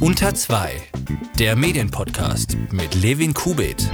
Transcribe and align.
Unter 0.00 0.34
2, 0.34 0.72
der 1.38 1.56
Medienpodcast 1.56 2.56
mit 2.72 2.94
Levin 3.00 3.34
Kubit. 3.34 3.88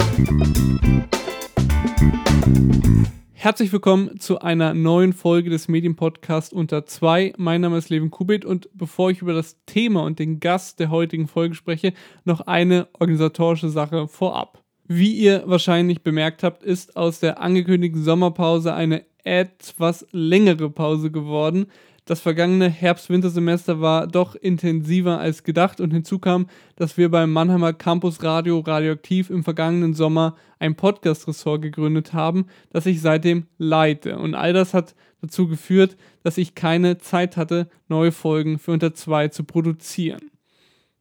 Herzlich 3.32 3.72
willkommen 3.72 4.18
zu 4.18 4.40
einer 4.40 4.74
neuen 4.74 5.12
Folge 5.12 5.50
des 5.50 5.68
Medienpodcasts 5.68 6.52
Unter 6.52 6.86
2. 6.86 7.34
Mein 7.36 7.60
Name 7.60 7.78
ist 7.78 7.88
Levin 7.88 8.10
Kubit 8.10 8.44
und 8.44 8.68
bevor 8.74 9.10
ich 9.10 9.22
über 9.22 9.32
das 9.32 9.56
Thema 9.66 10.02
und 10.02 10.18
den 10.18 10.40
Gast 10.40 10.80
der 10.80 10.90
heutigen 10.90 11.28
Folge 11.28 11.54
spreche, 11.54 11.92
noch 12.24 12.40
eine 12.42 12.88
organisatorische 12.98 13.68
Sache 13.68 14.08
vorab. 14.08 14.62
Wie 14.86 15.12
ihr 15.12 15.42
wahrscheinlich 15.46 16.02
bemerkt 16.02 16.42
habt, 16.42 16.62
ist 16.62 16.96
aus 16.96 17.20
der 17.20 17.40
angekündigten 17.40 18.02
Sommerpause 18.02 18.74
eine 18.74 19.04
etwas 19.22 20.06
längere 20.10 20.70
Pause 20.70 21.10
geworden. 21.10 21.66
Das 22.08 22.20
vergangene 22.20 22.70
Herbst-Wintersemester 22.70 23.82
war 23.82 24.06
doch 24.06 24.34
intensiver 24.34 25.20
als 25.20 25.44
gedacht 25.44 25.78
und 25.78 25.90
hinzu 25.90 26.18
kam, 26.18 26.46
dass 26.74 26.96
wir 26.96 27.10
beim 27.10 27.30
Mannheimer 27.30 27.74
Campus 27.74 28.22
Radio 28.22 28.60
Radioaktiv 28.60 29.28
im 29.28 29.44
vergangenen 29.44 29.92
Sommer 29.92 30.34
ein 30.58 30.74
Podcast-Ressort 30.74 31.60
gegründet 31.60 32.14
haben, 32.14 32.46
das 32.70 32.86
ich 32.86 33.02
seitdem 33.02 33.46
leite. 33.58 34.16
Und 34.16 34.34
all 34.34 34.54
das 34.54 34.72
hat 34.72 34.94
dazu 35.20 35.48
geführt, 35.48 35.98
dass 36.22 36.38
ich 36.38 36.54
keine 36.54 36.96
Zeit 36.96 37.36
hatte, 37.36 37.68
neue 37.88 38.10
Folgen 38.10 38.58
für 38.58 38.72
unter 38.72 38.94
zwei 38.94 39.28
zu 39.28 39.44
produzieren. 39.44 40.30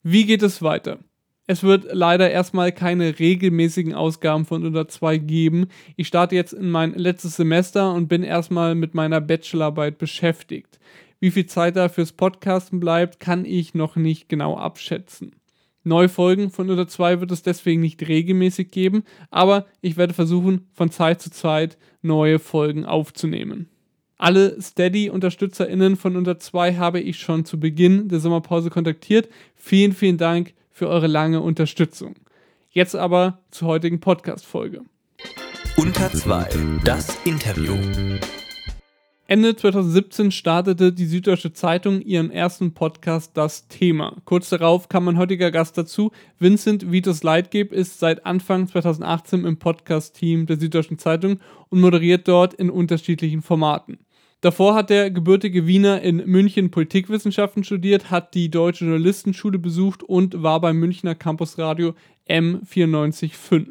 Wie 0.03 0.25
geht 0.25 0.43
es 0.43 0.61
weiter? 0.61 0.99
Es 1.49 1.63
wird 1.63 1.87
leider 1.93 2.29
erstmal 2.29 2.73
keine 2.73 3.19
regelmäßigen 3.19 3.93
Ausgaben 3.93 4.45
von 4.45 4.65
unter 4.65 4.89
2 4.89 5.17
geben. 5.17 5.67
Ich 5.95 6.07
starte 6.07 6.35
jetzt 6.35 6.51
in 6.51 6.69
mein 6.69 6.93
letztes 6.93 7.37
Semester 7.37 7.93
und 7.93 8.09
bin 8.09 8.23
erstmal 8.23 8.75
mit 8.75 8.93
meiner 8.93 9.21
Bachelorarbeit 9.21 9.97
beschäftigt. 9.97 10.77
Wie 11.21 11.31
viel 11.31 11.45
Zeit 11.45 11.77
da 11.77 11.87
fürs 11.87 12.11
Podcasten 12.11 12.81
bleibt, 12.81 13.21
kann 13.21 13.45
ich 13.45 13.73
noch 13.73 13.95
nicht 13.95 14.27
genau 14.27 14.57
abschätzen. 14.57 15.31
Neue 15.85 16.09
Folgen 16.09 16.49
von 16.51 16.69
unter 16.69 16.85
2 16.85 17.21
wird 17.21 17.31
es 17.31 17.43
deswegen 17.43 17.79
nicht 17.79 18.05
regelmäßig 18.05 18.69
geben, 18.69 19.03
aber 19.31 19.67
ich 19.79 19.95
werde 19.95 20.13
versuchen, 20.13 20.67
von 20.73 20.91
Zeit 20.91 21.21
zu 21.21 21.31
Zeit 21.31 21.77
neue 22.01 22.39
Folgen 22.39 22.85
aufzunehmen. 22.85 23.69
Alle 24.17 24.61
Steady-UnterstützerInnen 24.61 25.95
von 25.95 26.17
unter 26.17 26.39
2 26.39 26.75
habe 26.75 26.99
ich 26.99 27.19
schon 27.19 27.45
zu 27.45 27.57
Beginn 27.57 28.09
der 28.09 28.19
Sommerpause 28.19 28.69
kontaktiert. 28.69 29.29
Vielen, 29.55 29.93
vielen 29.93 30.17
Dank 30.17 30.53
für 30.77 30.87
eure 30.87 31.07
lange 31.07 31.41
Unterstützung. 31.41 32.13
Jetzt 32.69 32.95
aber 32.95 33.39
zur 33.49 33.67
heutigen 33.67 33.99
Podcast-Folge. 33.99 34.81
Unter 35.75 36.11
2, 36.11 36.49
das 36.83 37.17
Interview. 37.25 37.73
Ende 39.25 39.55
2017 39.55 40.29
startete 40.29 40.93
die 40.93 41.07
Süddeutsche 41.07 41.51
Zeitung 41.51 41.99
ihren 42.01 42.29
ersten 42.29 42.75
Podcast 42.75 43.35
Das 43.35 43.67
Thema. 43.67 44.17
Kurz 44.25 44.49
darauf 44.49 44.87
kam 44.87 45.05
mein 45.05 45.17
heutiger 45.17 45.49
Gast 45.49 45.79
dazu. 45.79 46.11
Vincent 46.37 46.91
Vitus 46.91 47.23
Leitgeb 47.23 47.73
ist 47.73 47.97
seit 47.97 48.27
Anfang 48.27 48.67
2018 48.67 49.45
im 49.45 49.57
Podcast-Team 49.57 50.45
der 50.45 50.59
Süddeutschen 50.59 50.99
Zeitung 50.99 51.39
und 51.69 51.81
moderiert 51.81 52.27
dort 52.27 52.53
in 52.53 52.69
unterschiedlichen 52.69 53.41
Formaten. 53.41 53.97
Davor 54.41 54.75
hat 54.75 54.91
der 54.91 55.09
gebürtige 55.09 55.65
Wiener 55.65 56.01
in 56.01 56.17
München 56.17 56.69
Politikwissenschaften 56.69 57.63
studiert, 57.63 58.11
hat 58.11 58.35
die 58.35 58.51
Deutsche 58.51 58.85
Journalistenschule 58.85 59.57
besucht 59.57 60.03
und 60.03 60.43
war 60.43 60.61
beim 60.61 60.77
Münchner 60.77 61.15
Campusradio 61.15 61.95
M945. 62.29 63.69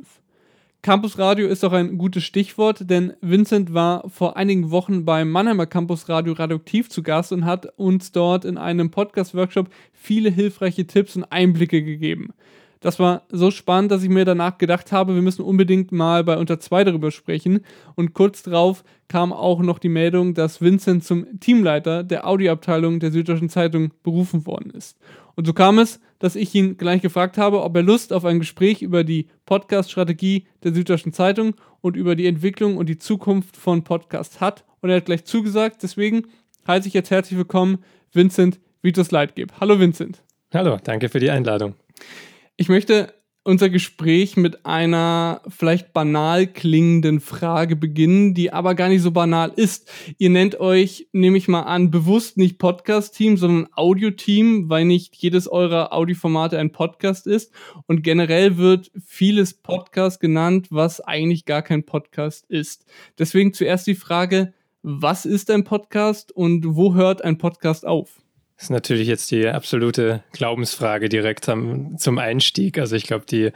Campusradio 0.83 1.47
ist 1.47 1.65
auch 1.65 1.73
ein 1.73 1.99
gutes 1.99 2.25
Stichwort, 2.25 2.91
denn 2.91 3.13
Vincent 3.21 3.75
war 3.75 4.09
vor 4.11 4.37
einigen 4.37 4.73
Wochen 4.73 5.05
beim 5.05 5.31
Mannheimer 5.31 5.67
Campusradio 5.67 6.33
Radioaktiv 6.33 6.89
zu 6.89 7.05
Gast 7.05 7.31
und 7.33 7.45
hat 7.45 7.73
uns 7.77 8.11
dort 8.11 8.45
in 8.45 8.59
einem 8.59 8.91
Podcast-Workshop 8.91 9.69
viele 9.93 10.31
hilfreiche 10.31 10.87
Tipps 10.87 11.15
und 11.15 11.25
Einblicke 11.25 11.85
gegeben. 11.85 12.31
Das 12.81 12.99
war 12.99 13.23
so 13.31 13.51
spannend, 13.51 13.91
dass 13.91 14.03
ich 14.03 14.09
mir 14.09 14.25
danach 14.25 14.59
gedacht 14.59 14.93
habe, 14.93 15.15
wir 15.15 15.23
müssen 15.23 15.43
unbedingt 15.43 15.93
mal 15.93 16.25
bei 16.25 16.37
unter 16.37 16.61
2 16.61 16.85
darüber 16.85 17.11
sprechen. 17.11 17.61
Und 17.95 18.15
kurz 18.15 18.43
darauf 18.43 18.85
kam 19.09 19.33
auch 19.33 19.61
noch 19.61 19.79
die 19.79 19.89
Meldung, 19.89 20.35
dass 20.35 20.61
Vincent 20.61 21.05
zum 21.05 21.41
Teamleiter 21.41 22.05
der 22.05 22.27
Audioabteilung 22.27 23.01
der 23.01 23.13
Süddeutschen 23.13 23.49
Zeitung 23.49 23.93
berufen 24.03 24.47
worden 24.47 24.71
ist. 24.71 24.99
Und 25.35 25.47
so 25.47 25.53
kam 25.53 25.79
es, 25.79 26.01
dass 26.19 26.37
ich 26.37 26.55
ihn 26.55 26.77
gleich 26.77 27.03
gefragt 27.03 27.37
habe, 27.39 27.63
ob 27.63 27.77
er 27.77 27.83
Lust 27.83 28.13
auf 28.13 28.25
ein 28.25 28.39
Gespräch 28.39 28.83
über 28.83 29.05
die 29.05 29.29
Podcast-Strategie 29.45 30.47
der 30.65 30.73
Süddeutschen 30.73 31.13
Zeitung 31.13 31.55
und 31.81 31.97
über 31.97 32.17
die 32.17 32.27
Entwicklung 32.27 32.77
und 32.77 32.89
die 32.89 32.99
Zukunft 32.99 33.57
von 33.57 33.85
Podcasts 33.85 34.41
hat. 34.41 34.65
Und 34.81 34.91
er 34.91 34.97
hat 34.97 35.07
gleich 35.07 35.25
zugesagt. 35.25 35.83
Deswegen 35.83 36.27
heiße 36.67 36.89
ich 36.89 36.95
jetzt 36.95 37.11
herzlich 37.11 37.39
willkommen 37.39 37.79
Vincent 38.13 38.61
Vitus 38.83 39.11
Leitgeb. 39.11 39.53
Hallo 39.61 39.79
Vincent. 39.79 40.23
Hallo, 40.55 40.79
danke 40.83 41.09
für 41.09 41.21
die 41.21 41.31
Einladung. 41.31 41.75
Ich 42.59 42.71
möchte 42.71 43.13
unser 43.45 43.69
Gespräch 43.69 44.39
mit 44.39 44.65
einer 44.65 45.43
vielleicht 45.47 45.93
banal 45.93 46.47
klingenden 46.47 47.21
Frage 47.21 47.77
beginnen, 47.77 48.33
die 48.33 48.51
aber 48.51 48.75
gar 48.75 48.89
nicht 48.89 49.03
so 49.03 49.11
banal 49.13 49.53
ist. 49.55 49.91
Ihr 50.17 50.31
nennt 50.31 50.59
euch, 50.59 51.07
nehme 51.13 51.37
ich 51.37 51.49
mal 51.49 51.63
an, 51.63 51.91
bewusst 51.91 52.39
nicht 52.39 52.59
Podcast-Team, 52.59 53.37
sondern 53.37 53.69
Audio-Team, 53.77 54.71
weil 54.71 54.87
nicht 54.87 55.15
jedes 55.17 55.49
eurer 55.49 55.93
Audioformate 55.93 56.59
ein 56.59 56.73
Podcast 56.73 57.27
ist. 57.27 57.53
Und 57.87 58.03
generell 58.03 58.57
wird 58.57 58.91
vieles 59.05 59.53
Podcast 59.53 60.19
genannt, 60.19 60.69
was 60.71 61.03
eigentlich 61.03 61.45
gar 61.45 61.61
kein 61.61 61.85
Podcast 61.85 62.47
ist. 62.49 62.87
Deswegen 63.19 63.53
zuerst 63.53 63.87
die 63.87 63.95
Frage, 63.95 64.55
was 64.83 65.27
ist 65.27 65.51
ein 65.51 65.65
Podcast 65.65 66.33
und 66.33 66.65
wo 66.75 66.95
hört 66.95 67.23
ein 67.23 67.37
Podcast 67.37 67.87
auf? 67.87 68.26
Das 68.57 68.65
ist 68.65 68.71
natürlich 68.71 69.07
jetzt 69.07 69.31
die 69.31 69.47
absolute 69.47 70.23
Glaubensfrage 70.33 71.09
direkt 71.09 71.45
zum 71.45 72.19
Einstieg. 72.19 72.79
Also 72.79 72.97
ich 72.97 73.05
glaube, 73.05 73.27
die 73.27 73.53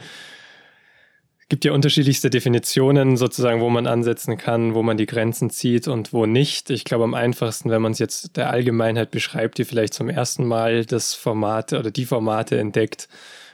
gibt 1.48 1.64
ja 1.64 1.72
unterschiedlichste 1.72 2.30
Definitionen 2.30 3.16
sozusagen, 3.16 3.60
wo 3.60 3.70
man 3.70 3.86
ansetzen 3.86 4.38
kann, 4.38 4.74
wo 4.74 4.82
man 4.82 4.96
die 4.96 5.06
Grenzen 5.06 5.50
zieht 5.50 5.88
und 5.88 6.12
wo 6.12 6.24
nicht. 6.24 6.70
Ich 6.70 6.84
glaube 6.84 7.04
am 7.04 7.14
einfachsten, 7.14 7.70
wenn 7.70 7.82
man 7.82 7.92
es 7.92 7.98
jetzt 7.98 8.36
der 8.36 8.50
Allgemeinheit 8.50 9.10
beschreibt, 9.10 9.58
die 9.58 9.64
vielleicht 9.64 9.94
zum 9.94 10.08
ersten 10.08 10.46
Mal 10.46 10.84
das 10.84 11.14
Format 11.14 11.72
oder 11.72 11.90
die 11.90 12.04
Formate 12.04 12.58
entdeckt, 12.58 13.08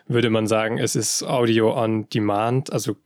würde 0.08 0.30
man 0.30 0.46
sagen, 0.46 0.78
es 0.78 0.94
ist 0.94 1.22
Audio 1.22 1.74
on 1.74 2.08
Demand, 2.10 2.72
also 2.72 2.96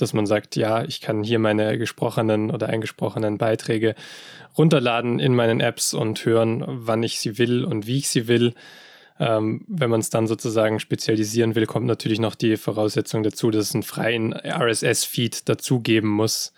dass 0.00 0.12
man 0.12 0.26
sagt, 0.26 0.56
ja, 0.56 0.84
ich 0.84 1.00
kann 1.00 1.22
hier 1.22 1.38
meine 1.38 1.78
gesprochenen 1.78 2.50
oder 2.50 2.68
eingesprochenen 2.68 3.38
Beiträge 3.38 3.94
runterladen 4.56 5.18
in 5.18 5.34
meinen 5.34 5.60
Apps 5.60 5.94
und 5.94 6.24
hören, 6.24 6.64
wann 6.66 7.02
ich 7.02 7.20
sie 7.20 7.38
will 7.38 7.64
und 7.64 7.86
wie 7.86 7.98
ich 7.98 8.08
sie 8.08 8.28
will. 8.28 8.54
Ähm, 9.20 9.64
wenn 9.66 9.90
man 9.90 10.00
es 10.00 10.10
dann 10.10 10.26
sozusagen 10.26 10.78
spezialisieren 10.78 11.54
will, 11.54 11.66
kommt 11.66 11.86
natürlich 11.86 12.20
noch 12.20 12.34
die 12.34 12.56
Voraussetzung 12.56 13.22
dazu, 13.22 13.50
dass 13.50 13.68
es 13.68 13.74
einen 13.74 13.82
freien 13.82 14.32
RSS-Feed 14.32 15.48
dazugeben 15.48 16.08
muss, 16.08 16.52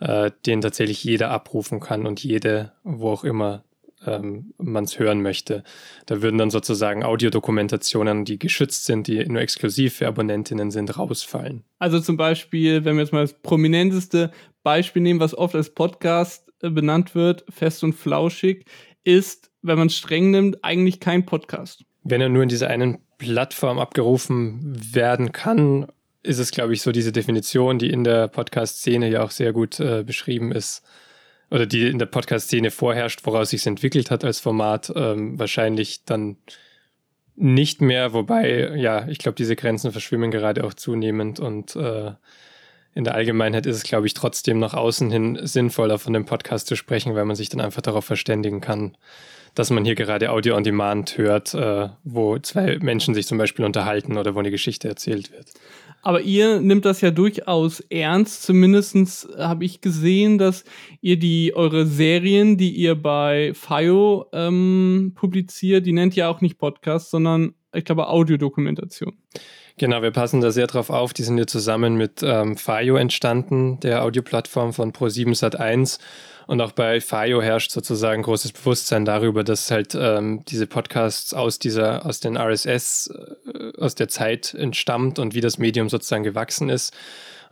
äh, 0.00 0.30
den 0.46 0.60
tatsächlich 0.60 1.04
jeder 1.04 1.30
abrufen 1.30 1.80
kann 1.80 2.06
und 2.06 2.22
jede, 2.22 2.72
wo 2.82 3.10
auch 3.10 3.24
immer 3.24 3.62
ähm, 4.06 4.54
man 4.58 4.84
es 4.84 4.98
hören 4.98 5.22
möchte. 5.22 5.64
Da 6.06 6.22
würden 6.22 6.38
dann 6.38 6.50
sozusagen 6.50 7.04
Audiodokumentationen, 7.04 8.24
die 8.24 8.38
geschützt 8.38 8.84
sind, 8.84 9.06
die 9.06 9.24
nur 9.26 9.40
exklusiv 9.40 9.94
für 9.94 10.06
Abonnentinnen 10.06 10.70
sind, 10.70 10.96
rausfallen. 10.96 11.64
Also 11.78 12.00
zum 12.00 12.16
Beispiel, 12.16 12.84
wenn 12.84 12.96
wir 12.96 13.02
jetzt 13.02 13.12
mal 13.12 13.22
das 13.22 13.34
prominenteste 13.34 14.30
Beispiel 14.62 15.02
nehmen, 15.02 15.20
was 15.20 15.36
oft 15.36 15.54
als 15.54 15.70
Podcast 15.70 16.52
äh, 16.62 16.70
benannt 16.70 17.14
wird, 17.14 17.44
fest 17.48 17.82
und 17.84 17.94
flauschig, 17.94 18.64
ist, 19.04 19.50
wenn 19.62 19.78
man 19.78 19.88
es 19.88 19.96
streng 19.96 20.30
nimmt, 20.30 20.64
eigentlich 20.64 21.00
kein 21.00 21.24
Podcast. 21.24 21.84
Wenn 22.04 22.20
er 22.20 22.28
nur 22.28 22.42
in 22.42 22.48
dieser 22.48 22.68
einen 22.68 22.98
Plattform 23.18 23.78
abgerufen 23.78 24.76
werden 24.94 25.32
kann, 25.32 25.86
ist 26.22 26.38
es, 26.38 26.50
glaube 26.50 26.72
ich, 26.72 26.82
so 26.82 26.92
diese 26.92 27.12
Definition, 27.12 27.78
die 27.78 27.90
in 27.90 28.04
der 28.04 28.28
Podcast-Szene 28.28 29.08
ja 29.08 29.22
auch 29.22 29.30
sehr 29.30 29.52
gut 29.52 29.80
äh, 29.80 30.04
beschrieben 30.04 30.52
ist, 30.52 30.82
oder 31.50 31.66
die 31.66 31.88
in 31.88 31.98
der 31.98 32.06
Podcast-Szene 32.06 32.70
vorherrscht, 32.70 33.20
woraus 33.24 33.50
sich 33.50 33.66
entwickelt 33.66 34.10
hat 34.10 34.24
als 34.24 34.40
Format, 34.40 34.92
ähm, 34.94 35.38
wahrscheinlich 35.38 36.04
dann 36.04 36.36
nicht 37.36 37.80
mehr, 37.80 38.12
wobei, 38.12 38.76
ja, 38.76 39.06
ich 39.08 39.18
glaube, 39.18 39.36
diese 39.36 39.56
Grenzen 39.56 39.92
verschwimmen 39.92 40.30
gerade 40.30 40.64
auch 40.64 40.74
zunehmend 40.74 41.38
und 41.40 41.76
äh, 41.76 42.12
in 42.94 43.04
der 43.04 43.14
Allgemeinheit 43.14 43.66
ist 43.66 43.76
es, 43.76 43.82
glaube 43.84 44.08
ich, 44.08 44.14
trotzdem 44.14 44.58
nach 44.58 44.74
außen 44.74 45.10
hin 45.10 45.38
sinnvoller, 45.42 45.98
von 45.98 46.12
dem 46.12 46.24
Podcast 46.24 46.66
zu 46.66 46.74
sprechen, 46.74 47.14
weil 47.14 47.24
man 47.24 47.36
sich 47.36 47.48
dann 47.48 47.60
einfach 47.60 47.82
darauf 47.82 48.04
verständigen 48.04 48.60
kann, 48.60 48.96
dass 49.54 49.70
man 49.70 49.84
hier 49.84 49.94
gerade 49.94 50.30
Audio 50.30 50.56
on 50.56 50.64
Demand 50.64 51.16
hört, 51.16 51.54
äh, 51.54 51.90
wo 52.02 52.38
zwei 52.38 52.78
Menschen 52.80 53.14
sich 53.14 53.26
zum 53.26 53.38
Beispiel 53.38 53.64
unterhalten 53.64 54.18
oder 54.18 54.34
wo 54.34 54.40
eine 54.40 54.50
Geschichte 54.50 54.88
erzählt 54.88 55.30
wird. 55.30 55.46
Aber 56.02 56.20
ihr 56.20 56.60
nimmt 56.60 56.84
das 56.84 57.00
ja 57.00 57.10
durchaus 57.10 57.80
ernst. 57.80 58.42
Zumindest 58.44 59.28
habe 59.36 59.64
ich 59.64 59.80
gesehen, 59.80 60.38
dass 60.38 60.64
ihr 61.00 61.18
die 61.18 61.54
eure 61.54 61.86
Serien, 61.86 62.56
die 62.56 62.70
ihr 62.70 62.94
bei 62.94 63.52
FIO 63.54 64.26
ähm, 64.32 65.12
publiziert, 65.14 65.86
die 65.86 65.92
nennt 65.92 66.16
ihr 66.16 66.30
auch 66.30 66.40
nicht 66.40 66.58
Podcast, 66.58 67.10
sondern 67.10 67.54
ich 67.74 67.84
glaube 67.84 68.08
Audiodokumentation. 68.08 69.14
Genau, 69.76 70.02
wir 70.02 70.10
passen 70.10 70.40
da 70.40 70.50
sehr 70.50 70.66
drauf 70.66 70.90
auf. 70.90 71.12
Die 71.12 71.22
sind 71.22 71.38
ja 71.38 71.46
zusammen 71.46 71.96
mit 71.96 72.20
ähm, 72.22 72.56
FIO 72.56 72.96
entstanden, 72.96 73.78
der 73.80 74.02
Audioplattform 74.02 74.72
von 74.72 74.92
Pro7 74.92 75.38
Sat1. 75.38 75.98
Und 76.48 76.62
auch 76.62 76.72
bei 76.72 76.98
FIO 77.02 77.42
herrscht 77.42 77.72
sozusagen 77.72 78.22
großes 78.22 78.52
Bewusstsein 78.52 79.04
darüber, 79.04 79.44
dass 79.44 79.70
halt 79.70 79.94
ähm, 79.94 80.46
diese 80.46 80.66
Podcasts 80.66 81.34
aus 81.34 81.58
dieser, 81.58 82.06
aus 82.06 82.20
den 82.20 82.38
RSS, 82.38 83.12
äh, 83.52 83.78
aus 83.78 83.94
der 83.94 84.08
Zeit 84.08 84.54
entstammt 84.54 85.18
und 85.18 85.34
wie 85.34 85.42
das 85.42 85.58
Medium 85.58 85.90
sozusagen 85.90 86.24
gewachsen 86.24 86.70
ist. 86.70 86.96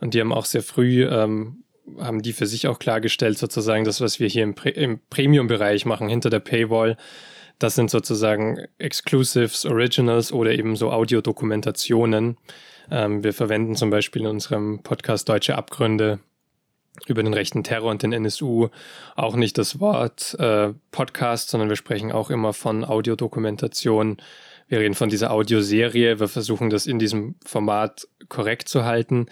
Und 0.01 0.15
die 0.15 0.19
haben 0.19 0.33
auch 0.33 0.45
sehr 0.45 0.63
früh, 0.63 1.05
ähm, 1.05 1.63
haben 1.99 2.23
die 2.23 2.33
für 2.33 2.47
sich 2.47 2.65
auch 2.65 2.79
klargestellt, 2.79 3.37
sozusagen 3.37 3.85
das, 3.85 4.01
was 4.01 4.19
wir 4.19 4.27
hier 4.27 4.41
im, 4.41 4.55
Pre 4.55 4.71
im 4.71 4.99
Premium-Bereich 5.11 5.85
machen, 5.85 6.09
hinter 6.09 6.31
der 6.31 6.39
Paywall, 6.39 6.97
das 7.59 7.75
sind 7.75 7.91
sozusagen 7.91 8.65
Exclusives, 8.79 9.63
Originals 9.63 10.31
oder 10.31 10.53
eben 10.53 10.75
so 10.75 10.91
Audiodokumentationen. 10.91 12.37
Ähm, 12.89 13.23
wir 13.23 13.33
verwenden 13.33 13.75
zum 13.75 13.91
Beispiel 13.91 14.23
in 14.23 14.27
unserem 14.27 14.81
Podcast 14.81 15.29
Deutsche 15.29 15.55
Abgründe 15.55 16.17
über 17.05 17.23
den 17.23 17.33
rechten 17.33 17.63
Terror 17.63 17.91
und 17.91 18.03
den 18.03 18.13
NSU 18.13 18.69
auch 19.15 19.35
nicht 19.35 19.57
das 19.57 19.79
Wort 19.79 20.35
äh, 20.39 20.73
Podcast, 20.91 21.49
sondern 21.49 21.69
wir 21.69 21.75
sprechen 21.75 22.11
auch 22.11 22.29
immer 22.29 22.53
von 22.53 22.83
Audiodokumentation. 22.83 24.17
Wir 24.67 24.79
reden 24.79 24.95
von 24.95 25.09
dieser 25.09 25.31
Audioserie. 25.31 26.19
Wir 26.19 26.27
versuchen 26.27 26.69
das 26.69 26.87
in 26.87 26.99
diesem 26.99 27.35
Format 27.45 28.07
korrekt 28.27 28.67
zu 28.67 28.83
halten. 28.83 29.27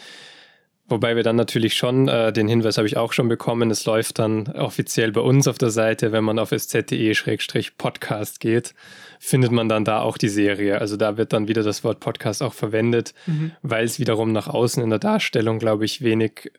Wobei 0.87 1.15
wir 1.15 1.23
dann 1.23 1.35
natürlich 1.35 1.73
schon, 1.73 2.07
äh, 2.07 2.31
den 2.31 2.47
Hinweis 2.47 2.77
habe 2.77 2.87
ich 2.87 2.95
auch 2.95 3.11
schon 3.11 3.27
bekommen, 3.27 3.71
es 3.71 3.85
läuft 3.85 4.19
dann 4.19 4.45
offiziell 4.49 5.11
bei 5.11 5.21
uns 5.21 5.47
auf 5.47 5.57
der 5.57 5.71
Seite, 5.71 6.11
wenn 6.11 6.23
man 6.23 6.37
auf 6.37 6.51
sz.de-podcast 6.51 8.39
geht, 8.39 8.75
findet 9.19 9.51
man 9.51 9.67
dann 9.67 9.83
da 9.83 10.01
auch 10.01 10.19
die 10.19 10.29
Serie. 10.29 10.79
Also 10.79 10.95
da 10.95 11.17
wird 11.17 11.33
dann 11.33 11.47
wieder 11.47 11.63
das 11.63 11.83
Wort 11.83 11.99
Podcast 11.99 12.43
auch 12.43 12.53
verwendet, 12.53 13.15
mhm. 13.25 13.53
weil 13.63 13.85
es 13.85 13.99
wiederum 13.99 14.31
nach 14.31 14.47
außen 14.47 14.83
in 14.83 14.91
der 14.91 14.99
Darstellung, 14.99 15.57
glaube 15.57 15.85
ich, 15.85 16.03
wenig, 16.03 16.51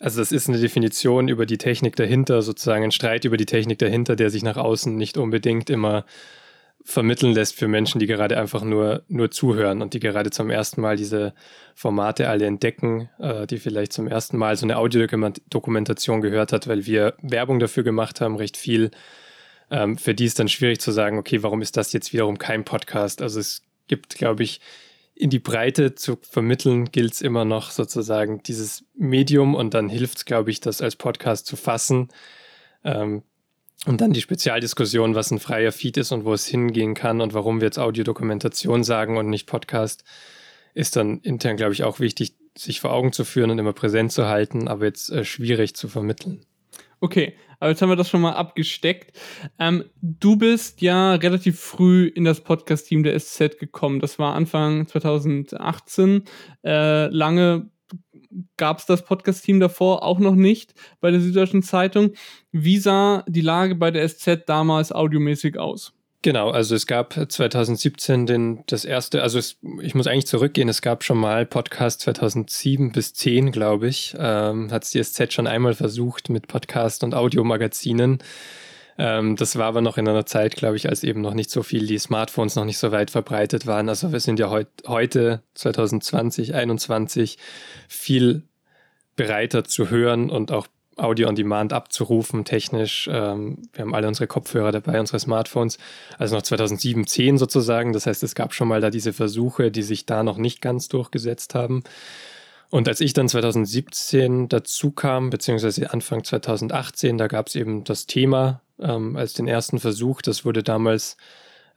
also 0.00 0.18
das 0.18 0.32
ist 0.32 0.48
eine 0.48 0.58
Definition 0.58 1.28
über 1.28 1.44
die 1.44 1.58
Technik 1.58 1.94
dahinter, 1.94 2.40
sozusagen 2.40 2.84
ein 2.84 2.90
Streit 2.90 3.26
über 3.26 3.36
die 3.36 3.46
Technik 3.46 3.78
dahinter, 3.78 4.16
der 4.16 4.30
sich 4.30 4.42
nach 4.42 4.56
außen 4.56 4.96
nicht 4.96 5.18
unbedingt 5.18 5.68
immer 5.68 6.06
vermitteln 6.82 7.34
lässt 7.34 7.54
für 7.56 7.68
Menschen, 7.68 7.98
die 7.98 8.06
gerade 8.06 8.38
einfach 8.38 8.62
nur, 8.62 9.02
nur 9.08 9.30
zuhören 9.30 9.82
und 9.82 9.92
die 9.92 10.00
gerade 10.00 10.30
zum 10.30 10.48
ersten 10.48 10.80
Mal 10.80 10.96
diese 10.96 11.34
Formate 11.74 12.30
alle 12.30 12.46
entdecken, 12.46 13.10
äh, 13.18 13.46
die 13.46 13.58
vielleicht 13.58 13.92
zum 13.92 14.08
ersten 14.08 14.38
Mal 14.38 14.56
so 14.56 14.64
eine 14.64 14.78
Audiodokumentation 14.78 16.22
gehört 16.22 16.54
hat, 16.54 16.66
weil 16.66 16.86
wir 16.86 17.14
Werbung 17.20 17.58
dafür 17.58 17.82
gemacht 17.82 18.22
haben, 18.22 18.36
recht 18.36 18.56
viel. 18.56 18.90
Ähm, 19.70 19.98
für 19.98 20.14
die 20.14 20.24
ist 20.24 20.38
dann 20.38 20.48
schwierig 20.48 20.80
zu 20.80 20.90
sagen, 20.90 21.18
okay, 21.18 21.42
warum 21.42 21.60
ist 21.60 21.76
das 21.76 21.92
jetzt 21.92 22.14
wiederum 22.14 22.38
kein 22.38 22.64
Podcast? 22.64 23.20
Also 23.20 23.38
es 23.38 23.62
gibt, 23.86 24.14
glaube 24.16 24.42
ich, 24.44 24.62
in 25.20 25.30
die 25.30 25.38
Breite 25.38 25.94
zu 25.94 26.18
vermitteln, 26.22 26.86
gilt 26.86 27.12
es 27.12 27.20
immer 27.20 27.44
noch 27.44 27.70
sozusagen 27.70 28.42
dieses 28.42 28.84
Medium 28.94 29.54
und 29.54 29.74
dann 29.74 29.90
hilft 29.90 30.18
es, 30.18 30.24
glaube 30.24 30.50
ich, 30.50 30.60
das 30.60 30.80
als 30.80 30.96
Podcast 30.96 31.46
zu 31.46 31.56
fassen. 31.56 32.08
Ähm, 32.84 33.22
und 33.86 34.00
dann 34.00 34.12
die 34.12 34.20
Spezialdiskussion, 34.20 35.14
was 35.14 35.30
ein 35.30 35.38
freier 35.38 35.72
Feed 35.72 35.98
ist 35.98 36.12
und 36.12 36.24
wo 36.24 36.32
es 36.32 36.46
hingehen 36.46 36.94
kann 36.94 37.20
und 37.20 37.34
warum 37.34 37.60
wir 37.60 37.66
jetzt 37.66 37.78
Audiodokumentation 37.78 38.82
sagen 38.82 39.18
und 39.18 39.28
nicht 39.28 39.46
Podcast, 39.46 40.04
ist 40.74 40.96
dann 40.96 41.20
intern, 41.20 41.56
glaube 41.56 41.72
ich, 41.72 41.84
auch 41.84 42.00
wichtig, 42.00 42.34
sich 42.56 42.80
vor 42.80 42.92
Augen 42.92 43.12
zu 43.12 43.24
führen 43.24 43.50
und 43.50 43.58
immer 43.58 43.72
präsent 43.72 44.12
zu 44.12 44.26
halten, 44.26 44.68
aber 44.68 44.86
jetzt 44.86 45.10
äh, 45.10 45.24
schwierig 45.24 45.74
zu 45.74 45.88
vermitteln. 45.88 46.46
Okay, 47.02 47.34
aber 47.58 47.70
jetzt 47.70 47.80
haben 47.80 47.88
wir 47.88 47.96
das 47.96 48.10
schon 48.10 48.20
mal 48.20 48.34
abgesteckt. 48.34 49.18
Ähm, 49.58 49.84
du 50.02 50.36
bist 50.36 50.82
ja 50.82 51.14
relativ 51.14 51.58
früh 51.58 52.06
in 52.06 52.24
das 52.24 52.42
Podcast-Team 52.42 53.02
der 53.02 53.18
SZ 53.18 53.58
gekommen. 53.58 54.00
Das 54.00 54.18
war 54.18 54.34
Anfang 54.34 54.86
2018. 54.86 56.24
Äh, 56.62 57.06
lange 57.06 57.70
gab 58.58 58.78
es 58.78 58.86
das 58.86 59.04
Podcast-Team 59.04 59.60
davor 59.60 60.02
auch 60.02 60.18
noch 60.18 60.34
nicht 60.34 60.74
bei 61.00 61.10
der 61.10 61.20
Süddeutschen 61.20 61.62
Zeitung. 61.62 62.12
Wie 62.52 62.78
sah 62.78 63.24
die 63.26 63.40
Lage 63.40 63.74
bei 63.74 63.90
der 63.90 64.06
SZ 64.06 64.44
damals 64.46 64.92
audiomäßig 64.92 65.58
aus? 65.58 65.94
Genau, 66.22 66.50
also 66.50 66.74
es 66.74 66.86
gab 66.86 67.14
2017 67.14 68.26
den, 68.26 68.62
das 68.66 68.84
erste, 68.84 69.22
also 69.22 69.38
es, 69.38 69.56
ich 69.80 69.94
muss 69.94 70.06
eigentlich 70.06 70.26
zurückgehen, 70.26 70.68
es 70.68 70.82
gab 70.82 71.02
schon 71.02 71.16
mal 71.16 71.46
Podcast 71.46 72.02
2007 72.02 72.92
bis 72.92 73.14
10, 73.14 73.52
glaube 73.52 73.88
ich, 73.88 74.14
ähm, 74.18 74.70
hat 74.70 74.84
es 74.84 74.90
die 74.90 75.02
SZ 75.02 75.32
schon 75.32 75.46
einmal 75.46 75.72
versucht 75.72 76.28
mit 76.28 76.46
Podcast 76.46 77.04
und 77.04 77.14
Audiomagazinen. 77.14 78.18
Ähm, 78.98 79.36
das 79.36 79.56
war 79.56 79.64
aber 79.64 79.80
noch 79.80 79.96
in 79.96 80.06
einer 80.06 80.26
Zeit, 80.26 80.56
glaube 80.56 80.76
ich, 80.76 80.90
als 80.90 81.04
eben 81.04 81.22
noch 81.22 81.32
nicht 81.32 81.50
so 81.50 81.62
viel 81.62 81.86
die 81.86 81.96
Smartphones 81.96 82.54
noch 82.54 82.66
nicht 82.66 82.76
so 82.76 82.92
weit 82.92 83.10
verbreitet 83.10 83.66
waren. 83.66 83.88
Also 83.88 84.12
wir 84.12 84.20
sind 84.20 84.38
ja 84.38 84.50
heut, 84.50 84.68
heute 84.86 85.42
2020, 85.54 86.48
2021 86.48 87.38
viel 87.88 88.42
bereiter 89.16 89.64
zu 89.64 89.88
hören 89.88 90.28
und 90.28 90.52
auch 90.52 90.66
Audio 91.02 91.28
on 91.28 91.34
Demand 91.34 91.72
abzurufen, 91.72 92.44
technisch. 92.44 93.08
Ähm, 93.12 93.58
wir 93.72 93.82
haben 93.82 93.94
alle 93.94 94.08
unsere 94.08 94.26
Kopfhörer 94.26 94.72
dabei, 94.72 95.00
unsere 95.00 95.18
Smartphones. 95.18 95.78
Also 96.18 96.36
noch 96.36 96.42
2007, 96.42 97.06
10 97.06 97.38
sozusagen. 97.38 97.92
Das 97.92 98.06
heißt, 98.06 98.22
es 98.22 98.34
gab 98.34 98.54
schon 98.54 98.68
mal 98.68 98.80
da 98.80 98.90
diese 98.90 99.12
Versuche, 99.12 99.70
die 99.70 99.82
sich 99.82 100.06
da 100.06 100.22
noch 100.22 100.36
nicht 100.36 100.60
ganz 100.60 100.88
durchgesetzt 100.88 101.54
haben. 101.54 101.82
Und 102.70 102.86
als 102.86 103.00
ich 103.00 103.12
dann 103.12 103.28
2017 103.28 104.48
dazu 104.48 104.92
kam, 104.92 105.30
beziehungsweise 105.30 105.92
Anfang 105.92 106.22
2018, 106.22 107.18
da 107.18 107.26
gab 107.26 107.48
es 107.48 107.56
eben 107.56 107.82
das 107.84 108.06
Thema 108.06 108.60
ähm, 108.78 109.16
als 109.16 109.32
den 109.32 109.48
ersten 109.48 109.80
Versuch. 109.80 110.22
Das 110.22 110.44
wurde 110.44 110.62
damals 110.62 111.16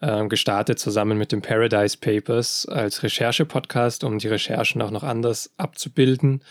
ähm, 0.01 0.29
gestartet 0.29 0.79
zusammen 0.79 1.17
mit 1.17 1.31
den 1.31 1.41
Paradise 1.41 1.97
Papers 1.97 2.67
als 2.67 3.01
Recherche-Podcast, 3.01 4.03
um 4.03 4.19
die 4.19 4.27
Recherchen 4.27 4.81
auch 4.81 4.91
noch 4.91 5.03
anders 5.03 5.51
abzubilden 5.57 6.43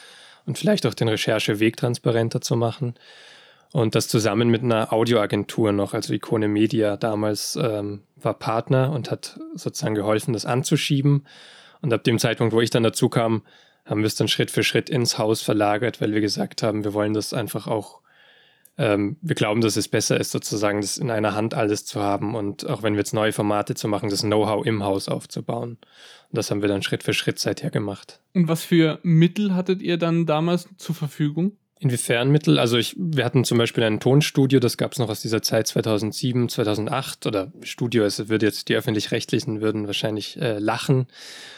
und 0.47 0.59
vielleicht 0.59 0.87
auch 0.87 0.95
den 0.95 1.09
Rechercheweg 1.09 1.77
transparenter 1.77 2.41
zu 2.41 2.57
machen. 2.57 2.95
Und 3.73 3.95
das 3.95 4.07
zusammen 4.07 4.51
mit 4.51 4.63
einer 4.63 4.93
Audioagentur 4.93 5.73
noch, 5.73 5.95
also 5.95 6.13
Ikone 6.13 6.49
Media 6.49 6.97
damals 6.97 7.59
ähm, 7.61 8.03
war 8.17 8.35
Partner 8.35 8.93
und 8.93 9.11
hat 9.11 9.41
sozusagen 9.55 9.95
geholfen, 9.95 10.35
das 10.35 10.45
anzuschieben. 10.45 11.27
Und 11.81 11.93
ab 11.93 12.05
dem 12.05 12.19
Zeitpunkt, 12.19 12.55
wo 12.55 12.61
ich 12.61 12.71
dann 12.71 12.83
dazu 12.83 13.09
kam, 13.09 13.43
haben 13.87 14.01
wir 14.01 14.07
es 14.07 14.15
dann 14.15 14.29
Schritt 14.29 14.51
für 14.51 14.63
Schritt 14.63 14.91
ins 14.91 15.19
Haus 15.19 15.43
verlagert, 15.43 16.01
weil 16.01 16.13
wir 16.13 16.21
gesagt 16.21 16.63
haben, 16.63 16.85
wir 16.85 16.93
wollen 16.93 17.15
das 17.15 17.33
einfach 17.33 17.67
auch, 17.67 18.01
ähm, 18.79 19.17
wir 19.21 19.35
glauben, 19.35 19.61
dass 19.61 19.77
es 19.77 19.89
besser 19.89 20.19
ist, 20.19 20.31
sozusagen 20.31 20.81
das 20.81 20.97
in 20.97 21.11
einer 21.11 21.35
Hand 21.35 21.55
alles 21.55 21.85
zu 21.85 22.01
haben 22.01 22.35
und 22.35 22.69
auch 22.69 22.83
wenn 22.83 22.95
wir 22.95 23.01
jetzt 23.01 23.13
neue 23.13 23.33
Formate 23.33 23.75
zu 23.75 23.87
machen, 23.87 24.09
das 24.09 24.23
Know-how 24.23 24.65
im 24.65 24.83
Haus 24.83 25.09
aufzubauen. 25.09 25.73
Und 25.73 26.39
das 26.39 26.51
haben 26.51 26.63
wir 26.63 26.69
dann 26.69 26.83
Schritt 26.83 27.03
für 27.03 27.13
Schritt 27.13 27.39
seither 27.39 27.71
gemacht. 27.71 28.21
Und 28.33 28.49
was 28.49 28.65
für 28.65 28.99
Mittel 29.03 29.55
hattet 29.55 29.83
ihr 29.83 29.99
dann 29.99 30.25
damals 30.25 30.69
zur 30.79 30.95
Verfügung? 30.95 31.53
Inwiefern 31.83 32.31
Mittel? 32.31 32.59
Also 32.61 32.79
ich, 32.79 32.95
wir 32.97 33.25
hatten 33.25 33.45
zum 33.45 33.59
Beispiel 33.59 33.83
ein 33.83 33.99
Tonstudio, 33.99 34.61
das 34.61 34.77
gab 34.77 34.93
es 34.93 34.99
noch 34.99 35.11
aus 35.11 35.21
dieser 35.21 35.43
Zeit 35.43 35.67
2007, 35.67 36.49
2008 36.49 37.27
oder 37.27 37.53
Studio, 37.63 38.05
es 38.05 38.29
würde 38.29 38.47
jetzt 38.47 38.69
die 38.69 38.77
öffentlich-rechtlichen 38.77 39.61
würden 39.61 39.89
wahrscheinlich 39.89 40.41
äh, 40.41 40.59
lachen, 40.59 41.09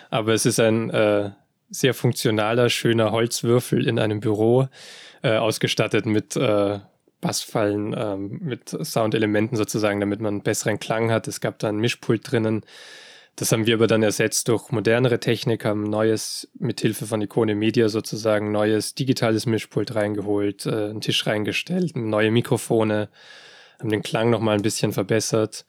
aber 0.08 0.32
es 0.32 0.46
ist 0.46 0.58
ein 0.60 0.88
äh, 0.88 1.32
sehr 1.68 1.92
funktionaler, 1.92 2.70
schöner 2.70 3.12
Holzwürfel 3.12 3.86
in 3.86 3.98
einem 3.98 4.20
Büro, 4.20 4.68
äh, 5.22 5.36
ausgestattet 5.36 6.06
mit 6.06 6.36
äh, 6.36 6.78
Bassfallen, 7.24 7.94
ähm, 7.96 8.38
mit 8.42 8.68
Soundelementen 8.68 9.56
sozusagen, 9.56 9.98
damit 9.98 10.20
man 10.20 10.34
einen 10.34 10.42
besseren 10.42 10.78
Klang 10.78 11.10
hat. 11.10 11.26
Es 11.26 11.40
gab 11.40 11.58
da 11.58 11.70
ein 11.70 11.78
Mischpult 11.78 12.30
drinnen. 12.30 12.66
Das 13.36 13.50
haben 13.50 13.64
wir 13.64 13.76
aber 13.76 13.86
dann 13.86 14.02
ersetzt 14.02 14.48
durch 14.48 14.70
modernere 14.70 15.18
Technik, 15.18 15.64
haben 15.64 15.84
neues, 15.84 16.50
mit 16.58 16.82
Hilfe 16.82 17.06
von 17.06 17.22
Ikone 17.22 17.54
Media 17.54 17.88
sozusagen, 17.88 18.52
neues 18.52 18.94
digitales 18.94 19.46
Mischpult 19.46 19.94
reingeholt, 19.94 20.66
äh, 20.66 20.90
einen 20.90 21.00
Tisch 21.00 21.26
reingestellt, 21.26 21.96
neue 21.96 22.30
Mikrofone, 22.30 23.08
haben 23.80 23.88
den 23.88 24.02
Klang 24.02 24.28
nochmal 24.28 24.56
ein 24.56 24.62
bisschen 24.62 24.92
verbessert 24.92 25.64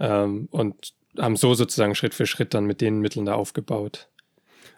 ähm, 0.00 0.48
und 0.50 0.94
haben 1.16 1.36
so 1.36 1.54
sozusagen 1.54 1.94
Schritt 1.94 2.14
für 2.14 2.26
Schritt 2.26 2.54
dann 2.54 2.66
mit 2.66 2.80
den 2.80 2.98
Mitteln 2.98 3.24
da 3.24 3.34
aufgebaut. 3.34 4.08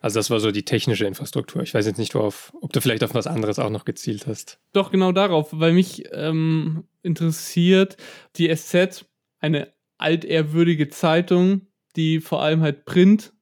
Also 0.00 0.18
das 0.18 0.30
war 0.30 0.40
so 0.40 0.50
die 0.50 0.64
technische 0.64 1.06
Infrastruktur. 1.06 1.62
Ich 1.62 1.74
weiß 1.74 1.86
jetzt 1.86 1.98
nicht, 1.98 2.14
worauf, 2.14 2.52
ob 2.60 2.72
du 2.72 2.80
vielleicht 2.80 3.04
auf 3.04 3.14
was 3.14 3.26
anderes 3.26 3.58
auch 3.58 3.70
noch 3.70 3.84
gezielt 3.84 4.26
hast. 4.26 4.58
Doch, 4.72 4.90
genau 4.90 5.12
darauf, 5.12 5.48
weil 5.52 5.72
mich 5.72 6.04
ähm, 6.12 6.84
interessiert, 7.02 7.96
die 8.36 8.54
SZ, 8.54 9.06
eine 9.40 9.72
altehrwürdige 9.98 10.88
Zeitung, 10.88 11.66
die 11.96 12.20
vor 12.20 12.42
allem 12.42 12.62
halt 12.62 12.84
Print 12.84 13.32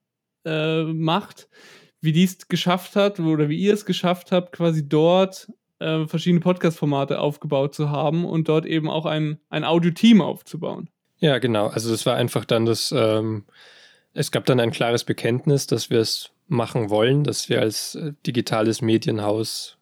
äh, 0.45 0.83
macht, 0.83 1.47
wie 2.01 2.11
die 2.11 2.23
es 2.23 2.47
geschafft 2.47 2.95
hat 2.95 3.19
oder 3.19 3.49
wie 3.49 3.59
ihr 3.59 3.73
es 3.73 3.85
geschafft 3.85 4.31
habt, 4.31 4.53
quasi 4.53 4.87
dort 4.87 5.47
äh, 5.79 6.05
verschiedene 6.07 6.41
Podcast-Formate 6.41 7.19
aufgebaut 7.19 7.75
zu 7.75 7.89
haben 7.89 8.25
und 8.25 8.49
dort 8.49 8.65
eben 8.65 8.89
auch 8.89 9.05
ein, 9.05 9.39
ein 9.49 9.63
Audio-Team 9.63 10.21
aufzubauen. 10.21 10.89
Ja, 11.19 11.37
genau. 11.37 11.67
Also 11.67 11.93
es 11.93 12.05
war 12.05 12.15
einfach 12.15 12.45
dann 12.45 12.65
das, 12.65 12.93
ähm, 12.95 13.45
es 14.13 14.31
gab 14.31 14.45
dann 14.45 14.59
ein 14.59 14.71
klares 14.71 15.03
Bekenntnis, 15.03 15.67
dass 15.67 15.89
wir 15.89 15.99
es 15.99 16.31
machen 16.49 16.89
wollen, 16.89 17.23
dass 17.23 17.47
wir 17.47 17.61
als 17.61 17.95
äh, 17.95 18.13
digitales 18.25 18.81
Medienhaus 18.81 19.77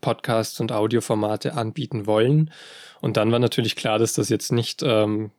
Podcasts 0.00 0.60
und 0.60 0.72
Audioformate 0.72 1.54
anbieten 1.54 2.06
wollen. 2.06 2.50
Und 3.00 3.16
dann 3.16 3.32
war 3.32 3.38
natürlich 3.38 3.76
klar, 3.76 3.98
dass 3.98 4.14
das 4.14 4.28
jetzt 4.28 4.52
nicht 4.52 4.82
ähm, 4.82 5.30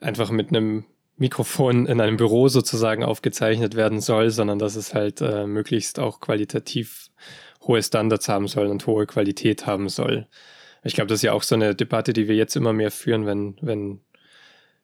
einfach 0.00 0.30
mit 0.30 0.50
einem 0.50 0.84
Mikrofon 1.16 1.86
in 1.86 2.00
einem 2.00 2.16
Büro 2.16 2.48
sozusagen 2.48 3.04
aufgezeichnet 3.04 3.74
werden 3.74 4.00
soll, 4.00 4.30
sondern 4.30 4.58
dass 4.58 4.76
es 4.76 4.94
halt 4.94 5.20
äh, 5.20 5.46
möglichst 5.46 5.98
auch 5.98 6.20
qualitativ 6.20 7.10
hohe 7.62 7.82
Standards 7.82 8.28
haben 8.28 8.46
soll 8.48 8.68
und 8.68 8.86
hohe 8.86 9.06
Qualität 9.06 9.66
haben 9.66 9.88
soll. 9.88 10.26
Ich 10.84 10.94
glaube, 10.94 11.08
das 11.08 11.18
ist 11.18 11.22
ja 11.24 11.32
auch 11.32 11.42
so 11.42 11.56
eine 11.56 11.74
Debatte, 11.74 12.12
die 12.12 12.28
wir 12.28 12.36
jetzt 12.36 12.56
immer 12.56 12.72
mehr 12.72 12.92
führen, 12.92 13.26
wenn, 13.26 13.56
wenn, 13.60 14.00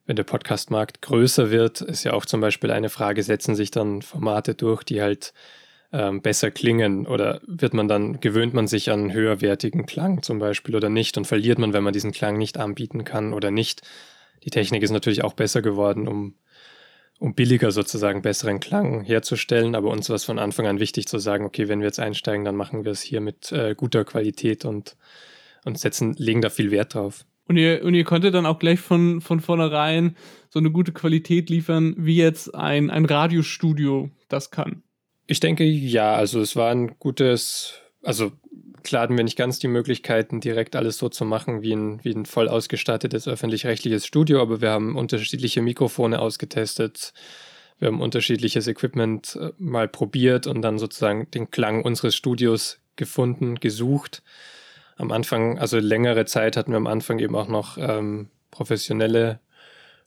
wenn 0.06 0.16
der 0.16 0.24
Podcastmarkt 0.24 1.02
größer 1.02 1.50
wird, 1.50 1.80
ist 1.80 2.04
ja 2.04 2.12
auch 2.12 2.26
zum 2.26 2.40
Beispiel 2.40 2.70
eine 2.70 2.90
Frage, 2.90 3.22
setzen 3.22 3.54
sich 3.54 3.70
dann 3.70 4.02
Formate 4.02 4.54
durch, 4.54 4.82
die 4.84 5.00
halt 5.00 5.32
ähm, 5.92 6.20
besser 6.20 6.50
klingen 6.50 7.06
oder 7.06 7.40
wird 7.46 7.72
man 7.72 7.88
dann, 7.88 8.20
gewöhnt 8.20 8.52
man 8.52 8.66
sich 8.66 8.90
an 8.90 9.12
höherwertigen 9.12 9.86
Klang 9.86 10.22
zum 10.22 10.38
Beispiel 10.38 10.76
oder 10.76 10.90
nicht 10.90 11.16
und 11.16 11.26
verliert 11.26 11.58
man, 11.58 11.72
wenn 11.72 11.84
man 11.84 11.92
diesen 11.92 12.12
Klang 12.12 12.36
nicht 12.36 12.58
anbieten 12.58 13.04
kann 13.04 13.32
oder 13.32 13.50
nicht. 13.50 13.82
Die 14.44 14.50
Technik 14.50 14.82
ist 14.82 14.90
natürlich 14.90 15.24
auch 15.24 15.32
besser 15.32 15.62
geworden, 15.62 16.06
um, 16.06 16.34
um 17.18 17.34
billiger 17.34 17.70
sozusagen 17.70 18.22
besseren 18.22 18.60
Klang 18.60 19.02
herzustellen. 19.02 19.74
Aber 19.74 19.90
uns 19.90 20.08
war 20.10 20.16
es 20.16 20.24
von 20.24 20.38
Anfang 20.38 20.66
an 20.66 20.80
wichtig 20.80 21.06
zu 21.06 21.18
sagen, 21.18 21.46
okay, 21.46 21.68
wenn 21.68 21.80
wir 21.80 21.86
jetzt 21.86 22.00
einsteigen, 22.00 22.44
dann 22.44 22.56
machen 22.56 22.84
wir 22.84 22.92
es 22.92 23.00
hier 23.00 23.20
mit 23.20 23.52
äh, 23.52 23.74
guter 23.74 24.04
Qualität 24.04 24.64
und, 24.64 24.96
und 25.64 25.78
setzen, 25.78 26.14
legen 26.14 26.42
da 26.42 26.50
viel 26.50 26.70
Wert 26.70 26.94
drauf. 26.94 27.24
Und 27.46 27.56
ihr, 27.56 27.84
und 27.84 27.94
ihr 27.94 28.04
konntet 28.04 28.34
dann 28.34 28.46
auch 28.46 28.58
gleich 28.58 28.80
von, 28.80 29.20
von 29.20 29.40
vornherein 29.40 30.16
so 30.48 30.58
eine 30.58 30.70
gute 30.70 30.92
Qualität 30.92 31.50
liefern, 31.50 31.94
wie 31.98 32.16
jetzt 32.16 32.54
ein, 32.54 32.90
ein 32.90 33.04
Radiostudio 33.04 34.10
das 34.28 34.50
kann. 34.50 34.82
Ich 35.26 35.40
denke, 35.40 35.64
ja, 35.64 36.14
also 36.14 36.40
es 36.40 36.56
war 36.56 36.70
ein 36.70 36.98
gutes, 36.98 37.80
also 38.02 38.32
klar 38.82 39.02
hatten 39.02 39.16
wir 39.16 39.24
nicht 39.24 39.36
ganz 39.36 39.58
die 39.58 39.68
Möglichkeiten, 39.68 40.40
direkt 40.40 40.76
alles 40.76 40.98
so 40.98 41.08
zu 41.08 41.24
machen 41.24 41.62
wie 41.62 41.74
ein, 41.74 42.04
wie 42.04 42.12
ein 42.12 42.26
voll 42.26 42.48
ausgestattetes 42.48 43.26
öffentlich-rechtliches 43.26 44.06
Studio, 44.06 44.40
aber 44.40 44.60
wir 44.60 44.70
haben 44.70 44.96
unterschiedliche 44.96 45.62
Mikrofone 45.62 46.20
ausgetestet. 46.20 47.12
Wir 47.78 47.88
haben 47.88 48.00
unterschiedliches 48.00 48.68
Equipment 48.68 49.36
äh, 49.40 49.50
mal 49.58 49.88
probiert 49.88 50.46
und 50.46 50.62
dann 50.62 50.78
sozusagen 50.78 51.30
den 51.32 51.50
Klang 51.50 51.82
unseres 51.82 52.14
Studios 52.14 52.78
gefunden, 52.96 53.56
gesucht. 53.56 54.22
Am 54.96 55.10
Anfang, 55.10 55.58
also 55.58 55.78
längere 55.78 56.24
Zeit 56.24 56.56
hatten 56.56 56.70
wir 56.70 56.76
am 56.76 56.86
Anfang 56.86 57.18
eben 57.18 57.34
auch 57.34 57.48
noch 57.48 57.78
ähm, 57.78 58.28
professionelle 58.50 59.40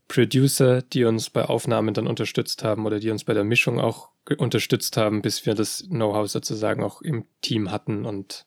Producer, 0.07 0.81
die 0.81 1.03
uns 1.03 1.29
bei 1.29 1.43
Aufnahmen 1.43 1.93
dann 1.93 2.07
unterstützt 2.07 2.63
haben 2.63 2.85
oder 2.85 2.99
die 2.99 3.09
uns 3.09 3.23
bei 3.23 3.33
der 3.33 3.43
Mischung 3.43 3.79
auch 3.79 4.09
unterstützt 4.37 4.97
haben, 4.97 5.21
bis 5.21 5.45
wir 5.45 5.53
das 5.53 5.85
Know-how 5.89 6.29
sozusagen 6.29 6.83
auch 6.83 7.01
im 7.01 7.25
Team 7.41 7.71
hatten 7.71 8.05
und 8.05 8.45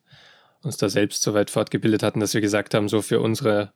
uns 0.62 0.76
da 0.76 0.88
selbst 0.88 1.22
so 1.22 1.34
weit 1.34 1.50
fortgebildet 1.50 2.02
hatten, 2.02 2.20
dass 2.20 2.34
wir 2.34 2.40
gesagt 2.40 2.74
haben, 2.74 2.88
so 2.88 3.02
für 3.02 3.20
unsere 3.20 3.72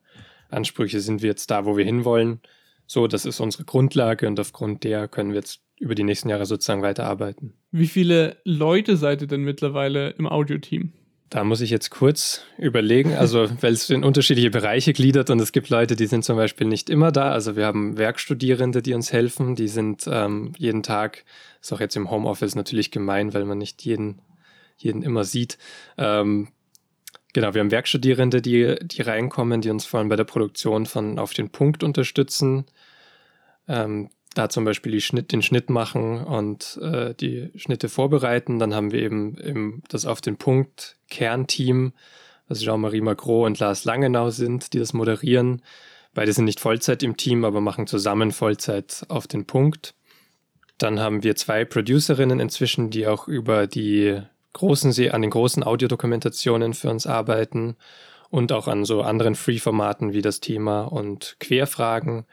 Ansprüche 0.49 0.99
sind 0.99 1.21
wir 1.21 1.29
jetzt 1.29 1.49
da, 1.49 1.65
wo 1.65 1.77
wir 1.77 1.85
hinwollen. 1.85 2.41
So, 2.87 3.07
das 3.07 3.25
ist 3.25 3.39
unsere 3.39 3.65
Grundlage 3.65 4.27
und 4.27 4.39
aufgrund 4.39 4.83
der 4.83 5.07
können 5.07 5.31
wir 5.31 5.37
jetzt 5.37 5.61
über 5.79 5.95
die 5.95 6.03
nächsten 6.03 6.29
Jahre 6.29 6.45
sozusagen 6.45 6.83
weiterarbeiten. 6.83 7.53
Wie 7.71 7.87
viele 7.87 8.37
Leute 8.43 8.97
seid 8.97 9.21
ihr 9.21 9.27
denn 9.27 9.41
mittlerweile 9.41 10.11
im 10.11 10.27
Audioteam? 10.27 10.93
Da 11.29 11.43
muss 11.43 11.61
ich 11.61 11.71
jetzt 11.71 11.89
kurz 11.89 12.43
überlegen, 12.57 13.13
also 13.15 13.49
weil 13.61 13.73
es 13.73 13.89
in 13.89 14.03
unterschiedliche 14.03 14.51
Bereiche 14.51 14.93
gliedert 14.93 15.29
und 15.29 15.39
es 15.39 15.51
gibt 15.51 15.69
Leute, 15.69 15.95
die 15.95 16.05
sind 16.05 16.23
zum 16.23 16.37
Beispiel 16.37 16.67
nicht 16.67 16.89
immer 16.89 17.11
da. 17.11 17.31
Also 17.31 17.55
wir 17.55 17.65
haben 17.65 17.97
Werkstudierende, 17.97 18.81
die 18.81 18.93
uns 18.93 19.11
helfen, 19.11 19.55
die 19.55 19.67
sind 19.67 20.05
ähm, 20.07 20.53
jeden 20.57 20.83
Tag, 20.83 21.25
ist 21.61 21.73
auch 21.73 21.79
jetzt 21.79 21.95
im 21.95 22.11
Homeoffice 22.11 22.55
natürlich 22.55 22.91
gemein, 22.91 23.33
weil 23.33 23.45
man 23.45 23.57
nicht 23.57 23.83
jeden, 23.83 24.21
jeden 24.77 25.01
immer 25.03 25.23
sieht. 25.23 25.57
Ähm, 25.97 26.49
Genau, 27.35 27.53
wir 27.53 27.59
haben 27.59 27.71
Werkstudierende, 27.71 28.41
die, 28.41 28.77
die 28.81 29.01
reinkommen, 29.01 29.59
die 29.59 29.69
uns 29.69 29.85
vor 29.85 29.99
allem 29.99 30.07
bei 30.07 30.15
der 30.15 30.23
Produktion 30.23 30.85
von 30.85 31.19
Auf 31.19 31.33
den 31.33 31.49
Punkt 31.49 31.83
unterstützen. 31.83 32.63
Ähm, 33.67 34.09
da 34.37 34.49
zum 34.49 34.65
Beispiel 34.65 34.99
Schnitt, 35.01 35.31
den 35.31 35.41
Schnitt 35.41 35.69
machen 35.69 36.23
und 36.23 36.79
äh, 36.81 37.13
die 37.15 37.49
Schnitte 37.55 37.89
vorbereiten. 37.89 38.59
Dann 38.59 38.73
haben 38.73 38.91
wir 38.91 39.01
eben, 39.01 39.37
eben 39.39 39.83
das 39.89 40.05
Auf 40.05 40.21
den 40.21 40.37
Punkt 40.37 40.97
Kernteam, 41.09 41.93
was 42.47 42.61
Jean-Marie 42.61 43.01
Macro 43.01 43.45
und 43.45 43.59
Lars 43.59 43.85
Langenau 43.85 44.29
sind, 44.29 44.73
die 44.73 44.79
das 44.79 44.93
moderieren. 44.93 45.61
Beide 46.13 46.31
sind 46.31 46.45
nicht 46.45 46.59
Vollzeit 46.59 47.03
im 47.03 47.17
Team, 47.17 47.43
aber 47.43 47.61
machen 47.61 47.87
zusammen 47.87 48.31
Vollzeit 48.31 49.05
auf 49.09 49.27
den 49.27 49.45
Punkt. 49.45 49.95
Dann 50.77 50.99
haben 50.99 51.23
wir 51.23 51.35
zwei 51.35 51.65
Producerinnen 51.65 52.39
inzwischen, 52.39 52.89
die 52.89 53.07
auch 53.07 53.27
über 53.27 53.67
die 53.67 54.21
großen, 54.53 54.91
an 55.11 55.21
den 55.21 55.31
großen 55.31 55.63
Audiodokumentationen 55.63 56.73
für 56.73 56.89
uns 56.89 57.07
arbeiten 57.07 57.75
und 58.29 58.51
auch 58.51 58.67
an 58.67 58.85
so 58.85 59.01
anderen 59.01 59.35
Free-Formaten 59.35 60.13
wie 60.13 60.21
das 60.21 60.39
Thema 60.39 60.83
und 60.83 61.37
Querfragen. 61.39 62.25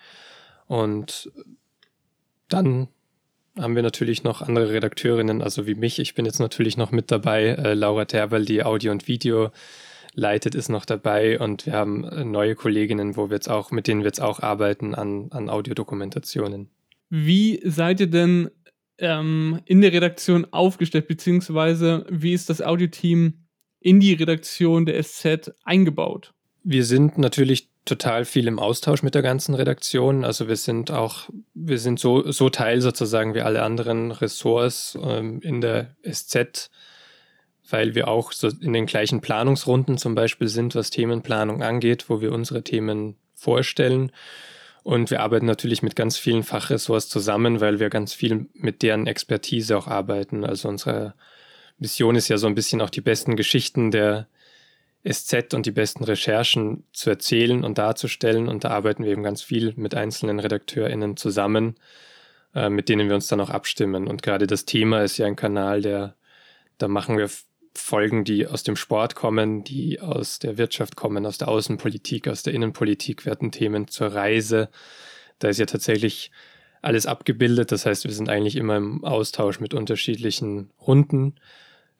Und 0.66 1.30
dann 2.52 2.88
haben 3.58 3.76
wir 3.76 3.82
natürlich 3.82 4.24
noch 4.24 4.40
andere 4.40 4.72
Redakteurinnen, 4.72 5.42
also 5.42 5.66
wie 5.66 5.74
mich. 5.74 5.98
Ich 5.98 6.14
bin 6.14 6.24
jetzt 6.24 6.38
natürlich 6.38 6.76
noch 6.76 6.90
mit 6.90 7.10
dabei. 7.10 7.48
Äh, 7.48 7.74
Laura 7.74 8.06
Terwell, 8.06 8.44
die 8.44 8.62
Audio 8.62 8.92
und 8.92 9.08
Video 9.08 9.50
leitet, 10.14 10.54
ist 10.54 10.68
noch 10.68 10.84
dabei. 10.84 11.38
Und 11.38 11.66
wir 11.66 11.74
haben 11.74 12.04
äh, 12.04 12.24
neue 12.24 12.54
Kolleginnen, 12.54 13.16
wo 13.16 13.28
wir 13.28 13.36
jetzt 13.36 13.50
auch, 13.50 13.70
mit 13.70 13.86
denen 13.86 14.00
wir 14.00 14.06
jetzt 14.06 14.22
auch 14.22 14.40
arbeiten 14.40 14.94
an, 14.94 15.28
an 15.30 15.50
Audiodokumentationen. 15.50 16.70
Wie 17.10 17.60
seid 17.64 18.00
ihr 18.00 18.06
denn 18.06 18.50
ähm, 18.98 19.60
in 19.66 19.82
der 19.82 19.92
Redaktion 19.92 20.46
aufgestellt, 20.50 21.08
beziehungsweise 21.08 22.06
wie 22.08 22.32
ist 22.32 22.48
das 22.48 22.62
Audioteam 22.62 23.34
in 23.80 24.00
die 24.00 24.14
Redaktion 24.14 24.86
der 24.86 25.02
SZ 25.02 25.52
eingebaut? 25.64 26.32
Wir 26.64 26.84
sind 26.84 27.18
natürlich 27.18 27.68
total 27.84 28.24
viel 28.24 28.46
im 28.46 28.58
Austausch 28.58 29.02
mit 29.02 29.14
der 29.14 29.22
ganzen 29.22 29.54
Redaktion. 29.54 30.24
Also 30.24 30.48
wir 30.48 30.56
sind 30.56 30.90
auch, 30.90 31.28
wir 31.54 31.78
sind 31.78 31.98
so, 31.98 32.30
so 32.30 32.48
Teil 32.48 32.80
sozusagen 32.80 33.34
wie 33.34 33.40
alle 33.40 33.62
anderen 33.62 34.12
Ressorts 34.12 34.96
ähm, 35.02 35.40
in 35.40 35.60
der 35.60 35.96
SZ, 36.08 36.70
weil 37.68 37.94
wir 37.94 38.08
auch 38.08 38.32
so 38.32 38.48
in 38.48 38.72
den 38.72 38.86
gleichen 38.86 39.20
Planungsrunden 39.20 39.98
zum 39.98 40.14
Beispiel 40.14 40.48
sind, 40.48 40.74
was 40.74 40.90
Themenplanung 40.90 41.62
angeht, 41.62 42.08
wo 42.08 42.20
wir 42.20 42.32
unsere 42.32 42.62
Themen 42.62 43.16
vorstellen. 43.34 44.12
Und 44.84 45.10
wir 45.10 45.20
arbeiten 45.20 45.46
natürlich 45.46 45.82
mit 45.82 45.96
ganz 45.96 46.16
vielen 46.16 46.42
Fachressorts 46.42 47.08
zusammen, 47.08 47.60
weil 47.60 47.80
wir 47.80 47.88
ganz 47.88 48.14
viel 48.14 48.46
mit 48.54 48.82
deren 48.82 49.06
Expertise 49.06 49.76
auch 49.76 49.86
arbeiten. 49.86 50.44
Also 50.44 50.68
unsere 50.68 51.14
Mission 51.78 52.14
ist 52.14 52.28
ja 52.28 52.36
so 52.38 52.46
ein 52.46 52.54
bisschen 52.54 52.80
auch 52.80 52.90
die 52.90 53.00
besten 53.00 53.36
Geschichten 53.36 53.90
der 53.90 54.28
SZ 55.10 55.54
und 55.54 55.66
die 55.66 55.72
besten 55.72 56.04
Recherchen 56.04 56.84
zu 56.92 57.10
erzählen 57.10 57.64
und 57.64 57.78
darzustellen. 57.78 58.48
Und 58.48 58.64
da 58.64 58.70
arbeiten 58.70 59.04
wir 59.04 59.12
eben 59.12 59.22
ganz 59.22 59.42
viel 59.42 59.72
mit 59.76 59.94
einzelnen 59.94 60.38
RedakteurInnen 60.38 61.16
zusammen, 61.16 61.76
äh, 62.54 62.68
mit 62.68 62.88
denen 62.88 63.08
wir 63.08 63.16
uns 63.16 63.26
dann 63.26 63.40
auch 63.40 63.50
abstimmen. 63.50 64.06
Und 64.06 64.22
gerade 64.22 64.46
das 64.46 64.64
Thema 64.64 65.02
ist 65.02 65.18
ja 65.18 65.26
ein 65.26 65.36
Kanal, 65.36 65.80
der, 65.80 66.14
da 66.78 66.88
machen 66.88 67.18
wir 67.18 67.28
Folgen, 67.74 68.24
die 68.24 68.46
aus 68.46 68.62
dem 68.62 68.76
Sport 68.76 69.14
kommen, 69.14 69.64
die 69.64 70.00
aus 70.00 70.38
der 70.38 70.58
Wirtschaft 70.58 70.94
kommen, 70.94 71.24
aus 71.24 71.38
der 71.38 71.48
Außenpolitik, 71.48 72.28
aus 72.28 72.42
der 72.42 72.52
Innenpolitik, 72.52 73.24
werden 73.24 73.50
Themen 73.50 73.88
zur 73.88 74.08
Reise. 74.08 74.68
Da 75.38 75.48
ist 75.48 75.58
ja 75.58 75.66
tatsächlich 75.66 76.30
alles 76.82 77.06
abgebildet. 77.06 77.72
Das 77.72 77.86
heißt, 77.86 78.04
wir 78.04 78.12
sind 78.12 78.28
eigentlich 78.28 78.56
immer 78.56 78.76
im 78.76 79.04
Austausch 79.04 79.58
mit 79.58 79.72
unterschiedlichen 79.72 80.70
Runden, 80.80 81.36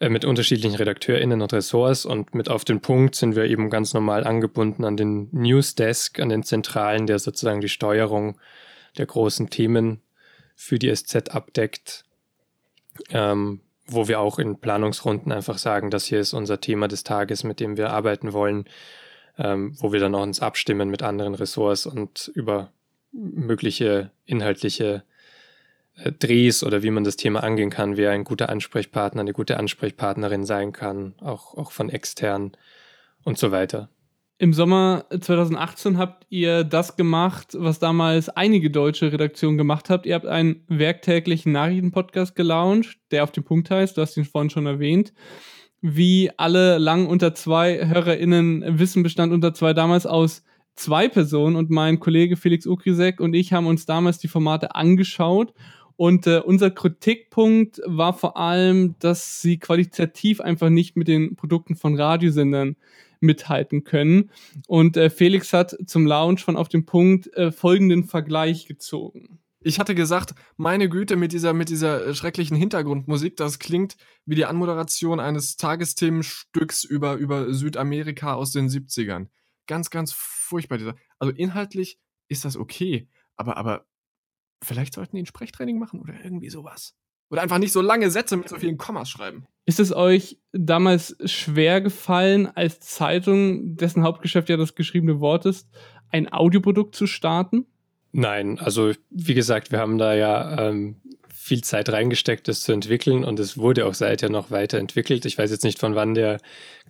mit 0.08 0.24
unterschiedlichen 0.24 0.76
RedakteurInnen 0.76 1.42
und 1.42 1.52
Ressorts 1.52 2.04
und 2.04 2.34
mit 2.34 2.48
auf 2.48 2.64
den 2.64 2.80
Punkt 2.80 3.14
sind 3.14 3.36
wir 3.36 3.44
eben 3.44 3.70
ganz 3.70 3.94
normal 3.94 4.24
angebunden 4.24 4.84
an 4.84 4.96
den 4.96 5.28
Newsdesk, 5.32 6.18
an 6.18 6.28
den 6.28 6.42
Zentralen, 6.42 7.06
der 7.06 7.18
sozusagen 7.18 7.60
die 7.60 7.68
Steuerung 7.68 8.38
der 8.98 9.06
großen 9.06 9.50
Themen 9.50 10.00
für 10.56 10.78
die 10.78 10.94
SZ 10.94 11.30
abdeckt. 11.30 12.04
Ähm, 13.10 13.60
wo 13.86 14.08
wir 14.08 14.20
auch 14.20 14.38
in 14.38 14.58
Planungsrunden 14.58 15.32
einfach 15.32 15.58
sagen, 15.58 15.90
das 15.90 16.04
hier 16.06 16.20
ist 16.20 16.34
unser 16.34 16.60
Thema 16.60 16.88
des 16.88 17.04
Tages, 17.04 17.44
mit 17.44 17.60
dem 17.60 17.76
wir 17.76 17.90
arbeiten 17.90 18.32
wollen, 18.32 18.66
ähm, 19.38 19.76
wo 19.78 19.92
wir 19.92 20.00
dann 20.00 20.14
auch 20.14 20.22
uns 20.22 20.40
abstimmen 20.40 20.88
mit 20.88 21.02
anderen 21.02 21.34
Ressorts 21.34 21.86
und 21.86 22.30
über 22.34 22.72
mögliche 23.12 24.10
inhaltliche 24.24 24.84
äh, 24.84 25.11
Drehs 26.18 26.64
oder 26.64 26.82
wie 26.82 26.90
man 26.90 27.04
das 27.04 27.16
Thema 27.16 27.42
angehen 27.42 27.70
kann, 27.70 27.96
wer 27.96 28.10
ein 28.10 28.24
guter 28.24 28.48
Ansprechpartner, 28.48 29.20
eine 29.20 29.32
gute 29.32 29.58
Ansprechpartnerin 29.58 30.44
sein 30.44 30.72
kann, 30.72 31.14
auch, 31.20 31.54
auch 31.56 31.70
von 31.70 31.90
extern 31.90 32.52
und 33.24 33.38
so 33.38 33.50
weiter. 33.50 33.88
Im 34.38 34.52
Sommer 34.52 35.04
2018 35.10 35.98
habt 35.98 36.26
ihr 36.28 36.64
das 36.64 36.96
gemacht, 36.96 37.54
was 37.56 37.78
damals 37.78 38.28
einige 38.28 38.70
deutsche 38.70 39.12
Redaktionen 39.12 39.56
gemacht 39.56 39.88
habt. 39.88 40.04
Ihr 40.04 40.16
habt 40.16 40.26
einen 40.26 40.64
werktäglichen 40.66 41.52
Nachrichtenpodcast 41.52 42.34
gelauncht, 42.34 42.98
der 43.12 43.22
auf 43.22 43.30
den 43.30 43.44
Punkt 43.44 43.70
heißt, 43.70 43.96
du 43.96 44.00
hast 44.00 44.16
ihn 44.16 44.24
vorhin 44.24 44.50
schon 44.50 44.66
erwähnt. 44.66 45.12
Wie 45.80 46.30
alle 46.38 46.78
lang 46.78 47.06
unter 47.06 47.34
zwei 47.34 47.86
HörerInnen 47.86 48.80
wissen, 48.80 49.04
bestand 49.04 49.32
unter 49.32 49.54
zwei 49.54 49.74
damals 49.74 50.06
aus 50.06 50.42
zwei 50.74 51.08
Personen 51.08 51.54
und 51.54 51.70
mein 51.70 52.00
Kollege 52.00 52.36
Felix 52.36 52.66
Ukrisek 52.66 53.20
und 53.20 53.34
ich 53.34 53.52
haben 53.52 53.66
uns 53.66 53.86
damals 53.86 54.18
die 54.18 54.28
Formate 54.28 54.74
angeschaut 54.74 55.52
Und 56.02 56.26
äh, 56.26 56.40
unser 56.40 56.72
Kritikpunkt 56.72 57.80
war 57.86 58.12
vor 58.12 58.36
allem, 58.36 58.96
dass 58.98 59.40
sie 59.40 59.60
qualitativ 59.60 60.40
einfach 60.40 60.68
nicht 60.68 60.96
mit 60.96 61.06
den 61.06 61.36
Produkten 61.36 61.76
von 61.76 61.94
Radiosendern 61.94 62.74
mithalten 63.20 63.84
können. 63.84 64.32
Und 64.66 64.96
äh, 64.96 65.10
Felix 65.10 65.52
hat 65.52 65.76
zum 65.86 66.04
Launch 66.04 66.42
von 66.42 66.56
Auf 66.56 66.68
dem 66.68 66.86
Punkt 66.86 67.32
äh, 67.36 67.52
folgenden 67.52 68.02
Vergleich 68.02 68.66
gezogen. 68.66 69.38
Ich 69.60 69.78
hatte 69.78 69.94
gesagt, 69.94 70.34
meine 70.56 70.88
Güte, 70.88 71.14
mit 71.14 71.30
dieser, 71.30 71.52
mit 71.52 71.68
dieser 71.68 72.04
äh, 72.04 72.14
schrecklichen 72.16 72.56
Hintergrundmusik, 72.56 73.36
das 73.36 73.60
klingt 73.60 73.96
wie 74.26 74.34
die 74.34 74.46
Anmoderation 74.46 75.20
eines 75.20 75.56
Tagesthemenstücks 75.56 76.82
über, 76.82 77.14
über 77.14 77.54
Südamerika 77.54 78.34
aus 78.34 78.50
den 78.50 78.68
70ern. 78.68 79.28
Ganz, 79.68 79.90
ganz 79.90 80.10
furchtbar. 80.12 80.96
Also 81.20 81.32
inhaltlich 81.32 82.00
ist 82.26 82.44
das 82.44 82.56
okay, 82.56 83.06
aber, 83.36 83.56
aber 83.56 83.86
vielleicht 84.62 84.94
sollten 84.94 85.16
die 85.16 85.22
ein 85.22 85.26
Sprechtraining 85.26 85.78
machen 85.78 86.00
oder 86.00 86.14
irgendwie 86.22 86.50
sowas. 86.50 86.94
Oder 87.30 87.42
einfach 87.42 87.58
nicht 87.58 87.72
so 87.72 87.80
lange 87.80 88.10
Sätze 88.10 88.36
mit 88.36 88.48
so 88.48 88.56
vielen 88.56 88.76
Kommas 88.76 89.08
schreiben. 89.08 89.46
Ist 89.64 89.80
es 89.80 89.94
euch 89.94 90.38
damals 90.52 91.16
schwer 91.24 91.80
gefallen, 91.80 92.46
als 92.46 92.80
Zeitung, 92.80 93.76
dessen 93.76 94.02
Hauptgeschäft 94.02 94.50
ja 94.50 94.56
das 94.56 94.74
geschriebene 94.74 95.20
Wort 95.20 95.46
ist, 95.46 95.70
ein 96.10 96.30
Audioprodukt 96.30 96.94
zu 96.94 97.06
starten? 97.06 97.66
Nein, 98.12 98.58
also 98.58 98.92
wie 99.08 99.34
gesagt, 99.34 99.72
wir 99.72 99.78
haben 99.78 99.96
da 99.96 100.14
ja 100.14 100.68
ähm, 100.68 101.00
viel 101.32 101.64
Zeit 101.64 101.88
reingesteckt, 101.88 102.46
das 102.46 102.60
zu 102.60 102.72
entwickeln 102.72 103.24
und 103.24 103.40
es 103.40 103.56
wurde 103.56 103.86
auch 103.86 103.94
seither 103.94 104.28
noch 104.28 104.50
weiterentwickelt. 104.50 105.24
Ich 105.24 105.38
weiß 105.38 105.50
jetzt 105.50 105.64
nicht, 105.64 105.78
von 105.78 105.94
wann 105.94 106.14
der 106.14 106.38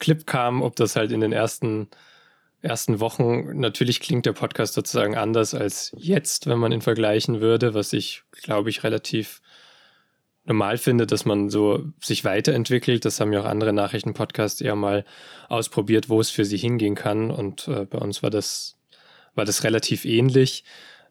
Clip 0.01 0.27
kam, 0.27 0.61
ob 0.61 0.77
das 0.77 0.97
halt 0.97 1.13
in 1.13 1.21
den 1.21 1.33
ersten, 1.33 1.89
ersten 2.63 3.01
Wochen, 3.01 3.59
natürlich 3.59 4.01
klingt 4.01 4.27
der 4.27 4.33
Podcast 4.33 4.75
sozusagen 4.75 5.17
anders 5.17 5.55
als 5.55 5.93
jetzt, 5.97 6.47
wenn 6.47 6.59
man 6.59 6.73
ihn 6.73 6.81
vergleichen 6.81 7.41
würde, 7.41 7.75
was 7.75 7.93
ich, 7.93 8.23
glaube 8.43 8.71
ich, 8.71 8.85
relativ 8.85 9.43
normal 10.45 10.79
finde, 10.79 11.07
dass 11.07 11.25
man 11.25 11.51
so 11.51 11.85
sich 12.01 12.25
weiterentwickelt. 12.25 13.05
Das 13.05 13.21
haben 13.21 13.33
ja 13.33 13.41
auch 13.41 13.47
andere 13.47 13.73
Nachrichtenpodcasts 13.73 14.61
eher 14.61 14.77
mal 14.77 15.05
ausprobiert, 15.49 16.09
wo 16.09 16.21
es 16.21 16.31
für 16.31 16.45
sie 16.45 16.57
hingehen 16.57 16.95
kann. 16.95 17.31
Und 17.31 17.69
äh, 17.69 17.85
bei 17.85 17.99
uns 17.99 18.23
war 18.23 18.31
das, 18.31 18.77
war 19.35 19.45
das 19.45 19.65
relativ 19.65 20.05
ähnlich 20.05 20.65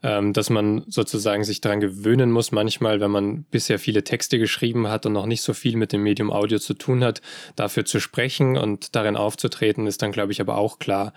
ähm, 0.04 0.34
dass 0.34 0.50
man 0.50 0.84
sozusagen 0.88 1.44
sich 1.44 1.62
daran 1.62 1.80
gewöhnen 1.80 2.32
muss, 2.32 2.52
manchmal, 2.52 3.00
wenn 3.00 3.12
man 3.12 3.44
bisher 3.52 3.78
viele 3.78 4.04
Texte 4.04 4.40
geschrieben 4.40 4.88
hat 4.88 5.06
und 5.06 5.14
noch 5.14 5.28
nicht 5.28 5.44
so 5.44 5.54
viel 5.54 5.78
mit 5.78 5.94
dem 5.94 6.04
Medium 6.04 6.32
Audio 6.32 6.60
zu 6.60 6.74
tun 6.74 7.04
hat, 7.04 7.22
dafür 7.56 7.86
zu 7.86 8.00
sprechen 8.00 8.58
und 8.58 8.96
darin 8.96 9.16
aufzutreten, 9.16 9.86
ist 9.86 10.02
dann, 10.02 10.12
glaube 10.12 10.32
ich, 10.32 10.42
aber 10.42 10.58
auch 10.58 10.80
klar. 10.80 11.14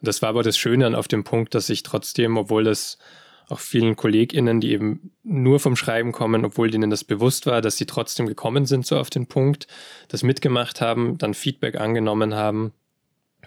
Und 0.00 0.06
das 0.08 0.22
war 0.22 0.28
aber 0.28 0.42
das 0.42 0.56
Schöne 0.56 0.86
an 0.86 0.94
auf 0.94 1.08
dem 1.08 1.24
Punkt, 1.24 1.54
dass 1.54 1.68
ich 1.68 1.82
trotzdem, 1.82 2.36
obwohl 2.36 2.64
das 2.64 2.98
auch 3.48 3.60
vielen 3.60 3.96
KollegInnen, 3.96 4.60
die 4.60 4.72
eben 4.72 5.10
nur 5.24 5.58
vom 5.58 5.74
Schreiben 5.74 6.12
kommen, 6.12 6.44
obwohl 6.44 6.70
denen 6.70 6.90
das 6.90 7.02
bewusst 7.02 7.46
war, 7.46 7.60
dass 7.60 7.76
sie 7.76 7.86
trotzdem 7.86 8.26
gekommen 8.26 8.66
sind 8.66 8.86
so 8.86 8.98
auf 8.98 9.10
den 9.10 9.26
Punkt, 9.26 9.66
das 10.08 10.22
mitgemacht 10.22 10.80
haben, 10.80 11.18
dann 11.18 11.34
Feedback 11.34 11.80
angenommen 11.80 12.34
haben, 12.34 12.72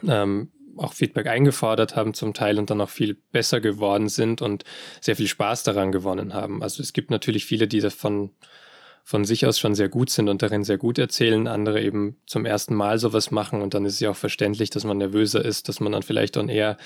ähm, 0.08 0.50
auch 0.78 0.94
Feedback 0.94 1.28
eingefordert 1.28 1.96
haben 1.96 2.14
zum 2.14 2.34
Teil 2.34 2.60
und 2.60 2.70
dann 2.70 2.82
auch 2.82 2.90
viel 2.90 3.18
besser 3.32 3.62
geworden 3.62 4.10
sind 4.10 4.42
und 4.42 4.64
sehr 5.00 5.16
viel 5.16 5.28
Spaß 5.28 5.64
daran 5.64 5.92
gewonnen 5.92 6.34
haben. 6.34 6.64
Also 6.64 6.82
es 6.82 6.94
gibt 6.94 7.12
natürlich 7.12 7.46
viele, 7.46 7.68
die 7.68 7.80
davon 7.80 8.32
von 9.04 9.26
sich 9.26 9.46
aus 9.46 9.60
schon 9.60 9.76
sehr 9.76 9.90
gut 9.90 10.10
sind 10.10 10.30
und 10.30 10.42
darin 10.42 10.64
sehr 10.64 10.78
gut 10.78 10.98
erzählen, 11.00 11.48
andere 11.48 11.82
eben 11.82 12.18
zum 12.26 12.46
ersten 12.46 12.76
Mal 12.76 13.00
sowas 13.00 13.32
machen 13.32 13.62
und 13.62 13.74
dann 13.74 13.86
ist 13.86 13.96
es 13.96 14.00
ja 14.00 14.12
auch 14.12 14.16
verständlich, 14.16 14.70
dass 14.70 14.84
man 14.84 14.98
nervöser 14.98 15.44
ist, 15.44 15.70
dass 15.70 15.80
man 15.80 15.92
dann 15.92 16.04
vielleicht 16.04 16.36
dann 16.36 16.50
eher 16.50 16.78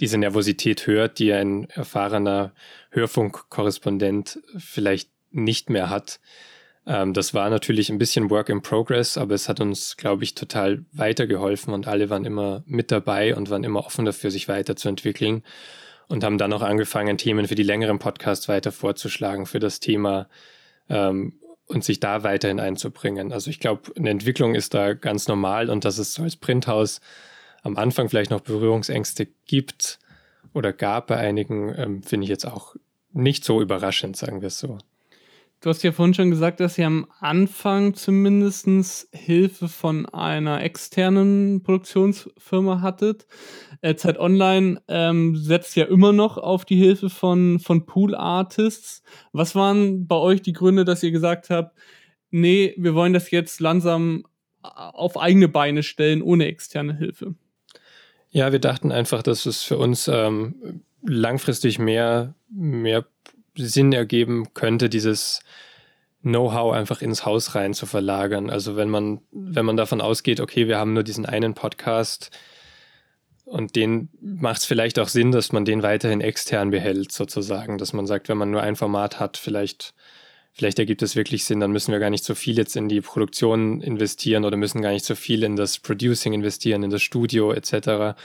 diese 0.00 0.16
Nervosität 0.18 0.86
hört, 0.86 1.18
die 1.18 1.32
ein 1.32 1.68
erfahrener 1.70 2.52
Hörfunkkorrespondent 2.90 4.40
vielleicht 4.56 5.10
nicht 5.30 5.68
mehr 5.68 5.90
hat. 5.90 6.20
Ähm, 6.86 7.12
das 7.14 7.34
war 7.34 7.50
natürlich 7.50 7.90
ein 7.90 7.98
bisschen 7.98 8.30
Work 8.30 8.48
in 8.48 8.62
Progress, 8.62 9.16
aber 9.16 9.34
es 9.34 9.48
hat 9.48 9.60
uns, 9.60 9.96
glaube 9.96 10.24
ich, 10.24 10.34
total 10.34 10.84
weitergeholfen 10.92 11.72
und 11.72 11.86
alle 11.86 12.10
waren 12.10 12.24
immer 12.24 12.62
mit 12.66 12.90
dabei 12.90 13.34
und 13.34 13.50
waren 13.50 13.64
immer 13.64 13.86
offen 13.86 14.04
dafür, 14.04 14.30
sich 14.30 14.48
weiterzuentwickeln 14.48 15.42
und 16.08 16.24
haben 16.24 16.38
dann 16.38 16.52
auch 16.52 16.62
angefangen, 16.62 17.18
Themen 17.18 17.48
für 17.48 17.54
die 17.54 17.62
längeren 17.62 17.98
Podcasts 17.98 18.48
weiter 18.48 18.72
vorzuschlagen, 18.72 19.46
für 19.46 19.60
das 19.60 19.80
Thema 19.80 20.28
ähm, 20.88 21.40
und 21.66 21.84
sich 21.84 22.00
da 22.00 22.22
weiterhin 22.22 22.60
einzubringen. 22.60 23.32
Also 23.32 23.50
ich 23.50 23.60
glaube, 23.60 23.92
eine 23.96 24.10
Entwicklung 24.10 24.54
ist 24.54 24.74
da 24.74 24.92
ganz 24.92 25.28
normal 25.28 25.70
und 25.70 25.84
dass 25.84 25.98
es 25.98 26.12
so 26.12 26.22
als 26.22 26.36
Printhaus 26.36 27.00
am 27.62 27.78
Anfang 27.78 28.10
vielleicht 28.10 28.30
noch 28.30 28.40
Berührungsängste 28.40 29.26
gibt 29.46 29.98
oder 30.52 30.74
gab 30.74 31.06
bei 31.06 31.16
einigen, 31.16 31.74
ähm, 31.76 32.02
finde 32.02 32.24
ich 32.24 32.30
jetzt 32.30 32.46
auch 32.46 32.76
nicht 33.12 33.44
so 33.44 33.62
überraschend, 33.62 34.16
sagen 34.16 34.42
wir 34.42 34.48
es 34.48 34.58
so. 34.58 34.78
Du 35.64 35.70
hast 35.70 35.82
ja 35.82 35.92
vorhin 35.92 36.12
schon 36.12 36.28
gesagt, 36.28 36.60
dass 36.60 36.76
ihr 36.76 36.86
am 36.86 37.06
Anfang 37.20 37.94
zumindest 37.94 39.08
Hilfe 39.12 39.68
von 39.68 40.04
einer 40.04 40.62
externen 40.62 41.62
Produktionsfirma 41.62 42.82
hattet. 42.82 43.26
Äh, 43.80 43.94
Zeit 43.94 44.18
Online 44.18 44.82
ähm, 44.88 45.34
setzt 45.36 45.74
ja 45.74 45.86
immer 45.86 46.12
noch 46.12 46.36
auf 46.36 46.66
die 46.66 46.76
Hilfe 46.76 47.08
von, 47.08 47.60
von 47.60 47.86
Pool-Artists. 47.86 49.02
Was 49.32 49.54
waren 49.54 50.06
bei 50.06 50.16
euch 50.16 50.42
die 50.42 50.52
Gründe, 50.52 50.84
dass 50.84 51.02
ihr 51.02 51.12
gesagt 51.12 51.48
habt, 51.48 51.74
nee, 52.30 52.74
wir 52.76 52.94
wollen 52.94 53.14
das 53.14 53.30
jetzt 53.30 53.58
langsam 53.58 54.26
äh, 54.62 54.68
auf 54.68 55.18
eigene 55.18 55.48
Beine 55.48 55.82
stellen, 55.82 56.20
ohne 56.20 56.44
externe 56.44 56.94
Hilfe? 56.94 57.36
Ja, 58.28 58.52
wir 58.52 58.58
dachten 58.58 58.92
einfach, 58.92 59.22
dass 59.22 59.46
es 59.46 59.62
für 59.62 59.78
uns 59.78 60.08
ähm, 60.08 60.82
langfristig 61.00 61.78
mehr, 61.78 62.34
mehr 62.50 63.06
Sinn 63.56 63.92
ergeben 63.92 64.52
könnte, 64.54 64.88
dieses 64.88 65.40
Know-how 66.22 66.72
einfach 66.72 67.02
ins 67.02 67.26
Haus 67.26 67.54
rein 67.54 67.74
zu 67.74 67.86
verlagern. 67.86 68.48
Also 68.48 68.76
wenn 68.76 68.88
man, 68.88 69.20
wenn 69.30 69.66
man 69.66 69.76
davon 69.76 70.00
ausgeht, 70.00 70.40
okay, 70.40 70.68
wir 70.68 70.78
haben 70.78 70.94
nur 70.94 71.02
diesen 71.02 71.26
einen 71.26 71.54
Podcast 71.54 72.30
und 73.44 73.76
den 73.76 74.08
macht 74.20 74.60
es 74.60 74.64
vielleicht 74.64 74.98
auch 74.98 75.08
Sinn, 75.08 75.32
dass 75.32 75.52
man 75.52 75.66
den 75.66 75.82
weiterhin 75.82 76.22
extern 76.22 76.70
behält, 76.70 77.12
sozusagen. 77.12 77.76
Dass 77.76 77.92
man 77.92 78.06
sagt, 78.06 78.28
wenn 78.30 78.38
man 78.38 78.50
nur 78.50 78.62
ein 78.62 78.74
Format 78.74 79.20
hat, 79.20 79.36
vielleicht, 79.36 79.92
vielleicht 80.52 80.78
ergibt 80.78 81.02
es 81.02 81.14
wirklich 81.14 81.44
Sinn, 81.44 81.60
dann 81.60 81.72
müssen 81.72 81.92
wir 81.92 81.98
gar 81.98 82.08
nicht 82.08 82.24
so 82.24 82.34
viel 82.34 82.56
jetzt 82.56 82.74
in 82.74 82.88
die 82.88 83.02
Produktion 83.02 83.82
investieren 83.82 84.46
oder 84.46 84.56
müssen 84.56 84.80
gar 84.80 84.92
nicht 84.92 85.04
so 85.04 85.14
viel 85.14 85.42
in 85.42 85.56
das 85.56 85.78
Producing 85.78 86.32
investieren, 86.32 86.82
in 86.82 86.90
das 86.90 87.02
Studio 87.02 87.52
etc. 87.52 88.16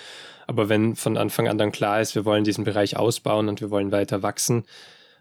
Aber 0.47 0.69
wenn 0.69 0.95
von 0.95 1.17
Anfang 1.17 1.49
an 1.49 1.57
dann 1.57 1.73
klar 1.73 1.99
ist, 1.99 2.15
wir 2.15 2.23
wollen 2.23 2.45
diesen 2.45 2.63
Bereich 2.63 2.95
ausbauen 2.95 3.49
und 3.49 3.59
wir 3.59 3.71
wollen 3.71 3.91
weiter 3.91 4.23
wachsen, 4.23 4.63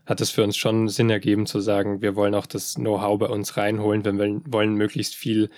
hat 0.09 0.23
es 0.23 0.31
für 0.31 0.43
uns 0.43 0.57
schon 0.57 0.89
Sinn 0.89 1.11
ergeben 1.11 1.45
zu 1.45 1.61
sagen, 1.61 2.01
wir 2.01 2.17
wollen 2.17 2.35
auch 2.35 2.47
das 2.47 2.75
Know-how 2.75 3.19
bei 3.19 3.27
uns 3.27 3.59
reinholen, 3.59 4.07
wenn 4.07 4.19
wir 4.19 4.41
wollen 4.47 4.73
möglichst 4.73 5.15
viel 5.15 5.51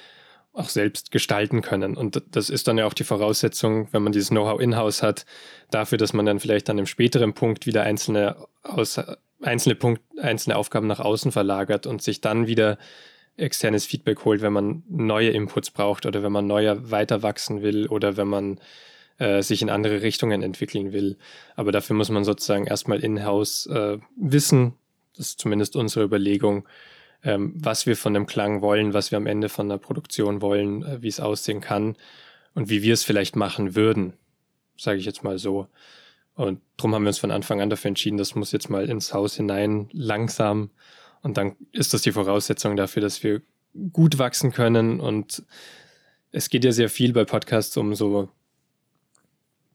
auch 0.53 0.69
selbst 0.69 1.13
gestalten 1.13 1.63
können. 1.63 1.97
Und 1.97 2.21
das 2.33 2.51
ist 2.51 2.67
dann 2.67 2.77
ja 2.77 2.85
auch 2.85 2.93
die 2.93 3.05
Voraussetzung, 3.05 3.87
wenn 3.93 4.03
man 4.03 4.11
dieses 4.11 4.31
Know-how 4.31 4.61
in-house 4.61 5.05
hat, 5.05 5.25
dafür, 5.71 5.99
dass 5.99 6.13
man 6.13 6.27
dann 6.27 6.41
vielleicht 6.41 6.69
an 6.69 6.79
einem 6.79 6.87
späteren 6.87 7.33
Punkt 7.33 7.65
wieder 7.67 7.85
einzelne, 7.85 8.49
aus, 8.65 9.01
einzelne, 9.41 9.77
Punkt, 9.77 10.03
einzelne 10.19 10.57
Aufgaben 10.57 10.89
nach 10.89 10.99
außen 10.99 11.31
verlagert 11.31 11.87
und 11.87 12.03
sich 12.03 12.21
dann 12.21 12.49
wieder 12.49 12.77
externes 13.37 13.87
Feedback 13.87 14.25
holt, 14.25 14.43
wenn 14.43 14.53
man 14.53 14.83
neue 14.89 15.31
Inputs 15.31 15.71
braucht 15.71 16.07
oder 16.07 16.25
wenn 16.25 16.33
man 16.33 16.49
neuer 16.49 16.91
weiter 16.91 17.23
wachsen 17.23 17.63
will 17.63 17.87
oder 17.87 18.17
wenn 18.17 18.29
man 18.29 18.61
äh, 19.21 19.43
sich 19.43 19.61
in 19.61 19.69
andere 19.69 20.01
Richtungen 20.01 20.43
entwickeln 20.43 20.93
will. 20.93 21.19
Aber 21.55 21.73
dafür 21.73 21.95
muss 21.95 22.09
man 22.09 22.25
sozusagen 22.25 22.67
erstmal 22.67 23.01
in-house 23.01 23.67
äh, 23.67 23.99
wissen, 24.17 24.75
das 25.15 25.29
ist 25.29 25.41
zumindest 25.41 25.77
unsere 25.77 26.07
Überlegung, 26.07 26.67
ähm, 27.23 27.53
was 27.55 27.85
wir 27.85 27.99
von 27.99 28.15
dem 28.15 28.25
Klang 28.25 28.63
wollen, 28.63 28.95
was 28.95 29.11
wir 29.11 29.19
am 29.19 29.27
Ende 29.27 29.51
von 29.51 29.69
der 29.69 29.77
Produktion 29.77 30.41
wollen, 30.41 30.83
äh, 30.83 31.03
wie 31.03 31.09
es 31.09 31.21
aussehen 31.21 31.61
kann 31.61 31.97
und 32.55 32.71
wie 32.71 32.83
wir 32.83 32.95
es 32.95 33.05
vielleicht 33.05 33.37
machen 33.37 33.77
würden, 33.77 34.15
sage 34.79 34.99
ich 34.99 35.05
jetzt 35.05 35.23
mal 35.23 35.39
so. 35.39 35.67
Und 36.35 36.63
darum 36.79 36.95
haben 36.95 37.03
wir 37.03 37.09
uns 37.09 37.19
von 37.19 37.31
Anfang 37.31 37.61
an 37.61 37.69
dafür 37.69 37.89
entschieden, 37.91 38.17
das 38.17 38.35
muss 38.35 38.53
jetzt 38.53 38.71
mal 38.71 38.89
ins 38.89 39.13
Haus 39.13 39.37
hinein 39.37 39.91
langsam. 39.93 40.71
Und 41.21 41.37
dann 41.37 41.57
ist 41.73 41.93
das 41.93 42.01
die 42.01 42.13
Voraussetzung 42.13 42.77
dafür, 42.77 43.03
dass 43.03 43.23
wir 43.23 43.43
gut 43.93 44.17
wachsen 44.17 44.51
können. 44.51 44.99
Und 44.99 45.43
es 46.33 46.49
geht 46.49 46.65
ja 46.65 46.73
sehr 46.73 46.89
viel 46.89 47.13
bei 47.13 47.27
Podcasts 47.27 47.77
um 47.77 47.95
so 47.95 48.31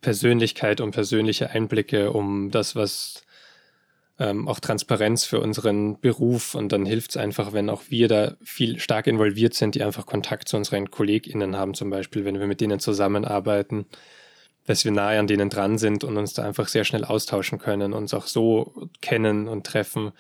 Persönlichkeit, 0.06 0.82
um 0.82 0.92
persönliche 0.92 1.50
Einblicke, 1.50 2.12
um 2.12 2.52
das, 2.52 2.76
was 2.76 3.24
ähm, 4.20 4.48
auch 4.48 4.60
Transparenz 4.60 5.26
für 5.26 5.40
unseren 5.40 6.00
Beruf. 6.00 6.54
Und 6.54 6.72
dann 6.72 6.86
hilft 6.86 7.10
es 7.10 7.18
einfach, 7.18 7.54
wenn 7.54 7.72
auch 7.72 7.86
wir 7.90 8.08
da 8.08 8.36
viel 8.44 8.78
stark 8.80 9.08
involviert 9.08 9.56
sind, 9.56 9.74
die 9.74 9.82
einfach 9.82 10.06
Kontakt 10.06 10.48
zu 10.48 10.58
unseren 10.58 10.92
KollegInnen 10.92 11.58
haben, 11.58 11.74
zum 11.74 11.90
Beispiel, 11.90 12.24
wenn 12.24 12.40
wir 12.40 12.46
mit 12.46 12.62
denen 12.62 12.80
zusammenarbeiten, 12.80 13.88
dass 14.68 14.86
wir 14.86 14.92
nahe 14.92 15.18
an 15.18 15.26
denen 15.26 15.50
dran 15.50 15.80
sind 15.80 16.04
und 16.04 16.18
uns 16.18 16.34
da 16.34 16.44
einfach 16.44 16.68
sehr 16.68 16.84
schnell 16.84 17.04
austauschen 17.04 17.58
können, 17.58 17.92
uns 17.92 18.14
auch 18.14 18.28
so 18.28 18.88
kennen 19.02 19.48
und 19.48 19.66
treffen, 19.66 20.12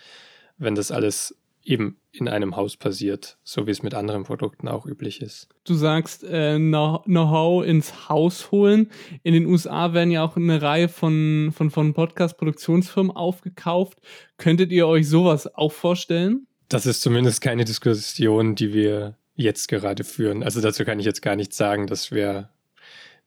wenn 0.57 0.73
das 0.73 0.89
alles 0.89 1.37
eben 1.65 1.99
in 2.11 2.27
einem 2.27 2.55
Haus 2.55 2.77
passiert, 2.77 3.37
so 3.43 3.67
wie 3.67 3.71
es 3.71 3.83
mit 3.83 3.93
anderen 3.93 4.23
Produkten 4.23 4.67
auch 4.67 4.85
üblich 4.85 5.21
ist. 5.21 5.49
Du 5.65 5.73
sagst 5.73 6.23
äh, 6.23 6.57
Know-how 6.57 7.65
ins 7.65 8.07
Haus 8.07 8.51
holen. 8.51 8.89
In 9.23 9.33
den 9.33 9.45
USA 9.47 9.93
werden 9.93 10.11
ja 10.11 10.23
auch 10.23 10.37
eine 10.37 10.61
Reihe 10.61 10.87
von, 10.87 11.51
von, 11.55 11.71
von 11.71 11.93
Podcast-Produktionsfirmen 11.93 13.11
aufgekauft. 13.11 13.99
Könntet 14.37 14.71
ihr 14.71 14.87
euch 14.87 15.09
sowas 15.09 15.53
auch 15.55 15.71
vorstellen? 15.71 16.47
Das 16.69 16.85
ist 16.85 17.01
zumindest 17.01 17.41
keine 17.41 17.65
Diskussion, 17.65 18.55
die 18.55 18.73
wir 18.73 19.17
jetzt 19.35 19.67
gerade 19.67 20.03
führen. 20.03 20.43
Also 20.43 20.61
dazu 20.61 20.85
kann 20.85 20.99
ich 20.99 21.05
jetzt 21.05 21.21
gar 21.21 21.35
nichts 21.35 21.57
sagen, 21.57 21.87
dass 21.87 22.11
wir 22.11 22.49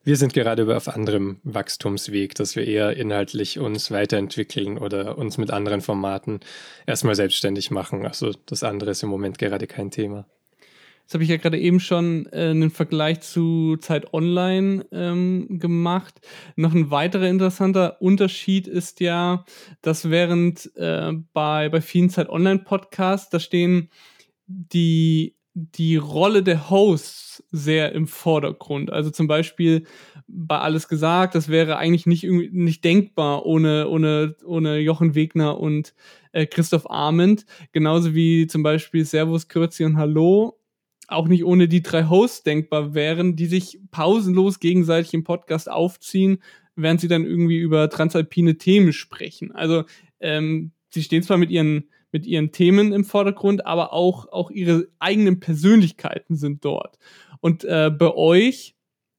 wir 0.09 0.17
sind 0.17 0.33
gerade 0.33 0.75
auf 0.75 0.89
anderem 0.89 1.37
Wachstumsweg, 1.43 2.35
dass 2.35 2.57
wir 2.57 2.67
eher 2.67 2.97
inhaltlich 2.97 3.59
uns 3.59 3.91
weiterentwickeln 3.91 4.79
oder 4.79 5.19
uns 5.19 5.37
mit 5.37 5.51
anderen 5.51 5.83
Formaten 5.83 6.41
erstmal 6.87 7.15
selbstständig 7.15 7.71
machen. 7.71 8.07
Also 8.07 8.33
das 8.47 8.63
andere 8.63 8.93
ist 8.93 9.03
im 9.03 9.11
Moment 9.11 9.37
gerade 9.37 9.67
kein 9.67 9.91
Thema. 9.91 10.25
Jetzt 11.03 11.13
habe 11.13 11.25
ich 11.25 11.29
ja 11.29 11.37
gerade 11.37 11.59
eben 11.59 11.79
schon 11.79 12.25
äh, 12.33 12.49
einen 12.49 12.71
Vergleich 12.71 13.21
zu 13.21 13.77
Zeit 13.77 14.15
Online 14.15 14.87
ähm, 14.93 15.59
gemacht. 15.59 16.27
Noch 16.57 16.75
ein 16.75 16.91
weiterer 16.91 17.29
interessanter 17.29 18.01
Unterschied 18.01 18.67
ist 18.67 19.01
ja, 19.01 19.45
dass 19.83 20.09
während 20.09 20.75
äh, 20.77 21.13
bei, 21.35 21.69
bei 21.69 21.83
vielen 21.83 22.09
Zeit 22.09 22.31
Online 22.31 22.61
Podcasts, 22.61 23.29
da 23.29 23.41
stehen 23.41 23.91
die 24.47 25.38
die 25.59 25.97
Rolle 25.97 26.43
der 26.43 26.71
Hosts 26.71 27.43
sehr 27.51 27.93
im 27.93 28.07
Vordergrund. 28.07 28.93
Also 28.93 29.11
zum 29.11 29.27
Beispiel 29.27 29.85
bei 30.27 30.59
Alles 30.59 30.89
gesagt, 30.89 31.35
das 31.35 31.49
wäre 31.49 31.79
eigentlich 31.79 32.07
nicht, 32.07 32.25
nicht 32.25 32.85
denkbar 32.85 33.47
ohne, 33.47 33.89
ohne, 33.89 34.37
ohne 34.45 34.79
Jochen 34.79 35.15
Wegner 35.15 35.59
und 35.59 35.95
äh, 36.33 36.47
Christoph 36.47 36.91
Arment. 36.91 37.47
Genauso 37.73 38.15
wie 38.15 38.47
zum 38.47 38.63
Beispiel 38.63 39.05
Servus, 39.05 39.49
Kürzi 39.49 39.85
und 39.85 39.97
Hallo 39.97 40.59
auch 41.09 41.27
nicht 41.27 41.45
ohne 41.45 41.69
die 41.69 41.83
drei 41.83 42.05
Hosts 42.05 42.43
denkbar 42.43 42.95
wären, 42.95 43.35
die 43.35 43.47
sich 43.47 43.81
pausenlos 43.91 44.61
gegenseitig 44.61 45.15
im 45.15 45.25
Podcast 45.25 45.71
aufziehen, 45.71 46.43
während 46.77 47.01
sie 47.01 47.09
dann 47.09 47.25
irgendwie 47.25 47.59
über 47.59 47.89
transalpine 47.89 48.59
Themen 48.59 48.93
sprechen. 48.93 49.51
Also 49.53 49.85
ähm, 50.21 50.73
sie 50.91 51.03
stehen 51.03 51.23
zwar 51.23 51.39
mit 51.39 51.51
ihren 51.51 51.89
mit 52.13 52.27
ihren 52.27 52.53
Themen 52.53 52.93
im 52.93 53.05
Vordergrund, 53.05 53.67
aber 53.67 53.93
auch, 53.93 54.31
auch 54.33 54.51
ihre 54.51 54.89
eigenen 54.99 55.41
Persönlichkeiten 55.41 56.37
sind 56.37 56.65
dort. 56.65 56.99
Und 57.41 57.65
äh, 57.65 57.91
bei 57.91 58.15
euch, 58.15 58.75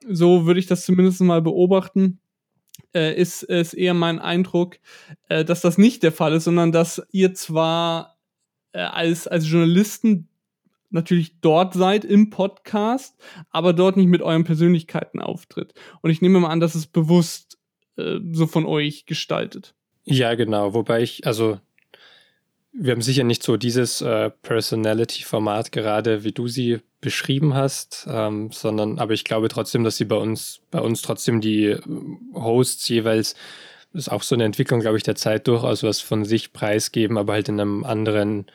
so 0.07 0.45
würde 0.45 0.59
ich 0.59 0.67
das 0.67 0.85
zumindest 0.85 1.21
mal 1.21 1.41
beobachten, 1.41 2.19
äh, 2.93 3.15
ist 3.19 3.43
es 3.43 3.73
eher 3.73 3.93
mein 3.93 4.19
Eindruck, 4.19 4.77
äh, 5.27 5.45
dass 5.45 5.61
das 5.61 5.77
nicht 5.77 6.03
der 6.03 6.11
Fall 6.11 6.33
ist, 6.33 6.45
sondern 6.45 6.71
dass 6.71 7.01
ihr 7.11 7.33
zwar 7.33 8.17
äh, 8.71 8.79
als, 8.79 9.27
als 9.27 9.49
Journalisten 9.49 10.27
natürlich 10.89 11.39
dort 11.41 11.73
seid 11.73 12.03
im 12.03 12.29
Podcast, 12.29 13.15
aber 13.51 13.73
dort 13.73 13.97
nicht 13.97 14.07
mit 14.07 14.21
euren 14.21 14.43
Persönlichkeiten 14.43 15.21
auftritt. 15.21 15.73
Und 16.01 16.09
ich 16.09 16.21
nehme 16.21 16.39
mal 16.39 16.49
an, 16.49 16.59
dass 16.59 16.75
es 16.75 16.87
bewusst 16.87 17.59
äh, 17.97 18.19
so 18.31 18.47
von 18.47 18.65
euch 18.65 19.05
gestaltet. 19.05 19.75
Ja, 20.05 20.33
genau. 20.33 20.73
Wobei 20.73 21.03
ich, 21.03 21.27
also 21.27 21.59
wir 22.71 22.91
haben 22.91 23.01
sicher 23.01 23.23
nicht 23.23 23.43
so 23.43 23.57
dieses 23.57 24.01
äh, 24.01 24.29
Personality-Format 24.29 25.71
gerade, 25.71 26.23
wie 26.23 26.31
du 26.31 26.47
sie 26.47 26.79
beschrieben 27.01 27.53
hast, 27.53 28.07
ähm, 28.09 28.51
sondern 28.51 28.99
aber 28.99 29.13
ich 29.13 29.23
glaube 29.23 29.47
trotzdem, 29.47 29.83
dass 29.83 29.97
sie 29.97 30.05
bei 30.05 30.17
uns, 30.17 30.61
bei 30.69 30.79
uns 30.79 31.01
trotzdem 31.01 31.41
die 31.41 31.65
äh, 31.65 31.81
Hosts 32.33 32.87
jeweils, 32.89 33.35
das 33.93 34.03
ist 34.03 34.09
auch 34.09 34.23
so 34.23 34.35
eine 34.35 34.43
Entwicklung, 34.43 34.81
glaube 34.81 34.97
ich, 34.97 35.03
der 35.03 35.15
Zeit 35.15 35.47
durchaus 35.47 35.83
was 35.83 35.99
von 35.99 36.25
sich 36.25 36.53
preisgeben, 36.53 37.17
aber 37.17 37.33
halt 37.33 37.49
in 37.49 37.59
einem 37.59 37.83
anderen 37.83 38.45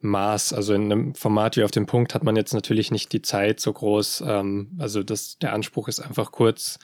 Maß. 0.00 0.52
Also 0.52 0.74
in 0.74 0.90
einem 0.90 1.14
Format 1.14 1.56
wie 1.56 1.62
auf 1.62 1.70
dem 1.70 1.86
Punkt 1.86 2.14
hat 2.14 2.24
man 2.24 2.34
jetzt 2.34 2.54
natürlich 2.54 2.90
nicht 2.90 3.12
die 3.12 3.22
Zeit 3.22 3.60
so 3.60 3.72
groß. 3.72 4.24
Ähm, 4.26 4.72
also 4.78 5.02
das, 5.02 5.38
der 5.38 5.52
Anspruch 5.52 5.86
ist 5.88 6.00
einfach 6.00 6.32
kurz 6.32 6.80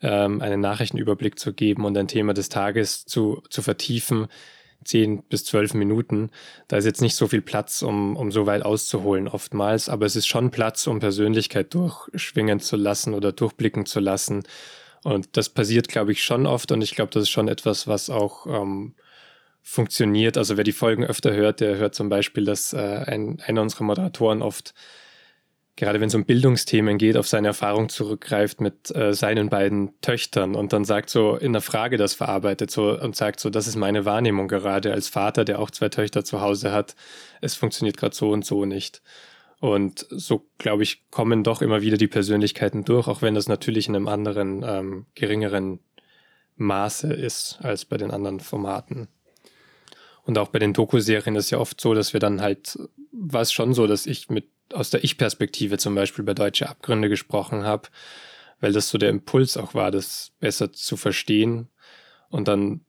ähm, 0.00 0.40
einen 0.40 0.60
Nachrichtenüberblick 0.60 1.38
zu 1.38 1.52
geben 1.52 1.84
und 1.84 1.98
ein 1.98 2.08
Thema 2.08 2.34
des 2.34 2.50
Tages 2.50 3.04
zu, 3.04 3.42
zu 3.50 3.62
vertiefen 3.62 4.28
10 4.84 5.22
bis 5.24 5.44
12 5.44 5.74
Minuten. 5.74 6.30
Da 6.68 6.76
ist 6.76 6.84
jetzt 6.84 7.00
nicht 7.00 7.16
so 7.16 7.26
viel 7.26 7.42
Platz, 7.42 7.82
um, 7.82 8.16
um 8.16 8.30
so 8.30 8.46
weit 8.46 8.64
auszuholen 8.64 9.28
oftmals, 9.28 9.88
aber 9.88 10.06
es 10.06 10.16
ist 10.16 10.26
schon 10.26 10.50
Platz, 10.50 10.86
um 10.86 11.00
Persönlichkeit 11.00 11.72
durchschwingen 11.74 12.60
zu 12.60 12.76
lassen 12.76 13.14
oder 13.14 13.32
durchblicken 13.32 13.86
zu 13.86 14.00
lassen. 14.00 14.44
Und 15.02 15.36
das 15.36 15.48
passiert, 15.48 15.88
glaube 15.88 16.12
ich, 16.12 16.22
schon 16.22 16.46
oft 16.46 16.72
und 16.72 16.82
ich 16.82 16.94
glaube, 16.94 17.10
das 17.12 17.24
ist 17.24 17.30
schon 17.30 17.48
etwas, 17.48 17.86
was 17.86 18.08
auch 18.08 18.46
ähm, 18.46 18.94
funktioniert. 19.62 20.38
Also 20.38 20.56
wer 20.56 20.64
die 20.64 20.72
Folgen 20.72 21.04
öfter 21.04 21.32
hört, 21.32 21.60
der 21.60 21.76
hört 21.76 21.94
zum 21.94 22.08
Beispiel, 22.08 22.44
dass 22.44 22.72
äh, 22.72 22.78
ein, 22.78 23.40
einer 23.46 23.62
unserer 23.62 23.84
Moderatoren 23.84 24.42
oft 24.42 24.74
gerade 25.76 26.00
wenn 26.00 26.08
es 26.08 26.14
um 26.14 26.24
Bildungsthemen 26.24 26.98
geht, 26.98 27.16
auf 27.16 27.26
seine 27.26 27.48
Erfahrung 27.48 27.88
zurückgreift 27.88 28.60
mit 28.60 28.94
äh, 28.94 29.12
seinen 29.12 29.48
beiden 29.48 29.98
Töchtern 30.00 30.54
und 30.54 30.72
dann 30.72 30.84
sagt 30.84 31.10
so 31.10 31.36
in 31.36 31.52
der 31.52 31.62
Frage 31.62 31.96
das 31.96 32.14
verarbeitet 32.14 32.70
so 32.70 32.98
und 32.98 33.16
sagt 33.16 33.40
so, 33.40 33.50
das 33.50 33.66
ist 33.66 33.76
meine 33.76 34.04
Wahrnehmung 34.04 34.48
gerade 34.48 34.92
als 34.92 35.08
Vater, 35.08 35.44
der 35.44 35.58
auch 35.58 35.70
zwei 35.70 35.88
Töchter 35.88 36.24
zu 36.24 36.40
Hause 36.40 36.72
hat. 36.72 36.94
Es 37.40 37.54
funktioniert 37.54 37.96
gerade 37.96 38.14
so 38.14 38.30
und 38.30 38.44
so 38.44 38.64
nicht. 38.64 39.02
Und 39.60 40.06
so, 40.10 40.46
glaube 40.58 40.82
ich, 40.82 41.10
kommen 41.10 41.42
doch 41.42 41.62
immer 41.62 41.80
wieder 41.80 41.96
die 41.96 42.06
Persönlichkeiten 42.06 42.84
durch, 42.84 43.08
auch 43.08 43.22
wenn 43.22 43.34
das 43.34 43.48
natürlich 43.48 43.88
in 43.88 43.96
einem 43.96 44.08
anderen, 44.08 44.62
ähm, 44.62 45.06
geringeren 45.14 45.80
Maße 46.56 47.12
ist 47.12 47.58
als 47.62 47.84
bei 47.84 47.96
den 47.96 48.10
anderen 48.10 48.40
Formaten. 48.40 49.08
Und 50.24 50.38
auch 50.38 50.48
bei 50.48 50.58
den 50.58 50.72
Doku-Serien 50.72 51.36
ist 51.36 51.50
ja 51.50 51.58
oft 51.58 51.80
so, 51.80 51.94
dass 51.94 52.12
wir 52.12 52.20
dann 52.20 52.40
halt, 52.40 52.78
war 53.14 53.42
es 53.42 53.52
schon 53.52 53.74
so, 53.74 53.86
dass 53.86 54.06
ich 54.06 54.28
mit 54.28 54.46
aus 54.72 54.90
der 54.90 55.04
Ich-Perspektive 55.04 55.78
zum 55.78 55.94
Beispiel 55.94 56.24
bei 56.24 56.34
Deutsche 56.34 56.68
Abgründe 56.68 57.08
gesprochen 57.08 57.64
habe, 57.64 57.88
weil 58.60 58.72
das 58.72 58.88
so 58.88 58.98
der 58.98 59.10
Impuls 59.10 59.56
auch 59.56 59.74
war, 59.74 59.90
das 59.90 60.32
besser 60.40 60.72
zu 60.72 60.96
verstehen 60.96 61.68
und 62.28 62.48
dann 62.48 62.80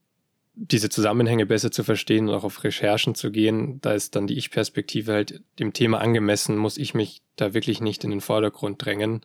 diese 0.55 0.89
Zusammenhänge 0.89 1.45
besser 1.45 1.69
zu 1.69 1.83
verstehen 1.83 2.29
und 2.29 2.35
auch 2.35 2.45
auf 2.45 2.63
Recherchen 2.63 3.13
zu 3.13 3.29
gehen, 3.29 3.81
da 3.81 3.93
ist 3.93 4.15
dann 4.15 4.25
die 4.25 4.37
Ich-Perspektive 4.37 5.11
halt 5.11 5.43
dem 5.59 5.73
Thema 5.73 5.99
angemessen, 5.99 6.55
muss 6.55 6.77
ich 6.77 6.93
mich 6.93 7.21
da 7.35 7.53
wirklich 7.53 7.81
nicht 7.81 8.05
in 8.05 8.09
den 8.09 8.21
Vordergrund 8.21 8.83
drängen. 8.83 9.21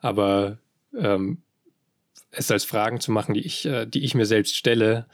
Aber 0.00 0.58
ähm, 0.96 1.42
es 2.30 2.50
als 2.50 2.64
Fragen 2.64 3.00
zu 3.00 3.10
machen, 3.10 3.34
die 3.34 3.44
ich, 3.44 3.66
äh, 3.66 3.86
die 3.86 4.04
ich 4.04 4.14
mir 4.14 4.26
selbst 4.26 4.56
stelle, 4.56 5.06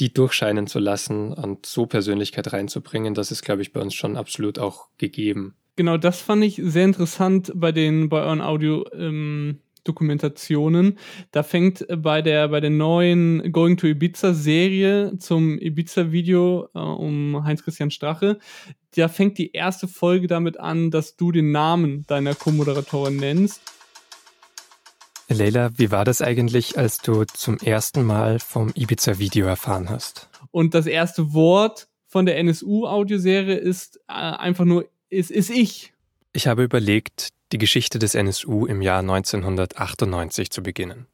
die 0.00 0.12
durchscheinen 0.12 0.66
zu 0.66 0.78
lassen 0.78 1.32
und 1.32 1.66
so 1.66 1.86
Persönlichkeit 1.86 2.52
reinzubringen, 2.52 3.14
das 3.14 3.30
ist, 3.30 3.42
glaube 3.42 3.62
ich, 3.62 3.72
bei 3.72 3.80
uns 3.80 3.94
schon 3.94 4.16
absolut 4.16 4.58
auch 4.58 4.88
gegeben. 4.98 5.54
Genau, 5.76 5.96
das 5.96 6.20
fand 6.20 6.44
ich 6.44 6.60
sehr 6.62 6.84
interessant 6.84 7.52
bei 7.54 7.72
den, 7.72 8.08
bei 8.08 8.22
euren 8.22 8.40
Audio, 8.40 8.84
ähm, 8.92 9.60
Dokumentationen. 9.84 10.98
Da 11.32 11.42
fängt 11.42 11.84
bei 11.88 12.22
der, 12.22 12.48
bei 12.48 12.60
der 12.60 12.70
neuen 12.70 13.52
Going 13.52 13.76
to 13.76 13.88
Ibiza 13.88 14.32
Serie 14.32 15.18
zum 15.18 15.58
Ibiza 15.58 16.12
Video 16.12 16.68
äh, 16.74 16.78
um 16.78 17.42
Heinz-Christian 17.44 17.90
Strache, 17.90 18.38
da 18.94 19.08
fängt 19.08 19.38
die 19.38 19.52
erste 19.52 19.88
Folge 19.88 20.26
damit 20.26 20.60
an, 20.60 20.90
dass 20.90 21.16
du 21.16 21.32
den 21.32 21.50
Namen 21.50 22.04
deiner 22.06 22.34
Co-Moderatorin 22.34 23.16
nennst. 23.16 23.62
Leila, 25.28 25.70
wie 25.76 25.90
war 25.90 26.04
das 26.04 26.20
eigentlich, 26.20 26.78
als 26.78 26.98
du 26.98 27.24
zum 27.24 27.58
ersten 27.58 28.04
Mal 28.04 28.38
vom 28.38 28.72
Ibiza 28.74 29.18
Video 29.18 29.46
erfahren 29.46 29.88
hast? 29.88 30.28
Und 30.50 30.74
das 30.74 30.86
erste 30.86 31.32
Wort 31.32 31.88
von 32.06 32.26
der 32.26 32.38
NSU-Audioserie 32.38 33.56
ist 33.56 33.98
äh, 34.08 34.12
einfach 34.12 34.64
nur 34.64 34.86
ist, 35.08 35.30
ist 35.30 35.50
ich. 35.50 35.92
Ich 36.32 36.46
habe 36.46 36.62
überlegt, 36.62 37.28
die 37.52 37.58
Geschichte 37.58 37.98
des 37.98 38.14
NSU 38.14 38.66
im 38.66 38.82
Jahr 38.82 39.00
1998 39.00 40.50
zu 40.50 40.62
beginnen. 40.62 41.06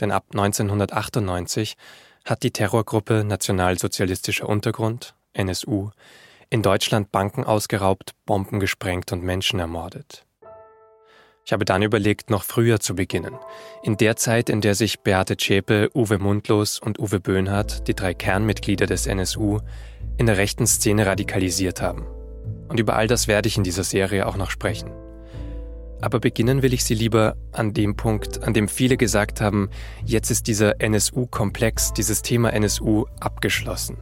Denn 0.00 0.10
ab 0.10 0.26
1998 0.32 1.76
hat 2.24 2.42
die 2.42 2.50
Terrorgruppe 2.50 3.24
Nationalsozialistischer 3.24 4.48
Untergrund, 4.48 5.14
NSU, 5.34 5.90
in 6.50 6.62
Deutschland 6.62 7.12
Banken 7.12 7.44
ausgeraubt, 7.44 8.12
Bomben 8.26 8.60
gesprengt 8.60 9.12
und 9.12 9.22
Menschen 9.22 9.60
ermordet. 9.60 10.24
Ich 11.44 11.52
habe 11.52 11.64
dann 11.64 11.82
überlegt, 11.82 12.30
noch 12.30 12.44
früher 12.44 12.78
zu 12.78 12.94
beginnen, 12.94 13.34
in 13.82 13.96
der 13.96 14.16
Zeit, 14.16 14.48
in 14.48 14.60
der 14.60 14.76
sich 14.76 15.00
Beate 15.00 15.36
Zschäpe, 15.36 15.90
Uwe 15.94 16.18
Mundlos 16.18 16.78
und 16.78 17.00
Uwe 17.00 17.18
Böhnhardt, 17.18 17.88
die 17.88 17.94
drei 17.94 18.14
Kernmitglieder 18.14 18.86
des 18.86 19.06
NSU, 19.06 19.58
in 20.18 20.26
der 20.26 20.36
rechten 20.36 20.66
Szene 20.66 21.04
radikalisiert 21.04 21.82
haben. 21.82 22.06
Und 22.68 22.78
über 22.78 22.94
all 22.94 23.08
das 23.08 23.26
werde 23.26 23.48
ich 23.48 23.56
in 23.56 23.64
dieser 23.64 23.82
Serie 23.82 24.26
auch 24.26 24.36
noch 24.36 24.50
sprechen. 24.50 24.92
Aber 26.00 26.20
beginnen 26.20 26.62
will 26.62 26.74
ich 26.74 26.84
sie 26.84 26.94
lieber 26.94 27.36
an 27.52 27.74
dem 27.74 27.96
Punkt, 27.96 28.42
an 28.42 28.54
dem 28.54 28.68
viele 28.68 28.96
gesagt 28.96 29.40
haben, 29.40 29.68
jetzt 30.04 30.30
ist 30.30 30.46
dieser 30.46 30.80
NSU-Komplex, 30.80 31.92
dieses 31.92 32.22
Thema 32.22 32.52
NSU 32.52 33.06
abgeschlossen. 33.20 33.98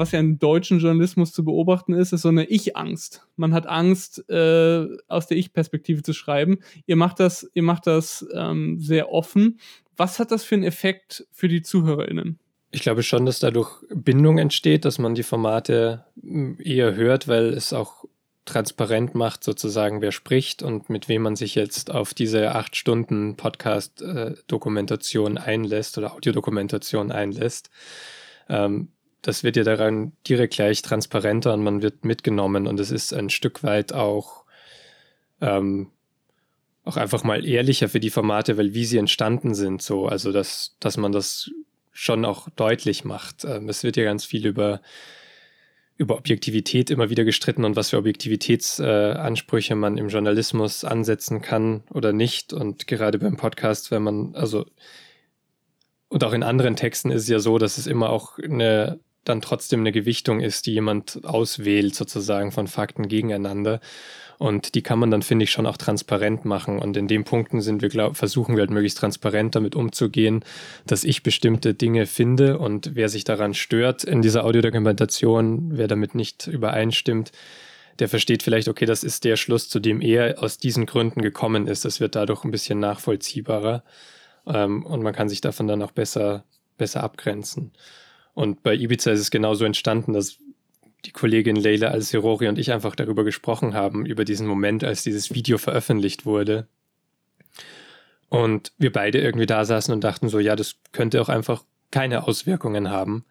Was 0.00 0.12
ja 0.12 0.18
im 0.18 0.38
deutschen 0.38 0.78
Journalismus 0.78 1.30
zu 1.30 1.44
beobachten 1.44 1.92
ist, 1.92 2.14
ist 2.14 2.22
so 2.22 2.30
eine 2.30 2.46
Ich-Angst. 2.46 3.28
Man 3.36 3.52
hat 3.52 3.66
Angst, 3.66 4.26
äh, 4.30 4.86
aus 5.08 5.26
der 5.26 5.36
Ich-Perspektive 5.36 6.02
zu 6.02 6.14
schreiben. 6.14 6.60
Ihr 6.86 6.96
macht 6.96 7.20
das, 7.20 7.50
ihr 7.52 7.62
macht 7.62 7.86
das 7.86 8.26
ähm, 8.32 8.80
sehr 8.80 9.12
offen. 9.12 9.60
Was 9.98 10.18
hat 10.18 10.30
das 10.30 10.42
für 10.42 10.54
einen 10.54 10.64
Effekt 10.64 11.26
für 11.32 11.48
die 11.48 11.60
ZuhörerInnen? 11.60 12.38
Ich 12.70 12.80
glaube 12.80 13.02
schon, 13.02 13.26
dass 13.26 13.40
dadurch 13.40 13.72
Bindung 13.94 14.38
entsteht, 14.38 14.86
dass 14.86 14.98
man 14.98 15.14
die 15.14 15.22
Formate 15.22 16.06
hm, 16.18 16.56
eher 16.58 16.94
hört, 16.94 17.28
weil 17.28 17.52
es 17.52 17.74
auch 17.74 18.06
transparent 18.46 19.14
macht, 19.14 19.44
sozusagen, 19.44 20.00
wer 20.00 20.12
spricht 20.12 20.62
und 20.62 20.88
mit 20.88 21.10
wem 21.10 21.20
man 21.20 21.36
sich 21.36 21.54
jetzt 21.54 21.90
auf 21.90 22.14
diese 22.14 22.54
acht 22.54 22.74
Stunden 22.74 23.36
Podcast-Dokumentation 23.36 25.36
einlässt 25.36 25.98
oder 25.98 26.14
Audiodokumentation 26.14 27.12
einlässt. 27.12 27.68
Ähm, 28.48 28.88
das 29.22 29.44
wird 29.44 29.56
ja 29.56 29.64
daran 29.64 30.12
direkt 30.28 30.54
gleich 30.54 30.82
transparenter 30.82 31.52
und 31.54 31.62
man 31.62 31.82
wird 31.82 32.04
mitgenommen 32.04 32.66
und 32.66 32.80
es 32.80 32.90
ist 32.90 33.12
ein 33.12 33.30
Stück 33.30 33.62
weit 33.62 33.92
auch, 33.92 34.44
ähm, 35.40 35.90
auch 36.84 36.96
einfach 36.96 37.24
mal 37.24 37.46
ehrlicher 37.46 37.88
für 37.88 38.00
die 38.00 38.10
Formate, 38.10 38.56
weil 38.56 38.74
wie 38.74 38.84
sie 38.84 38.98
entstanden 38.98 39.54
sind, 39.54 39.82
so, 39.82 40.06
also 40.06 40.32
dass, 40.32 40.76
dass 40.80 40.96
man 40.96 41.12
das 41.12 41.50
schon 41.92 42.24
auch 42.24 42.48
deutlich 42.50 43.04
macht. 43.04 43.44
Ähm, 43.44 43.68
es 43.68 43.84
wird 43.84 43.96
ja 43.96 44.04
ganz 44.04 44.24
viel 44.24 44.46
über, 44.46 44.80
über 45.96 46.16
Objektivität 46.16 46.90
immer 46.90 47.10
wieder 47.10 47.24
gestritten 47.24 47.64
und 47.64 47.76
was 47.76 47.90
für 47.90 47.98
Objektivitätsansprüche 47.98 49.74
äh, 49.74 49.76
man 49.76 49.98
im 49.98 50.08
Journalismus 50.08 50.84
ansetzen 50.84 51.42
kann 51.42 51.82
oder 51.90 52.14
nicht. 52.14 52.54
Und 52.54 52.86
gerade 52.86 53.18
beim 53.18 53.36
Podcast, 53.36 53.90
wenn 53.90 54.02
man, 54.02 54.34
also 54.34 54.64
und 56.08 56.24
auch 56.24 56.32
in 56.32 56.42
anderen 56.42 56.74
Texten 56.74 57.10
ist 57.10 57.22
es 57.22 57.28
ja 57.28 57.38
so, 57.38 57.58
dass 57.58 57.78
es 57.78 57.86
immer 57.86 58.10
auch 58.10 58.38
eine 58.38 58.98
dann 59.24 59.40
trotzdem 59.40 59.80
eine 59.80 59.92
Gewichtung 59.92 60.40
ist, 60.40 60.66
die 60.66 60.72
jemand 60.72 61.24
auswählt, 61.24 61.94
sozusagen 61.94 62.52
von 62.52 62.66
Fakten 62.66 63.08
gegeneinander. 63.08 63.80
Und 64.38 64.74
die 64.74 64.82
kann 64.82 64.98
man 64.98 65.10
dann, 65.10 65.20
finde 65.20 65.44
ich, 65.44 65.50
schon 65.50 65.66
auch 65.66 65.76
transparent 65.76 66.46
machen. 66.46 66.78
Und 66.78 66.96
in 66.96 67.08
den 67.08 67.24
Punkten 67.24 67.60
sind 67.60 67.82
wir, 67.82 67.90
glaub, 67.90 68.16
versuchen 68.16 68.56
wir 68.56 68.62
halt 68.62 68.70
möglichst 68.70 68.96
transparent 68.96 69.54
damit 69.54 69.76
umzugehen, 69.76 70.42
dass 70.86 71.04
ich 71.04 71.22
bestimmte 71.22 71.74
Dinge 71.74 72.06
finde 72.06 72.58
und 72.58 72.94
wer 72.94 73.10
sich 73.10 73.24
daran 73.24 73.52
stört 73.52 74.02
in 74.02 74.22
dieser 74.22 74.44
Audiodokumentation, 74.44 75.76
wer 75.76 75.88
damit 75.88 76.14
nicht 76.14 76.46
übereinstimmt, 76.46 77.32
der 77.98 78.08
versteht 78.08 78.42
vielleicht, 78.42 78.68
okay, 78.68 78.86
das 78.86 79.04
ist 79.04 79.24
der 79.24 79.36
Schluss, 79.36 79.68
zu 79.68 79.78
dem 79.78 80.00
er 80.00 80.42
aus 80.42 80.56
diesen 80.56 80.86
Gründen 80.86 81.20
gekommen 81.20 81.66
ist. 81.66 81.84
Das 81.84 82.00
wird 82.00 82.14
dadurch 82.14 82.44
ein 82.44 82.50
bisschen 82.50 82.80
nachvollziehbarer. 82.80 83.84
Ähm, 84.46 84.86
und 84.86 85.02
man 85.02 85.14
kann 85.14 85.28
sich 85.28 85.42
davon 85.42 85.66
dann 85.68 85.82
auch 85.82 85.92
besser, 85.92 86.44
besser 86.78 87.02
abgrenzen. 87.02 87.72
Und 88.34 88.62
bei 88.62 88.74
Ibiza 88.74 89.10
ist 89.10 89.20
es 89.20 89.30
genauso 89.30 89.64
entstanden, 89.64 90.12
dass 90.12 90.38
die 91.04 91.12
Kollegin 91.12 91.56
Leila 91.56 91.88
Al-Sirori 91.88 92.48
und 92.48 92.58
ich 92.58 92.72
einfach 92.72 92.94
darüber 92.94 93.24
gesprochen 93.24 93.74
haben, 93.74 94.06
über 94.06 94.24
diesen 94.24 94.46
Moment, 94.46 94.84
als 94.84 95.02
dieses 95.02 95.34
Video 95.34 95.58
veröffentlicht 95.58 96.26
wurde. 96.26 96.68
Und 98.28 98.72
wir 98.78 98.92
beide 98.92 99.18
irgendwie 99.18 99.46
da 99.46 99.64
saßen 99.64 99.92
und 99.92 100.04
dachten 100.04 100.28
so, 100.28 100.38
ja, 100.38 100.56
das 100.56 100.76
könnte 100.92 101.20
auch 101.20 101.28
einfach 101.28 101.64
keine 101.90 102.26
Auswirkungen 102.26 102.90
haben. 102.90 103.24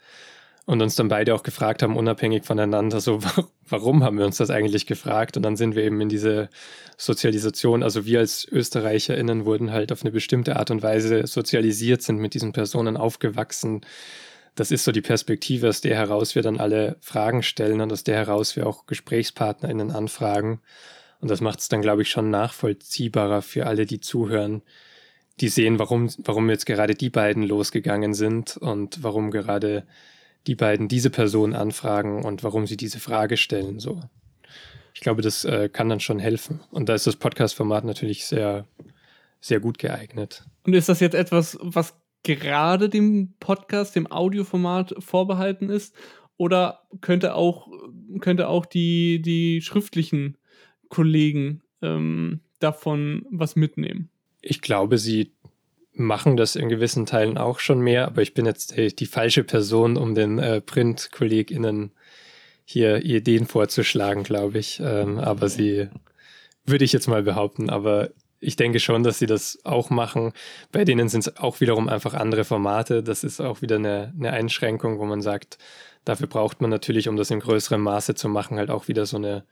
Und 0.65 0.83
uns 0.83 0.95
dann 0.95 1.07
beide 1.07 1.33
auch 1.33 1.41
gefragt 1.41 1.81
haben, 1.81 1.97
unabhängig 1.97 2.43
voneinander, 2.43 2.99
so, 3.01 3.19
warum 3.69 4.03
haben 4.03 4.19
wir 4.19 4.25
uns 4.25 4.37
das 4.37 4.51
eigentlich 4.51 4.85
gefragt? 4.85 5.35
Und 5.37 5.43
dann 5.43 5.55
sind 5.55 5.75
wir 5.75 5.83
eben 5.83 5.99
in 6.01 6.09
diese 6.09 6.49
Sozialisation, 6.97 7.81
also 7.81 8.05
wir 8.05 8.19
als 8.19 8.47
ÖsterreicherInnen 8.51 9.45
wurden 9.45 9.71
halt 9.71 9.91
auf 9.91 10.03
eine 10.03 10.11
bestimmte 10.11 10.57
Art 10.57 10.69
und 10.69 10.83
Weise 10.83 11.25
sozialisiert, 11.25 12.03
sind 12.03 12.19
mit 12.19 12.35
diesen 12.35 12.51
Personen 12.51 12.97
aufgewachsen, 12.97 13.81
das 14.55 14.71
ist 14.71 14.83
so 14.83 14.91
die 14.91 15.01
Perspektive, 15.01 15.69
aus 15.69 15.81
der 15.81 15.95
heraus 15.95 16.35
wir 16.35 16.41
dann 16.41 16.59
alle 16.59 16.97
Fragen 17.01 17.43
stellen 17.43 17.81
und 17.81 17.91
aus 17.91 18.03
der 18.03 18.15
heraus 18.15 18.55
wir 18.55 18.67
auch 18.67 18.85
GesprächspartnerInnen 18.85 19.91
anfragen. 19.91 20.61
Und 21.21 21.29
das 21.29 21.41
macht 21.41 21.59
es 21.59 21.69
dann, 21.69 21.81
glaube 21.81 22.01
ich, 22.01 22.09
schon 22.09 22.29
nachvollziehbarer 22.29 23.41
für 23.41 23.65
alle, 23.65 23.85
die 23.85 23.99
zuhören, 23.99 24.61
die 25.39 25.49
sehen, 25.49 25.79
warum, 25.79 26.09
warum 26.19 26.49
jetzt 26.49 26.65
gerade 26.65 26.95
die 26.95 27.09
beiden 27.09 27.43
losgegangen 27.43 28.13
sind 28.13 28.57
und 28.57 29.03
warum 29.03 29.31
gerade 29.31 29.85
die 30.47 30.55
beiden 30.55 30.87
diese 30.87 31.09
Person 31.09 31.53
anfragen 31.53 32.23
und 32.23 32.43
warum 32.43 32.67
sie 32.67 32.77
diese 32.77 32.99
Frage 32.99 33.37
stellen. 33.37 33.79
So. 33.79 34.01
Ich 34.93 35.01
glaube, 35.01 35.21
das 35.21 35.45
äh, 35.45 35.69
kann 35.69 35.89
dann 35.89 35.99
schon 35.99 36.19
helfen. 36.19 36.61
Und 36.71 36.89
da 36.89 36.95
ist 36.95 37.07
das 37.07 37.15
Podcast-Format 37.15 37.83
natürlich 37.83 38.25
sehr, 38.25 38.65
sehr 39.39 39.59
gut 39.59 39.77
geeignet. 39.77 40.43
Und 40.63 40.73
ist 40.73 40.89
das 40.89 40.99
jetzt 40.99 41.15
etwas, 41.15 41.57
was 41.61 41.95
gerade 42.23 42.89
dem 42.89 43.33
Podcast, 43.39 43.95
dem 43.95 44.11
Audioformat 44.11 44.95
vorbehalten 44.99 45.69
ist? 45.69 45.95
Oder 46.37 46.81
könnte 47.01 47.35
auch, 47.35 47.67
könnte 48.21 48.47
auch 48.47 48.65
die, 48.65 49.21
die 49.21 49.61
schriftlichen 49.61 50.37
Kollegen 50.87 51.61
ähm, 51.81 52.41
davon 52.59 53.25
was 53.29 53.55
mitnehmen? 53.55 54.09
Ich 54.41 54.61
glaube, 54.61 54.97
sie 54.97 55.33
machen 55.93 56.37
das 56.37 56.55
in 56.55 56.69
gewissen 56.69 57.05
Teilen 57.05 57.37
auch 57.37 57.59
schon 57.59 57.81
mehr, 57.81 58.07
aber 58.07 58.21
ich 58.21 58.33
bin 58.33 58.45
jetzt 58.45 58.77
die, 58.77 58.95
die 58.95 59.05
falsche 59.05 59.43
Person, 59.43 59.97
um 59.97 60.15
den 60.15 60.39
äh, 60.39 60.61
Print-KollegInnen 60.61 61.91
hier 62.63 63.03
Ideen 63.03 63.45
vorzuschlagen, 63.45 64.23
glaube 64.23 64.59
ich. 64.59 64.79
Ähm, 64.79 65.17
aber 65.17 65.49
sie 65.49 65.89
würde 66.65 66.85
ich 66.85 66.93
jetzt 66.93 67.07
mal 67.07 67.23
behaupten, 67.23 67.69
aber 67.69 68.11
ich 68.39 68.55
denke 68.55 68.79
schon, 68.79 69.03
dass 69.03 69.19
sie 69.19 69.25
das 69.25 69.59
auch 69.63 69.89
machen. 69.89 70.31
Bei 70.71 70.85
denen 70.85 71.09
sind 71.09 71.27
es 71.27 71.37
auch 71.37 71.59
wiederum 71.59 71.89
einfach 71.89 72.13
andere 72.13 72.45
Formate. 72.45 73.03
Das 73.03 73.23
ist 73.23 73.41
auch 73.41 73.61
wieder 73.61 73.75
eine, 73.75 74.13
eine 74.17 74.31
Einschränkung, 74.31 74.99
wo 74.99 75.05
man 75.05 75.21
sagt, 75.21 75.57
dafür 76.05 76.27
braucht 76.27 76.61
man 76.61 76.69
natürlich, 76.69 77.09
um 77.09 77.17
das 77.17 77.31
in 77.31 77.41
größerem 77.41 77.81
Maße 77.81 78.15
zu 78.15 78.29
machen, 78.29 78.57
halt 78.57 78.69
auch 78.69 78.87
wieder 78.87 79.05
so 79.05 79.17
eine, 79.17 79.45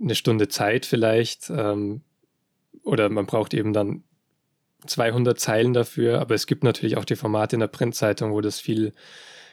eine 0.00 0.14
Stunde 0.14 0.48
Zeit 0.48 0.86
vielleicht. 0.86 1.50
Ähm, 1.50 2.02
oder 2.82 3.08
man 3.08 3.26
braucht 3.26 3.54
eben 3.54 3.72
dann 3.72 4.02
200 4.86 5.38
Zeilen 5.38 5.72
dafür. 5.72 6.20
Aber 6.20 6.34
es 6.34 6.46
gibt 6.46 6.64
natürlich 6.64 6.96
auch 6.96 7.04
die 7.04 7.16
Formate 7.16 7.56
in 7.56 7.60
der 7.60 7.68
Printzeitung, 7.68 8.32
wo 8.32 8.40
das 8.40 8.58
viel 8.58 8.92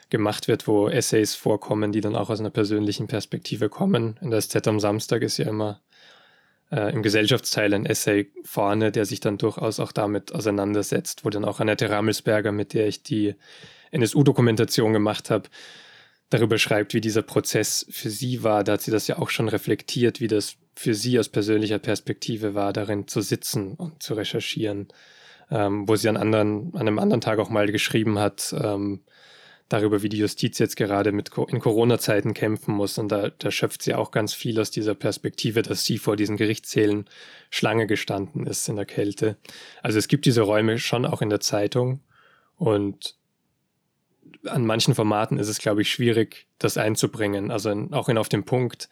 gemacht 0.10 0.48
wird, 0.48 0.68
wo 0.68 0.90
Essays 0.90 1.36
vorkommen, 1.36 1.92
die 1.92 2.02
dann 2.02 2.16
auch 2.16 2.30
aus 2.30 2.40
einer 2.40 2.50
persönlichen 2.50 3.08
Perspektive 3.08 3.70
kommen. 3.70 4.20
In 4.22 4.32
der 4.32 4.42
SZ 4.42 4.68
am 4.68 4.80
Samstag 4.80 5.22
ist 5.22 5.38
ja 5.38 5.48
immer 5.48 5.80
äh, 6.72 6.94
im 6.94 7.04
Gesellschaftsteil 7.04 7.74
ein 7.74 7.86
Essay 7.86 8.32
vorne, 8.44 8.92
der 8.92 9.06
sich 9.06 9.20
dann 9.20 9.38
durchaus 9.38 9.80
auch 9.80 9.92
damit 9.92 10.34
auseinandersetzt, 10.34 11.26
wo 11.26 11.30
dann 11.30 11.46
auch 11.46 11.60
Annette 11.60 11.90
Rammelsberger, 11.90 12.52
mit 12.52 12.74
der 12.74 12.88
ich 12.88 13.04
die 13.04 13.36
NSU-Dokumentation 13.92 14.94
gemacht 14.94 15.30
habe, 15.30 15.50
darüber 16.30 16.58
schreibt, 16.58 16.94
wie 16.94 17.02
dieser 17.02 17.22
Prozess 17.22 17.86
für 17.90 18.10
sie 18.10 18.44
war. 18.44 18.64
Da 18.64 18.74
hat 18.74 18.82
sie 18.82 18.92
das 18.92 19.08
ja 19.08 19.20
auch 19.20 19.30
schon 19.30 19.50
reflektiert, 19.50 20.22
wie 20.22 20.30
das 20.30 20.56
für 20.76 20.94
sie 20.94 21.20
aus 21.20 21.28
persönlicher 21.28 21.80
Perspektive 21.80 22.56
war, 22.56 22.72
darin 22.72 23.08
zu 23.08 23.22
sitzen 23.22 23.74
und 23.74 24.02
zu 24.02 24.14
recherchieren. 24.14 24.88
Ähm, 25.54 25.86
wo 25.90 25.98
sie 25.98 26.08
an, 26.08 26.16
anderen, 26.16 26.74
an 26.74 26.88
einem 26.88 26.98
anderen 26.98 27.20
Tag 27.20 27.38
auch 27.40 27.50
mal 27.50 27.70
geschrieben 27.70 28.18
hat, 28.20 28.56
ähm, 28.58 29.02
darüber, 29.74 30.02
wie 30.02 30.10
die 30.10 30.18
Justiz 30.18 30.60
jetzt 30.60 30.76
gerade 30.76 31.12
mit 31.12 31.32
in 31.48 31.60
Corona-Zeiten 31.60 32.34
kämpfen 32.34 32.74
muss. 32.74 32.98
Und 32.98 33.10
da, 33.10 33.30
da 33.30 33.52
schöpft 33.52 33.82
sie 33.82 33.94
auch 33.94 34.12
ganz 34.12 34.34
viel 34.34 34.60
aus 34.60 34.72
dieser 34.72 34.96
Perspektive, 34.96 35.62
dass 35.62 35.86
sie 35.86 35.98
vor 35.98 36.16
diesen 36.16 36.38
Gerichtszählen 36.38 37.06
Schlange 37.50 37.88
gestanden 37.88 38.46
ist 38.46 38.68
in 38.70 38.76
der 38.76 38.86
Kälte. 38.86 39.38
Also 39.82 39.98
es 39.98 40.08
gibt 40.08 40.26
diese 40.26 40.42
Räume 40.42 40.78
schon 40.78 41.06
auch 41.06 41.22
in 41.22 41.30
der 41.30 41.40
Zeitung. 41.40 42.02
Und 42.56 43.16
an 44.46 44.66
manchen 44.66 44.96
Formaten 44.96 45.38
ist 45.38 45.48
es, 45.48 45.60
glaube 45.60 45.82
ich, 45.82 45.92
schwierig, 45.92 46.48
das 46.60 46.78
einzubringen. 46.78 47.52
Also 47.52 47.70
in, 47.70 47.94
auch 47.94 48.10
in 48.10 48.18
auf 48.18 48.30
dem 48.30 48.44
Punkt. 48.44 48.90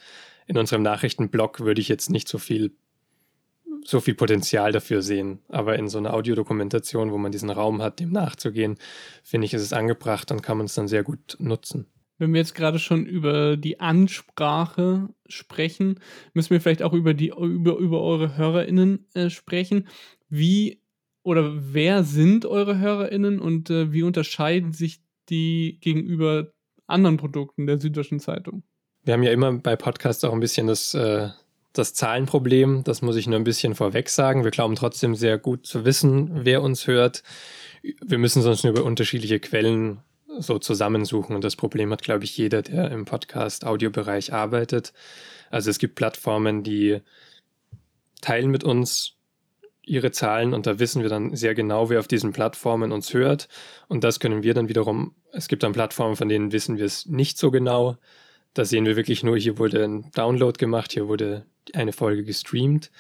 In 0.48 0.58
unserem 0.58 0.82
Nachrichtenblog 0.82 1.60
würde 1.60 1.82
ich 1.82 1.90
jetzt 1.90 2.10
nicht 2.10 2.28
so 2.28 2.40
viel 2.40 2.72
so 3.86 4.00
viel 4.00 4.16
Potenzial 4.16 4.72
dafür 4.72 5.02
sehen. 5.02 5.40
Aber 5.48 5.78
in 5.78 5.88
so 5.88 5.98
einer 5.98 6.14
Audiodokumentation, 6.14 7.12
wo 7.12 7.18
man 7.18 7.32
diesen 7.32 7.50
Raum 7.50 7.82
hat, 7.82 8.00
dem 8.00 8.12
nachzugehen, 8.12 8.78
finde 9.24 9.46
ich, 9.46 9.54
ist 9.54 9.62
es 9.62 9.74
angebracht 9.74 10.32
und 10.32 10.42
kann 10.42 10.58
man 10.58 10.66
es 10.66 10.76
dann 10.76 10.88
sehr 10.88 11.04
gut 11.04 11.38
nutzen. 11.40 11.88
Wenn 12.18 12.34
wir 12.34 12.40
jetzt 12.40 12.54
gerade 12.54 12.80
schon 12.80 13.06
über 13.06 13.56
die 13.56 13.80
Ansprache 13.80 15.10
sprechen, 15.28 16.00
müssen 16.34 16.50
wir 16.50 16.60
vielleicht 16.60 16.84
auch 16.84 16.94
über 16.94 17.14
die 17.14 17.30
über, 17.30 17.78
über 17.78 18.02
eure 18.02 18.36
HörerInnen 18.36 19.08
äh, 19.14 19.30
sprechen. 19.30 19.88
Wie 20.28 20.82
oder 21.24 21.74
wer 21.74 22.04
sind 22.04 22.46
eure 22.46 22.78
HörerInnen 22.78 23.40
und 23.40 23.70
äh, 23.70 23.94
wie 23.94 24.04
unterscheiden 24.04 24.74
sich 24.74 25.02
die 25.30 25.78
gegenüber 25.80 26.52
anderen 26.88 27.18
Produkten 27.18 27.68
der 27.68 27.80
Süddeutschen 27.80 28.20
Zeitung? 28.20 28.64
Wir 29.04 29.14
haben 29.14 29.24
ja 29.24 29.32
immer 29.32 29.54
bei 29.54 29.78
Podcasts 29.78 30.24
auch 30.26 30.34
ein 30.34 30.42
bisschen 30.42 30.68
das 30.68 30.94
äh, 30.94 31.30
das 31.74 31.94
Zahlenproblem, 31.94 32.84
das 32.84 33.02
muss 33.02 33.16
ich 33.16 33.28
nur 33.28 33.38
ein 33.38 33.44
bisschen 33.44 33.76
vorweg 33.76 34.10
sagen. 34.10 34.44
Wir 34.44 34.52
glauben 34.52 34.76
trotzdem 34.76 35.16
sehr 35.16 35.38
gut 35.38 35.66
zu 35.66 35.86
wissen, 35.86 36.46
wer 36.46 36.62
uns 36.62 36.88
hört. 36.88 37.24
Wir 37.82 38.18
müssen 38.18 38.42
sonst 38.42 38.64
nur 38.64 38.74
über 38.74 38.84
unterschiedliche 38.84 39.40
Quellen 39.40 40.00
so 40.40 40.60
zusammensuchen. 40.60 41.36
Und 41.36 41.44
das 41.44 41.56
Problem 41.56 41.92
hat, 41.92 42.02
glaube 42.02 42.24
ich, 42.24 42.38
jeder, 42.38 42.62
der 42.62 42.92
im 42.92 43.06
Podcast-Audiobereich 43.06 44.34
arbeitet. 44.34 44.94
Also 45.50 45.70
es 45.70 45.80
gibt 45.80 45.96
Plattformen, 45.96 46.64
die 46.64 47.00
teilen 48.22 48.50
mit 48.50 48.64
uns 48.64 49.16
ihre 49.84 50.12
Zahlen 50.12 50.54
und 50.54 50.68
da 50.68 50.78
wissen 50.78 51.02
wir 51.02 51.10
dann 51.10 51.36
sehr 51.36 51.56
genau, 51.56 51.90
wer 51.90 52.00
auf 52.00 52.08
diesen 52.08 52.32
Plattformen 52.32 52.92
uns 52.92 53.14
hört. 53.14 53.48
Und 53.88 54.04
das 54.04 54.20
können 54.20 54.44
wir 54.44 54.54
dann 54.54 54.70
wiederum, 54.70 55.16
es 55.32 55.48
gibt 55.48 55.64
dann 55.64 55.74
Plattformen, 55.74 56.16
von 56.16 56.30
denen 56.30 56.52
wissen 56.52 56.78
wir 56.78 56.86
es 56.86 57.08
nicht 57.08 57.38
so 57.38 57.50
genau. 57.50 57.98
Da 58.54 58.66
sehen 58.66 58.86
wir 58.86 58.96
wirklich 58.96 59.24
nur, 59.24 59.38
hier 59.38 59.58
wurde 59.58 59.84
ein 59.84 60.12
Download 60.12 60.58
gemacht, 60.58 60.92
hier 60.92 61.08
wurde 61.08 61.46
eine 61.76 61.94
Folge 61.94 62.24
gestreamt. 62.24 62.92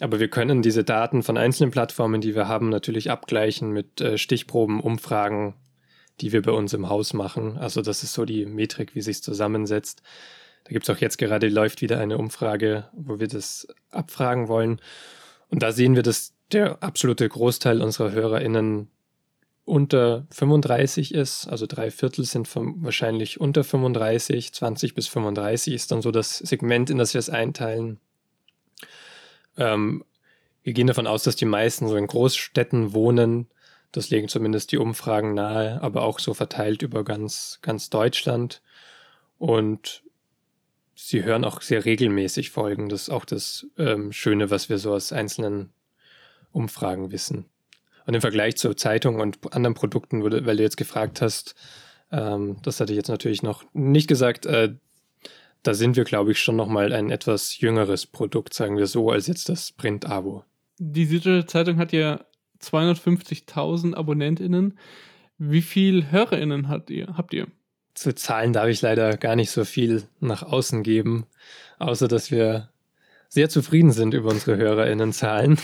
Aber 0.00 0.18
wir 0.18 0.28
können 0.28 0.62
diese 0.62 0.82
Daten 0.82 1.22
von 1.22 1.36
einzelnen 1.36 1.70
Plattformen, 1.70 2.20
die 2.20 2.34
wir 2.34 2.48
haben, 2.48 2.68
natürlich 2.68 3.10
abgleichen 3.10 3.70
mit 3.70 4.00
äh, 4.00 4.18
Stichproben, 4.18 4.80
Umfragen, 4.80 5.54
die 6.20 6.32
wir 6.32 6.42
bei 6.42 6.52
uns 6.52 6.72
im 6.72 6.88
Haus 6.88 7.12
machen. 7.12 7.56
Also 7.58 7.80
das 7.80 8.02
ist 8.02 8.12
so 8.12 8.24
die 8.24 8.44
Metrik, 8.46 8.94
wie 8.94 9.02
sich 9.02 9.22
zusammensetzt. 9.22 10.02
Da 10.64 10.72
gibt 10.72 10.88
es 10.88 10.94
auch 10.94 11.00
jetzt 11.00 11.18
gerade, 11.18 11.48
läuft 11.48 11.82
wieder 11.82 12.00
eine 12.00 12.18
Umfrage, 12.18 12.88
wo 12.92 13.20
wir 13.20 13.28
das 13.28 13.68
abfragen 13.90 14.48
wollen. 14.48 14.80
Und 15.48 15.62
da 15.62 15.72
sehen 15.72 15.94
wir, 15.94 16.02
dass 16.02 16.32
der 16.52 16.82
absolute 16.82 17.28
Großteil 17.28 17.80
unserer 17.80 18.12
HörerInnen 18.12 18.88
unter 19.64 20.26
35 20.30 21.14
ist, 21.14 21.46
also 21.46 21.66
drei 21.66 21.90
Viertel 21.90 22.24
sind 22.24 22.48
wahrscheinlich 22.54 23.40
unter 23.40 23.64
35, 23.64 24.52
20 24.52 24.94
bis 24.94 25.08
35 25.08 25.72
ist 25.72 25.90
dann 25.90 26.02
so 26.02 26.10
das 26.10 26.38
Segment, 26.38 26.90
in 26.90 26.98
das 26.98 27.14
wir 27.14 27.18
es 27.18 27.30
einteilen. 27.30 27.98
Ähm, 29.56 30.04
wir 30.62 30.72
gehen 30.72 30.86
davon 30.86 31.06
aus, 31.06 31.22
dass 31.22 31.36
die 31.36 31.44
meisten 31.44 31.88
so 31.88 31.96
in 31.96 32.06
Großstädten 32.06 32.92
wohnen. 32.92 33.48
Das 33.92 34.10
legen 34.10 34.28
zumindest 34.28 34.72
die 34.72 34.78
Umfragen 34.78 35.34
nahe, 35.34 35.80
aber 35.82 36.02
auch 36.02 36.18
so 36.18 36.34
verteilt 36.34 36.82
über 36.82 37.04
ganz, 37.04 37.58
ganz 37.62 37.90
Deutschland. 37.90 38.62
Und 39.38 40.02
sie 40.94 41.22
hören 41.22 41.44
auch 41.44 41.60
sehr 41.60 41.84
regelmäßig 41.84 42.50
Folgen. 42.50 42.88
Das 42.88 43.02
ist 43.02 43.10
auch 43.10 43.24
das 43.24 43.66
ähm, 43.78 44.12
Schöne, 44.12 44.50
was 44.50 44.68
wir 44.68 44.78
so 44.78 44.94
aus 44.94 45.12
einzelnen 45.12 45.72
Umfragen 46.52 47.12
wissen. 47.12 47.46
Und 48.06 48.14
im 48.14 48.20
Vergleich 48.20 48.56
zur 48.56 48.76
Zeitung 48.76 49.20
und 49.20 49.54
anderen 49.54 49.74
Produkten, 49.74 50.22
weil 50.22 50.56
du 50.56 50.62
jetzt 50.62 50.76
gefragt 50.76 51.20
hast, 51.20 51.54
ähm, 52.10 52.56
das 52.62 52.80
hatte 52.80 52.92
ich 52.92 52.96
jetzt 52.96 53.08
natürlich 53.08 53.42
noch 53.42 53.64
nicht 53.72 54.08
gesagt, 54.08 54.46
äh, 54.46 54.74
da 55.64 55.74
sind 55.74 55.96
wir, 55.96 56.04
glaube 56.04 56.32
ich, 56.32 56.40
schon 56.40 56.56
nochmal 56.56 56.92
ein 56.92 57.10
etwas 57.10 57.58
jüngeres 57.58 58.06
Produkt, 58.06 58.54
sagen 58.54 58.76
wir 58.76 58.86
so, 58.86 59.10
als 59.10 59.26
jetzt 59.26 59.48
das 59.48 59.72
Print-Abo. 59.72 60.44
Die 60.78 61.06
Süddeutsche 61.06 61.46
Zeitung 61.46 61.78
hat 61.78 61.92
ja 61.92 62.24
250.000 62.60 63.94
AbonnentInnen. 63.94 64.78
Wie 65.38 65.62
viel 65.62 66.10
HörerInnen 66.10 66.68
habt 66.68 66.90
ihr? 66.90 67.16
Habt 67.16 67.34
ihr? 67.34 67.48
Zu 67.94 68.14
Zahlen 68.14 68.52
darf 68.52 68.68
ich 68.68 68.82
leider 68.82 69.16
gar 69.16 69.36
nicht 69.36 69.50
so 69.50 69.64
viel 69.64 70.04
nach 70.20 70.42
außen 70.42 70.82
geben, 70.82 71.26
außer 71.78 72.08
dass 72.08 72.30
wir 72.30 72.70
sehr 73.28 73.48
zufrieden 73.48 73.90
sind 73.90 74.14
über 74.14 74.30
unsere 74.30 74.56
HörerInnenzahlen 74.56 75.58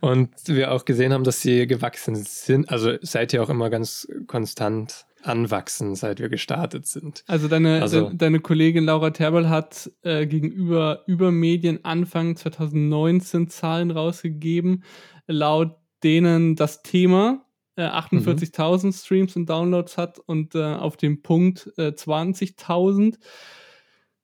und 0.00 0.30
wir 0.46 0.72
auch 0.72 0.84
gesehen 0.84 1.12
haben, 1.12 1.24
dass 1.24 1.42
sie 1.42 1.66
gewachsen 1.66 2.14
sind. 2.14 2.70
Also 2.70 2.94
seid 3.02 3.32
ihr 3.32 3.42
auch 3.42 3.50
immer 3.50 3.70
ganz 3.70 4.08
konstant 4.26 5.06
anwachsen, 5.26 5.94
seit 5.94 6.20
wir 6.20 6.28
gestartet 6.28 6.86
sind. 6.86 7.24
Also 7.26 7.48
deine, 7.48 7.82
also, 7.82 8.08
de, 8.08 8.16
deine 8.16 8.40
Kollegin 8.40 8.84
Laura 8.84 9.10
Terbel 9.10 9.48
hat 9.48 9.90
äh, 10.02 10.26
gegenüber 10.26 11.02
Übermedien 11.06 11.84
Anfang 11.84 12.36
2019 12.36 13.48
Zahlen 13.48 13.90
rausgegeben, 13.90 14.84
laut 15.26 15.76
denen 16.02 16.56
das 16.56 16.82
Thema 16.82 17.46
äh, 17.76 17.82
48.000 17.82 18.86
mhm. 18.86 18.92
Streams 18.92 19.36
und 19.36 19.48
Downloads 19.48 19.98
hat 19.98 20.18
und 20.18 20.54
äh, 20.54 20.62
auf 20.62 20.96
dem 20.96 21.22
Punkt 21.22 21.72
äh, 21.76 21.88
20.000. 21.88 23.18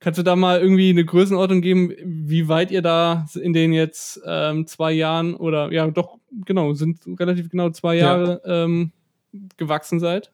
Kannst 0.01 0.19
du 0.19 0.25
da 0.25 0.35
mal 0.35 0.61
irgendwie 0.61 0.91
eine 0.91 1.05
Größenordnung 1.05 1.61
geben, 1.61 1.93
wie 2.05 2.49
weit 2.49 2.73
ihr 2.73 2.83
da 2.83 3.27
in 3.41 3.53
den 3.53 3.73
jetzt 3.73 4.21
ähm, 4.27 4.67
zwei 4.67 4.93
Jahren 4.93 5.35
oder 5.35 5.71
ja 5.71 5.89
doch, 5.89 6.19
genau, 6.45 6.73
sind 6.75 7.01
relativ 7.21 7.51
genau 7.51 7.71
zwei 7.71 7.97
Jahre 7.97 8.43
ja. 8.45 8.65
ähm, 8.65 8.91
gewachsen 9.57 10.01
seid? 10.01 10.33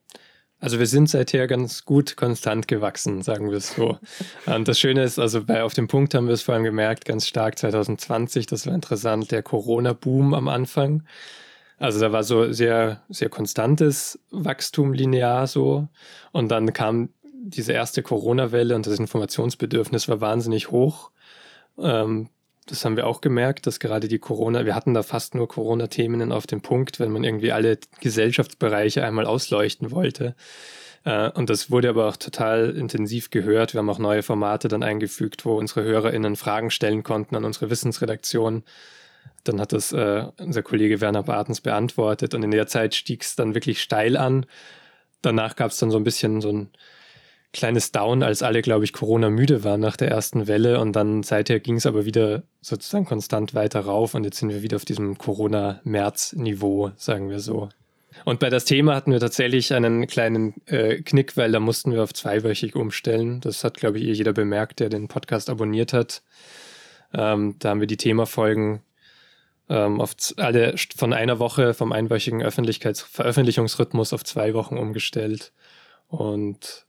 Also 0.61 0.81
wir 0.81 0.87
sind 0.87 1.09
seither 1.09 1.47
ganz 1.47 1.85
gut 1.85 2.17
konstant 2.17 2.67
gewachsen, 2.67 3.23
sagen 3.23 3.51
wir 3.51 3.59
es 3.59 3.75
so. 3.75 3.99
Und 4.47 4.67
das 4.69 4.81
Schöne 4.81 5.05
ist, 5.05 5.19
also 5.19 5.45
bei 5.45 5.63
Auf 5.63 5.75
dem 5.75 5.87
Punkt 5.87 6.15
haben 6.15 6.27
wir 6.27 6.35
es 6.35 6.43
vor 6.43 6.55
allem 6.55 6.65
gemerkt, 6.65 7.05
ganz 7.05 7.29
stark 7.29 7.59
2020, 7.59 8.47
das 8.47 8.67
war 8.67 8.75
interessant, 8.75 9.31
der 9.31 9.43
Corona-Boom 9.43 10.35
am 10.35 10.49
Anfang. 10.49 11.05
Also 11.79 12.01
da 12.01 12.11
war 12.11 12.25
so 12.25 12.53
sehr, 12.53 13.03
sehr 13.09 13.29
konstantes 13.29 14.19
Wachstum 14.33 14.93
linear 14.93 15.47
so. 15.47 15.87
Und 16.33 16.49
dann 16.49 16.73
kam 16.73 17.11
diese 17.33 17.73
erste 17.73 18.03
Corona-Welle 18.03 18.75
und 18.75 18.87
das 18.87 18.99
Informationsbedürfnis 18.99 20.09
war 20.09 20.21
wahnsinnig 20.21 20.73
hoch. 20.73 21.13
Ähm, 21.79 22.31
das 22.69 22.85
haben 22.85 22.97
wir 22.97 23.07
auch 23.07 23.21
gemerkt, 23.21 23.67
dass 23.67 23.81
gerade 23.81 24.09
die 24.09 24.19
Corona, 24.19 24.67
wir 24.67 24.75
hatten 24.75 24.95
da 24.95 25.03
fast 25.03 25.35
nur 25.35 25.49
Corona-Themen 25.49 26.33
auf 26.33 26.47
dem 26.47 26.61
Punkt, 26.61 27.01
wenn 27.01 27.11
man 27.11 27.25
irgendwie 27.25 27.53
alle 27.53 27.79
Gesellschaftsbereiche 28.01 29.05
einmal 29.05 29.27
ausleuchten 29.27 29.91
wollte. 29.91 30.35
Äh, 31.05 31.31
und 31.31 31.51
das 31.51 31.71
wurde 31.71 31.89
aber 31.89 32.07
auch 32.07 32.17
total 32.17 32.77
intensiv 32.77 33.31
gehört. 33.31 33.73
Wir 33.73 33.79
haben 33.79 33.91
auch 33.91 33.99
neue 33.99 34.23
Formate 34.23 34.69
dann 34.69 34.83
eingefügt, 34.83 35.45
wo 35.45 35.57
unsere 35.57 35.83
HörerInnen 35.85 36.37
Fragen 36.37 36.71
stellen 36.71 37.03
konnten 37.03 37.37
an 37.37 37.45
unsere 37.45 37.71
Wissensredaktion. 37.71 38.65
Dann 39.45 39.61
hat 39.61 39.73
das 39.73 39.93
äh, 39.93 40.27
unser 40.39 40.63
Kollege 40.63 41.01
Werner 41.01 41.23
Bartens 41.23 41.61
beantwortet 41.61 42.35
und 42.35 42.43
in 42.43 42.51
der 42.51 42.67
Zeit 42.67 42.95
stieg 42.95 43.23
es 43.23 43.37
dann 43.37 43.55
wirklich 43.55 43.81
steil 43.81 44.17
an. 44.17 44.45
Danach 45.23 45.57
gab 45.57 45.71
es 45.71 45.79
dann 45.79 45.91
so 45.91 45.97
ein 45.97 46.05
bisschen 46.05 46.41
so 46.41 46.53
ein 46.53 46.71
kleines 47.59 47.93
Down, 47.93 48.23
als 48.23 48.43
alle, 48.43 48.63
glaube 48.63 48.85
ich, 48.85 48.93
Corona-müde 48.93 49.65
waren 49.65 49.81
nach 49.81 49.97
der 49.97 50.09
ersten 50.09 50.47
Welle. 50.47 50.81
Und 50.81 50.95
dann 50.95 51.23
seither 51.23 51.61
ging 51.61 51.77
es 51.77 51.87
aber 51.87 52.05
wieder 52.05 52.45
sozusagen 52.61 53.05
konstant 53.05 53.55
weiter 53.55 53.81
rauf. 53.81 54.15
Und 54.15 54.25
jetzt 54.25 54.39
sind 54.39 54.51
wir 54.51 54.63
wieder 54.63 54.77
auf 54.77 54.85
diesem 54.85 55.19
Corona-März-Niveau, 55.19 56.93
sagen 56.97 57.29
wir 57.29 57.41
so. 57.41 57.69
Und 58.25 58.41
bei 58.41 58.49
das 58.49 58.65
Thema 58.65 58.95
hatten 58.95 59.13
wir 59.13 59.21
tatsächlich 59.21 59.73
einen 59.75 60.07
kleinen 60.07 60.55
äh, 60.67 61.03
Knick, 61.03 61.37
weil 61.37 61.53
da 61.53 61.61
mussten 61.61 61.93
wir 61.93 62.03
auf 62.03 62.15
zweiwöchig 62.15 62.75
umstellen. 62.75 63.41
Das 63.41 63.65
hat, 63.65 63.75
glaube 63.75 63.99
ich, 63.99 64.05
eh 64.05 64.13
jeder 64.13 64.33
bemerkt, 64.33 64.81
der 64.81 64.89
den 64.89 65.09
Podcast 65.09 65.51
abonniert 65.51 65.93
hat. 65.93 66.23
Ähm, 67.13 67.57
da 67.59 67.71
haben 67.71 67.81
wir 67.81 67.87
die 67.87 67.97
Themafolgen 67.97 68.81
ähm, 69.69 70.01
auf 70.01 70.15
alle 70.37 70.75
von 70.97 71.13
einer 71.13 71.39
Woche 71.39 71.75
vom 71.75 71.93
einwöchigen 71.93 72.43
Öffentlichkeits 72.43 73.03
Veröffentlichungsrhythmus 73.03 74.13
auf 74.13 74.25
zwei 74.25 74.55
Wochen 74.55 74.79
umgestellt. 74.79 75.53
Und 76.09 76.87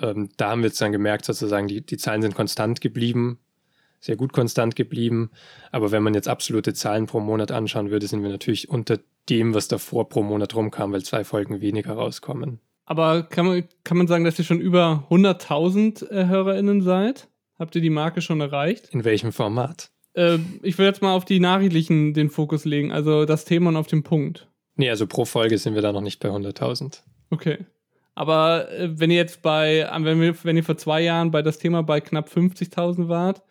ähm, 0.00 0.28
da 0.36 0.50
haben 0.50 0.62
wir 0.62 0.68
jetzt 0.68 0.80
dann 0.80 0.92
gemerkt, 0.92 1.24
sozusagen, 1.24 1.68
die, 1.68 1.80
die 1.84 1.96
Zahlen 1.96 2.22
sind 2.22 2.34
konstant 2.34 2.80
geblieben, 2.80 3.38
sehr 4.00 4.16
gut 4.16 4.32
konstant 4.32 4.76
geblieben. 4.76 5.30
Aber 5.70 5.92
wenn 5.92 6.02
man 6.02 6.14
jetzt 6.14 6.28
absolute 6.28 6.74
Zahlen 6.74 7.06
pro 7.06 7.20
Monat 7.20 7.52
anschauen 7.52 7.90
würde, 7.90 8.06
sind 8.06 8.22
wir 8.22 8.30
natürlich 8.30 8.68
unter 8.68 8.98
dem, 9.28 9.54
was 9.54 9.68
davor 9.68 10.08
pro 10.08 10.22
Monat 10.22 10.54
rumkam, 10.54 10.92
weil 10.92 11.02
zwei 11.02 11.24
Folgen 11.24 11.60
weniger 11.60 11.92
rauskommen. 11.92 12.60
Aber 12.86 13.22
kann 13.22 13.46
man, 13.46 13.64
kann 13.84 13.98
man 13.98 14.08
sagen, 14.08 14.24
dass 14.24 14.38
ihr 14.38 14.44
schon 14.44 14.60
über 14.60 15.06
100.000 15.10 16.10
äh, 16.10 16.26
HörerInnen 16.26 16.82
seid? 16.82 17.28
Habt 17.58 17.76
ihr 17.76 17.82
die 17.82 17.90
Marke 17.90 18.20
schon 18.20 18.40
erreicht? 18.40 18.88
In 18.90 19.04
welchem 19.04 19.32
Format? 19.32 19.90
Äh, 20.14 20.38
ich 20.62 20.78
will 20.78 20.86
jetzt 20.86 21.02
mal 21.02 21.14
auf 21.14 21.24
die 21.24 21.38
Nachrichtlichen 21.38 22.14
den 22.14 22.30
Fokus 22.30 22.64
legen, 22.64 22.90
also 22.90 23.26
das 23.26 23.44
Thema 23.44 23.68
und 23.68 23.76
auf 23.76 23.86
den 23.86 24.02
Punkt. 24.02 24.48
Nee, 24.74 24.90
also 24.90 25.06
pro 25.06 25.24
Folge 25.24 25.58
sind 25.58 25.74
wir 25.74 25.82
da 25.82 25.92
noch 25.92 26.00
nicht 26.00 26.20
bei 26.20 26.30
100.000. 26.30 27.02
Okay. 27.28 27.58
Aber 28.20 28.70
äh, 28.70 28.90
wenn 29.00 29.10
ihr 29.10 29.16
jetzt 29.16 29.40
bei, 29.40 29.88
wenn, 30.00 30.20
wir, 30.20 30.34
wenn 30.44 30.54
ihr 30.54 30.62
vor 30.62 30.76
zwei 30.76 31.00
Jahren 31.00 31.30
bei 31.30 31.40
das 31.40 31.56
Thema 31.56 31.82
bei 31.82 32.02
knapp 32.02 32.28
50.000 32.28 33.08
wart, 33.08 33.42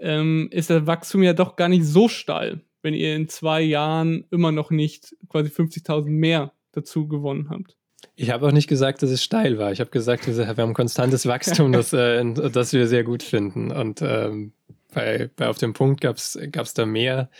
ähm, 0.00 0.48
ist 0.50 0.70
das 0.70 0.88
Wachstum 0.88 1.22
ja 1.22 1.34
doch 1.34 1.54
gar 1.54 1.68
nicht 1.68 1.84
so 1.84 2.08
steil, 2.08 2.62
wenn 2.82 2.94
ihr 2.94 3.14
in 3.14 3.28
zwei 3.28 3.62
Jahren 3.62 4.24
immer 4.32 4.50
noch 4.50 4.72
nicht 4.72 5.14
quasi 5.28 5.50
50.000 5.50 6.08
mehr 6.08 6.52
dazu 6.72 7.06
gewonnen 7.06 7.48
habt. 7.48 7.76
Ich 8.16 8.30
habe 8.30 8.48
auch 8.48 8.50
nicht 8.50 8.66
gesagt, 8.66 9.04
dass 9.04 9.10
es 9.10 9.22
steil 9.22 9.56
war. 9.58 9.70
Ich 9.70 9.78
habe 9.78 9.90
gesagt, 9.90 10.26
wir 10.26 10.48
haben 10.48 10.74
konstantes 10.74 11.26
Wachstum, 11.26 11.70
das, 11.70 11.92
äh, 11.92 12.24
das 12.50 12.72
wir 12.72 12.88
sehr 12.88 13.04
gut 13.04 13.22
finden. 13.22 13.70
Und 13.70 14.02
ähm, 14.02 14.52
bei, 14.92 15.30
bei 15.36 15.46
Auf 15.46 15.58
dem 15.58 15.74
Punkt 15.74 16.00
gab 16.00 16.16
es 16.16 16.74
da 16.74 16.86
mehr 16.86 17.30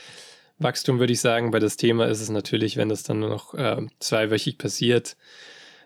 Wachstum, 0.60 1.00
würde 1.00 1.12
ich 1.12 1.20
sagen. 1.20 1.50
Bei 1.50 1.58
das 1.58 1.76
Thema 1.76 2.06
ist 2.06 2.20
es 2.20 2.30
natürlich, 2.30 2.76
wenn 2.76 2.88
das 2.88 3.02
dann 3.02 3.18
nur 3.18 3.30
noch 3.30 3.52
äh, 3.54 3.84
zweiwöchig 3.98 4.58
passiert, 4.58 5.16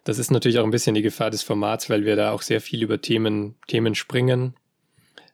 das 0.07 0.21
ist 0.21 0.31
natürlich 0.31 0.61
auch 0.61 0.65
ein 0.65 0.71
bisschen 0.71 0.95
die 0.95 1.03
Gefahr 1.03 1.31
des 1.31 1.43
Formats, 1.43 1.91
weil 1.91 2.05
wir 2.05 2.15
da 2.15 2.31
auch 2.31 2.43
sehr 2.43 2.61
viel 2.61 2.81
über 2.81 3.01
Themen, 3.01 3.57
Themen 3.67 3.97
springen. 3.97 4.55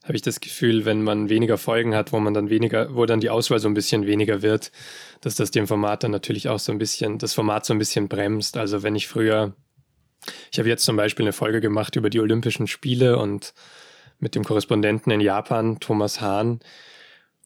Habe 0.03 0.17
ich 0.17 0.23
das 0.23 0.41
Gefühl, 0.41 0.87
wenn 0.87 1.03
man 1.03 1.29
weniger 1.29 1.59
Folgen 1.59 1.95
hat, 1.95 2.11
wo 2.11 2.19
man 2.19 2.33
dann 2.33 2.49
weniger, 2.49 2.95
wo 2.95 3.05
dann 3.05 3.21
die 3.21 3.29
Auswahl 3.29 3.59
so 3.59 3.69
ein 3.69 3.75
bisschen 3.75 4.07
weniger 4.07 4.41
wird, 4.41 4.73
dass 5.21 5.35
das 5.35 5.51
dem 5.51 5.67
Format 5.67 6.05
dann 6.05 6.11
natürlich 6.11 6.49
auch 6.49 6.59
so 6.59 6.73
ein 6.73 6.79
bisschen, 6.79 7.19
das 7.19 7.35
Format 7.35 7.67
so 7.67 7.75
ein 7.75 7.79
bisschen 7.79 8.09
bremst. 8.09 8.57
Also 8.57 8.83
wenn 8.83 8.97
ich 8.97 9.09
früher, 9.09 9.55
ich 10.51 10.59
habe 10.59 10.71
jetzt 10.71 10.85
zum 10.85 10.97
Beispiel 10.97 11.27
eine 11.27 11.35
Folge 11.35 11.61
gemacht 11.61 11.95
über 11.97 12.09
die 12.09 12.21
Olympischen 12.21 12.67
Spiele 12.67 13.19
und 13.19 13.53
mit 14.21 14.35
dem 14.35 14.43
Korrespondenten 14.43 15.13
in 15.13 15.21
Japan, 15.21 15.81
Thomas 15.81 16.23
Hahn, 16.23 16.61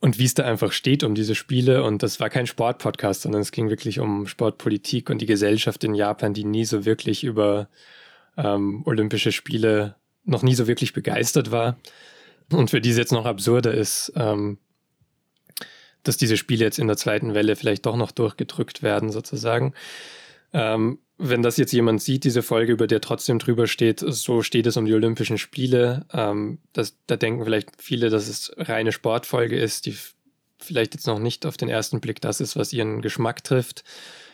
und 0.00 0.18
wie 0.18 0.24
es 0.24 0.34
da 0.34 0.44
einfach 0.44 0.72
steht 0.72 1.04
um 1.04 1.14
diese 1.14 1.34
Spiele. 1.34 1.82
Und 1.82 2.02
das 2.02 2.20
war 2.20 2.30
kein 2.30 2.46
Sportpodcast, 2.46 3.22
sondern 3.22 3.40
es 3.40 3.52
ging 3.52 3.70
wirklich 3.70 3.98
um 3.98 4.26
Sportpolitik 4.26 5.10
und 5.10 5.18
die 5.18 5.26
Gesellschaft 5.26 5.84
in 5.84 5.94
Japan, 5.94 6.34
die 6.34 6.44
nie 6.44 6.64
so 6.64 6.84
wirklich 6.84 7.24
über 7.24 7.68
ähm, 8.36 8.82
Olympische 8.84 9.32
Spiele 9.32 9.96
noch 10.24 10.42
nie 10.42 10.54
so 10.54 10.66
wirklich 10.66 10.92
begeistert 10.92 11.50
war. 11.50 11.78
Und 12.52 12.70
für 12.70 12.80
die 12.80 12.90
es 12.90 12.98
jetzt 12.98 13.12
noch 13.12 13.24
absurder 13.24 13.72
ist, 13.72 14.12
ähm, 14.16 14.58
dass 16.02 16.16
diese 16.16 16.36
Spiele 16.36 16.64
jetzt 16.64 16.78
in 16.78 16.86
der 16.86 16.96
zweiten 16.96 17.34
Welle 17.34 17.56
vielleicht 17.56 17.86
doch 17.86 17.96
noch 17.96 18.12
durchgedrückt 18.12 18.82
werden, 18.82 19.10
sozusagen. 19.10 19.74
Ähm, 20.52 20.98
wenn 21.18 21.42
das 21.42 21.56
jetzt 21.56 21.72
jemand 21.72 22.02
sieht, 22.02 22.24
diese 22.24 22.42
Folge, 22.42 22.72
über 22.72 22.86
der 22.86 23.00
trotzdem 23.00 23.38
drüber 23.38 23.66
steht, 23.66 24.00
so 24.00 24.42
steht 24.42 24.66
es 24.66 24.76
um 24.76 24.84
die 24.84 24.94
Olympischen 24.94 25.38
Spiele, 25.38 26.04
ähm, 26.12 26.58
das, 26.72 26.96
da 27.06 27.16
denken 27.16 27.44
vielleicht 27.44 27.70
viele, 27.78 28.10
dass 28.10 28.28
es 28.28 28.52
reine 28.56 28.92
Sportfolge 28.92 29.56
ist, 29.56 29.86
die 29.86 29.96
vielleicht 30.58 30.94
jetzt 30.94 31.06
noch 31.06 31.18
nicht 31.18 31.46
auf 31.46 31.56
den 31.56 31.68
ersten 31.68 32.00
Blick 32.00 32.20
das 32.20 32.40
ist, 32.40 32.56
was 32.56 32.72
ihren 32.72 33.02
Geschmack 33.02 33.44
trifft. 33.44 33.84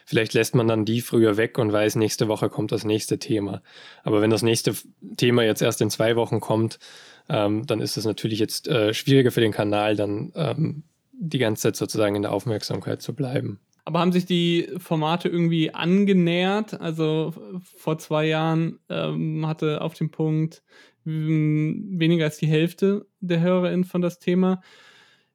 Vielleicht 0.05 0.35
lässt 0.35 0.55
man 0.55 0.67
dann 0.67 0.85
die 0.85 1.01
früher 1.01 1.37
weg 1.37 1.59
und 1.59 1.73
weiß, 1.73 1.95
nächste 1.97 2.27
Woche 2.27 2.49
kommt 2.49 2.73
das 2.73 2.85
nächste 2.85 3.19
Thema. 3.19 3.63
Aber 4.03 4.21
wenn 4.21 4.31
das 4.31 4.43
nächste 4.43 4.75
Thema 5.17 5.45
jetzt 5.45 5.63
erst 5.63 5.81
in 5.81 5.91
zwei 5.91 6.17
Wochen 6.17 6.41
kommt, 6.41 6.81
ähm, 7.29 7.67
dann 7.67 7.81
ist 7.81 7.97
es 7.97 8.05
natürlich 8.05 8.41
jetzt 8.41 8.67
äh, 8.67 8.95
schwieriger 8.95 9.31
für 9.31 9.41
den 9.41 9.53
Kanal, 9.53 9.95
dann 9.95 10.33
ähm, 10.35 10.83
die 11.13 11.39
ganze 11.39 11.63
Zeit 11.63 11.77
sozusagen 11.77 12.17
in 12.17 12.23
der 12.23 12.33
Aufmerksamkeit 12.33 13.01
zu 13.01 13.15
bleiben. 13.15 13.61
Aber 13.85 13.99
haben 13.99 14.13
sich 14.13 14.27
die 14.27 14.69
Formate 14.79 15.29
irgendwie 15.29 15.75
angenähert? 15.75 16.81
Also 16.81 17.35
vor 17.77 17.99
zwei 17.99 18.27
Jahren 18.27 18.79
ähm, 18.89 19.47
hatte 19.47 19.81
auf 19.81 19.95
dem 19.95 20.11
Punkt 20.11 20.63
weniger 21.05 22.27
als 22.27 22.39
die 22.39 22.47
Hälfte 22.47 23.07
der 23.21 23.41
HörerInnen 23.41 23.85
von 23.85 24.03
das 24.03 24.21
Thema. 24.21 24.63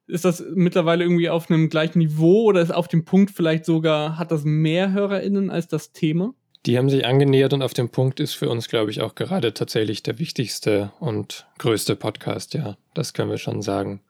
Ist 0.06 0.24
das 0.24 0.42
mittlerweile 0.54 1.04
irgendwie 1.04 1.28
auf 1.28 1.50
einem 1.50 1.68
gleichen 1.68 1.98
Niveau 1.98 2.44
oder 2.44 2.62
ist 2.62 2.72
auf 2.74 2.88
dem 2.88 3.04
Punkt 3.04 3.30
vielleicht 3.30 3.66
sogar, 3.66 4.18
hat 4.18 4.30
das 4.30 4.44
mehr 4.44 4.92
HörerInnen 4.92 5.50
als 5.50 5.68
das 5.68 5.92
Thema? 5.92 6.32
Die 6.64 6.78
haben 6.78 6.88
sich 6.88 7.04
angenähert 7.04 7.52
und 7.52 7.62
auf 7.62 7.74
dem 7.74 7.90
Punkt 7.90 8.18
ist 8.18 8.32
für 8.32 8.48
uns, 8.48 8.68
glaube 8.68 8.90
ich, 8.90 9.02
auch 9.02 9.14
gerade 9.14 9.52
tatsächlich 9.52 10.02
der 10.02 10.18
wichtigste 10.18 10.90
und 11.00 11.46
größte 11.58 11.94
Podcast, 11.96 12.54
ja. 12.54 12.78
Das 12.94 13.12
können 13.12 13.30
wir 13.30 13.38
schon 13.38 13.60
sagen 13.60 14.00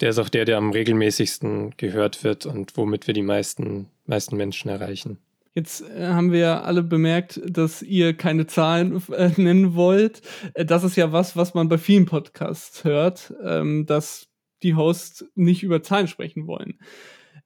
der 0.00 0.10
ist 0.10 0.18
auch 0.18 0.28
der, 0.28 0.44
der 0.44 0.58
am 0.58 0.70
regelmäßigsten 0.70 1.74
gehört 1.76 2.24
wird 2.24 2.46
und 2.46 2.76
womit 2.76 3.06
wir 3.06 3.14
die 3.14 3.22
meisten, 3.22 3.88
meisten 4.06 4.36
Menschen 4.36 4.68
erreichen. 4.70 5.18
Jetzt 5.54 5.82
äh, 5.88 6.08
haben 6.08 6.32
wir 6.32 6.40
ja 6.40 6.60
alle 6.62 6.82
bemerkt, 6.82 7.40
dass 7.46 7.80
ihr 7.80 8.14
keine 8.14 8.46
Zahlen 8.46 9.00
äh, 9.12 9.30
nennen 9.36 9.74
wollt. 9.74 10.22
Äh, 10.54 10.64
das 10.64 10.82
ist 10.82 10.96
ja 10.96 11.12
was, 11.12 11.36
was 11.36 11.54
man 11.54 11.68
bei 11.68 11.78
vielen 11.78 12.06
Podcasts 12.06 12.82
hört, 12.84 13.32
ähm, 13.42 13.86
dass 13.86 14.28
die 14.62 14.74
Hosts 14.74 15.26
nicht 15.34 15.62
über 15.62 15.82
Zahlen 15.82 16.08
sprechen 16.08 16.46
wollen. 16.46 16.80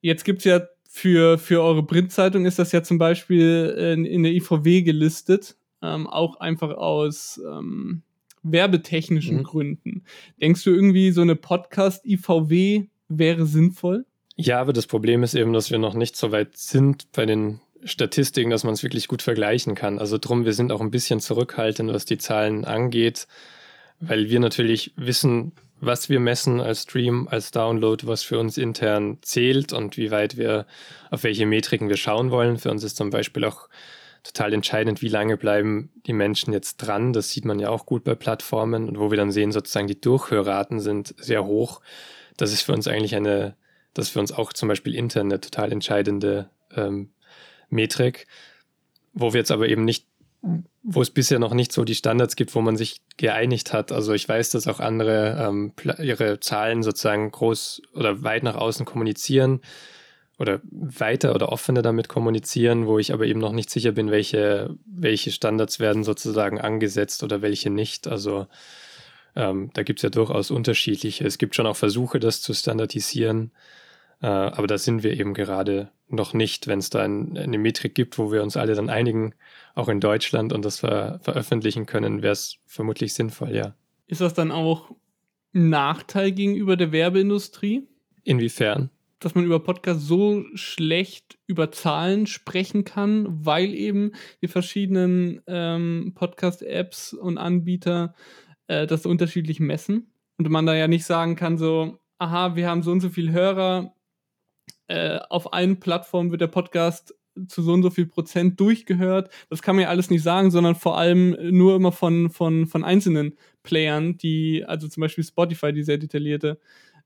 Jetzt 0.01 0.23
gibt 0.23 0.39
es 0.39 0.45
ja 0.45 0.61
für, 0.89 1.37
für 1.37 1.61
eure 1.61 1.85
Printzeitung 1.85 2.45
ist 2.45 2.57
das 2.57 2.71
ja 2.71 2.81
zum 2.81 2.97
Beispiel 2.97 3.75
in, 3.77 4.05
in 4.05 4.23
der 4.23 4.31
IVW 4.31 4.81
gelistet, 4.81 5.55
ähm, 5.83 6.07
auch 6.07 6.39
einfach 6.39 6.71
aus 6.71 7.39
ähm, 7.45 8.01
werbetechnischen 8.43 9.37
mhm. 9.37 9.43
Gründen. 9.43 10.03
Denkst 10.41 10.63
du 10.63 10.71
irgendwie, 10.71 11.11
so 11.11 11.21
eine 11.21 11.35
Podcast-IVW 11.35 12.87
wäre 13.07 13.45
sinnvoll? 13.45 14.05
Ja, 14.35 14.61
aber 14.61 14.71
das 14.73 14.87
Problem 14.87 15.23
ist 15.23 15.33
eben, 15.33 15.51
dass 15.51 15.71
wir 15.71 15.79
noch 15.79 15.93
nicht 15.93 16.15
so 16.15 16.31
weit 16.31 16.55
sind 16.55 17.11
bei 17.11 17.25
den 17.25 17.59
Statistiken, 17.83 18.49
dass 18.49 18.63
man 18.63 18.73
es 18.73 18.83
wirklich 18.83 19.07
gut 19.07 19.21
vergleichen 19.21 19.75
kann. 19.75 19.99
Also 19.99 20.17
drum, 20.17 20.45
wir 20.45 20.53
sind 20.53 20.71
auch 20.71 20.81
ein 20.81 20.91
bisschen 20.91 21.19
zurückhaltend, 21.19 21.91
was 21.91 22.05
die 22.05 22.17
Zahlen 22.17 22.65
angeht, 22.65 23.27
weil 23.99 24.29
wir 24.29 24.39
natürlich 24.39 24.93
wissen, 24.95 25.53
was 25.81 26.09
wir 26.09 26.19
messen 26.19 26.59
als 26.59 26.83
Stream, 26.83 27.27
als 27.29 27.51
Download, 27.51 28.05
was 28.05 28.23
für 28.23 28.39
uns 28.39 28.57
intern 28.57 29.17
zählt 29.21 29.71
und 29.71 29.97
wie 29.97 30.11
weit 30.11 30.37
wir, 30.37 30.65
auf 31.09 31.23
welche 31.23 31.45
Metriken 31.45 31.89
wir 31.89 31.97
schauen 31.97 32.31
wollen. 32.31 32.57
Für 32.57 32.71
uns 32.71 32.83
ist 32.83 32.97
zum 32.97 33.09
Beispiel 33.09 33.45
auch 33.45 33.69
total 34.23 34.53
entscheidend, 34.53 35.01
wie 35.01 35.07
lange 35.07 35.37
bleiben 35.37 35.91
die 36.05 36.13
Menschen 36.13 36.53
jetzt 36.53 36.77
dran. 36.77 37.13
Das 37.13 37.31
sieht 37.31 37.45
man 37.45 37.59
ja 37.59 37.69
auch 37.69 37.85
gut 37.85 38.03
bei 38.03 38.15
Plattformen 38.15 38.87
und 38.87 38.99
wo 38.99 39.11
wir 39.11 39.17
dann 39.17 39.31
sehen, 39.31 39.51
sozusagen 39.51 39.87
die 39.87 39.99
Durchhörraten 39.99 40.79
sind 40.79 41.15
sehr 41.17 41.45
hoch. 41.45 41.81
Das 42.37 42.53
ist 42.53 42.61
für 42.61 42.73
uns 42.73 42.87
eigentlich 42.87 43.15
eine, 43.15 43.55
das 43.93 44.07
ist 44.07 44.11
für 44.11 44.19
uns 44.19 44.31
auch 44.31 44.53
zum 44.53 44.69
Beispiel 44.69 44.95
intern 44.95 45.27
eine 45.27 45.39
total 45.39 45.71
entscheidende 45.71 46.49
ähm, 46.75 47.11
Metrik, 47.69 48.27
wo 49.13 49.33
wir 49.33 49.39
jetzt 49.39 49.51
aber 49.51 49.67
eben 49.67 49.85
nicht, 49.85 50.07
wo 50.83 51.01
es 51.01 51.09
bisher 51.09 51.39
noch 51.39 51.53
nicht 51.53 51.71
so 51.71 51.83
die 51.83 51.95
Standards 51.95 52.35
gibt, 52.35 52.55
wo 52.55 52.61
man 52.61 52.77
sich 52.77 53.01
geeinigt 53.17 53.73
hat. 53.73 53.91
Also 53.91 54.13
ich 54.13 54.27
weiß, 54.27 54.51
dass 54.51 54.67
auch 54.67 54.79
andere 54.79 55.37
ähm, 55.39 55.73
ihre 55.99 56.39
Zahlen 56.39 56.83
sozusagen 56.83 57.31
groß 57.31 57.81
oder 57.93 58.23
weit 58.23 58.43
nach 58.43 58.55
außen 58.55 58.85
kommunizieren 58.85 59.61
oder 60.39 60.61
weiter 60.71 61.35
oder 61.35 61.51
offener 61.51 61.81
damit 61.81 62.07
kommunizieren, 62.07 62.87
wo 62.87 62.97
ich 62.97 63.13
aber 63.13 63.25
eben 63.25 63.41
noch 63.41 63.51
nicht 63.51 63.69
sicher 63.69 63.91
bin, 63.91 64.09
welche, 64.09 64.75
welche 64.85 65.31
Standards 65.31 65.79
werden 65.79 66.03
sozusagen 66.03 66.61
angesetzt 66.61 67.23
oder 67.23 67.41
welche 67.41 67.69
nicht. 67.69 68.07
Also 68.07 68.47
ähm, 69.35 69.69
da 69.73 69.83
gibt 69.83 69.99
es 69.99 70.03
ja 70.03 70.09
durchaus 70.09 70.49
unterschiedliche. 70.49 71.25
Es 71.25 71.37
gibt 71.37 71.55
schon 71.55 71.67
auch 71.67 71.75
Versuche, 71.75 72.19
das 72.19 72.41
zu 72.41 72.53
standardisieren, 72.53 73.51
äh, 74.21 74.27
aber 74.27 74.67
da 74.67 74.77
sind 74.77 75.03
wir 75.03 75.19
eben 75.19 75.33
gerade 75.33 75.91
noch 76.07 76.33
nicht, 76.33 76.67
wenn 76.67 76.79
es 76.79 76.89
da 76.89 77.03
ein, 77.03 77.37
eine 77.37 77.57
Metrik 77.57 77.93
gibt, 77.93 78.17
wo 78.17 78.31
wir 78.31 78.41
uns 78.41 78.55
alle 78.55 78.75
dann 78.75 78.89
einigen, 78.89 79.35
auch 79.75 79.89
in 79.89 79.99
Deutschland 79.99 80.53
und 80.53 80.63
das 80.63 80.79
ver 80.79 81.19
veröffentlichen 81.21 81.85
können, 81.85 82.21
wäre 82.21 82.33
es 82.33 82.55
vermutlich 82.65 83.13
sinnvoll, 83.13 83.53
ja. 83.53 83.75
Ist 84.07 84.21
das 84.21 84.33
dann 84.33 84.51
auch 84.51 84.89
ein 85.53 85.69
Nachteil 85.69 86.31
gegenüber 86.31 86.77
der 86.77 86.91
Werbeindustrie? 86.91 87.87
Inwiefern? 88.23 88.89
Dass 89.19 89.35
man 89.35 89.45
über 89.45 89.59
Podcasts 89.59 90.05
so 90.05 90.45
schlecht 90.55 91.37
über 91.45 91.71
Zahlen 91.71 92.27
sprechen 92.27 92.85
kann, 92.85 93.27
weil 93.45 93.73
eben 93.73 94.13
die 94.41 94.47
verschiedenen 94.47 95.41
ähm, 95.47 96.13
Podcast-Apps 96.15 97.13
und 97.13 97.37
Anbieter 97.37 98.15
äh, 98.67 98.87
das 98.87 99.05
unterschiedlich 99.05 99.59
messen. 99.59 100.13
Und 100.37 100.49
man 100.49 100.65
da 100.65 100.73
ja 100.73 100.87
nicht 100.87 101.05
sagen 101.05 101.35
kann, 101.35 101.57
so, 101.57 101.99
aha, 102.17 102.55
wir 102.55 102.69
haben 102.69 102.81
so 102.81 102.91
und 102.91 103.01
so 103.01 103.09
viele 103.09 103.31
Hörer, 103.31 103.93
äh, 104.87 105.19
auf 105.29 105.53
allen 105.53 105.79
Plattformen 105.79 106.31
wird 106.31 106.41
der 106.41 106.47
Podcast 106.47 107.13
zu 107.47 107.61
so 107.61 107.73
und 107.73 107.83
so 107.83 107.89
viel 107.89 108.05
Prozent 108.05 108.59
durchgehört. 108.59 109.29
Das 109.49 109.61
kann 109.61 109.75
man 109.75 109.83
ja 109.83 109.89
alles 109.89 110.09
nicht 110.09 110.23
sagen, 110.23 110.51
sondern 110.51 110.75
vor 110.75 110.97
allem 110.97 111.37
nur 111.55 111.75
immer 111.75 111.91
von, 111.91 112.29
von, 112.29 112.67
von 112.67 112.83
einzelnen 112.83 113.37
Playern, 113.63 114.17
die, 114.17 114.65
also 114.65 114.87
zum 114.87 115.01
Beispiel 115.01 115.23
Spotify, 115.23 115.71
die 115.71 115.83
sehr 115.83 115.97
detaillierte 115.97 116.59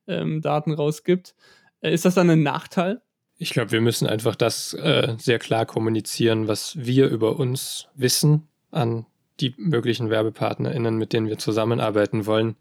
ähm, 0.07 0.41
Daten 0.41 0.73
rausgibt. 0.73 1.35
Äh, 1.83 1.93
ist 1.93 2.05
das 2.05 2.15
dann 2.15 2.29
ein 2.29 2.41
Nachteil? 2.41 3.01
Ich 3.37 3.51
glaube, 3.51 3.71
wir 3.71 3.81
müssen 3.81 4.07
einfach 4.07 4.35
das 4.35 4.73
äh, 4.73 5.15
sehr 5.19 5.37
klar 5.37 5.65
kommunizieren, 5.65 6.47
was 6.47 6.77
wir 6.77 7.07
über 7.09 7.37
uns 7.37 7.87
wissen 7.95 8.47
an 8.71 9.05
die 9.39 9.53
möglichen 9.57 10.09
WerbepartnerInnen, 10.09 10.97
mit 10.97 11.13
denen 11.13 11.27
wir 11.27 11.37
zusammenarbeiten 11.37 12.25
wollen. 12.25 12.55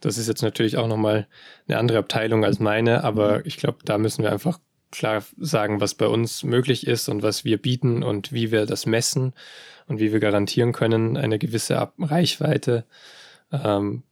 Das 0.00 0.18
ist 0.18 0.28
jetzt 0.28 0.42
natürlich 0.42 0.76
auch 0.76 0.86
nochmal 0.86 1.26
eine 1.68 1.78
andere 1.78 1.98
Abteilung 1.98 2.44
als 2.44 2.60
meine, 2.60 3.04
aber 3.04 3.38
mhm. 3.38 3.42
ich 3.44 3.56
glaube, 3.56 3.78
da 3.84 3.98
müssen 3.98 4.22
wir 4.22 4.32
einfach 4.32 4.58
klar 4.92 5.22
sagen, 5.36 5.80
was 5.80 5.94
bei 5.94 6.06
uns 6.06 6.44
möglich 6.44 6.86
ist 6.86 7.08
und 7.08 7.22
was 7.22 7.44
wir 7.44 7.60
bieten 7.60 8.02
und 8.02 8.32
wie 8.32 8.52
wir 8.52 8.66
das 8.66 8.86
messen 8.86 9.34
und 9.88 9.98
wie 9.98 10.12
wir 10.12 10.20
garantieren 10.20 10.72
können, 10.72 11.16
eine 11.16 11.38
gewisse 11.38 11.90
Reichweite. 11.98 12.84
Ähm, 13.50 14.04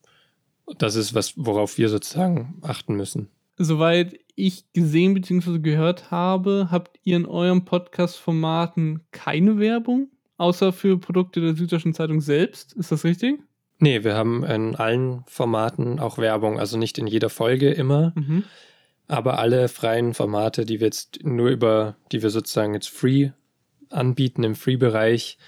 das 0.79 0.97
ist 0.97 1.15
was, 1.15 1.35
worauf 1.37 1.79
wir 1.79 1.89
sozusagen 1.89 2.59
achten 2.63 2.97
müssen. 2.97 3.31
Soweit 3.57 4.19
ich 4.35 4.73
gesehen 4.73 5.15
bzw. 5.15 5.59
gehört 5.59 6.11
habe, 6.11 6.69
habt 6.71 6.99
ihr 7.05 7.17
in 7.17 7.27
eurem 7.27 7.65
Podcast-Formaten 7.65 9.01
keine 9.13 9.59
Werbung, 9.59 10.09
außer 10.37 10.73
für 10.73 10.99
Produkte 10.99 11.41
der 11.41 11.55
Süddeutschen 11.55 11.95
Zeitung 11.95 12.21
selbst. 12.21 12.73
Ist 12.75 12.93
das 12.93 13.05
richtig? 13.05 13.41
Nee, 13.79 14.05
wir 14.05 14.15
haben 14.15 14.45
in 14.45 14.77
allen 14.77 15.25
Formaten 15.27 15.99
auch 15.99 16.19
Werbung, 16.19 16.59
also 16.59 16.79
nicht 16.79 16.99
in 16.99 17.07
jeder 17.07 17.31
Folge 17.31 17.71
immer. 17.71 18.13
Mhm. 18.15 18.45
Aber 19.07 19.39
alle 19.39 19.69
freien 19.69 20.15
Formate, 20.15 20.65
die 20.65 20.81
wir 20.81 20.87
jetzt 20.87 21.25
nur 21.25 21.51
über, 21.51 21.97
die 22.11 22.23
wir 22.23 22.31
sozusagen 22.31 22.75
jetzt 22.75 22.89
free 22.89 23.31
anbieten 23.91 24.43
im 24.45 24.55
Free-Bereich, 24.55 25.39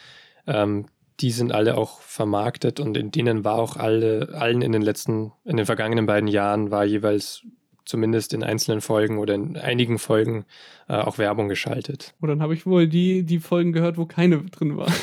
ähm, 0.47 0.87
die 1.21 1.31
sind 1.31 1.53
alle 1.53 1.79
auch 1.79 2.01
vermarktet 2.01 2.79
und 2.79 2.97
in 2.97 3.11
denen 3.11 3.45
war 3.45 3.55
auch 3.55 3.77
alle, 3.77 4.35
allen 4.35 4.61
in 4.61 4.73
den 4.73 4.83
letzten, 4.83 5.33
in 5.45 5.57
den 5.57 5.65
vergangenen 5.65 6.05
beiden 6.05 6.29
Jahren 6.29 6.71
war 6.71 6.85
jeweils 6.85 7.43
zumindest 7.87 8.35
in 8.35 8.43
einzelnen 8.43 8.81
Folgen 8.81 9.19
oder 9.19 9.35
in 9.35 9.57
einigen 9.57 9.99
Folgen 9.99 10.45
äh, 10.89 10.95
auch 10.95 11.19
Werbung 11.19 11.49
geschaltet. 11.49 12.15
Und 12.21 12.29
dann 12.29 12.43
habe 12.43 12.53
ich 12.53 12.67
wohl 12.67 12.87
die, 12.89 13.23
die 13.23 13.39
Folgen 13.39 13.73
gehört, 13.73 13.97
wo 13.97 14.05
keine 14.05 14.43
drin 14.43 14.77
war. 14.77 14.93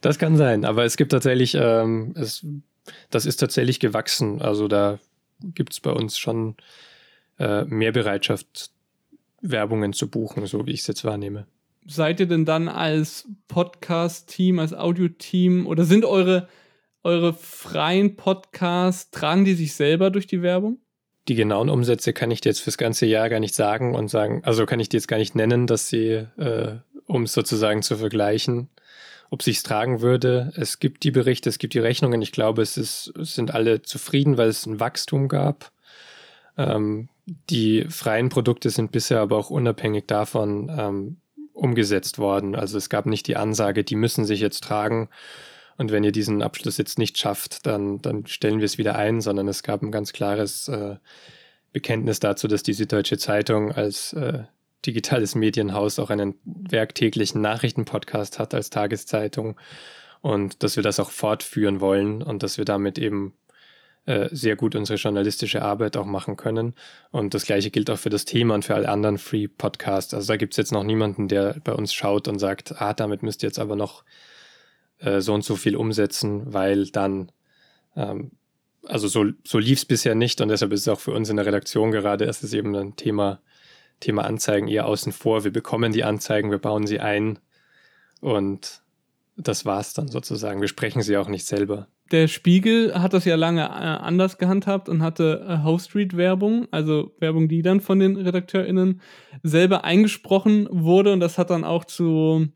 Das 0.00 0.18
kann 0.18 0.38
sein, 0.38 0.64
aber 0.64 0.84
es 0.84 0.96
gibt 0.96 1.12
tatsächlich, 1.12 1.54
ähm, 1.54 2.14
es, 2.16 2.46
das 3.10 3.26
ist 3.26 3.36
tatsächlich 3.36 3.80
gewachsen. 3.80 4.40
Also 4.40 4.66
da 4.66 4.98
gibt 5.42 5.74
es 5.74 5.80
bei 5.80 5.90
uns 5.90 6.16
schon 6.16 6.56
äh, 7.38 7.64
mehr 7.64 7.92
Bereitschaft, 7.92 8.70
Werbungen 9.42 9.92
zu 9.92 10.08
buchen, 10.08 10.46
so 10.46 10.66
wie 10.66 10.72
ich 10.72 10.80
es 10.80 10.86
jetzt 10.86 11.04
wahrnehme. 11.04 11.46
Seid 11.86 12.20
ihr 12.20 12.26
denn 12.26 12.46
dann 12.46 12.68
als 12.68 13.28
Podcast-Team, 13.48 14.58
als 14.58 14.72
Audio-Team 14.72 15.66
oder 15.66 15.84
sind 15.84 16.04
eure, 16.06 16.48
eure 17.02 17.32
freien 17.34 18.16
Podcasts, 18.16 19.10
tragen 19.10 19.44
die 19.44 19.54
sich 19.54 19.74
selber 19.74 20.10
durch 20.10 20.26
die 20.26 20.42
Werbung? 20.42 20.78
Die 21.28 21.34
genauen 21.34 21.68
Umsätze 21.68 22.12
kann 22.12 22.30
ich 22.30 22.40
dir 22.40 22.50
jetzt 22.50 22.60
fürs 22.60 22.78
ganze 22.78 23.06
Jahr 23.06 23.28
gar 23.28 23.40
nicht 23.40 23.54
sagen 23.54 23.94
und 23.94 24.08
sagen, 24.08 24.42
also 24.44 24.66
kann 24.66 24.80
ich 24.80 24.88
dir 24.88 24.96
jetzt 24.96 25.08
gar 25.08 25.18
nicht 25.18 25.34
nennen, 25.34 25.66
dass 25.66 25.88
sie, 25.88 26.26
äh, 26.38 26.76
um 27.06 27.24
es 27.24 27.32
sozusagen 27.32 27.82
zu 27.82 27.96
vergleichen, 27.96 28.68
ob 29.30 29.42
sich's 29.42 29.62
tragen 29.62 30.00
würde. 30.00 30.52
Es 30.56 30.78
gibt 30.78 31.04
die 31.04 31.10
Berichte, 31.10 31.50
es 31.50 31.58
gibt 31.58 31.74
die 31.74 31.80
Rechnungen. 31.80 32.22
Ich 32.22 32.32
glaube, 32.32 32.62
es, 32.62 32.76
ist, 32.76 33.12
es 33.20 33.34
sind 33.34 33.52
alle 33.54 33.82
zufrieden, 33.82 34.38
weil 34.38 34.48
es 34.48 34.64
ein 34.64 34.80
Wachstum 34.80 35.28
gab. 35.28 35.70
Ähm, 36.56 37.08
die 37.50 37.84
freien 37.90 38.30
Produkte 38.30 38.70
sind 38.70 38.90
bisher 38.90 39.20
aber 39.20 39.36
auch 39.36 39.50
unabhängig 39.50 40.06
davon 40.06 40.70
ähm, 40.76 41.16
umgesetzt 41.52 42.18
worden. 42.18 42.54
Also 42.54 42.78
es 42.78 42.88
gab 42.88 43.04
nicht 43.04 43.26
die 43.26 43.36
Ansage, 43.36 43.84
die 43.84 43.96
müssen 43.96 44.24
sich 44.24 44.40
jetzt 44.40 44.64
tragen 44.64 45.10
und 45.78 45.92
wenn 45.92 46.04
ihr 46.04 46.12
diesen 46.12 46.42
Abschluss 46.42 46.76
jetzt 46.76 46.98
nicht 46.98 47.18
schafft, 47.18 47.64
dann, 47.64 48.02
dann 48.02 48.26
stellen 48.26 48.58
wir 48.58 48.66
es 48.66 48.78
wieder 48.78 48.96
ein, 48.96 49.20
sondern 49.20 49.46
es 49.46 49.62
gab 49.62 49.80
ein 49.80 49.92
ganz 49.92 50.12
klares 50.12 50.66
äh, 50.68 50.96
Bekenntnis 51.72 52.18
dazu, 52.18 52.48
dass 52.48 52.64
die 52.64 52.72
Süddeutsche 52.72 53.16
Zeitung 53.16 53.70
als 53.70 54.12
äh, 54.12 54.42
digitales 54.84 55.36
Medienhaus 55.36 56.00
auch 56.00 56.10
einen 56.10 56.34
werktäglichen 56.44 57.40
Nachrichtenpodcast 57.40 58.40
hat 58.40 58.54
als 58.54 58.70
Tageszeitung 58.70 59.56
und 60.20 60.64
dass 60.64 60.74
wir 60.74 60.82
das 60.82 60.98
auch 60.98 61.10
fortführen 61.10 61.80
wollen 61.80 62.22
und 62.22 62.42
dass 62.42 62.58
wir 62.58 62.64
damit 62.64 62.98
eben 62.98 63.34
äh, 64.06 64.28
sehr 64.32 64.56
gut 64.56 64.74
unsere 64.74 64.98
journalistische 64.98 65.62
Arbeit 65.62 65.96
auch 65.96 66.06
machen 66.06 66.36
können. 66.36 66.74
Und 67.12 67.34
das 67.34 67.44
gleiche 67.44 67.70
gilt 67.70 67.88
auch 67.88 67.98
für 67.98 68.10
das 68.10 68.24
Thema 68.24 68.54
und 68.54 68.64
für 68.64 68.74
alle 68.74 68.88
anderen 68.88 69.18
Free 69.18 69.46
Podcasts. 69.46 70.12
Also 70.12 70.32
da 70.32 70.36
gibt 70.36 70.54
es 70.54 70.56
jetzt 70.56 70.72
noch 70.72 70.82
niemanden, 70.82 71.28
der 71.28 71.60
bei 71.62 71.72
uns 71.72 71.94
schaut 71.94 72.26
und 72.26 72.40
sagt, 72.40 72.80
ah, 72.80 72.94
damit 72.94 73.22
müsst 73.22 73.44
ihr 73.44 73.48
jetzt 73.48 73.60
aber 73.60 73.76
noch 73.76 74.02
äh, 74.98 75.20
so 75.20 75.34
und 75.34 75.44
so 75.44 75.56
viel 75.56 75.76
umsetzen, 75.76 76.52
weil 76.52 76.86
dann, 76.88 77.32
ähm, 77.96 78.32
also 78.86 79.08
so, 79.08 79.26
so 79.44 79.58
lief 79.58 79.78
es 79.80 79.84
bisher 79.84 80.14
nicht 80.14 80.40
und 80.40 80.48
deshalb 80.48 80.72
ist 80.72 80.82
es 80.82 80.88
auch 80.88 81.00
für 81.00 81.12
uns 81.12 81.28
in 81.28 81.36
der 81.36 81.46
Redaktion 81.46 81.90
gerade, 81.90 82.24
es 82.24 82.42
ist 82.42 82.54
eben 82.54 82.74
ein 82.74 82.96
Thema, 82.96 83.40
Thema 84.00 84.24
Anzeigen 84.24 84.68
eher 84.68 84.86
außen 84.86 85.12
vor. 85.12 85.44
Wir 85.44 85.52
bekommen 85.52 85.92
die 85.92 86.04
Anzeigen, 86.04 86.50
wir 86.50 86.58
bauen 86.58 86.86
sie 86.86 87.00
ein 87.00 87.38
und 88.20 88.82
das 89.36 89.64
war's 89.64 89.94
dann 89.94 90.08
sozusagen. 90.08 90.60
Wir 90.60 90.68
sprechen 90.68 91.02
sie 91.02 91.16
auch 91.16 91.28
nicht 91.28 91.46
selber 91.46 91.88
der 92.10 92.28
Spiegel 92.28 92.94
hat 92.94 93.12
das 93.12 93.24
ja 93.24 93.36
lange 93.36 93.62
äh, 93.62 93.64
anders 93.66 94.38
gehandhabt 94.38 94.88
und 94.88 95.02
hatte 95.02 95.44
äh, 95.46 95.64
Host-Read-Werbung, 95.64 96.68
also 96.70 97.14
Werbung, 97.18 97.48
die 97.48 97.62
dann 97.62 97.80
von 97.80 97.98
den 97.98 98.16
RedakteurInnen 98.16 99.00
selber 99.42 99.84
eingesprochen 99.84 100.68
wurde 100.70 101.12
und 101.12 101.20
das 101.20 101.38
hat 101.38 101.50
dann 101.50 101.64
auch 101.64 101.84
zu, 101.84 102.48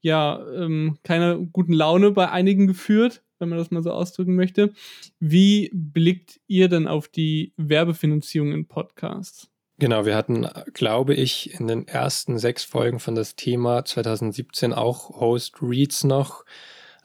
ja, 0.00 0.44
ähm, 0.54 0.98
keiner 1.02 1.36
guten 1.36 1.72
Laune 1.72 2.10
bei 2.10 2.30
einigen 2.30 2.66
geführt, 2.66 3.22
wenn 3.38 3.48
man 3.48 3.58
das 3.58 3.70
mal 3.70 3.82
so 3.82 3.90
ausdrücken 3.90 4.34
möchte. 4.34 4.72
Wie 5.20 5.70
blickt 5.72 6.40
ihr 6.46 6.68
denn 6.68 6.88
auf 6.88 7.08
die 7.08 7.52
Werbefinanzierung 7.56 8.52
in 8.52 8.66
Podcasts? 8.66 9.50
Genau, 9.78 10.06
wir 10.06 10.16
hatten, 10.16 10.48
glaube 10.72 11.14
ich, 11.14 11.58
in 11.60 11.66
den 11.66 11.86
ersten 11.86 12.38
sechs 12.38 12.64
Folgen 12.64 12.98
von 12.98 13.14
das 13.14 13.36
Thema 13.36 13.84
2017 13.84 14.72
auch 14.72 15.20
Host 15.20 15.60
Reads 15.60 16.04
noch 16.04 16.44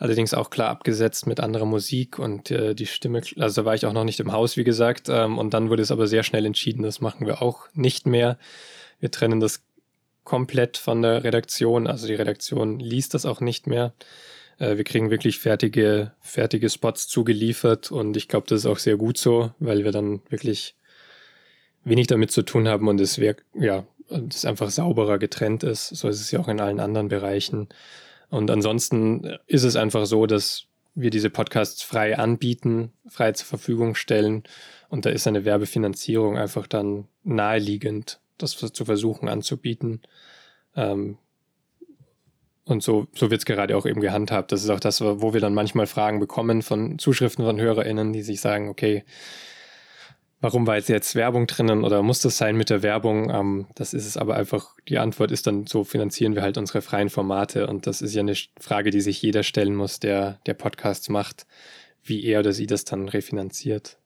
allerdings 0.02 0.34
auch 0.34 0.50
klar 0.50 0.70
abgesetzt 0.70 1.28
mit 1.28 1.40
anderer 1.40 1.66
Musik 1.66 2.18
und 2.18 2.50
äh, 2.50 2.74
die 2.74 2.88
Stimme, 2.88 3.22
also 3.38 3.66
war 3.66 3.76
ich 3.76 3.86
auch 3.86 3.94
noch 3.94 4.04
nicht 4.04 4.20
im 4.20 4.32
Haus, 4.32 4.58
wie 4.58 4.64
gesagt, 4.64 5.10
ähm, 5.10 5.38
und 5.38 5.54
dann 5.54 5.70
wurde 5.70 5.84
es 5.84 5.92
aber 5.92 6.08
sehr 6.08 6.24
schnell 6.24 6.48
entschieden, 6.48 6.82
das 6.82 7.02
machen 7.02 7.28
wir 7.28 7.44
auch 7.44 7.68
nicht 7.76 8.08
mehr. 8.08 8.40
Wir 9.00 9.12
trennen 9.12 9.40
das 9.40 9.64
komplett 10.24 10.78
von 10.78 11.02
der 11.02 11.24
Redaktion, 11.24 11.88
also 11.88 12.08
die 12.08 12.16
Redaktion 12.16 12.80
liest 12.80 13.14
das 13.14 13.26
auch 13.26 13.42
nicht 13.42 13.68
mehr. 13.68 13.94
Äh, 14.60 14.78
wir 14.78 14.84
kriegen 14.84 15.10
wirklich 15.10 15.40
fertige, 15.40 16.14
fertige 16.20 16.70
Spots 16.70 17.08
zugeliefert 17.08 17.92
und 17.92 18.16
ich 18.18 18.28
glaube, 18.28 18.48
das 18.48 18.60
ist 18.60 18.66
auch 18.66 18.80
sehr 18.80 18.98
gut 18.98 19.18
so, 19.18 19.52
weil 19.60 19.84
wir 19.84 19.92
dann 19.92 20.22
wirklich 20.30 20.76
wenig 21.84 22.08
damit 22.08 22.32
zu 22.32 22.44
tun 22.44 22.68
haben 22.68 22.88
und 22.88 23.02
es 23.02 23.18
wäre, 23.18 23.38
ja, 23.56 23.86
es 24.30 24.46
einfach 24.46 24.70
sauberer 24.70 25.18
getrennt 25.18 25.64
ist. 25.64 25.88
So 25.88 26.10
ist 26.10 26.22
es 26.22 26.32
ja 26.32 26.40
auch 26.40 26.48
in 26.48 26.60
allen 26.60 26.80
anderen 26.80 27.08
Bereichen. 27.08 27.70
Und 28.30 28.52
ansonsten 28.52 29.38
ist 29.48 29.64
es 29.64 29.76
einfach 29.76 30.06
so, 30.06 30.26
dass 30.26 30.66
wir 30.94 31.10
diese 31.10 31.30
Podcasts 31.30 31.82
frei 31.82 32.18
anbieten, 32.18 32.92
frei 33.08 33.32
zur 33.32 33.48
Verfügung 33.48 33.96
stellen. 33.96 34.44
Und 34.90 35.06
da 35.06 35.10
ist 35.10 35.28
eine 35.28 35.46
Werbefinanzierung 35.46 36.38
einfach 36.38 36.68
dann 36.68 37.08
naheliegend, 37.24 38.20
das 38.42 38.56
zu 38.56 38.86
versuchen 38.86 39.30
anzubieten. 39.30 40.02
Ähm, 40.76 41.18
und 42.66 42.84
so, 42.84 43.08
so 43.14 43.32
wird 43.32 43.42
es 43.42 43.46
gerade 43.46 43.76
auch 43.76 43.86
eben 43.86 44.02
gehandhabt. 44.02 44.52
Das 44.52 44.64
ist 44.64 44.70
auch 44.70 44.80
das, 44.80 45.02
wo 45.02 45.34
wir 45.34 45.42
dann 45.42 45.54
manchmal 45.54 45.88
Fragen 45.88 46.20
bekommen 46.20 46.62
von 46.62 47.00
Zuschriften 47.00 47.44
von 47.44 47.60
HörerInnen, 47.60 48.14
die 48.14 48.22
sich 48.22 48.40
sagen, 48.40 48.70
okay, 48.70 49.04
warum 50.42 50.68
war 50.68 50.76
jetzt 50.76 50.90
jetzt 50.90 51.16
Werbung 51.16 51.48
drinnen 51.48 51.84
oder 51.84 52.02
muss 52.02 52.20
das 52.22 52.38
sein 52.38 52.58
mit 52.58 52.70
der 52.70 52.84
Werbung? 52.84 53.30
Ähm, 53.30 53.68
das 53.76 53.94
ist 53.94 54.06
es 54.06 54.18
aber 54.18 54.36
einfach, 54.36 54.76
die 54.90 54.98
Antwort 54.98 55.32
ist 55.32 55.48
dann, 55.48 55.68
so 55.68 55.84
finanzieren 55.84 56.36
wir 56.36 56.42
halt 56.42 56.58
unsere 56.58 56.82
freien 56.82 57.10
Formate 57.10 57.68
und 57.68 57.88
das 57.88 58.02
ist 58.02 58.14
ja 58.14 58.22
eine 58.22 58.36
Frage, 58.60 58.90
die 58.90 59.02
sich 59.02 59.22
jeder 59.22 59.44
stellen 59.44 59.76
muss, 59.76 60.00
der, 60.00 60.40
der 60.46 60.56
Podcasts 60.56 61.10
macht, 61.10 61.46
wie 62.04 62.24
er 62.26 62.40
oder 62.40 62.52
sie 62.52 62.68
das 62.68 62.84
dann 62.84 63.08
refinanziert. 63.08 63.98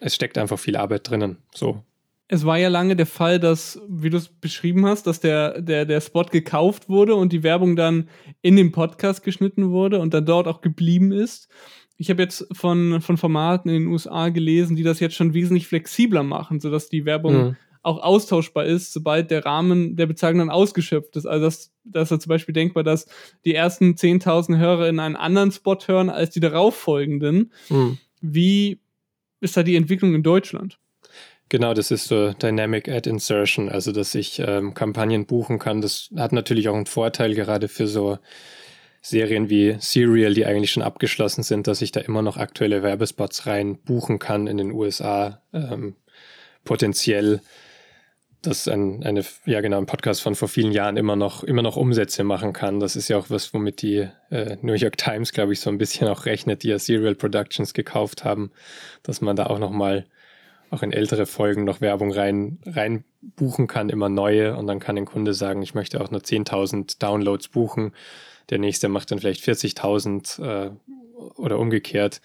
Es 0.00 0.14
steckt 0.14 0.36
einfach 0.36 0.58
viel 0.58 0.76
Arbeit 0.76 1.08
drinnen, 1.08 1.38
so. 1.54 1.82
Es 2.28 2.44
war 2.44 2.58
ja 2.58 2.68
lange 2.68 2.96
der 2.96 3.06
Fall, 3.06 3.38
dass, 3.38 3.80
wie 3.88 4.10
du 4.10 4.16
es 4.16 4.28
beschrieben 4.28 4.84
hast, 4.86 5.06
dass 5.06 5.20
der, 5.20 5.60
der, 5.62 5.84
der 5.84 6.00
Spot 6.00 6.24
gekauft 6.24 6.88
wurde 6.88 7.14
und 7.14 7.32
die 7.32 7.44
Werbung 7.44 7.76
dann 7.76 8.08
in 8.42 8.56
den 8.56 8.72
Podcast 8.72 9.22
geschnitten 9.22 9.70
wurde 9.70 10.00
und 10.00 10.12
dann 10.12 10.26
dort 10.26 10.48
auch 10.48 10.60
geblieben 10.60 11.12
ist 11.12 11.48
ich 11.98 12.10
habe 12.10 12.22
jetzt 12.22 12.46
von, 12.52 13.00
von 13.00 13.16
Formaten 13.16 13.70
in 13.70 13.82
den 13.82 13.86
USA 13.88 14.28
gelesen, 14.28 14.76
die 14.76 14.82
das 14.82 15.00
jetzt 15.00 15.14
schon 15.14 15.34
wesentlich 15.34 15.66
flexibler 15.66 16.22
machen, 16.22 16.60
sodass 16.60 16.88
die 16.88 17.04
Werbung 17.06 17.34
mhm. 17.34 17.56
auch 17.82 18.02
austauschbar 18.02 18.66
ist, 18.66 18.92
sobald 18.92 19.30
der 19.30 19.44
Rahmen 19.44 19.96
der 19.96 20.06
Bezahlung 20.06 20.40
dann 20.40 20.50
ausgeschöpft 20.50 21.16
ist. 21.16 21.26
Also 21.26 21.46
dass, 21.46 21.72
dass 21.84 22.10
er 22.10 22.20
zum 22.20 22.28
Beispiel 22.28 22.52
denkbar, 22.52 22.84
dass 22.84 23.06
die 23.44 23.54
ersten 23.54 23.94
10.000 23.94 24.58
Hörer 24.58 24.88
in 24.88 25.00
einen 25.00 25.16
anderen 25.16 25.52
Spot 25.52 25.78
hören 25.86 26.10
als 26.10 26.30
die 26.30 26.40
darauffolgenden. 26.40 27.52
Mhm. 27.70 27.98
Wie 28.20 28.80
ist 29.40 29.56
da 29.56 29.62
die 29.62 29.76
Entwicklung 29.76 30.14
in 30.14 30.22
Deutschland? 30.22 30.78
Genau, 31.48 31.74
das 31.74 31.92
ist 31.92 32.08
so 32.08 32.32
Dynamic 32.32 32.88
Ad 32.88 33.08
Insertion, 33.08 33.68
also 33.68 33.92
dass 33.92 34.16
ich 34.16 34.40
ähm, 34.40 34.74
Kampagnen 34.74 35.26
buchen 35.26 35.60
kann. 35.60 35.80
Das 35.80 36.10
hat 36.16 36.32
natürlich 36.32 36.68
auch 36.68 36.74
einen 36.74 36.86
Vorteil 36.86 37.34
gerade 37.34 37.68
für 37.68 37.86
so 37.86 38.18
Serien 39.00 39.48
wie 39.48 39.76
Serial, 39.78 40.34
die 40.34 40.44
eigentlich 40.44 40.72
schon 40.72 40.82
abgeschlossen 40.82 41.44
sind, 41.44 41.68
dass 41.68 41.82
ich 41.82 41.92
da 41.92 42.00
immer 42.00 42.22
noch 42.22 42.36
aktuelle 42.36 42.82
Werbespots 42.82 43.46
rein 43.46 43.78
buchen 43.78 44.18
kann 44.18 44.48
in 44.48 44.56
den 44.56 44.72
USA. 44.72 45.40
Ähm, 45.52 45.94
potenziell, 46.64 47.40
dass 48.42 48.66
ein, 48.66 49.04
eine, 49.04 49.24
ja 49.44 49.60
genau, 49.60 49.78
ein 49.78 49.86
Podcast 49.86 50.22
von 50.22 50.34
vor 50.34 50.48
vielen 50.48 50.72
Jahren 50.72 50.96
immer 50.96 51.14
noch, 51.14 51.44
immer 51.44 51.62
noch 51.62 51.76
Umsätze 51.76 52.24
machen 52.24 52.52
kann. 52.52 52.80
Das 52.80 52.96
ist 52.96 53.06
ja 53.06 53.18
auch 53.18 53.30
was, 53.30 53.54
womit 53.54 53.82
die 53.82 54.08
äh, 54.30 54.56
New 54.62 54.74
York 54.74 54.96
Times, 54.96 55.32
glaube 55.32 55.52
ich, 55.52 55.60
so 55.60 55.70
ein 55.70 55.78
bisschen 55.78 56.08
auch 56.08 56.26
rechnet, 56.26 56.64
die 56.64 56.68
ja 56.68 56.80
Serial 56.80 57.14
Productions 57.14 57.72
gekauft 57.72 58.24
haben, 58.24 58.50
dass 59.04 59.20
man 59.20 59.36
da 59.36 59.46
auch 59.46 59.60
nochmal 59.60 60.06
auch 60.76 60.82
in 60.82 60.92
ältere 60.92 61.26
Folgen 61.26 61.64
noch 61.64 61.80
Werbung 61.80 62.12
rein, 62.12 62.58
rein 62.66 63.04
buchen 63.22 63.66
kann, 63.66 63.88
immer 63.88 64.08
neue. 64.08 64.56
Und 64.56 64.66
dann 64.66 64.78
kann 64.78 64.96
ein 64.96 65.06
Kunde 65.06 65.34
sagen, 65.34 65.62
ich 65.62 65.74
möchte 65.74 66.00
auch 66.00 66.10
nur 66.10 66.20
10.000 66.20 66.98
Downloads 66.98 67.48
buchen 67.48 67.92
der 68.50 68.58
nächste 68.58 68.88
macht 68.88 69.10
dann 69.10 69.18
vielleicht 69.18 69.44
40.000 69.44 70.42
äh, 70.42 70.70
oder 71.34 71.58
umgekehrt. 71.58 72.20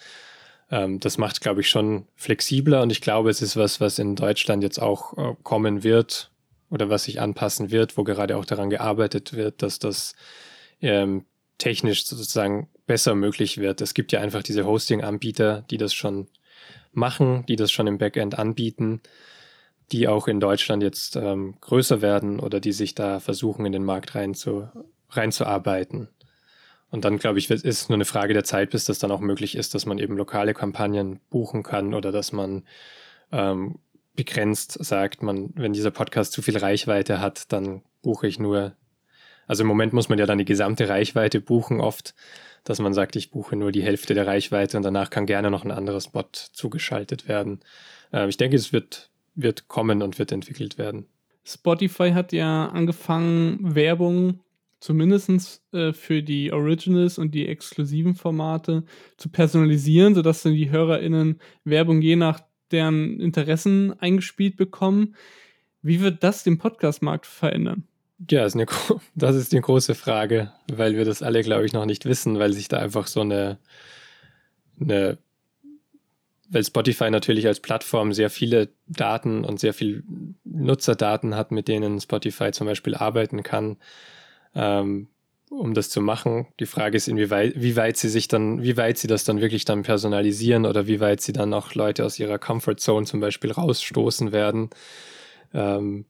Ähm, 0.70 1.00
das 1.00 1.18
macht, 1.18 1.40
glaube 1.40 1.60
ich, 1.60 1.68
schon 1.68 2.06
flexibler 2.14 2.82
und 2.82 2.90
ich 2.90 3.00
glaube, 3.00 3.30
es 3.30 3.42
ist 3.42 3.56
was, 3.56 3.80
was 3.80 3.98
in 3.98 4.16
Deutschland 4.16 4.62
jetzt 4.62 4.80
auch 4.80 5.16
äh, 5.16 5.34
kommen 5.42 5.82
wird 5.82 6.30
oder 6.70 6.88
was 6.88 7.04
sich 7.04 7.20
anpassen 7.20 7.70
wird, 7.70 7.96
wo 7.96 8.04
gerade 8.04 8.36
auch 8.36 8.44
daran 8.44 8.70
gearbeitet 8.70 9.34
wird, 9.34 9.62
dass 9.62 9.78
das 9.78 10.14
ähm, 10.80 11.24
technisch 11.58 12.06
sozusagen 12.06 12.68
besser 12.86 13.14
möglich 13.14 13.58
wird. 13.58 13.80
Es 13.80 13.94
gibt 13.94 14.12
ja 14.12 14.20
einfach 14.20 14.42
diese 14.42 14.64
Hosting-Anbieter, 14.64 15.64
die 15.70 15.76
das 15.76 15.94
schon 15.94 16.28
machen, 16.92 17.44
die 17.46 17.56
das 17.56 17.72
schon 17.72 17.86
im 17.86 17.98
Backend 17.98 18.38
anbieten, 18.38 19.00
die 19.90 20.08
auch 20.08 20.28
in 20.28 20.40
Deutschland 20.40 20.82
jetzt 20.82 21.16
ähm, 21.16 21.54
größer 21.60 22.00
werden 22.00 22.40
oder 22.40 22.60
die 22.60 22.72
sich 22.72 22.94
da 22.94 23.20
versuchen, 23.20 23.66
in 23.66 23.72
den 23.72 23.84
Markt 23.84 24.14
rein 24.14 24.34
zu, 24.34 24.68
reinzuarbeiten. 25.10 26.08
Und 26.90 27.04
dann, 27.04 27.18
glaube 27.18 27.38
ich, 27.38 27.50
ist 27.50 27.64
es 27.64 27.88
nur 27.88 27.96
eine 27.96 28.04
Frage 28.04 28.34
der 28.34 28.44
Zeit, 28.44 28.70
bis 28.70 28.84
das 28.84 28.98
dann 28.98 29.10
auch 29.10 29.20
möglich 29.20 29.56
ist, 29.56 29.74
dass 29.74 29.86
man 29.86 29.98
eben 29.98 30.16
lokale 30.16 30.52
Kampagnen 30.52 31.20
buchen 31.30 31.62
kann 31.62 31.94
oder 31.94 32.12
dass 32.12 32.32
man 32.32 32.64
ähm, 33.32 33.78
begrenzt 34.14 34.72
sagt, 34.84 35.22
man, 35.22 35.50
wenn 35.54 35.72
dieser 35.72 35.90
Podcast 35.90 36.32
zu 36.32 36.42
viel 36.42 36.58
Reichweite 36.58 37.20
hat, 37.20 37.50
dann 37.52 37.82
buche 38.02 38.26
ich 38.26 38.38
nur. 38.38 38.76
Also 39.46 39.62
im 39.62 39.68
Moment 39.68 39.94
muss 39.94 40.10
man 40.10 40.18
ja 40.18 40.26
dann 40.26 40.38
die 40.38 40.44
gesamte 40.44 40.88
Reichweite 40.88 41.40
buchen, 41.40 41.80
oft, 41.80 42.14
dass 42.64 42.78
man 42.78 42.94
sagt, 42.94 43.16
ich 43.16 43.30
buche 43.30 43.56
nur 43.56 43.72
die 43.72 43.82
Hälfte 43.82 44.14
der 44.14 44.26
Reichweite 44.26 44.76
und 44.76 44.82
danach 44.82 45.10
kann 45.10 45.26
gerne 45.26 45.50
noch 45.50 45.64
ein 45.64 45.70
anderes 45.70 46.08
Bot 46.08 46.36
zugeschaltet 46.36 47.28
werden. 47.28 47.60
Äh, 48.12 48.28
ich 48.28 48.36
denke, 48.36 48.56
es 48.56 48.72
wird, 48.72 49.10
wird 49.34 49.68
kommen 49.68 50.02
und 50.02 50.18
wird 50.18 50.32
entwickelt 50.32 50.78
werden. 50.78 51.06
Spotify 51.44 52.12
hat 52.12 52.32
ja 52.32 52.68
angefangen, 52.68 53.74
Werbung 53.74 54.40
zumindest 54.82 55.62
äh, 55.72 55.92
für 55.92 56.22
die 56.22 56.52
Originals 56.52 57.18
und 57.18 57.32
die 57.34 57.46
exklusiven 57.46 58.14
Formate 58.14 58.84
zu 59.16 59.28
personalisieren, 59.28 60.14
sodass 60.14 60.42
dann 60.42 60.54
die 60.54 60.70
HörerInnen 60.70 61.40
Werbung 61.64 62.02
je 62.02 62.16
nach 62.16 62.40
deren 62.72 63.20
Interessen 63.20 63.98
eingespielt 64.00 64.56
bekommen. 64.56 65.14
Wie 65.82 66.00
wird 66.00 66.22
das 66.24 66.42
den 66.42 66.58
Podcast-Markt 66.58 67.26
verändern? 67.26 67.86
Ja, 68.30 68.44
ist 68.44 68.54
eine, 68.54 68.66
das 69.14 69.36
ist 69.36 69.52
die 69.52 69.60
große 69.60 69.94
Frage, 69.94 70.52
weil 70.70 70.96
wir 70.96 71.04
das 71.04 71.22
alle, 71.22 71.42
glaube 71.42 71.66
ich, 71.66 71.72
noch 71.72 71.86
nicht 71.86 72.04
wissen, 72.04 72.38
weil 72.38 72.52
sich 72.52 72.68
da 72.68 72.78
einfach 72.78 73.06
so 73.06 73.20
eine, 73.20 73.58
eine 74.80 75.18
weil 76.48 76.64
Spotify 76.64 77.10
natürlich 77.10 77.46
als 77.46 77.60
Plattform 77.60 78.12
sehr 78.12 78.28
viele 78.28 78.68
Daten 78.86 79.42
und 79.42 79.58
sehr 79.58 79.72
viel 79.72 80.04
Nutzerdaten 80.44 81.34
hat, 81.34 81.50
mit 81.50 81.66
denen 81.66 81.98
Spotify 81.98 82.50
zum 82.50 82.66
Beispiel 82.66 82.94
arbeiten 82.94 83.42
kann 83.42 83.78
ähm, 84.54 85.08
um 85.50 85.74
das 85.74 85.90
zu 85.90 86.00
machen. 86.00 86.46
Die 86.60 86.66
Frage 86.66 86.96
ist, 86.96 87.08
inwieweit, 87.08 87.52
wie 87.56 87.76
weit 87.76 87.96
sie 87.96 88.08
sich 88.08 88.26
dann, 88.28 88.62
wie 88.62 88.76
weit 88.76 88.98
sie 88.98 89.06
das 89.06 89.24
dann 89.24 89.40
wirklich 89.40 89.64
dann 89.64 89.82
personalisieren 89.82 90.64
oder 90.64 90.86
wie 90.86 91.00
weit 91.00 91.20
sie 91.20 91.32
dann 91.32 91.52
auch 91.52 91.74
Leute 91.74 92.04
aus 92.04 92.18
ihrer 92.18 92.38
Comfort 92.38 92.76
Zone 92.76 93.06
zum 93.06 93.20
Beispiel 93.20 93.52
rausstoßen 93.52 94.32
werden. 94.32 94.70
Ähm, 95.52 96.06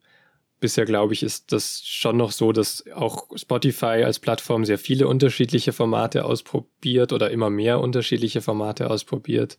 bisher 0.63 0.87
glaube 0.87 1.13
ich, 1.13 1.23
ist 1.23 1.53
das 1.53 1.83
schon 1.85 2.17
noch 2.17 2.33
so, 2.33 2.53
dass 2.53 2.85
auch 2.95 3.27
Spotify 3.37 4.05
als 4.05 4.19
Plattform 4.19 4.65
sehr 4.65 4.79
viele 4.79 5.07
unterschiedliche 5.07 5.75
Formate 5.75 6.25
ausprobiert 6.25 7.13
oder 7.13 7.31
immer 7.31 7.51
mehr 7.51 7.81
unterschiedliche 7.81 8.41
Formate 8.41 8.89
ausprobiert. 8.89 9.59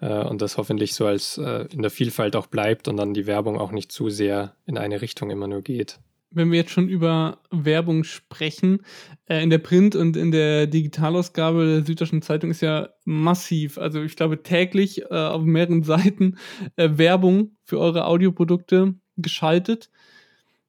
äh, 0.00 0.22
und 0.24 0.42
das 0.42 0.58
hoffentlich 0.58 0.94
so 0.94 1.06
als 1.06 1.38
äh, 1.38 1.66
in 1.72 1.82
der 1.82 1.90
Vielfalt 1.90 2.36
auch 2.36 2.46
bleibt 2.46 2.86
und 2.86 2.96
dann 2.98 3.14
die 3.14 3.26
Werbung 3.26 3.58
auch 3.58 3.72
nicht 3.72 3.90
zu 3.90 4.10
sehr 4.10 4.54
in 4.66 4.78
eine 4.78 5.00
Richtung 5.00 5.30
immer 5.30 5.48
nur 5.48 5.62
geht. 5.62 5.98
Wenn 6.30 6.50
wir 6.50 6.58
jetzt 6.58 6.72
schon 6.72 6.88
über 6.88 7.38
Werbung 7.50 8.04
sprechen, 8.04 8.82
äh, 9.26 9.42
in 9.42 9.48
der 9.48 9.58
Print- 9.58 9.96
und 9.96 10.16
in 10.16 10.32
der 10.32 10.66
Digitalausgabe 10.66 11.64
der 11.64 11.84
Süddeutschen 11.86 12.20
Zeitung 12.20 12.50
ist 12.50 12.60
ja 12.60 12.90
massiv, 13.06 13.78
also 13.78 14.02
ich 14.02 14.16
glaube 14.16 14.42
täglich 14.42 15.02
äh, 15.02 15.14
auf 15.14 15.42
mehreren 15.42 15.82
Seiten 15.94 16.36
äh, 16.76 16.90
Werbung 16.92 17.56
für 17.64 17.78
eure 17.78 18.04
Audioprodukte 18.04 18.96
geschaltet. 19.16 19.90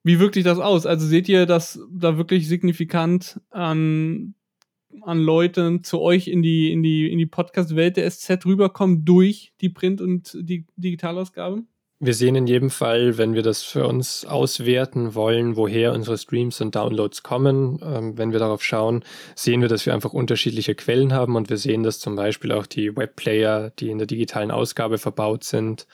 Wie 0.08 0.20
wirkt 0.20 0.36
sich 0.36 0.44
das 0.46 0.58
aus? 0.58 0.86
Also 0.86 1.06
seht 1.06 1.28
ihr, 1.28 1.46
dass 1.46 1.80
da 1.92 2.18
wirklich 2.18 2.48
signifikant 2.48 3.42
an 3.52 4.36
an 5.02 5.20
Leute 5.20 5.82
zu 5.82 6.02
euch 6.02 6.28
in 6.28 6.42
die, 6.42 6.72
in 6.72 6.82
die, 6.82 7.12
in 7.12 7.18
die 7.18 7.26
Podcast-Welt 7.26 7.98
der 7.98 8.10
SZ 8.10 8.46
rüberkommen 8.46 9.06
durch 9.06 9.54
die 9.62 9.70
Print- 9.70 10.02
und 10.02 10.36
die 10.40 10.66
Digitalausgabe? 10.76 11.64
Wir 12.00 12.14
sehen 12.14 12.36
in 12.36 12.46
jedem 12.46 12.70
Fall, 12.70 13.18
wenn 13.18 13.34
wir 13.34 13.42
das 13.42 13.64
für 13.64 13.88
uns 13.88 14.24
auswerten 14.24 15.16
wollen, 15.16 15.56
woher 15.56 15.94
unsere 15.94 16.18
Streams 16.18 16.62
und 16.62 16.76
Downloads 16.76 17.24
kommen, 17.24 17.80
ähm, 17.84 18.18
wenn 18.18 18.32
wir 18.32 18.40
darauf 18.40 18.64
schauen, 18.64 19.04
sehen 19.36 19.62
wir, 19.62 19.68
dass 19.68 19.86
wir 19.88 19.94
einfach 19.96 20.14
unterschiedliche 20.14 20.76
Quellen 20.76 21.12
haben 21.12 21.36
und 21.36 21.50
wir 21.50 21.58
sehen, 21.58 21.82
dass 21.82 22.00
zum 22.00 22.16
Beispiel 22.16 22.52
auch 22.52 22.68
die 22.68 22.96
Webplayer, 22.96 23.72
die 23.80 23.90
in 23.90 23.98
der 23.98 24.08
digitalen 24.08 24.52
Ausgabe 24.52 25.00
verbaut 25.00 25.44
sind, 25.44 25.88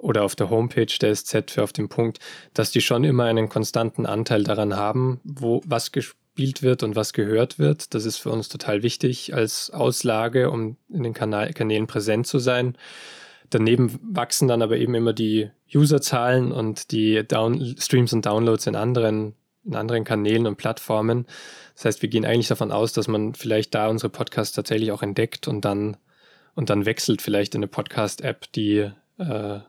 oder 0.00 0.24
auf 0.24 0.34
der 0.34 0.50
Homepage 0.50 0.86
der 1.00 1.14
SZ 1.14 1.50
für 1.50 1.62
auf 1.62 1.72
dem 1.72 1.88
Punkt, 1.88 2.18
dass 2.54 2.70
die 2.70 2.80
schon 2.80 3.04
immer 3.04 3.24
einen 3.24 3.48
konstanten 3.48 4.06
Anteil 4.06 4.42
daran 4.42 4.76
haben, 4.76 5.20
wo 5.24 5.60
was 5.66 5.92
gespielt 5.92 6.62
wird 6.62 6.82
und 6.82 6.96
was 6.96 7.12
gehört 7.12 7.58
wird. 7.58 7.94
Das 7.94 8.04
ist 8.04 8.16
für 8.16 8.30
uns 8.30 8.48
total 8.48 8.82
wichtig 8.82 9.34
als 9.34 9.70
Auslage, 9.70 10.50
um 10.50 10.76
in 10.88 11.02
den 11.02 11.14
Kanal 11.14 11.52
Kanälen 11.52 11.86
präsent 11.86 12.26
zu 12.26 12.38
sein. 12.38 12.76
Daneben 13.50 13.98
wachsen 14.02 14.48
dann 14.48 14.62
aber 14.62 14.78
eben 14.78 14.94
immer 14.94 15.12
die 15.12 15.50
Userzahlen 15.74 16.52
und 16.52 16.92
die 16.92 17.26
Down 17.26 17.76
Streams 17.78 18.12
und 18.12 18.24
Downloads 18.24 18.66
in 18.66 18.76
anderen, 18.76 19.34
in 19.64 19.74
anderen 19.74 20.04
Kanälen 20.04 20.46
und 20.46 20.56
Plattformen. 20.56 21.26
Das 21.74 21.84
heißt, 21.84 22.02
wir 22.02 22.08
gehen 22.08 22.24
eigentlich 22.24 22.48
davon 22.48 22.70
aus, 22.72 22.92
dass 22.92 23.08
man 23.08 23.34
vielleicht 23.34 23.74
da 23.74 23.88
unsere 23.88 24.10
Podcasts 24.10 24.54
tatsächlich 24.54 24.92
auch 24.92 25.02
entdeckt 25.02 25.48
und 25.48 25.64
dann, 25.64 25.96
und 26.54 26.70
dann 26.70 26.86
wechselt 26.86 27.22
vielleicht 27.22 27.54
in 27.54 27.58
eine 27.58 27.68
Podcast-App, 27.68 28.52
die, 28.52 28.90
äh, 29.18 29.60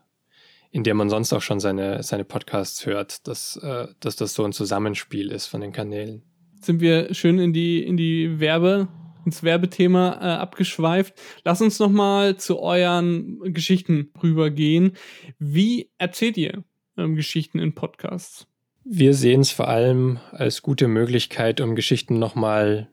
in 0.72 0.84
der 0.84 0.94
man 0.94 1.10
sonst 1.10 1.34
auch 1.34 1.42
schon 1.42 1.60
seine, 1.60 2.02
seine 2.04 2.24
Podcasts 2.24 2.86
hört, 2.86 3.28
dass, 3.28 3.58
äh, 3.58 3.88
dass 4.00 4.16
das 4.16 4.34
so 4.34 4.44
ein 4.44 4.54
Zusammenspiel 4.54 5.32
ist 5.32 5.48
von 5.48 5.62
den 5.62 5.72
Kanälen 5.72 6.24
sind 6.66 6.82
wir 6.82 7.14
schön 7.14 7.40
in 7.40 7.54
die, 7.54 7.84
in 7.84 7.98
die 7.98 8.40
Werbe, 8.40 8.88
ins 9.26 9.44
Werbethema 9.44 10.14
äh, 10.14 10.40
abgeschweift. 10.40 11.14
Lass 11.44 11.62
uns 11.62 11.80
noch 11.80 11.90
mal 11.90 12.38
zu 12.38 12.60
euren 12.60 13.40
Geschichten 13.54 14.12
rübergehen. 14.22 14.94
Wie 15.40 15.90
erzählt 15.98 16.38
ihr 16.38 16.64
ähm, 16.98 17.16
Geschichten 17.16 17.60
in 17.60 17.74
Podcasts? 17.74 18.48
Wir 18.84 19.14
sehen 19.14 19.42
es 19.42 19.52
vor 19.52 19.68
allem 19.68 20.20
als 20.32 20.62
gute 20.62 20.88
Möglichkeit, 20.88 21.62
um 21.62 21.76
Geschichten 21.76 22.18
noch 22.18 22.34
mal 22.34 22.90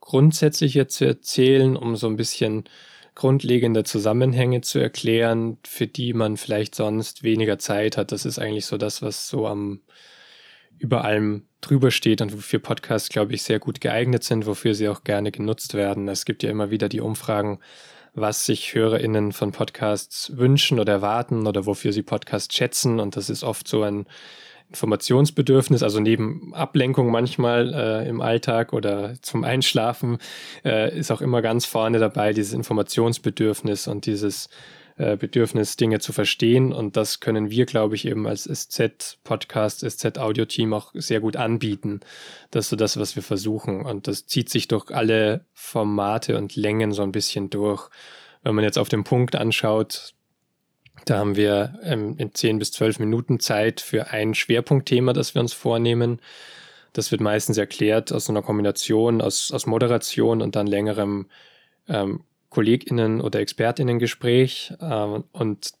grundsätzlicher 0.00 0.88
zu 0.88 1.04
erzählen, 1.04 1.76
um 1.76 1.96
so 1.96 2.06
ein 2.06 2.16
bisschen 2.16 2.64
grundlegende 3.16 3.82
Zusammenhänge 3.82 4.60
zu 4.60 4.78
erklären, 4.78 5.58
für 5.66 5.88
die 5.88 6.12
man 6.12 6.36
vielleicht 6.36 6.76
sonst 6.76 7.24
weniger 7.24 7.58
Zeit 7.58 7.96
hat. 7.96 8.12
Das 8.12 8.24
ist 8.24 8.38
eigentlich 8.38 8.66
so 8.66 8.76
das, 8.76 9.02
was 9.02 9.28
so 9.28 9.48
am 9.48 9.80
über 10.78 11.04
allem 11.04 11.48
drüber 11.62 11.90
steht 11.90 12.20
und 12.20 12.34
wofür 12.34 12.58
Podcasts, 12.58 13.08
glaube 13.08 13.34
ich, 13.34 13.42
sehr 13.42 13.58
gut 13.58 13.80
geeignet 13.80 14.22
sind, 14.22 14.46
wofür 14.46 14.74
sie 14.74 14.90
auch 14.90 15.04
gerne 15.04 15.32
genutzt 15.32 15.72
werden. 15.72 16.06
Es 16.06 16.26
gibt 16.26 16.42
ja 16.42 16.50
immer 16.50 16.70
wieder 16.70 16.90
die 16.90 17.00
Umfragen, 17.00 17.58
was 18.12 18.44
sich 18.44 18.74
HörerInnen 18.74 19.32
von 19.32 19.52
Podcasts 19.52 20.36
wünschen 20.36 20.78
oder 20.78 20.92
erwarten 20.92 21.46
oder 21.46 21.64
wofür 21.64 21.94
sie 21.94 22.02
Podcasts 22.02 22.54
schätzen. 22.54 23.00
Und 23.00 23.16
das 23.16 23.30
ist 23.30 23.42
oft 23.42 23.66
so 23.66 23.82
ein 23.82 24.06
Informationsbedürfnis, 24.68 25.82
also 25.82 26.00
neben 26.00 26.54
Ablenkung 26.54 27.10
manchmal 27.10 27.72
äh, 27.72 28.08
im 28.08 28.20
Alltag 28.20 28.72
oder 28.72 29.14
zum 29.22 29.44
Einschlafen, 29.44 30.18
äh, 30.64 30.96
ist 30.96 31.10
auch 31.10 31.20
immer 31.20 31.42
ganz 31.42 31.66
vorne 31.66 31.98
dabei 31.98 32.32
dieses 32.32 32.52
Informationsbedürfnis 32.52 33.86
und 33.86 34.06
dieses 34.06 34.48
äh, 34.98 35.16
Bedürfnis, 35.16 35.76
Dinge 35.76 35.98
zu 36.00 36.12
verstehen. 36.12 36.72
Und 36.72 36.96
das 36.96 37.20
können 37.20 37.50
wir, 37.50 37.66
glaube 37.66 37.94
ich, 37.94 38.06
eben 38.06 38.26
als 38.26 38.44
SZ-Podcast, 38.44 39.88
SZ-Audio-Team 39.88 40.72
auch 40.72 40.92
sehr 40.94 41.20
gut 41.20 41.36
anbieten. 41.36 42.00
Das 42.50 42.66
ist 42.66 42.70
so 42.70 42.76
das, 42.76 42.98
was 42.98 43.14
wir 43.14 43.22
versuchen. 43.22 43.82
Und 43.82 44.08
das 44.08 44.26
zieht 44.26 44.48
sich 44.48 44.68
durch 44.68 44.90
alle 44.90 45.44
Formate 45.52 46.38
und 46.38 46.56
Längen 46.56 46.92
so 46.92 47.02
ein 47.02 47.12
bisschen 47.12 47.50
durch. 47.50 47.90
Wenn 48.42 48.54
man 48.54 48.64
jetzt 48.64 48.78
auf 48.78 48.88
den 48.88 49.04
Punkt 49.04 49.36
anschaut, 49.36 50.14
da 51.06 51.18
haben 51.18 51.36
wir 51.36 51.78
ähm, 51.82 52.16
in 52.18 52.34
10 52.34 52.58
bis 52.58 52.72
12 52.72 52.98
Minuten 52.98 53.40
Zeit 53.40 53.80
für 53.80 54.08
ein 54.10 54.34
Schwerpunktthema, 54.34 55.12
das 55.12 55.34
wir 55.34 55.40
uns 55.40 55.52
vornehmen. 55.52 56.20
Das 56.92 57.12
wird 57.12 57.20
meistens 57.20 57.58
erklärt 57.58 58.12
aus 58.12 58.28
einer 58.28 58.42
Kombination 58.42 59.22
aus, 59.22 59.52
aus 59.52 59.66
Moderation 59.66 60.42
und 60.42 60.56
dann 60.56 60.66
längerem 60.66 61.26
ähm, 61.88 62.24
KollegInnen 62.50 63.20
oder 63.20 63.40
ExpertInnen-Gespräch 63.40 64.74
äh, 64.80 65.20
und 65.32 65.72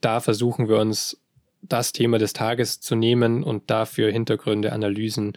da 0.00 0.20
versuchen 0.20 0.68
wir 0.68 0.76
uns 0.78 1.20
das 1.60 1.92
Thema 1.92 2.18
des 2.18 2.32
Tages 2.32 2.80
zu 2.80 2.94
nehmen 2.94 3.42
und 3.42 3.70
dafür 3.70 4.12
Hintergründe, 4.12 4.72
Analysen 4.72 5.32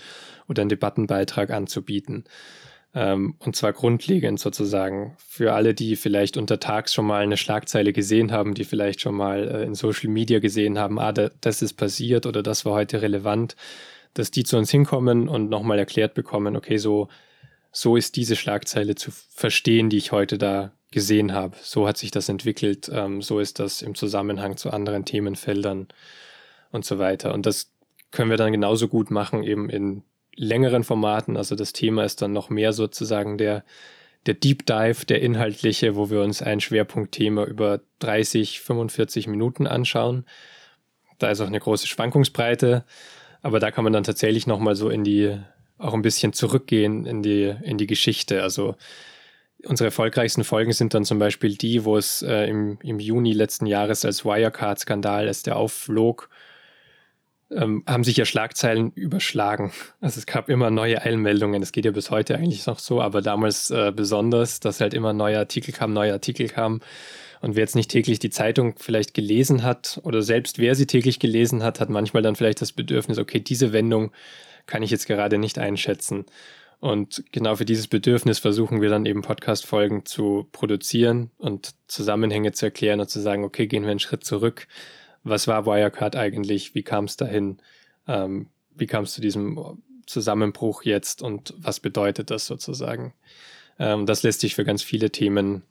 oder 0.48 0.62
einen 0.62 0.70
Debattenbeitrag 0.70 1.50
anzubieten. 1.50 2.26
Ähm, 2.94 3.36
und 3.40 3.56
zwar 3.56 3.74
grundlegend 3.74 4.40
sozusagen 4.40 5.16
für 5.18 5.54
alle, 5.54 5.74
die 5.74 5.96
vielleicht 5.96 6.38
untertags 6.38 6.94
schon 6.94 7.06
mal 7.06 7.24
eine 7.24 7.38
Schlagzeile 7.38 7.94
gesehen 7.94 8.32
haben, 8.32 8.54
die 8.54 8.66
vielleicht 8.66 9.02
schon 9.02 9.16
mal 9.16 9.48
äh, 9.48 9.64
in 9.64 9.76
Social 9.76 10.10
Media 10.10 10.40
gesehen 10.40 10.78
haben, 10.78 11.00
ah, 11.00 11.14
da, 11.14 11.30
das 11.40 11.62
ist 11.62 11.74
passiert 11.74 12.26
oder 12.26 12.44
das 12.44 12.66
war 12.66 12.74
heute 12.74 13.02
relevant, 13.02 13.56
dass 14.14 14.32
die 14.32 14.44
zu 14.44 14.58
uns 14.58 14.72
hinkommen 14.72 15.30
und 15.30 15.50
nochmal 15.50 15.80
erklärt 15.80 16.14
bekommen, 16.14 16.56
okay, 16.58 16.78
so 16.78 17.08
so 17.72 17.96
ist 17.96 18.18
diese 18.18 18.36
Schlagzeile 18.36 18.96
zu 18.96 19.12
verstehen, 19.12 19.90
die 19.90 19.98
ich 19.98 20.12
heute 20.12 20.38
da 20.38 20.74
gesehen 20.92 21.34
habe. 21.34 21.56
So 21.62 21.88
hat 21.88 21.98
sich 21.98 22.12
das 22.12 22.28
entwickelt, 22.28 22.92
ähm, 22.94 23.22
so 23.22 23.40
ist 23.40 23.60
das 23.60 23.82
im 23.82 23.96
Zusammenhang 23.96 24.58
zu 24.58 24.72
anderen 24.72 25.06
Themenfeldern 25.06 25.88
und 26.72 26.86
so 26.86 27.00
weiter. 27.00 27.34
Und 27.34 27.46
das 27.46 27.72
können 28.12 28.30
wir 28.30 28.38
dann 28.38 28.52
genauso 28.52 28.90
gut 28.90 29.10
machen, 29.10 29.44
eben 29.44 29.70
in 29.70 30.04
längeren 30.36 30.84
Formaten. 30.84 31.38
Also 31.38 31.56
das 31.56 31.74
Thema 31.74 32.04
ist 32.04 32.22
dann 32.22 32.34
noch 32.34 32.50
mehr 32.50 32.74
sozusagen 32.74 33.38
der, 33.38 33.64
der 34.26 34.36
Deep 34.36 34.66
Dive, 34.66 35.06
der 35.06 35.22
inhaltliche, 35.22 35.96
wo 35.96 36.10
wir 36.10 36.22
uns 36.22 36.42
ein 36.42 36.62
Schwerpunktthema 36.62 37.46
über 37.46 37.82
30, 38.00 38.62
45 38.62 39.28
Minuten 39.28 39.68
anschauen. 39.68 40.26
Da 41.20 41.30
ist 41.30 41.42
auch 41.42 41.48
eine 41.48 41.60
große 41.60 41.88
Schwankungsbreite, 41.88 42.86
aber 43.42 43.60
da 43.60 43.72
kann 43.72 43.84
man 43.84 43.94
dann 43.94 44.04
tatsächlich 44.04 44.48
nochmal 44.48 44.76
so 44.76 44.90
in 44.90 45.04
die 45.04 45.38
auch 45.78 45.94
ein 45.94 46.02
bisschen 46.02 46.34
zurückgehen 46.34 47.06
in 47.06 47.24
die, 47.24 47.56
in 47.64 47.78
die 47.78 47.88
Geschichte. 47.88 48.44
Also 48.44 48.76
unsere 49.66 49.88
erfolgreichsten 49.88 50.44
Folgen 50.44 50.74
sind 50.74 50.94
dann 50.94 51.06
zum 51.06 51.20
Beispiel 51.20 51.56
die, 51.56 51.86
wo 51.86 51.98
es 51.98 52.22
äh, 52.22 52.46
im, 52.46 52.78
im 52.82 53.00
Juni 53.00 53.34
letzten 53.34 53.66
Jahres 53.66 54.06
als 54.06 54.26
Wirecard-Skandal, 54.26 55.28
als 55.28 55.44
der 55.44 55.58
aufflog, 55.58 56.30
ähm, 57.52 57.84
haben 57.88 58.04
sich 58.04 58.18
ja 58.18 58.26
Schlagzeilen 58.26 58.92
überschlagen. 58.92 59.72
Also 60.00 60.20
es 60.20 60.26
gab 60.26 60.50
immer 60.50 60.72
neue 60.72 61.02
Eilmeldungen. 61.02 61.62
Es 61.62 61.72
geht 61.72 61.86
ja 61.86 61.92
bis 61.92 62.12
heute 62.12 62.36
eigentlich 62.36 62.66
noch 62.66 62.80
so, 62.80 63.02
aber 63.02 63.22
damals 63.22 63.70
äh, 63.70 63.92
besonders, 63.96 64.60
dass 64.60 64.82
halt 64.82 64.94
immer 64.94 65.14
neue 65.14 65.38
Artikel 65.38 65.74
kamen, 65.74 65.94
neue 65.94 66.14
Artikel 66.14 66.48
kamen. 66.48 66.82
Und 67.42 67.56
wer 67.56 67.62
jetzt 67.62 67.76
nicht 67.76 67.90
täglich 67.90 68.20
die 68.20 68.30
Zeitung 68.30 68.76
vielleicht 68.78 69.14
gelesen 69.14 69.64
hat 69.64 70.00
oder 70.04 70.22
selbst 70.22 70.60
wer 70.60 70.76
sie 70.76 70.86
täglich 70.86 71.20
gelesen 71.20 71.64
hat, 71.64 71.80
hat 71.80 71.90
manchmal 71.90 72.24
dann 72.24 72.36
vielleicht 72.36 72.62
das 72.62 72.72
Bedürfnis, 72.72 73.18
okay, 73.18 73.40
diese 73.40 73.74
Wendung 73.74 74.12
kann 74.68 74.84
ich 74.84 74.92
jetzt 74.92 75.08
gerade 75.08 75.38
nicht 75.40 75.58
einschätzen. 75.58 76.26
Und 76.80 77.24
genau 77.32 77.56
für 77.56 77.66
dieses 77.66 77.88
Bedürfnis 77.88 78.40
versuchen 78.40 78.82
wir 78.82 78.90
dann 78.90 79.06
eben 79.06 79.22
Podcast-Folgen 79.22 80.06
zu 80.06 80.48
produzieren 80.52 81.30
und 81.38 81.76
Zusammenhänge 81.88 82.54
zu 82.54 82.66
erklären 82.66 83.00
und 83.00 83.10
zu 83.10 83.20
sagen, 83.20 83.44
okay, 83.44 83.68
gehen 83.68 83.84
wir 83.84 83.92
einen 83.92 84.00
Schritt 84.00 84.24
zurück. 84.24 84.68
Was 85.24 85.48
war 85.48 85.66
Wirecard 85.66 86.16
eigentlich? 86.16 86.76
Wie 86.76 86.84
kam 86.84 87.06
es 87.06 87.18
dahin? 87.18 87.58
Ähm, 88.08 88.48
wie 88.76 88.88
kam 88.88 89.04
es 89.04 89.14
zu 89.14 89.22
diesem 89.22 89.82
Zusammenbruch 90.06 90.84
jetzt 90.84 91.22
und 91.22 91.54
was 91.58 91.80
bedeutet 91.80 92.32
das 92.32 92.46
sozusagen? 92.46 93.14
Ähm, 93.80 94.06
das 94.06 94.24
lässt 94.24 94.42
sich 94.42 94.56
für 94.56 94.66
ganz 94.66 94.82
viele 94.84 95.12
Themen 95.12 95.64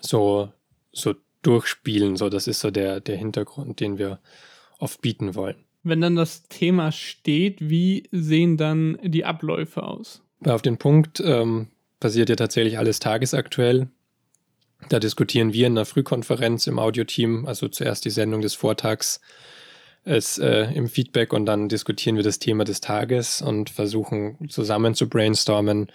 so, 0.00 0.52
so 0.92 1.14
durchspielen. 1.42 2.16
So, 2.16 2.28
das 2.28 2.46
ist 2.46 2.60
so 2.60 2.70
der, 2.70 3.00
der 3.00 3.16
Hintergrund, 3.16 3.80
den 3.80 3.98
wir 3.98 4.20
oft 4.78 5.00
bieten 5.00 5.34
wollen 5.34 5.64
wenn 5.84 6.00
dann 6.00 6.16
das 6.16 6.48
Thema 6.48 6.90
steht, 6.90 7.58
wie 7.60 8.08
sehen 8.10 8.56
dann 8.56 8.98
die 9.02 9.24
Abläufe 9.24 9.84
aus? 9.84 10.22
Auf 10.44 10.62
den 10.62 10.78
Punkt 10.78 11.22
ähm, 11.24 11.68
passiert 12.00 12.30
ja 12.30 12.36
tatsächlich 12.36 12.78
alles 12.78 12.98
tagesaktuell. 12.98 13.88
Da 14.88 14.98
diskutieren 14.98 15.52
wir 15.52 15.66
in 15.66 15.74
einer 15.74 15.86
Frühkonferenz 15.86 16.66
im 16.66 16.78
Audioteam, 16.78 17.46
also 17.46 17.68
zuerst 17.68 18.04
die 18.04 18.10
Sendung 18.10 18.40
des 18.40 18.54
Vortags 18.54 19.20
es, 20.04 20.38
äh, 20.38 20.70
im 20.74 20.88
Feedback 20.88 21.32
und 21.32 21.46
dann 21.46 21.68
diskutieren 21.68 22.16
wir 22.16 22.22
das 22.22 22.38
Thema 22.38 22.64
des 22.64 22.80
Tages 22.80 23.40
und 23.40 23.70
versuchen 23.70 24.48
zusammen 24.48 24.94
zu 24.94 25.08
brainstormen, 25.08 25.90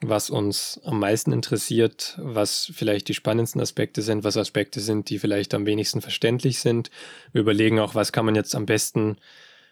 was 0.00 0.30
uns 0.30 0.80
am 0.84 0.98
meisten 0.98 1.32
interessiert, 1.32 2.18
was 2.18 2.70
vielleicht 2.74 3.08
die 3.08 3.14
spannendsten 3.14 3.60
Aspekte 3.60 4.02
sind, 4.02 4.24
was 4.24 4.36
Aspekte 4.36 4.80
sind, 4.80 5.08
die 5.10 5.18
vielleicht 5.18 5.54
am 5.54 5.64
wenigsten 5.64 6.00
verständlich 6.00 6.58
sind. 6.58 6.90
Wir 7.32 7.40
überlegen 7.40 7.78
auch, 7.78 7.94
was 7.94 8.12
kann 8.12 8.26
man 8.26 8.34
jetzt 8.34 8.54
am 8.54 8.66
besten 8.66 9.16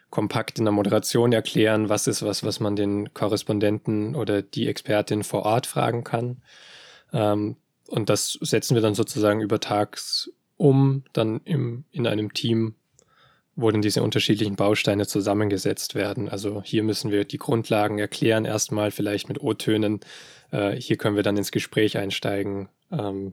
kompakt 0.08 0.58
in 0.58 0.64
der 0.64 0.72
Moderation 0.72 1.32
erklären, 1.32 1.88
was 1.88 2.06
ist 2.06 2.22
was, 2.22 2.42
was 2.44 2.60
man 2.60 2.76
den 2.76 3.12
Korrespondenten 3.14 4.14
oder 4.14 4.42
die 4.42 4.68
Expertin 4.68 5.22
vor 5.22 5.44
Ort 5.44 5.66
fragen 5.66 6.04
kann. 6.04 6.42
Ähm, 7.12 7.56
und 7.90 8.08
das 8.08 8.38
setzen 8.40 8.74
wir 8.74 8.82
dann 8.82 8.94
sozusagen 8.94 9.40
über 9.40 9.58
Tags 9.58 10.30
um, 10.56 11.02
dann 11.12 11.40
im, 11.44 11.84
in 11.90 12.06
einem 12.06 12.32
Team, 12.32 12.74
wo 13.56 13.70
dann 13.70 13.82
diese 13.82 14.02
unterschiedlichen 14.02 14.56
Bausteine 14.56 15.06
zusammengesetzt 15.06 15.94
werden. 15.94 16.28
Also 16.28 16.62
hier 16.62 16.84
müssen 16.84 17.10
wir 17.10 17.24
die 17.24 17.38
Grundlagen 17.38 17.98
erklären, 17.98 18.44
erstmal 18.44 18.92
vielleicht 18.92 19.28
mit 19.28 19.42
O-Tönen. 19.42 20.00
Äh, 20.52 20.76
hier 20.76 20.96
können 20.98 21.16
wir 21.16 21.24
dann 21.24 21.36
ins 21.36 21.50
Gespräch 21.50 21.98
einsteigen. 21.98 22.68
Ähm, 22.92 23.32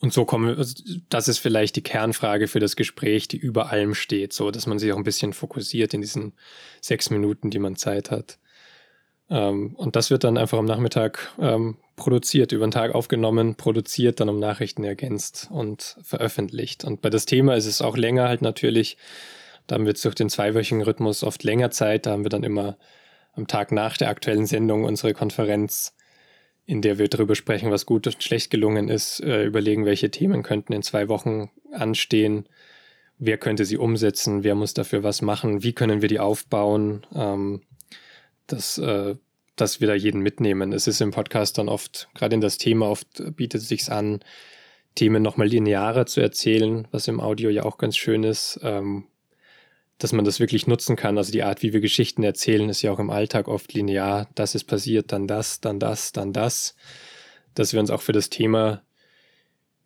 und 0.00 0.12
so 0.12 0.24
kommen, 0.24 0.48
wir, 0.48 0.58
also 0.58 0.82
das 1.10 1.28
ist 1.28 1.38
vielleicht 1.38 1.76
die 1.76 1.82
Kernfrage 1.82 2.48
für 2.48 2.60
das 2.60 2.76
Gespräch, 2.76 3.28
die 3.28 3.36
über 3.36 3.70
allem 3.70 3.94
steht, 3.94 4.32
so 4.32 4.50
dass 4.50 4.66
man 4.66 4.78
sich 4.78 4.92
auch 4.92 4.96
ein 4.96 5.04
bisschen 5.04 5.34
fokussiert 5.34 5.92
in 5.92 6.00
diesen 6.00 6.32
sechs 6.80 7.10
Minuten, 7.10 7.50
die 7.50 7.58
man 7.58 7.76
Zeit 7.76 8.10
hat. 8.10 8.38
Ähm, 9.30 9.74
und 9.76 9.96
das 9.96 10.10
wird 10.10 10.24
dann 10.24 10.38
einfach 10.38 10.58
am 10.58 10.64
Nachmittag 10.64 11.32
ähm, 11.38 11.76
produziert, 11.96 12.52
über 12.52 12.66
den 12.66 12.70
Tag 12.70 12.94
aufgenommen, 12.94 13.56
produziert, 13.56 14.20
dann 14.20 14.28
um 14.28 14.38
Nachrichten 14.38 14.84
ergänzt 14.84 15.48
und 15.50 15.96
veröffentlicht. 16.02 16.84
Und 16.84 17.02
bei 17.02 17.10
das 17.10 17.26
Thema 17.26 17.54
ist 17.54 17.66
es 17.66 17.82
auch 17.82 17.96
länger 17.96 18.28
halt 18.28 18.42
natürlich. 18.42 18.96
Da 19.66 19.74
haben 19.74 19.84
wir 19.84 19.90
jetzt 19.90 20.04
durch 20.04 20.14
den 20.14 20.30
zweiwöchigen 20.30 20.82
Rhythmus 20.82 21.22
oft 21.22 21.44
länger 21.44 21.70
Zeit. 21.70 22.06
Da 22.06 22.12
haben 22.12 22.24
wir 22.24 22.30
dann 22.30 22.44
immer 22.44 22.78
am 23.34 23.46
Tag 23.46 23.70
nach 23.70 23.96
der 23.96 24.08
aktuellen 24.08 24.46
Sendung 24.46 24.84
unsere 24.84 25.12
Konferenz, 25.12 25.94
in 26.64 26.82
der 26.82 26.98
wir 26.98 27.08
darüber 27.08 27.34
sprechen, 27.34 27.70
was 27.70 27.86
gut 27.86 28.06
und 28.06 28.22
schlecht 28.22 28.50
gelungen 28.50 28.88
ist, 28.88 29.20
äh, 29.20 29.44
überlegen, 29.44 29.84
welche 29.84 30.10
Themen 30.10 30.42
könnten 30.42 30.72
in 30.72 30.82
zwei 30.82 31.08
Wochen 31.08 31.50
anstehen, 31.72 32.48
wer 33.18 33.36
könnte 33.36 33.64
sie 33.64 33.76
umsetzen, 33.76 34.44
wer 34.44 34.54
muss 34.54 34.74
dafür 34.74 35.02
was 35.02 35.22
machen, 35.22 35.62
wie 35.62 35.72
können 35.72 36.02
wir 36.02 36.08
die 36.08 36.20
aufbauen. 36.20 37.06
Ähm, 37.14 37.62
das 38.48 38.78
äh, 38.78 39.14
dass 39.60 39.80
wir 39.80 39.88
da 39.88 39.94
jeden 39.94 40.20
mitnehmen. 40.20 40.72
Es 40.72 40.86
ist 40.86 41.00
im 41.00 41.10
Podcast 41.10 41.58
dann 41.58 41.68
oft, 41.68 42.08
gerade 42.14 42.34
in 42.34 42.40
das 42.40 42.58
Thema, 42.58 42.88
oft 42.88 43.36
bietet 43.36 43.62
es 43.62 43.68
sich 43.68 43.90
an, 43.90 44.20
Themen 44.94 45.22
nochmal 45.22 45.46
linearer 45.46 46.06
zu 46.06 46.20
erzählen, 46.20 46.88
was 46.90 47.08
im 47.08 47.20
Audio 47.20 47.50
ja 47.50 47.64
auch 47.64 47.78
ganz 47.78 47.96
schön 47.96 48.24
ist, 48.24 48.58
ähm, 48.62 49.06
dass 49.98 50.12
man 50.12 50.24
das 50.24 50.40
wirklich 50.40 50.66
nutzen 50.66 50.96
kann. 50.96 51.18
Also 51.18 51.30
die 51.30 51.42
Art, 51.42 51.62
wie 51.62 51.72
wir 51.72 51.80
Geschichten 51.80 52.22
erzählen, 52.22 52.68
ist 52.68 52.82
ja 52.82 52.92
auch 52.92 52.98
im 52.98 53.10
Alltag 53.10 53.48
oft 53.48 53.72
linear. 53.74 54.28
Das 54.34 54.54
ist 54.54 54.64
passiert, 54.64 55.12
dann 55.12 55.26
das, 55.26 55.60
dann 55.60 55.78
das, 55.78 56.12
dann 56.12 56.32
das. 56.32 56.74
Dass 57.54 57.72
wir 57.72 57.80
uns 57.80 57.90
auch 57.90 58.02
für 58.02 58.12
das 58.12 58.30
Thema 58.30 58.82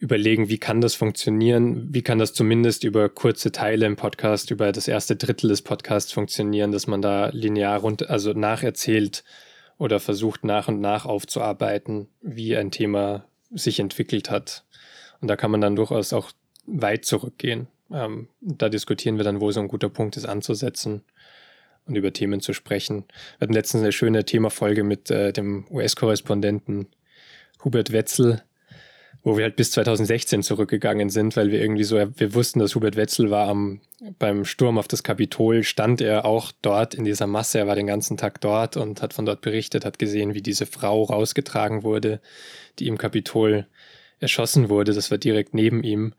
überlegen, 0.02 0.48
wie 0.48 0.58
kann 0.58 0.80
das 0.80 0.96
funktionieren, 0.96 1.94
wie 1.94 2.02
kann 2.02 2.18
das 2.18 2.34
zumindest 2.34 2.82
über 2.82 3.08
kurze 3.08 3.52
Teile 3.52 3.86
im 3.86 3.94
Podcast, 3.94 4.50
über 4.50 4.72
das 4.72 4.88
erste 4.88 5.14
Drittel 5.14 5.48
des 5.48 5.62
Podcasts 5.62 6.10
funktionieren, 6.10 6.72
dass 6.72 6.88
man 6.88 7.00
da 7.00 7.28
linear 7.28 7.78
rund, 7.78 8.10
also 8.10 8.32
nacherzählt, 8.32 9.22
oder 9.78 10.00
versucht 10.00 10.42
nach 10.44 10.66
und 10.66 10.80
nach 10.80 11.06
aufzuarbeiten, 11.06 12.08
wie 12.20 12.56
ein 12.56 12.72
Thema 12.72 13.26
sich 13.52 13.78
entwickelt 13.78 14.28
hat. 14.28 14.64
Und 15.20 15.28
da 15.28 15.36
kann 15.36 15.52
man 15.52 15.60
dann 15.60 15.76
durchaus 15.76 16.12
auch 16.12 16.32
weit 16.66 17.04
zurückgehen. 17.04 17.68
Ähm, 17.92 18.28
da 18.40 18.68
diskutieren 18.68 19.18
wir 19.18 19.24
dann, 19.24 19.40
wo 19.40 19.52
so 19.52 19.60
ein 19.60 19.68
guter 19.68 19.88
Punkt 19.88 20.16
ist, 20.16 20.24
anzusetzen 20.24 21.02
und 21.86 21.94
über 21.94 22.12
Themen 22.12 22.40
zu 22.40 22.54
sprechen. 22.54 23.04
Wir 23.38 23.46
hatten 23.46 23.54
letztens 23.54 23.84
eine 23.84 23.92
schöne 23.92 24.24
Themafolge 24.24 24.82
mit 24.82 25.12
äh, 25.12 25.32
dem 25.32 25.64
US-Korrespondenten 25.70 26.88
Hubert 27.64 27.92
Wetzel, 27.92 28.42
wo 29.24 29.36
wir 29.36 29.44
halt 29.44 29.56
bis 29.56 29.70
2016 29.70 30.42
zurückgegangen 30.42 31.08
sind, 31.08 31.36
weil 31.36 31.50
wir 31.50 31.60
irgendwie 31.60 31.84
so, 31.84 31.96
wir 31.96 32.34
wussten, 32.34 32.58
dass 32.58 32.74
Hubert 32.74 32.96
Wetzel 32.96 33.30
war 33.30 33.48
am, 33.48 33.80
beim 34.18 34.44
Sturm 34.44 34.78
auf 34.78 34.88
das 34.88 35.02
Kapitol, 35.02 35.62
stand 35.62 36.00
er 36.00 36.24
auch 36.24 36.50
dort 36.60 36.94
in 36.94 37.04
dieser 37.04 37.28
Masse, 37.28 37.58
er 37.58 37.66
war 37.68 37.76
den 37.76 37.86
ganzen 37.86 38.16
Tag 38.16 38.40
dort 38.40 38.76
und 38.76 39.00
hat 39.00 39.12
von 39.12 39.24
dort 39.24 39.40
berichtet, 39.40 39.84
hat 39.84 39.98
gesehen, 39.98 40.34
wie 40.34 40.42
diese 40.42 40.66
Frau 40.66 41.04
rausgetragen 41.04 41.84
wurde, 41.84 42.20
die 42.78 42.88
im 42.88 42.98
Kapitol 42.98 43.66
erschossen 44.18 44.68
wurde, 44.68 44.92
das 44.92 45.10
war 45.10 45.18
direkt 45.18 45.54
neben 45.54 45.84
ihm, 45.84 46.14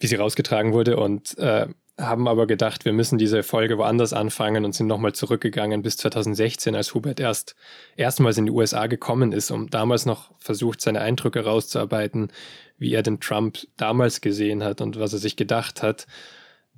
wie 0.00 0.06
sie 0.08 0.16
rausgetragen 0.16 0.72
wurde 0.72 0.96
und 0.96 1.38
äh, 1.38 1.68
haben 1.98 2.28
aber 2.28 2.46
gedacht, 2.46 2.84
wir 2.84 2.92
müssen 2.92 3.16
diese 3.16 3.42
Folge 3.42 3.78
woanders 3.78 4.12
anfangen 4.12 4.64
und 4.64 4.74
sind 4.74 4.86
nochmal 4.86 5.14
zurückgegangen 5.14 5.82
bis 5.82 5.96
2016, 5.96 6.74
als 6.74 6.94
Hubert 6.94 7.20
erst 7.20 7.56
erstmals 7.96 8.36
in 8.36 8.46
die 8.46 8.52
USA 8.52 8.86
gekommen 8.86 9.32
ist, 9.32 9.50
um 9.50 9.70
damals 9.70 10.04
noch 10.04 10.30
versucht, 10.38 10.82
seine 10.82 11.00
Eindrücke 11.00 11.44
rauszuarbeiten, 11.44 12.30
wie 12.76 12.92
er 12.92 13.02
den 13.02 13.20
Trump 13.20 13.58
damals 13.78 14.20
gesehen 14.20 14.62
hat 14.62 14.82
und 14.82 15.00
was 15.00 15.14
er 15.14 15.18
sich 15.18 15.36
gedacht 15.36 15.82
hat, 15.82 16.06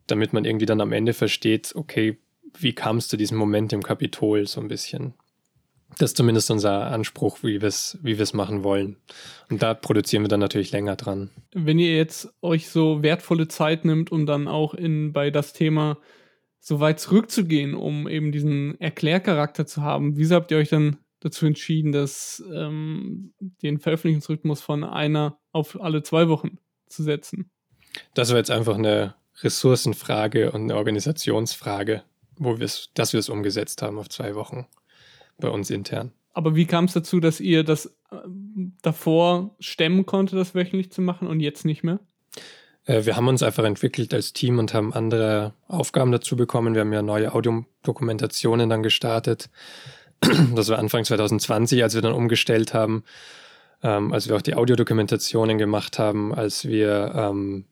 damit 0.06 0.32
man 0.32 0.44
irgendwie 0.44 0.66
dann 0.66 0.80
am 0.80 0.92
Ende 0.92 1.14
versteht, 1.14 1.72
okay, 1.74 2.18
wie 2.56 2.74
kam 2.74 2.98
es 2.98 3.08
zu 3.08 3.16
diesem 3.16 3.38
Moment 3.38 3.72
im 3.72 3.82
Kapitol 3.82 4.46
so 4.46 4.60
ein 4.60 4.68
bisschen. 4.68 5.14
Das 5.98 6.10
ist 6.10 6.16
zumindest 6.16 6.50
unser 6.50 6.86
Anspruch, 6.86 7.38
wie 7.42 7.60
wir 7.60 7.68
es 7.68 7.98
wie 8.02 8.16
machen 8.36 8.62
wollen. 8.62 8.96
Und 9.50 9.62
da 9.62 9.74
produzieren 9.74 10.22
wir 10.22 10.28
dann 10.28 10.40
natürlich 10.40 10.70
länger 10.70 10.94
dran. 10.94 11.30
Wenn 11.52 11.78
ihr 11.78 11.96
jetzt 11.96 12.32
euch 12.40 12.68
so 12.68 13.02
wertvolle 13.02 13.48
Zeit 13.48 13.84
nimmt, 13.84 14.12
um 14.12 14.24
dann 14.24 14.46
auch 14.46 14.74
in, 14.74 15.12
bei 15.12 15.30
das 15.30 15.52
Thema 15.52 15.98
so 16.60 16.80
weit 16.80 17.00
zurückzugehen, 17.00 17.74
um 17.74 18.08
eben 18.08 18.30
diesen 18.30 18.80
Erklärcharakter 18.80 19.66
zu 19.66 19.82
haben, 19.82 20.16
wieso 20.16 20.36
habt 20.36 20.50
ihr 20.52 20.58
euch 20.58 20.68
dann 20.68 20.98
dazu 21.20 21.46
entschieden, 21.46 21.90
dass 21.90 22.42
ähm, 22.52 23.34
den 23.40 23.80
Veröffentlichungsrhythmus 23.80 24.60
von 24.60 24.84
einer 24.84 25.38
auf 25.50 25.80
alle 25.80 26.02
zwei 26.04 26.28
Wochen 26.28 26.58
zu 26.86 27.02
setzen? 27.02 27.50
Das 28.14 28.30
war 28.30 28.36
jetzt 28.36 28.50
einfach 28.50 28.76
eine 28.76 29.14
Ressourcenfrage 29.42 30.52
und 30.52 30.62
eine 30.62 30.76
Organisationsfrage, 30.76 32.04
wo 32.36 32.60
wir 32.60 32.68
dass 32.94 33.12
wir 33.12 33.20
es 33.20 33.28
umgesetzt 33.28 33.82
haben 33.82 33.98
auf 33.98 34.08
zwei 34.08 34.34
Wochen 34.36 34.66
bei 35.38 35.48
uns 35.48 35.70
intern. 35.70 36.12
Aber 36.32 36.54
wie 36.54 36.66
kam 36.66 36.84
es 36.84 36.92
dazu, 36.92 37.20
dass 37.20 37.40
ihr 37.40 37.64
das 37.64 37.86
äh, 38.10 38.16
davor 38.82 39.56
stemmen 39.58 40.06
konnte, 40.06 40.36
das 40.36 40.54
wöchentlich 40.54 40.92
zu 40.92 41.02
machen 41.02 41.26
und 41.26 41.40
jetzt 41.40 41.64
nicht 41.64 41.82
mehr? 41.82 41.98
Äh, 42.84 43.04
wir 43.04 43.16
haben 43.16 43.28
uns 43.28 43.42
einfach 43.42 43.64
entwickelt 43.64 44.12
als 44.14 44.32
Team 44.32 44.58
und 44.58 44.74
haben 44.74 44.92
andere 44.92 45.54
Aufgaben 45.68 46.12
dazu 46.12 46.36
bekommen. 46.36 46.74
Wir 46.74 46.80
haben 46.80 46.92
ja 46.92 47.02
neue 47.02 47.32
Audiodokumentationen 47.32 48.68
dann 48.68 48.82
gestartet. 48.82 49.50
Das 50.56 50.68
war 50.68 50.80
Anfang 50.80 51.04
2020, 51.04 51.82
als 51.84 51.94
wir 51.94 52.02
dann 52.02 52.12
umgestellt 52.12 52.74
haben, 52.74 53.04
ähm, 53.84 54.12
als 54.12 54.28
wir 54.28 54.34
auch 54.34 54.42
die 54.42 54.56
Audiodokumentationen 54.56 55.58
gemacht 55.58 56.00
haben, 56.00 56.34
als 56.34 56.66
wir 56.66 57.12
ähm, 57.14 57.66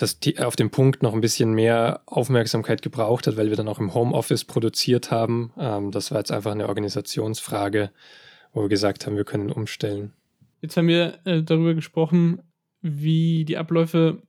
das 0.00 0.18
auf 0.38 0.56
dem 0.56 0.70
Punkt 0.70 1.02
noch 1.02 1.14
ein 1.14 1.20
bisschen 1.20 1.52
mehr 1.52 2.02
Aufmerksamkeit 2.06 2.82
gebraucht 2.82 3.26
hat, 3.26 3.36
weil 3.36 3.50
wir 3.50 3.56
dann 3.56 3.68
auch 3.68 3.78
im 3.78 3.94
Homeoffice 3.94 4.44
produziert 4.44 5.10
haben. 5.10 5.52
Ähm, 5.58 5.90
das 5.90 6.10
war 6.10 6.18
jetzt 6.18 6.32
einfach 6.32 6.52
eine 6.52 6.68
Organisationsfrage, 6.68 7.90
wo 8.52 8.62
wir 8.62 8.68
gesagt 8.68 9.06
haben, 9.06 9.16
wir 9.16 9.24
können 9.24 9.50
umstellen. 9.50 10.12
Jetzt 10.62 10.76
haben 10.76 10.88
wir 10.88 11.18
äh, 11.24 11.42
darüber 11.42 11.74
gesprochen, 11.74 12.42
wie 12.82 13.44
die 13.44 13.56
Abläufe 13.56 14.22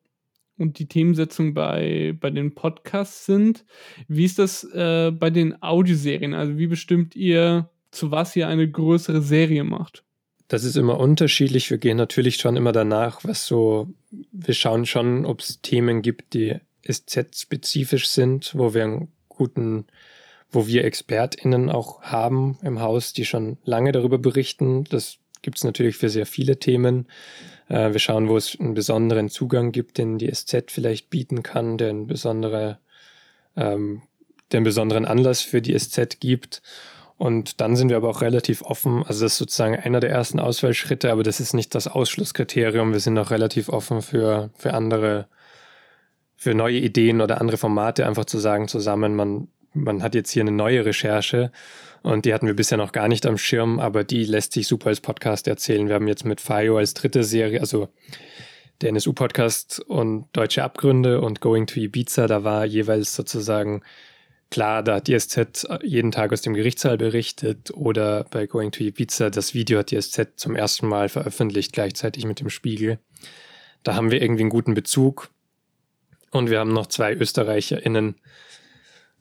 und 0.57 0.79
die 0.79 0.87
Themensetzung 0.87 1.53
bei, 1.53 2.15
bei 2.19 2.29
den 2.29 2.53
Podcasts 2.53 3.25
sind. 3.25 3.65
Wie 4.07 4.25
ist 4.25 4.39
das 4.39 4.63
äh, 4.63 5.11
bei 5.11 5.29
den 5.29 5.61
Audioserien? 5.61 6.33
Also 6.33 6.57
wie 6.57 6.67
bestimmt 6.67 7.15
ihr, 7.15 7.69
zu 7.91 8.11
was 8.11 8.35
ihr 8.35 8.47
eine 8.47 8.69
größere 8.69 9.21
Serie 9.21 9.63
macht? 9.63 10.03
Das 10.51 10.65
ist 10.65 10.75
immer 10.75 10.99
unterschiedlich. 10.99 11.71
Wir 11.71 11.77
gehen 11.77 11.95
natürlich 11.95 12.35
schon 12.35 12.57
immer 12.57 12.73
danach, 12.73 13.23
was 13.23 13.45
so, 13.45 13.87
wir 14.33 14.53
schauen 14.53 14.85
schon, 14.85 15.25
ob 15.25 15.39
es 15.39 15.61
Themen 15.61 16.01
gibt, 16.01 16.33
die 16.33 16.57
SZ-spezifisch 16.85 18.09
sind, 18.09 18.51
wo 18.53 18.73
wir 18.73 18.83
einen 18.83 19.07
guten, 19.29 19.85
wo 20.51 20.67
wir 20.67 20.83
ExpertInnen 20.83 21.69
auch 21.69 22.01
haben 22.01 22.57
im 22.63 22.81
Haus, 22.81 23.13
die 23.13 23.23
schon 23.23 23.59
lange 23.63 23.93
darüber 23.93 24.17
berichten. 24.17 24.83
Das 24.83 25.19
gibt 25.41 25.55
es 25.55 25.63
natürlich 25.63 25.95
für 25.95 26.09
sehr 26.09 26.25
viele 26.25 26.59
Themen. 26.59 27.07
Äh, 27.69 27.93
wir 27.93 27.99
schauen, 27.99 28.27
wo 28.27 28.35
es 28.35 28.59
einen 28.59 28.73
besonderen 28.73 29.29
Zugang 29.29 29.71
gibt, 29.71 29.97
den 29.99 30.17
die 30.17 30.29
SZ 30.29 30.65
vielleicht 30.67 31.09
bieten 31.09 31.43
kann, 31.43 31.77
der 31.77 31.91
einen, 31.91 32.07
besondere, 32.07 32.79
ähm, 33.55 34.01
der 34.51 34.57
einen 34.57 34.65
besonderen 34.65 35.05
Anlass 35.05 35.43
für 35.43 35.61
die 35.61 35.79
SZ 35.79 36.19
gibt. 36.19 36.61
Und 37.21 37.61
dann 37.61 37.75
sind 37.75 37.89
wir 37.89 37.97
aber 37.97 38.09
auch 38.09 38.21
relativ 38.23 38.63
offen. 38.63 39.03
Also 39.05 39.23
das 39.23 39.33
ist 39.33 39.37
sozusagen 39.37 39.75
einer 39.75 39.99
der 39.99 40.09
ersten 40.09 40.39
Auswahlschritte, 40.39 41.11
aber 41.11 41.21
das 41.21 41.39
ist 41.39 41.53
nicht 41.53 41.75
das 41.75 41.87
Ausschlusskriterium. 41.87 42.93
Wir 42.93 42.99
sind 42.99 43.15
auch 43.19 43.29
relativ 43.29 43.69
offen 43.69 44.01
für, 44.01 44.49
für 44.55 44.73
andere, 44.73 45.27
für 46.35 46.55
neue 46.55 46.79
Ideen 46.79 47.21
oder 47.21 47.39
andere 47.39 47.57
Formate, 47.57 48.07
einfach 48.07 48.25
zu 48.25 48.39
sagen 48.39 48.67
zusammen, 48.67 49.15
man, 49.15 49.49
man 49.71 50.01
hat 50.01 50.15
jetzt 50.15 50.31
hier 50.31 50.41
eine 50.41 50.51
neue 50.51 50.83
Recherche 50.83 51.51
und 52.01 52.25
die 52.25 52.33
hatten 52.33 52.47
wir 52.47 52.55
bisher 52.55 52.79
noch 52.79 52.91
gar 52.91 53.07
nicht 53.07 53.27
am 53.27 53.37
Schirm, 53.37 53.79
aber 53.79 54.03
die 54.03 54.25
lässt 54.25 54.53
sich 54.53 54.67
super 54.67 54.87
als 54.87 54.99
Podcast 54.99 55.47
erzählen. 55.47 55.89
Wir 55.89 55.93
haben 55.93 56.07
jetzt 56.07 56.25
mit 56.25 56.41
FIO 56.41 56.77
als 56.77 56.95
dritte 56.95 57.23
Serie, 57.23 57.59
also 57.59 57.89
der 58.81 58.89
NSU-Podcast 58.89 59.79
und 59.79 60.25
Deutsche 60.33 60.63
Abgründe 60.63 61.21
und 61.21 61.39
Going 61.39 61.67
to 61.67 61.79
Ibiza, 61.79 62.25
da 62.25 62.43
war 62.43 62.65
jeweils 62.65 63.13
sozusagen 63.13 63.83
klar, 64.51 64.83
da 64.83 64.95
hat 64.95 65.07
die 65.07 65.17
SZ 65.17 65.67
jeden 65.81 66.11
Tag 66.11 66.31
aus 66.31 66.41
dem 66.41 66.53
Gerichtssaal 66.53 66.97
berichtet 66.97 67.71
oder 67.71 68.25
bei 68.25 68.45
Going 68.45 68.71
to 68.71 68.83
Ibiza, 68.83 69.31
das 69.31 69.55
Video 69.55 69.79
hat 69.79 69.89
die 69.89 69.99
SZ 69.99 70.33
zum 70.35 70.55
ersten 70.55 70.87
Mal 70.87 71.09
veröffentlicht, 71.09 71.73
gleichzeitig 71.73 72.25
mit 72.25 72.39
dem 72.39 72.49
Spiegel. 72.49 72.99
Da 73.81 73.95
haben 73.95 74.11
wir 74.11 74.21
irgendwie 74.21 74.41
einen 74.41 74.51
guten 74.51 74.75
Bezug. 74.75 75.31
Und 76.29 76.49
wir 76.49 76.59
haben 76.59 76.71
noch 76.71 76.87
zwei 76.87 77.13
ÖsterreicherInnen 77.13 78.15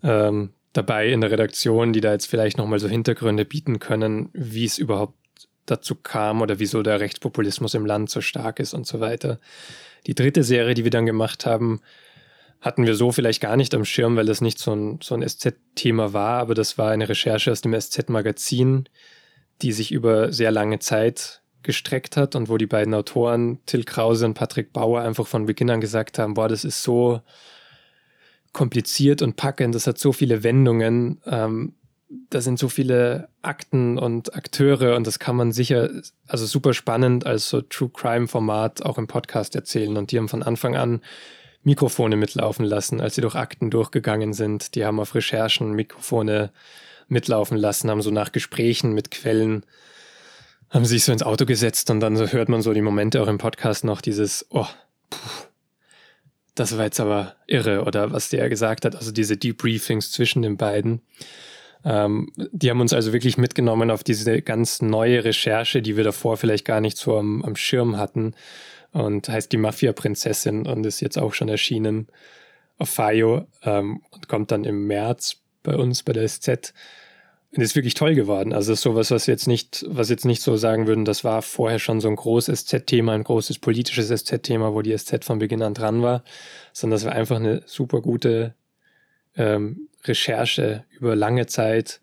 ähm, 0.03 0.51
dabei 0.73 1.09
in 1.09 1.21
der 1.21 1.31
Redaktion, 1.31 1.93
die 1.93 2.01
da 2.01 2.13
jetzt 2.13 2.27
vielleicht 2.27 2.59
nochmal 2.59 2.79
so 2.79 2.89
Hintergründe 2.89 3.45
bieten 3.45 3.79
können, 3.79 4.29
wie 4.33 4.65
es 4.65 4.79
überhaupt 4.79 5.15
dazu 5.67 5.95
kam 5.95 6.41
oder 6.41 6.59
wieso 6.59 6.83
der 6.83 7.01
Rechtspopulismus 7.01 7.75
im 7.75 7.87
Land 7.87 8.11
so 8.11 8.21
stark 8.21 8.61
ist 8.61 8.75
und 8.75 8.87
so 8.87 9.01
weiter. 9.01 9.41
Die 10.07 10.15
dritte 10.15 10.43
Serie, 10.45 10.75
die 10.75 10.85
wir 10.85 10.91
dann 10.91 11.07
gemacht 11.07 11.47
haben, 11.47 11.81
hatten 12.61 12.87
wir 12.87 12.95
so 12.95 13.11
vielleicht 13.11 13.41
gar 13.41 13.57
nicht 13.57 13.75
am 13.75 13.85
Schirm, 13.85 14.17
weil 14.17 14.27
das 14.27 14.41
nicht 14.41 14.59
so 14.59 14.75
ein, 14.75 14.99
so 15.03 15.15
ein 15.15 15.27
SZ-Thema 15.27 16.13
war, 16.13 16.41
aber 16.41 16.55
das 16.55 16.77
war 16.77 16.91
eine 16.91 17.09
Recherche 17.09 17.51
aus 17.51 17.63
dem 17.63 17.79
SZ-Magazin, 17.79 18.89
die 19.63 19.73
sich 19.73 19.93
über 19.93 20.33
sehr 20.33 20.51
lange 20.51 20.79
Zeit 20.79 21.43
gestreckt 21.63 22.17
hat 22.17 22.37
und 22.37 22.49
wo 22.49 22.57
die 22.57 22.67
beiden 22.67 22.95
Autoren, 22.95 23.61
Till 23.67 23.85
Krause 23.85 24.27
und 24.27 24.35
Patrick 24.35 24.73
Bauer, 24.73 25.03
einfach 25.03 25.27
von 25.27 25.47
Beginn 25.47 25.71
an 25.71 25.81
gesagt 25.81 26.19
haben, 26.19 26.35
boah, 26.35 26.49
das 26.49 26.65
ist 26.65 26.83
so 26.83 27.21
kompliziert 28.53 29.23
und 29.23 29.37
packend, 29.37 29.75
das 29.75 29.87
hat 29.87 29.99
so 29.99 30.13
viele 30.13 30.43
Wendungen, 30.43 31.21
ähm, 31.27 31.75
da 32.29 32.41
sind 32.41 32.59
so 32.59 32.69
viele 32.69 33.29
Akten 33.41 33.97
und 33.97 34.35
Akteure 34.35 34.97
und 34.97 35.07
das 35.07 35.19
kann 35.19 35.37
man 35.37 35.53
sicher, 35.53 35.91
also 36.27 36.45
super 36.45 36.75
spannend 36.75 37.25
als 37.25 37.49
so 37.49 37.61
True 37.61 37.91
Crime 37.93 38.27
Format 38.27 38.83
auch 38.83 38.99
im 38.99 39.07
Podcast 39.07 39.55
erzählen. 39.55 39.97
Und 39.97 40.11
die 40.11 40.19
haben 40.19 40.29
von 40.29 40.43
Anfang 40.43 40.75
an 40.75 41.03
Mikrofone 41.63 42.17
mitlaufen 42.17 42.65
lassen, 42.65 43.01
als 43.01 43.15
sie 43.15 43.21
durch 43.21 43.35
Akten 43.35 43.71
durchgegangen 43.71 44.33
sind. 44.33 44.75
Die 44.75 44.85
haben 44.85 45.01
auf 45.01 45.15
Recherchen 45.15 45.73
Mikrofone 45.73 46.53
mitlaufen 47.09 47.59
lassen, 47.59 47.91
haben 47.91 48.03
so 48.03 48.11
nach 48.11 48.33
Gesprächen 48.33 48.93
mit 48.93 49.11
Quellen, 49.11 49.65
haben 50.71 50.85
sich 50.85 51.05
so 51.05 51.13
ins 51.13 51.23
Auto 51.23 51.45
gesetzt 51.45 51.91
und 51.91 52.01
dann 52.01 52.17
so 52.17 52.27
hört 52.29 52.49
man 52.49 52.63
so 52.63 52.73
die 52.73 52.83
Momente 52.83 53.21
auch 53.21 53.29
im 53.29 53.39
Podcast 53.39 53.85
noch 53.85 54.01
dieses, 54.01 54.47
oh, 54.51 54.67
puh, 55.11 55.19
das 56.55 56.77
war 56.77 56.85
jetzt 56.85 57.01
aber 57.01 57.37
irre 57.47 57.85
oder 57.85 58.13
was 58.13 58.29
der 58.29 58.49
gesagt 58.49 58.85
hat, 58.85 58.95
also 58.97 59.13
diese 59.13 59.37
Debriefings 59.37 60.13
zwischen 60.13 60.43
den 60.43 60.57
beiden. 60.57 61.03
Ähm, 61.85 62.31
die 62.37 62.71
haben 62.71 62.81
uns 62.81 62.93
also 62.93 63.13
wirklich 63.13 63.39
mitgenommen 63.39 63.91
auf 63.91 64.05
diese 64.05 64.43
ganz 64.43 64.83
neue 64.83 65.25
Recherche, 65.25 65.83
die 65.83 65.97
wir 65.97 66.05
davor 66.05 66.37
vielleicht 66.37 66.65
gar 66.65 66.81
nicht 66.81 66.97
so 66.97 67.17
am, 67.19 67.43
am 67.43 67.57
Schirm 67.57 67.97
hatten 67.97 68.35
und 68.93 69.29
heißt 69.29 69.53
die 69.53 69.57
Mafia-Prinzessin 69.57 70.67
und 70.67 70.85
ist 70.85 71.01
jetzt 71.01 71.19
auch 71.19 71.35
schon 71.35 71.49
erschienen 71.49 72.09
auf 72.79 72.91
FIO 72.91 73.47
ähm, 73.63 74.03
und 74.11 74.29
kommt 74.29 74.51
dann 74.51 74.65
im 74.65 74.87
März 74.87 75.37
bei 75.63 75.77
uns 75.77 76.03
bei 76.03 76.13
der 76.13 76.27
SZ. 76.27 76.73
Und 77.53 77.63
ist 77.63 77.75
wirklich 77.75 77.95
toll 77.95 78.15
geworden. 78.15 78.53
Also 78.53 78.73
ist 78.73 78.83
sowas, 78.83 79.11
was 79.11 79.27
jetzt 79.27 79.49
nicht, 79.49 79.85
was 79.89 80.09
jetzt 80.09 80.25
nicht 80.25 80.41
so 80.41 80.57
sagen 80.57 80.87
würden, 80.87 81.05
das 81.05 81.25
war 81.25 81.43
vorher 81.43 81.81
schon 81.81 82.01
so 82.01 82.09
ein 82.09 82.15
großes 82.15 82.65
SZ-Thema, 82.65 83.13
ein 83.13 83.25
großes 83.25 83.59
politisches 83.59 84.09
SZ-Thema, 84.09 84.73
wo 84.73 84.83
die 84.83 84.97
SZ 84.97 85.25
von 85.25 85.41
Beginn 85.41 85.63
an 85.63 85.75
dran 85.75 86.01
war, 86.01 86.23
sondern 86.73 86.97
das 86.97 87.05
war 87.07 87.13
einfach 87.13 87.37
eine 87.37 87.63
super 87.67 88.03
gute 88.03 88.55
ähm, 89.37 89.89
Recherche 90.05 90.85
über 90.91 91.17
lange 91.17 91.47
Zeit, 91.47 92.01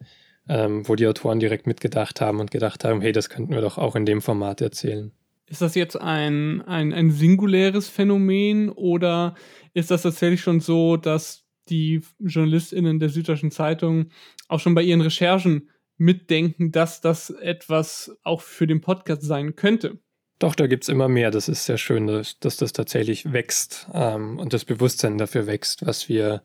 ähm, 0.50 0.88
wo 0.88 0.96
die 0.96 1.08
Autoren 1.08 1.40
direkt 1.40 1.66
mitgedacht 1.66 2.20
haben 2.20 2.42
und 2.42 2.52
gedacht 2.52 2.84
haben, 2.84 3.00
hey, 3.00 3.14
das 3.14 3.30
könnten 3.30 3.54
wir 3.54 3.62
doch 3.62 3.78
auch 3.78 3.96
in 3.96 4.06
dem 4.06 4.22
Format 4.22 4.60
erzählen. 4.60 5.14
Ist 5.48 5.62
das 5.62 5.76
jetzt 5.76 5.96
ein, 5.96 6.62
ein, 6.64 6.94
ein 6.94 7.10
singuläres 7.10 7.88
Phänomen 7.88 8.70
oder 8.70 9.36
ist 9.74 9.92
das 9.92 10.02
tatsächlich 10.02 10.42
schon 10.42 10.60
so, 10.60 10.98
dass 10.98 11.46
die 11.70 12.02
JournalistInnen 12.20 13.00
der 13.00 13.10
Süddeutschen 13.10 13.52
Zeitung 13.52 14.10
auch 14.48 14.60
schon 14.60 14.76
bei 14.76 14.82
ihren 14.82 15.02
Recherchen 15.02 15.70
mitdenken, 15.98 16.72
dass 16.72 17.02
das 17.02 17.30
etwas 17.30 18.18
auch 18.24 18.42
für 18.42 18.68
den 18.68 18.82
Podcast 18.82 19.24
sein 19.24 19.56
könnte? 19.56 20.00
Doch, 20.40 20.54
da 20.54 20.68
gibt 20.68 20.84
es 20.84 20.90
immer 20.90 21.08
mehr. 21.08 21.32
Das 21.32 21.50
ist 21.50 21.66
sehr 21.66 21.78
schön, 21.78 22.08
dass, 22.08 22.40
dass 22.40 22.58
das 22.58 22.72
tatsächlich 22.72 23.32
wächst 23.34 23.88
ähm, 23.94 24.38
und 24.38 24.54
das 24.54 24.66
Bewusstsein 24.66 25.18
dafür 25.18 25.48
wächst, 25.48 25.86
was 25.86 26.10
wir, 26.10 26.44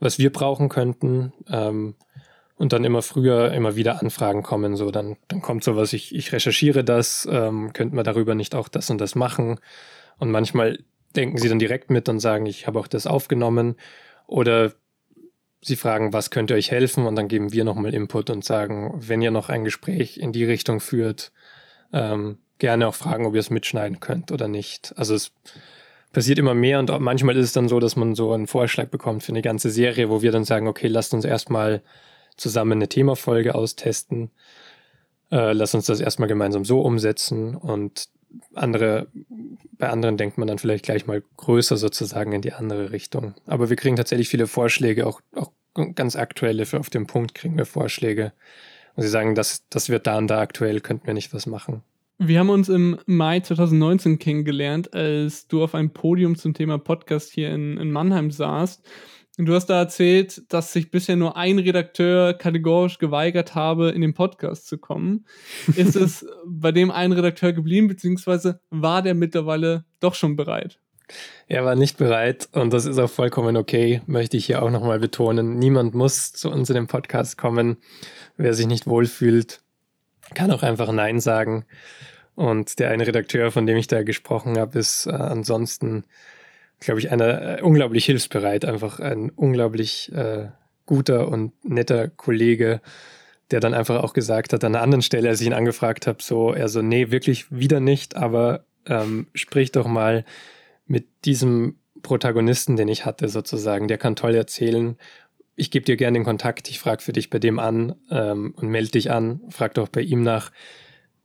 was 0.00 0.18
wir 0.18 0.32
brauchen 0.32 0.68
könnten. 0.68 1.32
Ähm, 1.48 1.94
und 2.58 2.72
dann 2.72 2.84
immer 2.84 3.02
früher 3.02 3.52
immer 3.52 3.76
wieder 3.76 4.02
Anfragen 4.02 4.42
kommen. 4.42 4.76
So, 4.76 4.90
dann, 4.90 5.16
dann 5.28 5.40
kommt 5.40 5.64
sowas, 5.64 5.92
ich, 5.92 6.14
ich 6.14 6.32
recherchiere 6.32 6.84
das, 6.84 7.26
ähm, 7.30 7.72
könnte 7.72 7.94
man 7.94 8.04
darüber 8.04 8.34
nicht 8.34 8.54
auch 8.54 8.68
das 8.68 8.90
und 8.90 9.00
das 9.00 9.14
machen. 9.14 9.60
Und 10.18 10.30
manchmal 10.30 10.80
denken 11.14 11.38
sie 11.38 11.48
dann 11.48 11.60
direkt 11.60 11.90
mit 11.90 12.08
und 12.08 12.18
sagen, 12.18 12.46
ich 12.46 12.66
habe 12.66 12.80
auch 12.80 12.88
das 12.88 13.06
aufgenommen. 13.06 13.76
Oder 14.26 14.72
sie 15.62 15.76
fragen, 15.76 16.12
was 16.12 16.30
könnte 16.30 16.54
euch 16.54 16.72
helfen? 16.72 17.06
Und 17.06 17.14
dann 17.14 17.28
geben 17.28 17.52
wir 17.52 17.64
nochmal 17.64 17.94
Input 17.94 18.28
und 18.28 18.44
sagen, 18.44 18.92
wenn 18.96 19.22
ihr 19.22 19.30
noch 19.30 19.48
ein 19.48 19.64
Gespräch 19.64 20.18
in 20.18 20.32
die 20.32 20.44
Richtung 20.44 20.80
führt, 20.80 21.32
ähm, 21.92 22.38
gerne 22.58 22.88
auch 22.88 22.94
fragen, 22.96 23.24
ob 23.24 23.34
ihr 23.34 23.40
es 23.40 23.50
mitschneiden 23.50 24.00
könnt 24.00 24.32
oder 24.32 24.48
nicht. 24.48 24.92
Also 24.96 25.14
es 25.14 25.30
passiert 26.12 26.40
immer 26.40 26.54
mehr 26.54 26.80
und 26.80 26.90
manchmal 27.00 27.36
ist 27.36 27.46
es 27.46 27.52
dann 27.52 27.68
so, 27.68 27.78
dass 27.78 27.94
man 27.94 28.16
so 28.16 28.32
einen 28.32 28.48
Vorschlag 28.48 28.88
bekommt 28.88 29.22
für 29.22 29.30
eine 29.30 29.42
ganze 29.42 29.70
Serie, 29.70 30.10
wo 30.10 30.22
wir 30.22 30.32
dann 30.32 30.44
sagen, 30.44 30.66
okay, 30.66 30.88
lasst 30.88 31.14
uns 31.14 31.24
erstmal 31.24 31.82
zusammen 32.38 32.72
eine 32.72 32.88
Themafolge 32.88 33.54
austesten. 33.54 34.30
Äh, 35.30 35.52
lass 35.52 35.74
uns 35.74 35.86
das 35.86 36.00
erstmal 36.00 36.28
gemeinsam 36.28 36.64
so 36.64 36.80
umsetzen 36.80 37.54
und 37.54 38.08
andere, 38.54 39.08
bei 39.72 39.88
anderen 39.88 40.16
denkt 40.16 40.38
man 40.38 40.48
dann 40.48 40.58
vielleicht 40.58 40.84
gleich 40.84 41.06
mal 41.06 41.22
größer 41.36 41.76
sozusagen 41.76 42.32
in 42.32 42.42
die 42.42 42.52
andere 42.52 42.92
Richtung. 42.92 43.34
Aber 43.46 43.70
wir 43.70 43.76
kriegen 43.76 43.96
tatsächlich 43.96 44.28
viele 44.28 44.46
Vorschläge, 44.46 45.06
auch, 45.06 45.20
auch 45.34 45.50
ganz 45.94 46.16
aktuelle 46.16 46.66
für 46.66 46.80
auf 46.80 46.90
den 46.90 47.06
Punkt 47.06 47.34
kriegen 47.34 47.56
wir 47.56 47.66
Vorschläge. 47.66 48.32
Und 48.96 49.02
sie 49.02 49.08
sagen, 49.08 49.34
das, 49.34 49.64
das 49.70 49.88
wird 49.88 50.06
da 50.06 50.18
und 50.18 50.26
da 50.26 50.40
aktuell, 50.40 50.80
könnten 50.80 51.06
wir 51.06 51.14
nicht 51.14 51.32
was 51.32 51.46
machen. 51.46 51.82
Wir 52.20 52.40
haben 52.40 52.50
uns 52.50 52.68
im 52.68 52.98
Mai 53.06 53.38
2019 53.38 54.18
kennengelernt, 54.18 54.92
als 54.92 55.46
du 55.46 55.62
auf 55.62 55.76
einem 55.76 55.90
Podium 55.90 56.34
zum 56.34 56.52
Thema 56.52 56.76
Podcast 56.76 57.30
hier 57.32 57.50
in, 57.54 57.76
in 57.76 57.92
Mannheim 57.92 58.32
saßt. 58.32 58.84
Du 59.40 59.54
hast 59.54 59.66
da 59.66 59.78
erzählt, 59.78 60.42
dass 60.52 60.72
sich 60.72 60.90
bisher 60.90 61.14
nur 61.14 61.36
ein 61.36 61.60
Redakteur 61.60 62.34
kategorisch 62.34 62.98
geweigert 62.98 63.54
habe, 63.54 63.90
in 63.90 64.00
den 64.00 64.12
Podcast 64.12 64.66
zu 64.66 64.78
kommen. 64.78 65.26
Ist 65.76 65.94
es 65.94 66.26
bei 66.46 66.72
dem 66.72 66.90
einen 66.90 67.12
Redakteur 67.12 67.52
geblieben, 67.52 67.86
beziehungsweise 67.86 68.60
war 68.70 69.00
der 69.00 69.14
mittlerweile 69.14 69.84
doch 70.00 70.16
schon 70.16 70.34
bereit? 70.34 70.80
Er 71.46 71.64
war 71.64 71.76
nicht 71.76 71.98
bereit 71.98 72.48
und 72.52 72.72
das 72.72 72.84
ist 72.84 72.98
auch 72.98 73.08
vollkommen 73.08 73.56
okay, 73.56 74.02
möchte 74.06 74.36
ich 74.36 74.46
hier 74.46 74.60
auch 74.60 74.70
nochmal 74.70 74.98
betonen. 74.98 75.58
Niemand 75.58 75.94
muss 75.94 76.32
zu 76.32 76.50
uns 76.50 76.68
in 76.68 76.74
den 76.74 76.86
Podcast 76.88 77.38
kommen. 77.38 77.76
Wer 78.36 78.54
sich 78.54 78.66
nicht 78.66 78.88
wohlfühlt, 78.88 79.60
kann 80.34 80.50
auch 80.50 80.64
einfach 80.64 80.90
Nein 80.90 81.20
sagen. 81.20 81.64
Und 82.34 82.78
der 82.80 82.90
eine 82.90 83.06
Redakteur, 83.06 83.52
von 83.52 83.66
dem 83.66 83.76
ich 83.76 83.86
da 83.86 84.02
gesprochen 84.02 84.58
habe, 84.58 84.78
ist 84.78 85.06
äh, 85.06 85.10
ansonsten 85.10 86.04
glaube 86.80 87.00
ich, 87.00 87.10
einer 87.10 87.58
äh, 87.58 87.62
unglaublich 87.62 88.04
hilfsbereit, 88.04 88.64
einfach 88.64 89.00
ein 89.00 89.30
unglaublich 89.30 90.12
äh, 90.12 90.48
guter 90.86 91.28
und 91.28 91.52
netter 91.64 92.08
Kollege, 92.08 92.80
der 93.50 93.60
dann 93.60 93.74
einfach 93.74 94.02
auch 94.02 94.12
gesagt 94.12 94.52
hat, 94.52 94.64
an 94.64 94.74
einer 94.74 94.82
anderen 94.82 95.02
Stelle, 95.02 95.28
als 95.28 95.40
ich 95.40 95.46
ihn 95.46 95.52
angefragt 95.52 96.06
habe, 96.06 96.22
so, 96.22 96.52
er 96.52 96.68
so, 96.68 96.82
nee, 96.82 97.10
wirklich 97.10 97.46
wieder 97.50 97.80
nicht, 97.80 98.16
aber 98.16 98.64
ähm, 98.86 99.26
sprich 99.34 99.72
doch 99.72 99.86
mal 99.86 100.24
mit 100.86 101.06
diesem 101.24 101.76
Protagonisten, 102.02 102.76
den 102.76 102.88
ich 102.88 103.04
hatte, 103.04 103.28
sozusagen. 103.28 103.88
Der 103.88 103.98
kann 103.98 104.16
toll 104.16 104.34
erzählen. 104.34 104.96
Ich 105.56 105.70
gebe 105.70 105.84
dir 105.84 105.96
gerne 105.96 106.18
den 106.18 106.24
Kontakt, 106.24 106.68
ich 106.70 106.78
frage 106.78 107.02
für 107.02 107.12
dich 107.12 107.30
bei 107.30 107.38
dem 107.38 107.58
an 107.58 107.96
ähm, 108.10 108.54
und 108.56 108.68
melde 108.68 108.92
dich 108.92 109.10
an, 109.10 109.40
frag 109.50 109.74
doch 109.74 109.88
bei 109.88 110.00
ihm 110.00 110.22
nach. 110.22 110.52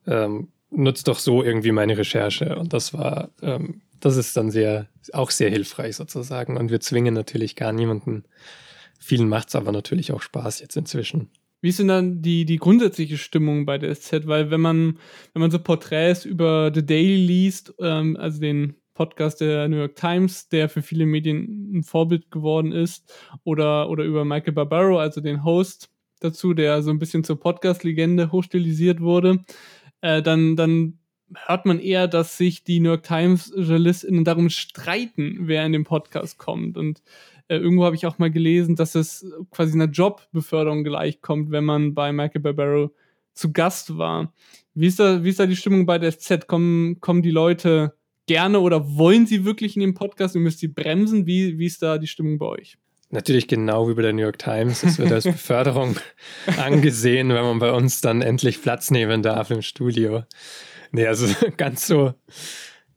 Ähm, 0.08 0.50
nutzt 0.76 1.08
doch 1.08 1.20
so 1.20 1.44
irgendwie 1.44 1.72
meine 1.72 1.98
Recherche. 1.98 2.58
Und 2.58 2.74
das 2.74 2.94
war 2.94 3.30
ähm, 3.42 3.82
das 4.04 4.18
ist 4.18 4.36
dann 4.36 4.52
sehr, 4.52 4.88
auch 5.14 5.32
sehr 5.32 5.50
hilfreich 5.50 5.96
sozusagen. 5.96 6.58
Und 6.58 6.72
wir 6.72 6.82
zwingen 6.82 7.14
natürlich 7.14 7.56
gar 7.56 7.72
niemanden. 7.72 8.24
Vielen 9.00 9.30
macht 9.30 9.50
es 9.50 9.56
aber 9.56 9.72
natürlich 9.72 10.12
auch 10.12 10.22
Spaß 10.22 10.60
jetzt 10.60 10.76
inzwischen. 10.76 11.30
Wie 11.62 11.70
ist 11.70 11.80
denn 11.80 11.88
dann 11.88 12.22
die, 12.22 12.44
die 12.44 12.58
grundsätzliche 12.58 13.18
Stimmung 13.18 13.66
bei 13.66 13.78
der 13.78 13.96
SZ? 13.96 14.28
Weil 14.28 14.52
wenn 14.52 14.60
man, 14.60 15.00
wenn 15.34 15.40
man 15.40 15.52
so 15.52 15.60
Porträts 15.60 16.26
über 16.26 16.72
The 16.74 16.86
Daily 16.86 17.16
liest, 17.16 17.74
ähm, 17.80 18.18
also 18.18 18.42
den 18.42 18.76
Podcast 18.94 19.40
der 19.40 19.70
New 19.70 19.78
York 19.78 19.96
Times, 19.96 20.50
der 20.50 20.68
für 20.68 20.82
viele 20.82 21.06
Medien 21.06 21.72
ein 21.74 21.84
Vorbild 21.84 22.30
geworden 22.30 22.74
ist, 22.74 23.12
oder, 23.46 23.90
oder 23.90 24.04
über 24.04 24.26
Michael 24.26 24.54
Barbaro, 24.54 25.00
also 25.00 25.22
den 25.22 25.46
Host 25.46 25.90
dazu, 26.20 26.54
der 26.54 26.84
so 26.84 26.92
ein 26.92 27.00
bisschen 27.00 27.24
zur 27.24 27.40
Podcast-Legende 27.40 28.32
hochstilisiert 28.32 29.00
wurde, 29.00 29.40
äh, 30.04 30.22
dann, 30.22 30.56
dann 30.58 31.00
hört 31.34 31.66
man 31.66 31.80
eher, 31.80 32.08
dass 32.08 32.38
sich 32.38 32.64
die 32.64 32.82
New 32.82 32.90
York 32.90 33.04
Times-JournalistInnen 33.04 34.26
darum 34.26 34.50
streiten, 34.50 35.40
wer 35.48 35.66
in 35.66 35.72
den 35.72 35.86
Podcast 35.86 36.38
kommt. 36.38 36.78
Und 36.78 37.02
äh, 37.48 37.56
irgendwo 37.56 37.86
habe 37.86 37.96
ich 37.96 38.06
auch 38.06 38.20
mal 38.20 38.30
gelesen, 38.30 38.76
dass 38.76 38.96
es 38.96 39.26
quasi 39.50 39.74
einer 39.74 39.90
Jobbeförderung 39.90 40.84
gleichkommt, 40.84 41.52
wenn 41.52 41.64
man 41.64 41.94
bei 41.94 42.12
Michael 42.12 42.42
Barbaro 42.42 42.92
zu 43.34 43.54
Gast 43.54 43.98
war. 43.98 44.34
Wie 44.74 44.88
ist 44.88 45.00
da, 45.00 45.24
wie 45.24 45.30
ist 45.30 45.40
da 45.40 45.46
die 45.46 45.56
Stimmung 45.56 45.86
bei 45.86 45.98
der 45.98 46.12
SZ? 46.12 46.48
Kommen, 46.48 47.00
kommen 47.00 47.22
die 47.22 47.32
Leute 47.32 47.96
gerne 48.28 48.60
oder 48.60 48.98
wollen 48.98 49.26
sie 49.26 49.46
wirklich 49.46 49.76
in 49.78 49.82
den 49.82 49.94
Podcast 49.94 50.36
und 50.36 50.44
müsst 50.44 50.62
ihr 50.64 50.74
bremsen? 50.74 51.26
Wie, 51.26 51.58
wie 51.58 51.66
ist 51.66 51.82
da 51.82 51.98
die 51.98 52.08
Stimmung 52.08 52.38
bei 52.38 52.48
euch? 52.48 52.78
Natürlich 53.14 53.48
genau 53.48 53.88
wie 53.88 53.94
bei 53.94 54.02
der 54.02 54.14
New 54.14 54.24
York 54.24 54.40
Times. 54.40 54.84
Es 54.84 54.98
wird 54.98 55.12
als 55.12 55.24
Beförderung 55.24 55.96
angesehen, 56.58 57.30
wenn 57.30 57.44
man 57.44 57.60
bei 57.60 57.72
uns 57.72 58.02
dann 58.02 58.22
endlich 58.22 58.62
Platz 58.62 58.92
nehmen 58.92 59.22
darf 59.22 59.52
im 59.52 59.62
Studio. 59.62 60.24
Nee, 60.92 61.08
also 61.08 61.28
ganz 61.58 61.88
so, 61.88 62.14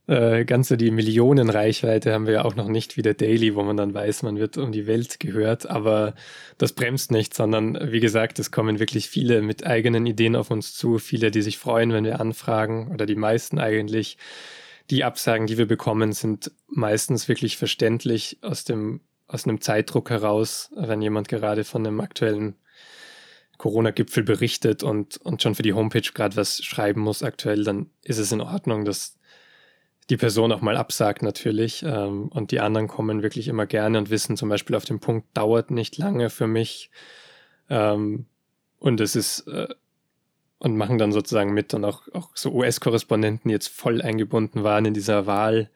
äh, 0.06 0.44
ganz 0.44 0.68
so 0.68 0.76
die 0.76 0.90
Millionenreichweite 0.90 2.12
haben 2.12 2.26
wir 2.26 2.34
ja 2.34 2.44
auch 2.44 2.56
noch 2.56 2.68
nicht 2.68 2.96
wie 2.96 3.02
der 3.02 3.14
Daily, 3.14 3.54
wo 3.54 3.62
man 3.62 3.76
dann 3.76 3.94
weiß, 3.94 4.22
man 4.22 4.38
wird 4.38 4.56
um 4.56 4.72
die 4.72 4.86
Welt 4.86 5.20
gehört. 5.20 5.68
Aber 5.68 6.14
das 6.58 6.72
bremst 6.72 7.12
nicht, 7.12 7.34
sondern 7.34 7.78
wie 7.92 8.00
gesagt, 8.00 8.38
es 8.38 8.50
kommen 8.50 8.78
wirklich 8.78 9.08
viele 9.08 9.42
mit 9.42 9.66
eigenen 9.66 10.06
Ideen 10.06 10.34
auf 10.34 10.50
uns 10.50 10.74
zu. 10.74 10.98
Viele, 10.98 11.30
die 11.30 11.42
sich 11.42 11.58
freuen, 11.58 11.92
wenn 11.92 12.04
wir 12.04 12.20
anfragen 12.20 12.90
oder 12.92 13.06
die 13.06 13.16
meisten 13.16 13.58
eigentlich. 13.58 14.16
Die 14.88 15.04
Absagen, 15.04 15.46
die 15.46 15.58
wir 15.58 15.66
bekommen, 15.66 16.12
sind 16.12 16.52
meistens 16.68 17.28
wirklich 17.28 17.56
verständlich 17.56 18.38
aus 18.40 18.64
dem 18.64 19.00
aus 19.28 19.44
einem 19.44 19.60
Zeitdruck 19.60 20.10
heraus, 20.10 20.70
wenn 20.74 21.02
jemand 21.02 21.28
gerade 21.28 21.64
von 21.64 21.86
einem 21.86 22.00
aktuellen 22.00 22.56
Corona-Gipfel 23.58 24.22
berichtet 24.22 24.82
und, 24.82 25.16
und 25.18 25.42
schon 25.42 25.54
für 25.54 25.62
die 25.62 25.72
Homepage 25.72 26.12
gerade 26.12 26.36
was 26.36 26.62
schreiben 26.62 27.00
muss 27.00 27.22
aktuell, 27.22 27.64
dann 27.64 27.90
ist 28.02 28.18
es 28.18 28.32
in 28.32 28.40
Ordnung, 28.40 28.84
dass 28.84 29.16
die 30.10 30.16
Person 30.16 30.52
auch 30.52 30.60
mal 30.60 30.76
absagt 30.76 31.22
natürlich. 31.22 31.82
Ähm, 31.82 32.28
und 32.28 32.50
die 32.50 32.60
anderen 32.60 32.86
kommen 32.86 33.22
wirklich 33.22 33.48
immer 33.48 33.66
gerne 33.66 33.98
und 33.98 34.10
wissen 34.10 34.36
zum 34.36 34.48
Beispiel 34.48 34.76
auf 34.76 34.84
dem 34.84 35.00
Punkt, 35.00 35.26
dauert 35.34 35.70
nicht 35.70 35.96
lange 35.98 36.30
für 36.30 36.46
mich. 36.46 36.90
Ähm, 37.68 38.26
und 38.78 39.00
es 39.00 39.16
ist, 39.16 39.48
äh, 39.48 39.68
und 40.58 40.76
machen 40.76 40.98
dann 40.98 41.12
sozusagen 41.12 41.52
mit 41.52 41.74
und 41.74 41.84
auch, 41.84 42.02
auch 42.12 42.30
so 42.34 42.52
US-Korrespondenten, 42.52 43.48
die 43.48 43.54
jetzt 43.54 43.68
voll 43.68 44.00
eingebunden 44.00 44.64
waren 44.64 44.84
in 44.84 44.94
dieser 44.94 45.26
Wahl, 45.26 45.70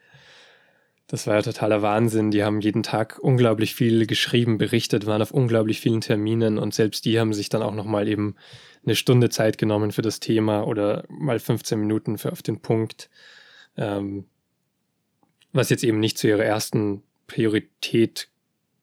das 1.11 1.27
war 1.27 1.35
ja 1.35 1.43
totaler 1.43 1.83
Wahnsinn. 1.83 2.31
Die 2.31 2.45
haben 2.45 2.61
jeden 2.61 2.85
Tag 2.85 3.19
unglaublich 3.21 3.75
viel 3.75 4.07
geschrieben, 4.07 4.59
berichtet, 4.59 5.07
waren 5.07 5.21
auf 5.21 5.33
unglaublich 5.33 5.81
vielen 5.81 6.01
Terminen 6.01 6.57
und 6.57 6.73
selbst 6.73 7.05
die 7.05 7.19
haben 7.19 7.35
sich 7.35 7.49
dann 7.49 7.63
auch 7.63 7.75
nochmal 7.75 8.07
eben 8.07 8.37
eine 8.85 8.95
Stunde 8.95 9.29
Zeit 9.29 9.59
genommen 9.59 9.91
für 9.91 10.03
das 10.03 10.21
Thema 10.21 10.63
oder 10.69 11.05
mal 11.09 11.41
15 11.41 11.81
Minuten 11.81 12.17
für 12.17 12.31
auf 12.31 12.43
den 12.43 12.61
Punkt. 12.61 13.11
Ähm, 13.77 14.27
was 15.53 15.69
jetzt 15.69 15.83
eben 15.83 15.99
nicht 15.99 16.17
zu 16.17 16.29
ihrer 16.29 16.45
ersten 16.45 17.03
Priorität 17.27 18.29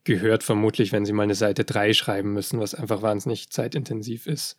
gehört, 0.04 0.44
vermutlich, 0.44 0.92
wenn 0.92 1.06
sie 1.06 1.14
mal 1.14 1.24
eine 1.24 1.36
Seite 1.36 1.64
3 1.64 1.94
schreiben 1.94 2.34
müssen, 2.34 2.60
was 2.60 2.76
einfach 2.76 3.02
wahnsinnig 3.02 3.52
zeitintensiv 3.52 4.28
ist, 4.28 4.58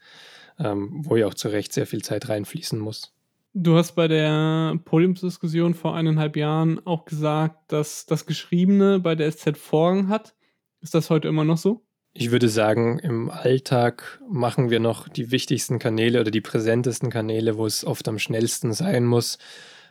ähm, 0.58 1.04
wo 1.04 1.16
ja 1.16 1.26
auch 1.26 1.34
zu 1.34 1.48
Recht 1.48 1.74
sehr 1.74 1.86
viel 1.86 2.00
Zeit 2.00 2.30
reinfließen 2.30 2.78
muss. 2.78 3.12
Du 3.60 3.76
hast 3.76 3.96
bei 3.96 4.06
der 4.06 4.78
Podiumsdiskussion 4.84 5.74
vor 5.74 5.96
eineinhalb 5.96 6.36
Jahren 6.36 6.80
auch 6.86 7.06
gesagt, 7.06 7.72
dass 7.72 8.06
das 8.06 8.24
Geschriebene 8.24 9.00
bei 9.00 9.16
der 9.16 9.32
SZ 9.32 9.58
Vorrang 9.58 10.06
hat. 10.06 10.36
Ist 10.80 10.94
das 10.94 11.10
heute 11.10 11.26
immer 11.26 11.42
noch 11.42 11.58
so? 11.58 11.82
Ich 12.12 12.30
würde 12.30 12.48
sagen, 12.48 13.00
im 13.00 13.30
Alltag 13.30 14.20
machen 14.30 14.70
wir 14.70 14.78
noch 14.78 15.08
die 15.08 15.32
wichtigsten 15.32 15.80
Kanäle 15.80 16.20
oder 16.20 16.30
die 16.30 16.40
präsentesten 16.40 17.10
Kanäle, 17.10 17.58
wo 17.58 17.66
es 17.66 17.84
oft 17.84 18.06
am 18.06 18.20
schnellsten 18.20 18.72
sein 18.72 19.04
muss, 19.04 19.38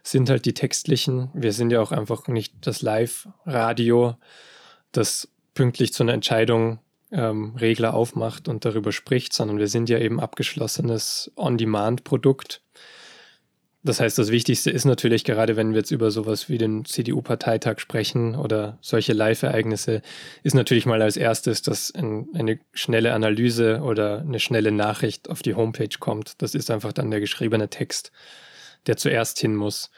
sind 0.01 0.29
halt 0.29 0.45
die 0.45 0.53
textlichen. 0.53 1.29
Wir 1.33 1.51
sind 1.51 1.69
ja 1.69 1.81
auch 1.81 1.91
einfach 1.91 2.29
nicht 2.29 2.53
das 2.65 2.81
Live-Radio, 2.81 4.15
das 4.93 5.27
pünktlich 5.55 5.91
zu 5.91 6.03
einer 6.03 6.13
Entscheidung 6.13 6.79
ähm, 7.11 7.53
Regler 7.57 7.95
aufmacht 7.95 8.47
und 8.47 8.63
darüber 8.63 8.93
spricht, 8.93 9.33
sondern 9.33 9.57
wir 9.59 9.67
sind 9.67 9.89
ja 9.89 9.99
eben 9.99 10.21
abgeschlossenes 10.21 11.33
On-Demand-Produkt 11.35 12.61
das 13.87 13.99
heißt, 14.01 14.17
das 14.17 14.31
Wichtigste 14.31 14.69
ist 14.69 14.85
natürlich, 14.85 15.23
gerade 15.23 15.55
wenn 15.55 15.71
wir 15.71 15.77
jetzt 15.77 15.91
über 15.91 16.11
sowas 16.11 16.49
wie 16.49 16.57
den 16.57 16.83
CDU-Parteitag 16.83 17.79
sprechen 17.79 18.35
oder 18.35 18.77
solche 18.81 19.13
Live-Ereignisse, 19.13 20.01
ist 20.43 20.55
natürlich 20.55 20.85
mal 20.85 21.01
als 21.01 21.15
erstes, 21.15 21.61
dass 21.61 21.93
ein, 21.95 22.27
eine 22.33 22.59
schnelle 22.73 23.13
Analyse 23.13 23.79
oder 23.81 24.19
eine 24.19 24.39
schnelle 24.39 24.71
Nachricht 24.71 25.29
auf 25.29 25.41
die 25.41 25.55
Homepage 25.55 25.97
kommt. 25.99 26.41
Das 26.41 26.53
ist 26.53 26.69
einfach 26.69 26.91
dann 26.91 27.09
der 27.09 27.21
geschriebene 27.21 27.69
Text, 27.69 28.11
der 28.87 28.97
zuerst 28.97 29.39
hin 29.39 29.55
muss. 29.55 29.89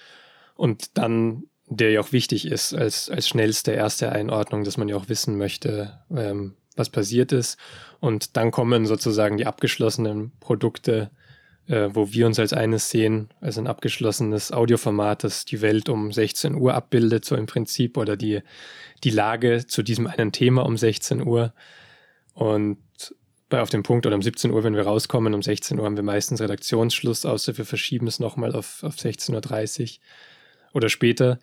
Und 0.55 0.97
dann, 0.97 1.45
der 1.65 1.91
ja 1.91 2.01
auch 2.01 2.11
wichtig 2.11 2.45
ist 2.45 2.75
als, 2.75 3.09
als 3.09 3.27
schnellste 3.27 3.71
erste 3.71 4.11
Einordnung, 4.11 4.63
dass 4.63 4.77
man 4.77 4.87
ja 4.87 4.97
auch 4.97 5.09
wissen 5.09 5.37
möchte, 5.37 5.99
ähm, 6.15 6.55
was 6.75 6.89
passiert 6.89 7.31
ist. 7.31 7.57
Und 7.99 8.37
dann 8.37 8.51
kommen 8.51 8.85
sozusagen 8.85 9.37
die 9.37 9.47
abgeschlossenen 9.47 10.31
Produkte 10.39 11.09
äh, 11.69 11.89
wo 11.93 12.11
wir 12.11 12.25
uns 12.25 12.39
als 12.39 12.51
eines 12.51 12.89
sehen, 12.89 13.29
als 13.41 13.57
ein 13.57 13.67
abgeschlossenes 13.67 14.51
Audioformat, 14.51 15.23
das 15.23 15.45
die 15.45 15.61
Welt 15.61 15.87
um 15.87 16.11
16 16.11 16.55
Uhr 16.55 16.73
abbildet, 16.73 17.25
so 17.25 17.35
im 17.35 17.45
Prinzip, 17.45 17.95
oder 17.97 18.17
die, 18.17 18.41
die 19.03 19.11
Lage 19.11 19.65
zu 19.67 19.83
diesem 19.83 20.07
einen 20.07 20.31
Thema 20.31 20.65
um 20.65 20.77
16 20.77 21.25
Uhr. 21.25 21.53
Und 22.33 22.79
bei 23.49 23.61
auf 23.61 23.69
dem 23.69 23.83
Punkt 23.83 24.05
oder 24.05 24.15
um 24.15 24.21
17 24.21 24.51
Uhr, 24.51 24.63
wenn 24.63 24.75
wir 24.75 24.83
rauskommen, 24.83 25.33
um 25.33 25.43
16 25.43 25.79
Uhr 25.79 25.85
haben 25.85 25.95
wir 25.95 26.03
meistens 26.03 26.41
Redaktionsschluss, 26.41 27.25
außer 27.25 27.57
wir 27.57 27.65
verschieben 27.65 28.07
es 28.07 28.19
nochmal 28.19 28.55
auf, 28.55 28.83
auf 28.83 28.95
16.30 28.95 29.81
Uhr 29.81 29.97
oder 30.73 30.89
später. 30.89 31.39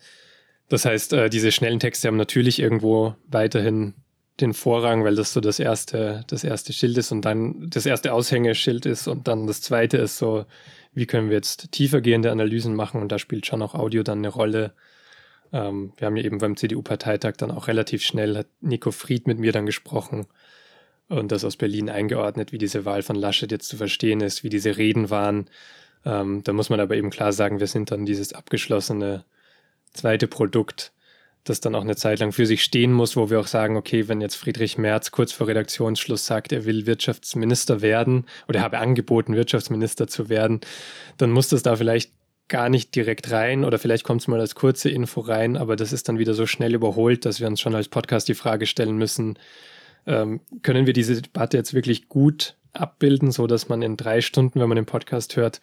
Das 0.67 0.83
heißt, 0.83 1.13
äh, 1.13 1.29
diese 1.29 1.51
schnellen 1.53 1.79
Texte 1.79 2.07
haben 2.07 2.17
natürlich 2.17 2.59
irgendwo 2.59 3.15
weiterhin 3.27 3.93
den 4.39 4.53
Vorrang, 4.53 5.03
weil 5.03 5.15
das 5.15 5.33
so 5.33 5.41
das 5.41 5.59
erste, 5.59 6.23
das 6.27 6.43
erste 6.43 6.73
Schild 6.73 6.97
ist 6.97 7.11
und 7.11 7.23
dann 7.23 7.69
das 7.69 7.85
erste 7.85 8.13
Aushängeschild 8.13 8.85
ist 8.85 9.07
und 9.07 9.27
dann 9.27 9.47
das 9.47 9.61
zweite 9.61 9.97
ist 9.97 10.17
so, 10.17 10.45
wie 10.93 11.05
können 11.05 11.29
wir 11.29 11.37
jetzt 11.37 11.71
tiefergehende 11.71 12.31
Analysen 12.31 12.75
machen 12.75 13.01
und 13.01 13.11
da 13.11 13.19
spielt 13.19 13.45
schon 13.45 13.61
auch 13.61 13.73
Audio 13.73 14.03
dann 14.03 14.19
eine 14.19 14.29
Rolle. 14.29 14.73
Ähm, 15.51 15.93
wir 15.97 16.05
haben 16.05 16.15
ja 16.15 16.23
eben 16.23 16.37
beim 16.37 16.55
CDU-Parteitag 16.55 17.33
dann 17.37 17.51
auch 17.51 17.67
relativ 17.67 18.03
schnell, 18.03 18.37
hat 18.37 18.47
Nico 18.61 18.91
Fried 18.91 19.27
mit 19.27 19.39
mir 19.39 19.51
dann 19.51 19.65
gesprochen 19.65 20.27
und 21.09 21.31
das 21.31 21.43
aus 21.43 21.55
Berlin 21.55 21.89
eingeordnet, 21.89 22.51
wie 22.51 22.57
diese 22.57 22.85
Wahl 22.85 23.01
von 23.01 23.15
Laschet 23.15 23.51
jetzt 23.51 23.69
zu 23.69 23.77
verstehen 23.77 24.21
ist, 24.21 24.43
wie 24.43 24.49
diese 24.49 24.77
Reden 24.77 25.09
waren. 25.09 25.49
Ähm, 26.05 26.43
da 26.43 26.53
muss 26.53 26.69
man 26.69 26.79
aber 26.79 26.95
eben 26.95 27.09
klar 27.09 27.33
sagen, 27.33 27.59
wir 27.59 27.67
sind 27.67 27.91
dann 27.91 28.05
dieses 28.05 28.33
abgeschlossene 28.33 29.23
zweite 29.93 30.27
Produkt 30.27 30.91
das 31.49 31.59
dann 31.59 31.75
auch 31.75 31.81
eine 31.81 31.95
Zeit 31.95 32.19
lang 32.19 32.31
für 32.31 32.45
sich 32.45 32.63
stehen 32.63 32.91
muss, 32.93 33.15
wo 33.15 33.29
wir 33.29 33.39
auch 33.39 33.47
sagen, 33.47 33.77
okay, 33.77 34.07
wenn 34.07 34.21
jetzt 34.21 34.35
Friedrich 34.35 34.77
Merz 34.77 35.11
kurz 35.11 35.31
vor 35.31 35.47
Redaktionsschluss 35.47 36.25
sagt, 36.25 36.51
er 36.51 36.65
will 36.65 36.85
Wirtschaftsminister 36.85 37.81
werden 37.81 38.25
oder 38.47 38.61
habe 38.61 38.79
angeboten, 38.79 39.35
Wirtschaftsminister 39.35 40.07
zu 40.07 40.29
werden, 40.29 40.61
dann 41.17 41.31
muss 41.31 41.49
das 41.49 41.63
da 41.63 41.75
vielleicht 41.75 42.11
gar 42.47 42.69
nicht 42.69 42.95
direkt 42.95 43.31
rein 43.31 43.65
oder 43.65 43.77
vielleicht 43.79 44.03
kommt 44.03 44.21
es 44.21 44.27
mal 44.27 44.39
als 44.39 44.55
kurze 44.55 44.89
Info 44.89 45.21
rein, 45.21 45.57
aber 45.57 45.75
das 45.75 45.91
ist 45.91 46.07
dann 46.07 46.19
wieder 46.19 46.33
so 46.33 46.45
schnell 46.45 46.73
überholt, 46.73 47.25
dass 47.25 47.39
wir 47.39 47.47
uns 47.47 47.59
schon 47.59 47.75
als 47.75 47.89
Podcast 47.89 48.27
die 48.29 48.35
Frage 48.35 48.65
stellen 48.65 48.97
müssen, 48.97 49.37
ähm, 50.05 50.39
können 50.63 50.85
wir 50.85 50.93
diese 50.93 51.21
Debatte 51.21 51.57
jetzt 51.57 51.73
wirklich 51.73 52.07
gut 52.07 52.55
abbilden, 52.73 53.31
so 53.31 53.47
dass 53.47 53.67
man 53.67 53.81
in 53.81 53.97
drei 53.97 54.21
Stunden, 54.21 54.59
wenn 54.59 54.69
man 54.69 54.77
den 54.77 54.85
Podcast 54.85 55.35
hört, 55.35 55.59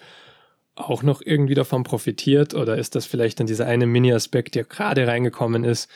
auch 0.77 1.03
noch 1.03 1.23
irgendwie 1.25 1.55
davon 1.55 1.83
profitiert? 1.85 2.55
Oder 2.55 2.77
ist 2.77 2.95
das 2.95 3.07
vielleicht 3.07 3.41
dann 3.41 3.47
dieser 3.47 3.67
eine 3.67 3.87
Mini-Aspekt, 3.87 4.55
der 4.55 4.65
gerade 4.65 5.07
reingekommen 5.07 5.65
ist, 5.65 5.91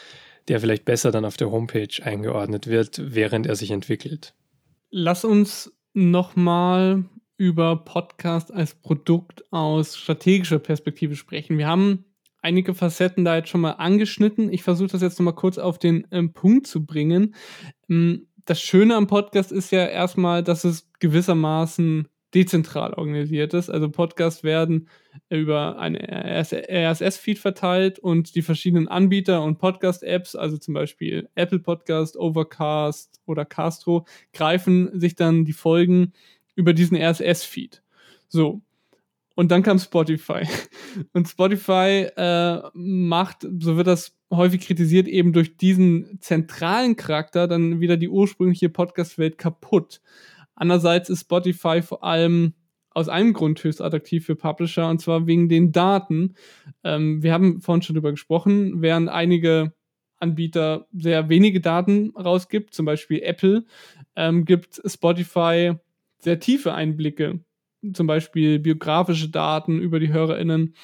der 0.49 0.61
vielleicht 0.61 0.85
besser 0.85 1.11
dann 1.11 1.25
auf 1.25 1.37
der 1.37 1.51
Homepage 1.51 2.03
eingeordnet 2.03 2.67
wird, 2.67 3.15
während 3.15 3.47
er 3.47 3.57
sich 3.57 3.71
entwickelt? 3.71 4.35
Lass 4.91 5.25
uns 5.25 5.73
nochmal 5.93 7.05
über 7.37 7.77
Podcast 7.77 8.53
als 8.53 8.75
Produkt 8.75 9.45
aus 9.53 9.97
strategischer 9.97 10.59
Perspektive 10.59 11.17
sprechen. 11.17 11.59
Wir 11.59 11.69
haben 11.69 12.05
einige 12.41 12.75
Facetten 12.75 13.25
da 13.25 13.37
jetzt 13.37 13.49
schon 13.49 13.61
mal 13.61 13.73
angeschnitten. 13.73 14.53
Ich 14.53 14.63
versuche 14.63 14.89
das 14.89 15.03
jetzt 15.03 15.19
nochmal 15.19 15.35
kurz 15.35 15.59
auf 15.59 15.79
den 15.79 16.07
ähm, 16.11 16.33
Punkt 16.33 16.67
zu 16.67 16.85
bringen. 16.85 17.35
Ähm, 17.89 18.27
das 18.45 18.61
Schöne 18.61 18.97
am 18.97 19.07
Podcast 19.07 19.53
ist 19.53 19.71
ja 19.71 19.87
erstmal, 19.87 20.43
dass 20.43 20.65
es 20.65 20.91
gewissermaßen 21.01 22.09
dezentral 22.35 22.95
organisiert 22.95 23.55
ist. 23.55 23.71
Also 23.71 23.91
Podcasts 23.91 24.43
werden 24.43 24.89
über 25.31 25.79
eine 25.79 25.99
RSS-Feed 26.01 27.39
verteilt 27.39 27.99
und 27.99 28.35
die 28.35 28.43
verschiedenen 28.43 28.89
Anbieter 28.89 29.43
und 29.43 29.59
Podcast-Apps, 29.59 30.37
also 30.37 30.59
zum 30.59 30.75
Beispiel 30.75 31.29
Apple 31.35 31.59
Podcast, 31.59 32.17
Overcast 32.17 33.21
oder 33.27 33.45
Castro, 33.45 34.07
greifen 34.33 34.99
sich 35.01 35.17
dann 35.17 35.45
die 35.45 35.53
Folgen 35.53 36.13
über 36.55 36.73
diesen 36.73 36.97
RSS-Feed. 36.97 37.83
So. 38.29 38.61
Und 39.35 39.53
dann 39.53 39.63
kam 39.63 39.79
Spotify. 39.79 40.43
Und 41.13 41.29
Spotify 41.29 42.09
äh, 42.17 42.61
macht, 42.75 43.47
so 43.61 43.77
wird 43.77 43.87
das 43.87 44.17
häufig 44.31 44.63
kritisiert, 44.63 45.07
eben 45.07 45.33
durch 45.33 45.57
diesen 45.57 46.19
zentralen 46.21 46.97
Charakter 46.97 47.47
dann 47.47 47.81
wieder 47.81 47.97
die 47.97 48.09
ursprüngliche 48.09 48.69
Podcast-Welt 48.69 49.39
kaputt. 49.39 50.01
Andererseits 50.59 51.09
ist 51.09 51.21
Spotify 51.21 51.83
vor 51.83 52.03
allem 52.03 52.55
aus 52.91 53.09
einem 53.09 53.33
Grund 53.33 53.63
höchst 53.63 53.81
attraktiv 53.81 54.27
für 54.27 54.35
Publisher 54.35 54.89
und 54.91 55.01
zwar 55.01 55.29
wegen 55.29 55.49
den 55.49 55.71
Daten. 55.71 56.35
Ähm, 56.83 57.23
wir 57.23 57.33
haben 57.33 57.61
vorhin 57.61 57.83
schon 57.83 57.95
drüber 57.95 58.11
gesprochen, 58.11 58.83
während 58.83 59.09
einige 59.09 59.73
Anbieter 60.19 60.89
sehr 60.93 61.29
wenige 61.29 61.61
Daten 61.61 62.13
rausgibt, 62.17 62.75
zum 62.75 62.87
Beispiel 62.87 63.21
Apple, 63.23 63.67
ähm, 64.17 64.45
gibt 64.45 64.83
Spotify 64.85 65.75
sehr 66.19 66.41
tiefe 66.41 66.75
Einblicke, 66.75 67.39
zum 67.93 68.09
Beispiel 68.09 68.59
biografische 68.59 69.29
Daten 69.29 69.79
über 69.79 70.01
die 70.01 70.13
HörerInnen 70.13 70.75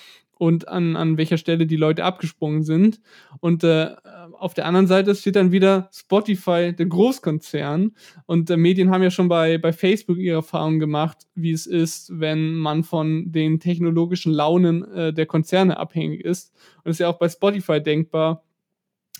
und 0.44 0.68
an, 0.68 0.94
an 0.94 1.16
welcher 1.16 1.38
Stelle 1.38 1.66
die 1.66 1.76
Leute 1.76 2.04
abgesprungen 2.04 2.64
sind. 2.64 3.00
Und 3.40 3.64
äh, 3.64 3.94
auf 4.32 4.52
der 4.52 4.66
anderen 4.66 4.86
Seite 4.86 5.14
steht 5.14 5.36
dann 5.36 5.52
wieder 5.52 5.88
Spotify, 5.90 6.74
der 6.76 6.84
Großkonzern. 6.84 7.92
Und 8.26 8.50
äh, 8.50 8.58
Medien 8.58 8.90
haben 8.90 9.02
ja 9.02 9.10
schon 9.10 9.28
bei, 9.28 9.56
bei 9.56 9.72
Facebook 9.72 10.18
ihre 10.18 10.36
Erfahrungen 10.36 10.80
gemacht, 10.80 11.26
wie 11.34 11.52
es 11.52 11.64
ist, 11.64 12.20
wenn 12.20 12.56
man 12.56 12.84
von 12.84 13.32
den 13.32 13.58
technologischen 13.58 14.34
Launen 14.34 14.84
äh, 14.92 15.14
der 15.14 15.24
Konzerne 15.24 15.78
abhängig 15.78 16.22
ist. 16.22 16.52
Und 16.84 16.90
es 16.90 16.96
ist 16.96 17.00
ja 17.00 17.08
auch 17.08 17.18
bei 17.18 17.30
Spotify 17.30 17.82
denkbar, 17.82 18.44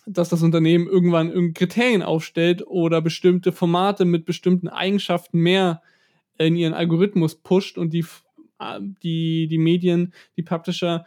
dass 0.05 0.29
das 0.29 0.43
Unternehmen 0.43 0.87
irgendwann 0.87 1.55
Kriterien 1.55 2.03
aufstellt 2.03 2.67
oder 2.67 3.01
bestimmte 3.01 3.51
Formate 3.51 4.05
mit 4.05 4.27
bestimmten 4.27 4.69
Eigenschaften 4.69 5.39
mehr 5.39 5.81
in 6.37 6.55
ihren 6.55 6.75
Algorithmus 6.75 7.37
pusht 7.37 7.79
und 7.79 7.95
die, 7.95 8.05
die, 9.03 9.47
die 9.49 9.59
Medien, 9.59 10.13
die 10.37 10.43
Publisher 10.43 11.05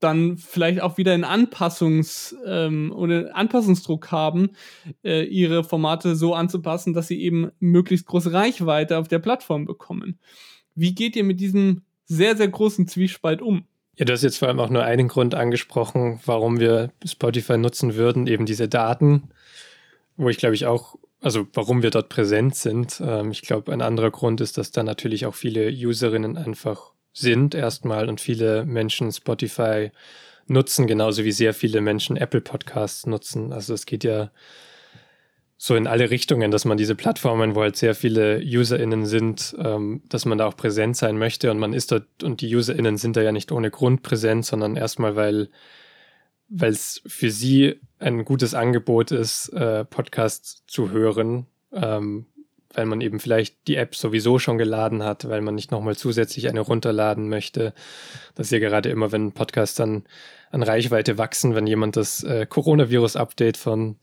dann 0.00 0.38
vielleicht 0.38 0.80
auch 0.80 0.96
wieder 0.96 1.12
einen 1.12 1.24
Anpassungs- 1.24 2.34
ähm, 2.46 2.90
oder 2.90 3.36
Anpassungsdruck 3.36 4.10
haben, 4.10 4.50
äh, 5.04 5.24
ihre 5.24 5.62
Formate 5.62 6.16
so 6.16 6.34
anzupassen, 6.34 6.94
dass 6.94 7.08
sie 7.08 7.20
eben 7.20 7.50
möglichst 7.60 8.06
große 8.06 8.32
Reichweite 8.32 8.98
auf 8.98 9.08
der 9.08 9.18
Plattform 9.18 9.66
bekommen. 9.66 10.18
Wie 10.74 10.94
geht 10.94 11.16
ihr 11.16 11.24
mit 11.24 11.40
diesem 11.40 11.82
sehr, 12.06 12.36
sehr 12.36 12.48
großen 12.48 12.88
Zwiespalt 12.88 13.42
um? 13.42 13.64
Ja, 13.96 14.06
du 14.06 14.12
hast 14.14 14.22
jetzt 14.22 14.38
vor 14.38 14.48
allem 14.48 14.60
auch 14.60 14.70
nur 14.70 14.82
einen 14.82 15.08
Grund 15.08 15.34
angesprochen, 15.34 16.20
warum 16.24 16.58
wir 16.58 16.90
Spotify 17.04 17.58
nutzen 17.58 17.94
würden, 17.94 18.26
eben 18.26 18.46
diese 18.46 18.68
Daten, 18.68 19.28
wo 20.16 20.30
ich 20.30 20.38
glaube 20.38 20.54
ich 20.54 20.64
auch, 20.64 20.96
also 21.20 21.46
warum 21.52 21.82
wir 21.82 21.90
dort 21.90 22.08
präsent 22.08 22.54
sind. 22.54 23.00
Ähm, 23.04 23.30
ich 23.30 23.42
glaube, 23.42 23.72
ein 23.72 23.82
anderer 23.82 24.10
Grund 24.10 24.40
ist, 24.40 24.58
dass 24.58 24.70
da 24.70 24.82
natürlich 24.82 25.26
auch 25.26 25.34
viele 25.34 25.68
Userinnen 25.70 26.36
einfach 26.36 26.92
sind 27.12 27.54
erstmal 27.54 28.08
und 28.08 28.20
viele 28.20 28.64
Menschen 28.64 29.12
Spotify 29.12 29.90
nutzen, 30.46 30.86
genauso 30.86 31.24
wie 31.24 31.32
sehr 31.32 31.54
viele 31.54 31.80
Menschen 31.80 32.16
Apple 32.16 32.40
Podcasts 32.40 33.06
nutzen. 33.06 33.52
Also 33.52 33.74
es 33.74 33.86
geht 33.86 34.04
ja 34.04 34.30
so 35.56 35.76
in 35.76 35.86
alle 35.86 36.10
Richtungen, 36.10 36.50
dass 36.50 36.64
man 36.64 36.78
diese 36.78 36.94
Plattformen, 36.94 37.54
wo 37.54 37.60
halt 37.60 37.76
sehr 37.76 37.94
viele 37.94 38.40
UserInnen 38.42 39.04
sind, 39.04 39.54
ähm, 39.58 40.02
dass 40.08 40.24
man 40.24 40.38
da 40.38 40.46
auch 40.46 40.56
präsent 40.56 40.96
sein 40.96 41.18
möchte 41.18 41.50
und 41.50 41.58
man 41.58 41.74
ist 41.74 41.92
dort 41.92 42.22
und 42.22 42.40
die 42.40 42.54
UserInnen 42.54 42.96
sind 42.96 43.16
da 43.16 43.22
ja 43.22 43.30
nicht 43.30 43.52
ohne 43.52 43.70
Grund 43.70 44.02
präsent, 44.02 44.46
sondern 44.46 44.76
erstmal, 44.76 45.16
weil 45.16 45.50
weil 46.50 46.72
es 46.72 47.00
für 47.06 47.30
sie 47.30 47.80
ein 47.98 48.24
gutes 48.24 48.54
Angebot 48.54 49.12
ist, 49.12 49.48
äh, 49.50 49.84
Podcasts 49.84 50.64
zu 50.66 50.90
hören, 50.90 51.46
ähm, 51.72 52.26
weil 52.74 52.86
man 52.86 53.00
eben 53.00 53.20
vielleicht 53.20 53.66
die 53.68 53.76
App 53.76 53.94
sowieso 53.94 54.38
schon 54.38 54.58
geladen 54.58 55.02
hat, 55.02 55.28
weil 55.28 55.40
man 55.40 55.54
nicht 55.54 55.70
nochmal 55.70 55.96
zusätzlich 55.96 56.48
eine 56.48 56.60
runterladen 56.60 57.28
möchte. 57.28 57.72
Das 58.34 58.48
ist 58.48 58.52
ja 58.52 58.58
gerade 58.58 58.90
immer, 58.90 59.12
wenn 59.12 59.32
Podcasts 59.32 59.76
dann 59.76 60.04
an 60.50 60.62
Reichweite 60.62 61.18
wachsen, 61.18 61.54
wenn 61.54 61.66
jemand 61.66 61.96
das 61.96 62.24
äh, 62.24 62.46
Coronavirus-Update 62.46 63.56
von 63.56 63.96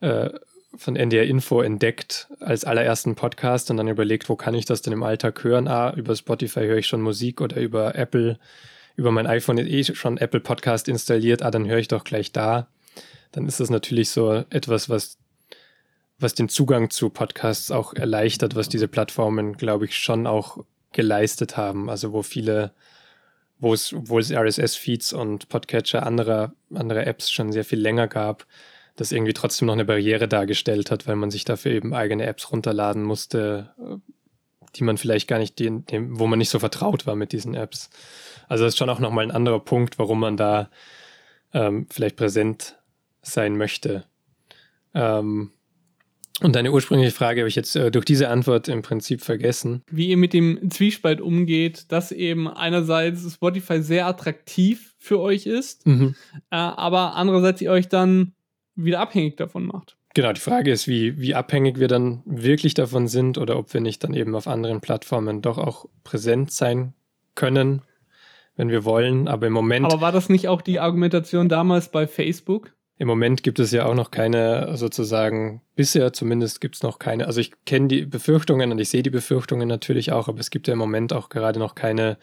äh, 0.00 0.30
von 0.74 0.96
NDR 0.96 1.24
Info 1.24 1.60
entdeckt 1.60 2.28
als 2.40 2.64
allerersten 2.64 3.14
Podcast 3.14 3.70
und 3.70 3.76
dann 3.76 3.88
überlegt, 3.88 4.30
wo 4.30 4.36
kann 4.36 4.54
ich 4.54 4.64
das 4.64 4.80
denn 4.80 4.94
im 4.94 5.02
Alltag 5.02 5.44
hören? 5.44 5.68
Ah, 5.68 5.92
über 5.94 6.16
Spotify 6.16 6.60
höre 6.60 6.78
ich 6.78 6.86
schon 6.86 7.02
Musik 7.02 7.42
oder 7.42 7.60
über 7.60 7.94
Apple, 7.94 8.38
über 8.96 9.10
mein 9.10 9.26
iPhone 9.26 9.58
eh 9.58 9.84
schon 9.84 10.18
Apple 10.18 10.40
Podcast 10.40 10.88
installiert, 10.88 11.42
ah, 11.42 11.50
dann 11.50 11.66
höre 11.66 11.78
ich 11.78 11.88
doch 11.88 12.04
gleich 12.04 12.32
da. 12.32 12.68
Dann 13.32 13.46
ist 13.46 13.60
das 13.60 13.70
natürlich 13.70 14.10
so 14.10 14.44
etwas, 14.50 14.88
was, 14.88 15.18
was 16.18 16.34
den 16.34 16.48
Zugang 16.48 16.90
zu 16.90 17.10
Podcasts 17.10 17.70
auch 17.70 17.94
erleichtert, 17.94 18.54
was 18.54 18.68
diese 18.68 18.88
Plattformen, 18.88 19.54
glaube 19.54 19.86
ich, 19.86 19.96
schon 19.96 20.26
auch 20.26 20.58
geleistet 20.92 21.56
haben. 21.56 21.88
Also 21.88 22.12
wo 22.12 22.22
viele, 22.22 22.72
wo 23.58 23.72
es, 23.72 23.94
wo 23.96 24.18
es 24.18 24.30
RSS-Feeds 24.30 25.12
und 25.14 25.48
Podcatcher 25.48 26.04
anderer, 26.06 26.52
anderer 26.72 27.06
Apps 27.06 27.30
schon 27.30 27.52
sehr 27.52 27.64
viel 27.64 27.80
länger 27.80 28.08
gab, 28.08 28.46
das 28.96 29.12
irgendwie 29.12 29.32
trotzdem 29.32 29.66
noch 29.66 29.74
eine 29.74 29.86
Barriere 29.86 30.28
dargestellt 30.28 30.90
hat, 30.90 31.06
weil 31.06 31.16
man 31.16 31.30
sich 31.30 31.44
dafür 31.44 31.72
eben 31.72 31.94
eigene 31.94 32.26
Apps 32.26 32.52
runterladen 32.52 33.02
musste, 33.02 33.70
die 34.76 34.84
man 34.84 34.98
vielleicht 34.98 35.28
gar 35.28 35.38
nicht, 35.38 35.58
dem, 35.58 35.84
wo 36.18 36.26
man 36.26 36.38
nicht 36.38 36.50
so 36.50 36.58
vertraut 36.58 37.06
war 37.06 37.16
mit 37.16 37.32
diesen 37.32 37.54
Apps. 37.54 37.90
Also 38.48 38.64
das 38.64 38.74
ist 38.74 38.78
schon 38.78 38.90
auch 38.90 39.00
nochmal 39.00 39.24
ein 39.24 39.30
anderer 39.30 39.60
Punkt, 39.60 39.98
warum 39.98 40.20
man 40.20 40.36
da 40.36 40.70
ähm, 41.52 41.86
vielleicht 41.90 42.16
präsent 42.16 42.78
sein 43.22 43.56
möchte. 43.56 44.04
Ähm, 44.94 45.52
und 46.40 46.56
deine 46.56 46.72
ursprüngliche 46.72 47.12
Frage 47.12 47.42
habe 47.42 47.48
ich 47.48 47.54
jetzt 47.54 47.76
äh, 47.76 47.90
durch 47.90 48.04
diese 48.04 48.28
Antwort 48.28 48.66
im 48.66 48.82
Prinzip 48.82 49.22
vergessen. 49.22 49.82
Wie 49.90 50.08
ihr 50.08 50.16
mit 50.16 50.32
dem 50.32 50.70
Zwiespalt 50.70 51.20
umgeht, 51.20 51.92
dass 51.92 52.10
eben 52.10 52.48
einerseits 52.48 53.34
Spotify 53.34 53.82
sehr 53.82 54.06
attraktiv 54.06 54.94
für 54.98 55.20
euch 55.20 55.46
ist, 55.46 55.86
mhm. 55.86 56.16
äh, 56.50 56.56
aber 56.56 57.14
andererseits 57.14 57.60
ihr 57.60 57.70
euch 57.70 57.88
dann 57.88 58.32
wieder 58.74 59.00
abhängig 59.00 59.36
davon 59.36 59.66
macht. 59.66 59.96
Genau, 60.14 60.32
die 60.32 60.40
Frage 60.40 60.70
ist, 60.72 60.88
wie, 60.88 61.18
wie 61.18 61.34
abhängig 61.34 61.78
wir 61.78 61.88
dann 61.88 62.22
wirklich 62.26 62.74
davon 62.74 63.08
sind 63.08 63.38
oder 63.38 63.58
ob 63.58 63.72
wir 63.72 63.80
nicht 63.80 64.02
dann 64.04 64.12
eben 64.12 64.34
auf 64.34 64.46
anderen 64.46 64.80
Plattformen 64.80 65.42
doch 65.42 65.58
auch 65.58 65.86
präsent 66.04 66.50
sein 66.50 66.92
können, 67.34 67.82
wenn 68.56 68.68
wir 68.68 68.84
wollen. 68.84 69.28
Aber 69.28 69.46
im 69.46 69.52
Moment. 69.52 69.86
Aber 69.86 70.00
war 70.00 70.12
das 70.12 70.28
nicht 70.28 70.48
auch 70.48 70.62
die 70.62 70.80
Argumentation 70.80 71.48
damals 71.48 71.90
bei 71.90 72.06
Facebook? 72.06 72.72
Im 72.98 73.08
Moment 73.08 73.42
gibt 73.42 73.58
es 73.58 73.72
ja 73.72 73.86
auch 73.86 73.94
noch 73.94 74.10
keine, 74.10 74.76
sozusagen, 74.76 75.62
bisher 75.74 76.12
zumindest 76.12 76.60
gibt 76.60 76.76
es 76.76 76.82
noch 76.82 76.98
keine, 76.98 77.26
also 77.26 77.40
ich 77.40 77.52
kenne 77.64 77.88
die 77.88 78.04
Befürchtungen 78.04 78.70
und 78.70 78.78
ich 78.78 78.90
sehe 78.90 79.02
die 79.02 79.10
Befürchtungen 79.10 79.66
natürlich 79.66 80.12
auch, 80.12 80.28
aber 80.28 80.38
es 80.38 80.50
gibt 80.50 80.68
ja 80.68 80.74
im 80.74 80.78
Moment 80.78 81.12
auch 81.12 81.28
gerade 81.28 81.58
noch 81.58 81.74
keine 81.74 82.18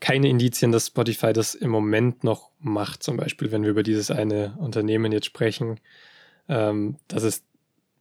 keine 0.00 0.28
Indizien, 0.28 0.72
dass 0.72 0.88
Spotify 0.88 1.32
das 1.32 1.54
im 1.54 1.70
Moment 1.70 2.24
noch 2.24 2.50
macht. 2.60 3.02
Zum 3.02 3.16
Beispiel, 3.16 3.50
wenn 3.50 3.62
wir 3.62 3.70
über 3.70 3.82
dieses 3.82 4.10
eine 4.10 4.54
Unternehmen 4.58 5.12
jetzt 5.12 5.26
sprechen, 5.26 5.80
ähm, 6.48 6.96
dass 7.08 7.22
es 7.22 7.44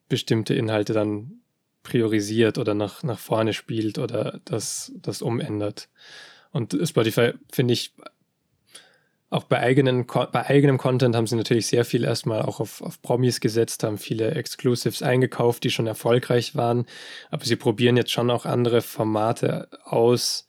bestimmte 0.08 0.54
Inhalte 0.54 0.94
dann 0.94 1.42
priorisiert 1.84 2.58
oder 2.58 2.74
nach, 2.74 3.04
nach 3.04 3.20
vorne 3.20 3.54
spielt 3.54 3.98
oder 3.98 4.40
das, 4.46 4.92
das 5.02 5.22
umändert. 5.22 5.90
Und 6.58 6.76
Spotify 6.90 7.34
finde 7.52 7.76
ich 7.76 7.94
auch 9.30 9.44
bei, 9.44 9.60
eigenen, 9.60 10.08
bei 10.08 10.48
eigenem 10.48 10.80
Content 10.80 11.16
haben 11.16 11.28
sie 11.28 11.36
natürlich 11.36 11.68
sehr 11.68 11.86
viel 11.86 12.04
erstmal 12.04 12.42
auch 12.42 12.60
auf, 12.60 12.82
auf 12.82 13.00
Promis 13.04 13.42
gesetzt, 13.42 13.84
haben 13.84 14.00
viele 14.00 14.32
Exclusives 14.32 15.04
eingekauft, 15.04 15.64
die 15.64 15.70
schon 15.70 15.86
erfolgreich 15.86 16.56
waren. 16.56 16.88
Aber 17.30 17.46
sie 17.46 17.58
probieren 17.58 17.96
jetzt 17.96 18.12
schon 18.12 18.32
auch 18.32 18.48
andere 18.48 18.82
Formate 18.82 19.68
aus, 19.84 20.48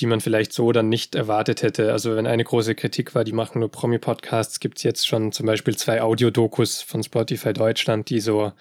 die 0.00 0.06
man 0.06 0.22
vielleicht 0.22 0.54
so 0.54 0.72
dann 0.72 0.88
nicht 0.88 1.14
erwartet 1.14 1.60
hätte. 1.62 1.92
Also 1.92 2.16
wenn 2.16 2.26
eine 2.26 2.44
große 2.44 2.74
Kritik 2.74 3.14
war, 3.14 3.24
die 3.24 3.32
machen 3.32 3.58
nur 3.60 3.70
Promi-Podcasts, 3.70 4.58
gibt 4.58 4.78
es 4.78 4.84
jetzt 4.84 5.06
schon 5.06 5.32
zum 5.32 5.44
Beispiel 5.44 5.76
zwei 5.76 6.00
Audiodokus 6.00 6.80
von 6.80 7.02
Spotify 7.02 7.52
Deutschland, 7.52 8.08
die 8.08 8.20
so 8.20 8.44
ein 8.44 8.52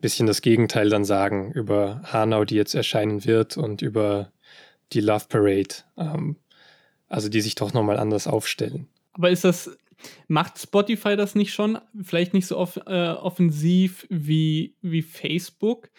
bisschen 0.00 0.28
das 0.28 0.40
Gegenteil 0.40 0.88
dann 0.88 1.04
sagen 1.04 1.50
über 1.50 2.02
Hanau, 2.04 2.44
die 2.44 2.54
jetzt 2.54 2.76
erscheinen 2.76 3.24
wird 3.24 3.56
und 3.56 3.82
über 3.82 4.30
die 4.92 5.00
Love 5.00 5.26
Parade. 5.28 5.76
Ähm, 5.96 6.36
also 7.08 7.28
die 7.28 7.40
sich 7.40 7.54
doch 7.54 7.72
nochmal 7.72 7.96
anders 7.96 8.26
aufstellen. 8.26 8.86
Aber 9.12 9.30
ist 9.30 9.44
das, 9.44 9.76
macht 10.28 10.58
Spotify 10.58 11.16
das 11.16 11.34
nicht 11.34 11.52
schon? 11.52 11.78
Vielleicht 12.02 12.34
nicht 12.34 12.46
so 12.46 12.56
off, 12.56 12.78
äh, 12.86 13.10
offensiv 13.10 14.06
wie, 14.10 14.74
wie 14.82 15.02
Facebook, 15.02 15.90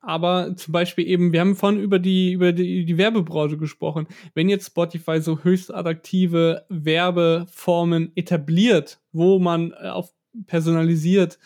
aber 0.00 0.54
zum 0.56 0.72
Beispiel 0.72 1.08
eben, 1.08 1.32
wir 1.32 1.40
haben 1.40 1.56
vorhin 1.56 1.80
über 1.80 1.98
die, 1.98 2.32
über 2.32 2.52
die, 2.52 2.84
die 2.84 2.98
Werbebranche 2.98 3.58
gesprochen. 3.58 4.06
Wenn 4.34 4.48
jetzt 4.48 4.66
Spotify 4.66 5.20
so 5.20 5.42
höchst 5.42 5.74
attraktive 5.74 6.64
Werbeformen 6.68 8.12
etabliert, 8.14 9.00
wo 9.12 9.38
man 9.38 9.72
äh, 9.72 9.88
auf 9.88 10.12
personalisiert 10.46 11.38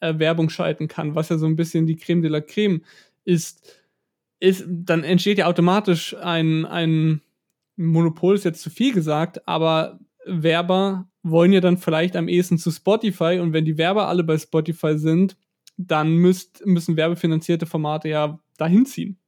äh, 0.00 0.18
Werbung 0.18 0.50
schalten 0.50 0.86
kann, 0.86 1.14
was 1.14 1.30
ja 1.30 1.38
so 1.38 1.46
ein 1.46 1.56
bisschen 1.56 1.86
die 1.86 1.96
Creme 1.96 2.22
de 2.22 2.30
la 2.30 2.40
Creme 2.40 2.82
ist, 3.24 3.83
ist, 4.44 4.64
dann 4.68 5.04
entsteht 5.04 5.38
ja 5.38 5.46
automatisch 5.46 6.16
ein, 6.16 6.66
ein 6.66 7.22
Monopol, 7.76 8.34
ist 8.34 8.44
jetzt 8.44 8.62
zu 8.62 8.70
viel 8.70 8.92
gesagt, 8.92 9.46
aber 9.48 9.98
Werber 10.26 11.08
wollen 11.22 11.52
ja 11.52 11.60
dann 11.60 11.78
vielleicht 11.78 12.16
am 12.16 12.28
ehesten 12.28 12.58
zu 12.58 12.70
Spotify 12.70 13.38
und 13.40 13.52
wenn 13.52 13.64
die 13.64 13.78
Werber 13.78 14.08
alle 14.08 14.22
bei 14.22 14.38
Spotify 14.38 14.98
sind, 14.98 15.36
dann 15.76 16.16
müsst, 16.16 16.64
müssen 16.66 16.96
werbefinanzierte 16.96 17.66
Formate 17.66 18.08
ja 18.08 18.38
dahin 18.58 18.86
ziehen. 18.86 19.18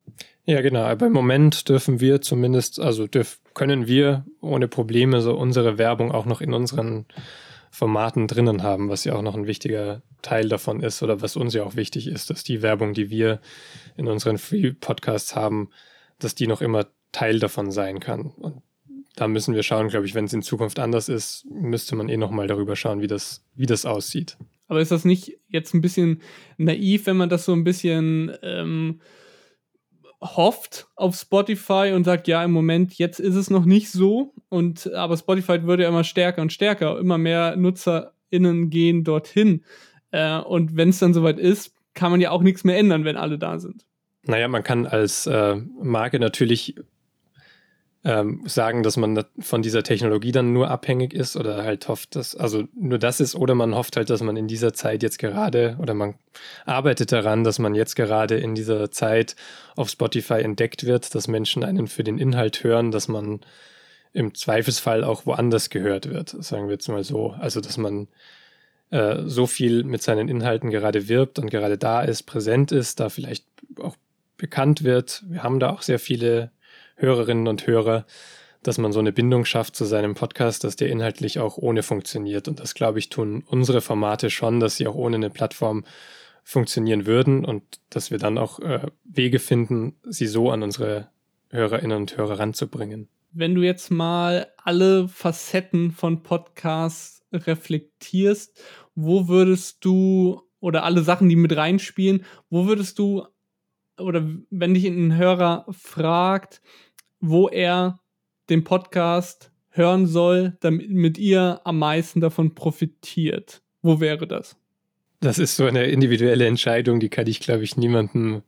Ja, 0.45 0.61
genau. 0.61 0.85
Aber 0.85 1.07
im 1.07 1.13
Moment 1.13 1.69
dürfen 1.69 2.01
wir 2.01 2.21
zumindest, 2.21 2.79
also 2.79 3.07
dürf, 3.09 3.41
können 3.55 3.89
wir 3.89 4.25
ohne 4.41 4.69
Probleme 4.69 5.21
so 5.21 5.35
unsere 5.35 5.79
Werbung 5.79 6.13
auch 6.13 6.27
noch 6.27 6.41
in 6.41 6.55
unseren 6.55 7.07
Formaten 7.71 8.29
drinnen 8.29 8.63
haben, 8.63 8.89
was 8.89 9.05
ja 9.05 9.15
auch 9.17 9.23
noch 9.23 9.35
ein 9.35 9.47
wichtiger 9.47 10.03
Teil 10.27 10.49
davon 10.49 10.83
ist 10.83 11.05
oder 11.05 11.23
was 11.23 11.37
uns 11.37 11.55
ja 11.55 11.63
auch 11.63 11.77
wichtig 11.77 12.09
ist, 12.09 12.31
dass 12.31 12.43
die 12.43 12.61
Werbung, 12.61 12.95
die 12.95 13.11
wir 13.11 13.41
in 13.97 14.09
unseren 14.09 14.39
Free-Podcasts 14.39 15.37
haben, 15.37 15.71
dass 16.19 16.35
die 16.35 16.49
noch 16.49 16.61
immer 16.61 16.87
Teil 17.13 17.39
davon 17.39 17.71
sein 17.71 18.01
kann. 18.01 18.33
Und 18.37 18.61
da 19.15 19.29
müssen 19.29 19.55
wir 19.55 19.63
schauen, 19.63 19.89
glaube 19.89 20.07
ich, 20.07 20.17
wenn 20.17 20.25
es 20.25 20.33
in 20.33 20.43
Zukunft 20.43 20.81
anders 20.81 21.09
ist, 21.09 21.47
müsste 21.49 21.95
man 21.95 22.09
eh 22.09 22.17
nochmal 22.17 22.49
darüber 22.49 22.75
schauen, 22.75 23.01
wie 23.03 23.07
das, 23.07 23.45
wie 23.55 23.67
das 23.67 23.87
aussieht. 23.87 24.37
Aber 24.67 24.81
ist 24.81 24.91
das 24.91 25.05
nicht 25.05 25.39
jetzt 25.49 25.75
ein 25.75 25.81
bisschen 25.81 26.21
naiv, 26.57 27.07
wenn 27.07 27.17
man 27.17 27.29
das 27.29 27.45
so 27.45 27.53
ein 27.53 27.63
bisschen 27.63 28.37
ähm, 28.43 29.01
hofft 30.21 30.89
auf 30.97 31.15
Spotify 31.15 31.93
und 31.95 32.03
sagt, 32.03 32.27
ja, 32.27 32.43
im 32.43 32.51
Moment, 32.51 32.95
jetzt 32.95 33.21
ist 33.21 33.37
es 33.37 33.49
noch 33.49 33.65
nicht 33.65 33.93
so. 33.93 34.35
Und 34.49 34.93
aber 34.93 35.17
Spotify 35.17 35.63
würde 35.63 35.85
ja 35.85 35.89
immer 35.89 36.03
stärker 36.03 36.43
und 36.43 36.53
stärker. 36.53 36.99
Immer 36.99 37.17
mehr 37.17 37.55
NutzerInnen 37.55 38.71
gehen 38.71 39.05
dorthin. 39.05 39.65
Äh, 40.11 40.39
und 40.39 40.77
wenn 40.77 40.91
es 40.91 40.99
dann 40.99 41.15
soweit 41.15 41.39
ist, 41.39 41.73
kann 41.95 42.11
man 42.11 42.21
ja 42.21 42.31
auch 42.31 42.43
nichts 42.43 42.65
mehr 42.65 42.79
ändern, 42.79 43.05
wenn 43.05 43.17
alle 43.17 43.39
da 43.39 43.59
sind. 43.59 43.85
Naja, 44.25 44.49
man 44.49 44.63
kann 44.63 44.87
als 44.87 45.27
äh, 45.27 45.57
Marke 45.81 46.19
natürlich 46.19 46.77
ähm, 48.07 48.43
sagen, 48.47 48.85
dass 48.85 48.97
man 48.97 49.25
von 49.41 49.63
dieser 49.63 49.83
Technologie 49.83 50.31
dann 50.31 50.53
nur 50.53 50.71
abhängig 50.71 51.13
ist 51.13 51.37
oder 51.37 51.65
halt 51.65 51.89
hofft, 51.89 52.15
dass, 52.15 52.37
also 52.37 52.65
nur 52.73 52.99
das 52.99 53.19
ist, 53.19 53.35
oder 53.35 53.57
man 53.57 53.75
hofft 53.75 53.97
halt, 53.97 54.11
dass 54.11 54.23
man 54.23 54.37
in 54.37 54.47
dieser 54.47 54.73
Zeit 54.73 55.03
jetzt 55.03 55.19
gerade 55.19 55.77
oder 55.81 55.93
man 55.93 56.15
arbeitet 56.67 57.11
daran, 57.11 57.43
dass 57.43 57.59
man 57.59 57.75
jetzt 57.75 57.97
gerade 57.97 58.37
in 58.37 58.55
dieser 58.55 58.93
Zeit 58.93 59.35
auf 59.75 59.89
Spotify 59.89 60.35
entdeckt 60.35 60.87
wird, 60.87 61.17
dass 61.17 61.27
Menschen 61.27 61.65
einen 61.65 61.89
für 61.89 62.05
den 62.05 62.19
Inhalt 62.19 62.63
hören, 62.63 62.93
dass 62.93 63.09
man 63.09 63.41
im 64.13 64.35
Zweifelsfall 64.35 65.03
auch 65.03 65.27
woanders 65.27 65.69
gehört 65.69 66.09
wird, 66.09 66.29
sagen 66.29 66.67
wir 66.69 66.75
jetzt 66.75 66.89
mal 66.89 67.03
so. 67.03 67.31
Also, 67.39 67.61
dass 67.61 67.77
man 67.77 68.07
äh, 68.91 69.23
so 69.25 69.47
viel 69.47 69.85
mit 69.85 70.03
seinen 70.03 70.29
Inhalten 70.29 70.71
gerade 70.71 71.09
wirbt 71.09 71.39
und 71.39 71.51
gerade 71.51 71.79
da 71.79 72.03
ist, 72.03 72.25
präsent 72.25 72.73
ist, 72.73 73.01
da 73.01 73.09
vielleicht 73.09 73.47
auch 73.81 73.97
bekannt 74.37 74.85
wird. 74.85 75.25
Wir 75.29 75.43
haben 75.43 75.61
da 75.61 75.71
auch 75.71 75.83
sehr 75.83 75.99
viele 75.99 76.51
Hörerinnen 76.97 77.49
und 77.49 77.67
Hörer, 77.67 78.07
dass 78.63 78.79
man 78.79 78.93
so 78.93 79.01
eine 79.01 79.13
Bindung 79.13 79.45
schafft 79.45 79.77
zu 79.77 79.85
seinem 79.85 80.15
Podcast, 80.15 80.65
dass 80.65 80.77
der 80.77 80.89
inhaltlich 80.89 81.39
auch 81.39 81.57
ohne 81.57 81.83
funktioniert. 81.83 82.49
Und 82.49 82.61
das, 82.61 82.75
glaube 82.75 82.99
ich, 82.99 83.09
tun 83.09 83.45
unsere 83.47 83.81
Formate 83.81 84.31
schon, 84.31 84.61
dass 84.61 84.77
sie 84.77 84.87
auch 84.87 84.95
ohne 84.95 85.17
eine 85.17 85.31
Plattform 85.31 85.85
funktionieren 86.43 87.07
würden 87.07 87.45
und 87.45 87.63
dass 87.91 88.11
wir 88.11 88.19
dann 88.19 88.39
auch 88.39 88.61
äh, 88.61 88.87
Wege 89.05 89.41
finden, 89.41 89.97
sie 90.05 90.27
so 90.27 90.51
an 90.51 90.63
unsere 90.63 91.09
Hörerinnen 91.51 91.97
und 91.97 92.17
Hörer 92.17 92.39
ranzubringen. 92.39 93.09
Wenn 93.33 93.55
du 93.55 93.63
jetzt 93.63 93.91
mal 93.91 94.47
alle 94.65 95.09
Facetten 95.09 95.91
von 95.91 96.23
Podcasts 96.23 97.16
reflektierst, 97.37 98.61
wo 98.95 99.29
würdest 99.29 99.85
du 99.85 100.43
oder 100.61 100.85
alle 100.85 101.03
Sachen, 101.03 101.29
die 101.29 101.37
mit 101.37 101.57
reinspielen, 101.57 102.25
wo 102.51 102.67
würdest 102.67 102.99
du 102.99 103.27
oder 103.99 104.27
wenn 104.51 104.75
dich 104.75 104.85
ein 104.87 105.17
Hörer 105.17 105.67
fragt, 105.71 106.61
wo 107.21 107.49
er 107.49 107.99
den 108.49 108.65
Podcast 108.65 109.53
hören 109.71 110.07
soll, 110.07 110.57
damit 110.61 111.19
ihr 111.19 111.61
am 111.65 111.79
meisten 111.79 112.21
davon 112.21 112.55
profitiert. 112.55 113.63
Wo 113.83 114.01
wäre 114.01 114.27
das? 114.27 114.57
Das 115.21 115.39
ist 115.39 115.57
so 115.57 115.65
eine 115.65 115.85
individuelle 115.87 116.47
Entscheidung, 116.47 117.01
die 117.01 117.09
kann 117.09 117.27
ich, 117.27 117.41
glaube 117.41 117.65
ich, 117.65 117.77
niemandem, 117.77 118.43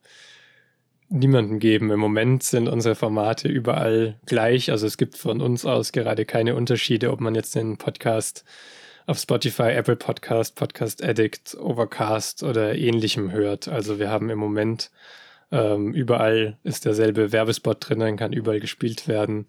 niemandem 1.08 1.58
geben. 1.58 1.90
Im 1.90 2.00
Moment 2.00 2.42
sind 2.42 2.68
unsere 2.68 2.94
Formate 2.94 3.48
überall 3.48 4.18
gleich. 4.26 4.70
Also 4.70 4.86
es 4.86 4.96
gibt 4.96 5.16
von 5.16 5.40
uns 5.40 5.64
aus 5.64 5.92
gerade 5.92 6.24
keine 6.24 6.54
Unterschiede, 6.54 7.10
ob 7.10 7.20
man 7.20 7.34
jetzt 7.34 7.54
den 7.54 7.78
Podcast 7.78 8.44
auf 9.06 9.18
Spotify, 9.18 9.70
Apple 9.70 9.96
Podcast, 9.96 10.54
Podcast 10.54 11.02
Addict, 11.02 11.56
Overcast 11.58 12.42
oder 12.42 12.74
ähnlichem 12.74 13.32
hört. 13.32 13.68
Also 13.68 13.98
wir 13.98 14.10
haben 14.10 14.28
im 14.28 14.38
Moment 14.38 14.90
ähm, 15.50 15.94
überall 15.94 16.58
ist 16.62 16.84
derselbe 16.84 17.32
Werbespot 17.32 17.88
drin, 17.88 18.16
kann 18.16 18.32
überall 18.32 18.60
gespielt 18.60 19.08
werden. 19.08 19.46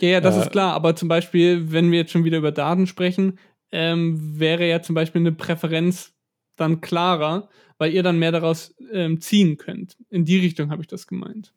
Ja, 0.00 0.08
ja, 0.10 0.20
das 0.20 0.36
äh, 0.36 0.40
ist 0.40 0.52
klar. 0.52 0.74
Aber 0.74 0.94
zum 0.94 1.08
Beispiel, 1.08 1.72
wenn 1.72 1.90
wir 1.90 2.00
jetzt 2.00 2.12
schon 2.12 2.24
wieder 2.24 2.38
über 2.38 2.52
Daten 2.52 2.86
sprechen, 2.86 3.38
ähm, 3.72 4.38
wäre 4.38 4.68
ja 4.68 4.82
zum 4.82 4.94
Beispiel 4.94 5.22
eine 5.22 5.32
Präferenz 5.32 6.12
dann 6.56 6.80
klarer, 6.80 7.48
weil 7.78 7.92
ihr 7.92 8.02
dann 8.02 8.18
mehr 8.18 8.32
daraus 8.32 8.74
ähm, 8.92 9.20
ziehen 9.20 9.56
könnt. 9.56 9.96
In 10.10 10.24
die 10.24 10.38
Richtung 10.38 10.70
habe 10.70 10.82
ich 10.82 10.88
das 10.88 11.06
gemeint. 11.06 11.52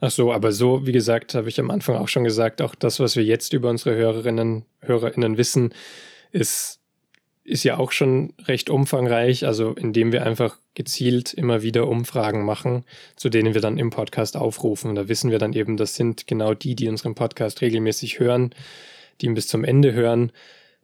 Ach 0.00 0.10
so, 0.10 0.32
aber 0.32 0.52
so, 0.52 0.86
wie 0.86 0.92
gesagt, 0.92 1.34
habe 1.34 1.48
ich 1.48 1.60
am 1.60 1.70
Anfang 1.70 1.96
auch 1.96 2.08
schon 2.08 2.24
gesagt, 2.24 2.62
auch 2.62 2.74
das, 2.74 2.98
was 3.00 3.16
wir 3.16 3.24
jetzt 3.24 3.52
über 3.52 3.68
unsere 3.68 3.94
Hörerinnen, 3.94 4.64
Hörerinnen 4.80 5.36
wissen, 5.36 5.74
ist 6.32 6.80
ist 7.46 7.64
ja 7.64 7.78
auch 7.78 7.92
schon 7.92 8.32
recht 8.44 8.70
umfangreich, 8.70 9.46
also 9.46 9.72
indem 9.72 10.12
wir 10.12 10.26
einfach 10.26 10.58
gezielt 10.74 11.32
immer 11.32 11.62
wieder 11.62 11.86
Umfragen 11.86 12.44
machen, 12.44 12.84
zu 13.14 13.28
denen 13.28 13.54
wir 13.54 13.60
dann 13.60 13.78
im 13.78 13.90
Podcast 13.90 14.36
aufrufen. 14.36 14.94
Da 14.94 15.08
wissen 15.08 15.30
wir 15.30 15.38
dann 15.38 15.52
eben, 15.52 15.76
das 15.76 15.94
sind 15.94 16.26
genau 16.26 16.54
die, 16.54 16.74
die 16.74 16.88
unseren 16.88 17.14
Podcast 17.14 17.60
regelmäßig 17.60 18.18
hören, 18.18 18.50
die 19.20 19.26
ihn 19.26 19.34
bis 19.34 19.46
zum 19.46 19.64
Ende 19.64 19.92
hören. 19.92 20.32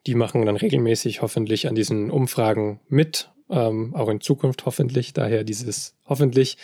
Die 0.06 0.14
machen 0.14 0.46
dann 0.46 0.56
regelmäßig 0.56 1.20
hoffentlich 1.20 1.68
an 1.68 1.74
diesen 1.74 2.10
Umfragen 2.10 2.80
mit, 2.88 3.30
ähm, 3.52 3.94
auch 3.94 4.08
in 4.08 4.20
Zukunft 4.20 4.66
hoffentlich, 4.66 5.12
daher 5.12 5.44
dieses 5.44 5.94
hoffentlich, 6.08 6.58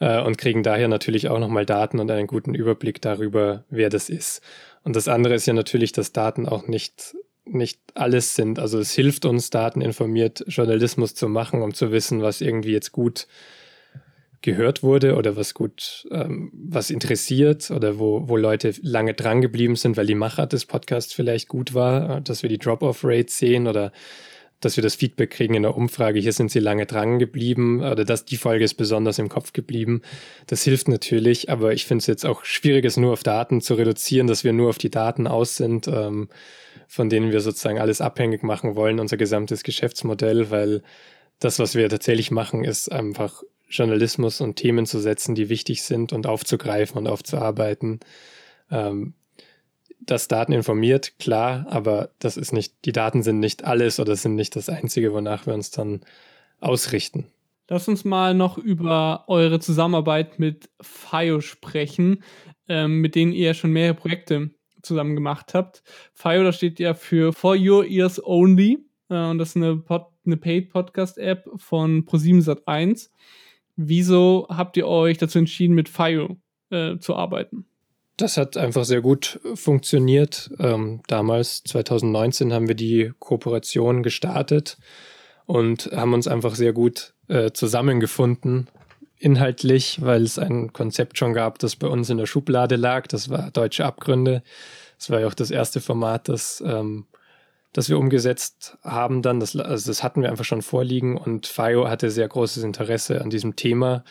äh, 0.00 0.20
und 0.20 0.36
kriegen 0.36 0.62
daher 0.62 0.88
natürlich 0.88 1.28
auch 1.28 1.38
nochmal 1.38 1.64
Daten 1.64 2.00
und 2.00 2.10
einen 2.10 2.26
guten 2.26 2.54
Überblick 2.54 3.00
darüber, 3.00 3.64
wer 3.70 3.88
das 3.88 4.10
ist. 4.10 4.42
Und 4.82 4.96
das 4.96 5.08
andere 5.08 5.34
ist 5.34 5.46
ja 5.46 5.54
natürlich, 5.54 5.92
dass 5.92 6.12
Daten 6.12 6.46
auch 6.46 6.66
nicht 6.66 7.14
nicht 7.44 7.80
alles 7.94 8.36
sind. 8.36 8.60
Also 8.60 8.78
es 8.78 8.92
hilft 8.92 9.24
uns, 9.24 9.50
dateninformiert 9.50 10.44
Journalismus 10.46 11.16
zu 11.16 11.28
machen, 11.28 11.60
um 11.62 11.74
zu 11.74 11.90
wissen, 11.90 12.22
was 12.22 12.40
irgendwie 12.40 12.70
jetzt 12.70 12.92
gut 12.92 13.26
gehört 14.42 14.82
wurde 14.82 15.16
oder 15.16 15.36
was 15.36 15.54
gut, 15.54 16.06
ähm, 16.10 16.50
was 16.52 16.90
interessiert 16.90 17.70
oder 17.70 17.98
wo, 17.98 18.28
wo 18.28 18.36
Leute 18.36 18.74
lange 18.82 19.14
dran 19.14 19.40
geblieben 19.40 19.76
sind, 19.76 19.96
weil 19.96 20.06
die 20.06 20.14
Machart 20.14 20.52
des 20.52 20.66
Podcasts 20.66 21.12
vielleicht 21.12 21.48
gut 21.48 21.74
war, 21.74 22.20
dass 22.20 22.42
wir 22.42 22.48
die 22.48 22.58
Drop-off-Rate 22.58 23.32
sehen 23.32 23.66
oder 23.66 23.92
dass 24.64 24.76
wir 24.76 24.82
das 24.82 24.94
Feedback 24.94 25.30
kriegen 25.30 25.54
in 25.54 25.62
der 25.62 25.76
Umfrage, 25.76 26.18
hier 26.20 26.32
sind 26.32 26.50
sie 26.50 26.60
lange 26.60 26.86
dran 26.86 27.18
geblieben 27.18 27.80
oder 27.80 28.04
dass 28.04 28.24
die 28.24 28.36
Folge 28.36 28.64
ist 28.64 28.74
besonders 28.74 29.18
im 29.18 29.28
Kopf 29.28 29.52
geblieben. 29.52 30.02
Das 30.46 30.62
hilft 30.62 30.88
natürlich, 30.88 31.50
aber 31.50 31.72
ich 31.74 31.84
finde 31.84 32.00
es 32.00 32.06
jetzt 32.06 32.24
auch 32.24 32.44
schwierig, 32.44 32.84
es 32.84 32.96
nur 32.96 33.12
auf 33.12 33.22
Daten 33.22 33.60
zu 33.60 33.74
reduzieren, 33.74 34.26
dass 34.26 34.44
wir 34.44 34.52
nur 34.52 34.70
auf 34.70 34.78
die 34.78 34.90
Daten 34.90 35.26
aus 35.26 35.56
sind. 35.56 35.88
Ähm, 35.88 36.28
von 36.92 37.08
denen 37.08 37.32
wir 37.32 37.40
sozusagen 37.40 37.78
alles 37.78 38.02
abhängig 38.02 38.42
machen 38.42 38.76
wollen, 38.76 39.00
unser 39.00 39.16
gesamtes 39.16 39.62
Geschäftsmodell, 39.62 40.50
weil 40.50 40.82
das, 41.38 41.58
was 41.58 41.74
wir 41.74 41.88
tatsächlich 41.88 42.30
machen, 42.30 42.64
ist 42.64 42.92
einfach 42.92 43.42
Journalismus 43.70 44.42
und 44.42 44.56
Themen 44.56 44.84
zu 44.84 44.98
setzen, 44.98 45.34
die 45.34 45.48
wichtig 45.48 45.82
sind 45.82 46.12
und 46.12 46.26
aufzugreifen 46.26 46.98
und 46.98 47.06
aufzuarbeiten. 47.06 48.00
Ähm, 48.70 49.14
dass 50.06 50.28
Daten 50.28 50.52
informiert, 50.52 51.18
klar, 51.18 51.66
aber 51.68 52.10
das 52.18 52.36
ist 52.36 52.52
nicht, 52.52 52.74
die 52.84 52.92
Daten 52.92 53.22
sind 53.22 53.40
nicht 53.40 53.64
alles 53.64 54.00
oder 54.00 54.16
sind 54.16 54.34
nicht 54.34 54.56
das 54.56 54.68
Einzige, 54.68 55.12
wonach 55.12 55.46
wir 55.46 55.54
uns 55.54 55.70
dann 55.70 56.00
ausrichten. 56.60 57.26
Lass 57.68 57.88
uns 57.88 58.04
mal 58.04 58.34
noch 58.34 58.58
über 58.58 59.24
eure 59.28 59.60
Zusammenarbeit 59.60 60.38
mit 60.38 60.68
FIO 60.80 61.40
sprechen, 61.40 62.22
ähm, 62.68 63.00
mit 63.00 63.14
denen 63.14 63.32
ihr 63.32 63.54
schon 63.54 63.70
mehrere 63.70 63.94
Projekte 63.94 64.50
zusammen 64.82 65.14
gemacht 65.14 65.54
habt. 65.54 65.82
FIO, 66.12 66.42
das 66.42 66.56
steht 66.56 66.80
ja 66.80 66.94
für 66.94 67.32
For 67.32 67.56
Your 67.58 67.86
Ears 67.86 68.22
Only. 68.22 68.84
Äh, 69.08 69.26
und 69.26 69.38
das 69.38 69.50
ist 69.50 69.56
eine, 69.56 69.76
Pod 69.76 70.06
eine 70.24 70.36
Paid-Podcast-App 70.36 71.48
von 71.56 72.04
Pro7 72.04 73.08
Wieso 73.76 74.46
habt 74.50 74.76
ihr 74.76 74.86
euch 74.86 75.18
dazu 75.18 75.38
entschieden, 75.38 75.74
mit 75.74 75.88
FIO 75.88 76.36
äh, 76.70 76.98
zu 76.98 77.16
arbeiten? 77.16 77.66
Das 78.16 78.36
hat 78.36 78.56
einfach 78.56 78.84
sehr 78.84 79.00
gut 79.00 79.40
funktioniert. 79.54 80.50
Ähm, 80.58 81.02
damals, 81.06 81.62
2019, 81.64 82.52
haben 82.52 82.68
wir 82.68 82.74
die 82.74 83.12
Kooperation 83.18 84.02
gestartet 84.02 84.76
und 85.46 85.90
haben 85.92 86.12
uns 86.12 86.28
einfach 86.28 86.54
sehr 86.54 86.72
gut 86.72 87.14
äh, 87.28 87.52
zusammengefunden 87.52 88.68
inhaltlich, 89.22 90.02
weil 90.02 90.22
es 90.22 90.38
ein 90.38 90.72
Konzept 90.72 91.16
schon 91.16 91.32
gab, 91.32 91.60
das 91.60 91.76
bei 91.76 91.86
uns 91.86 92.10
in 92.10 92.18
der 92.18 92.26
Schublade 92.26 92.76
lag. 92.76 93.06
Das 93.06 93.30
war 93.30 93.50
Deutsche 93.52 93.84
Abgründe. 93.84 94.42
Das 94.98 95.10
war 95.10 95.20
ja 95.20 95.28
auch 95.28 95.34
das 95.34 95.50
erste 95.50 95.80
Format, 95.80 96.28
das, 96.28 96.62
ähm, 96.66 97.06
das 97.72 97.88
wir 97.88 97.98
umgesetzt 97.98 98.76
haben 98.82 99.22
dann. 99.22 99.38
Das, 99.38 99.56
also 99.56 99.90
das 99.90 100.02
hatten 100.02 100.22
wir 100.22 100.28
einfach 100.28 100.44
schon 100.44 100.62
vorliegen 100.62 101.16
und 101.16 101.46
FIO 101.46 101.88
hatte 101.88 102.10
sehr 102.10 102.28
großes 102.28 102.64
Interesse 102.64 103.20
an 103.20 103.30
diesem 103.30 103.54
Thema 103.54 104.04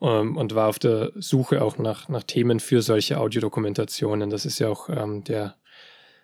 ähm, 0.00 0.36
und 0.36 0.54
war 0.54 0.68
auf 0.68 0.78
der 0.78 1.12
Suche 1.16 1.62
auch 1.62 1.78
nach, 1.78 2.08
nach 2.08 2.22
Themen 2.22 2.60
für 2.60 2.82
solche 2.82 3.18
Audiodokumentationen. 3.18 4.30
Das 4.30 4.46
ist 4.46 4.58
ja 4.58 4.68
auch 4.68 4.88
ähm, 4.88 5.24
der 5.24 5.56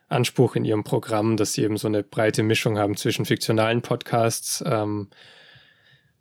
Anspruch 0.08 0.56
in 0.56 0.64
ihrem 0.64 0.84
Programm, 0.84 1.36
dass 1.36 1.52
sie 1.52 1.62
eben 1.62 1.76
so 1.76 1.88
eine 1.88 2.02
breite 2.02 2.42
Mischung 2.42 2.78
haben 2.78 2.96
zwischen 2.96 3.24
fiktionalen 3.24 3.82
Podcasts, 3.82 4.62
ähm, 4.66 5.08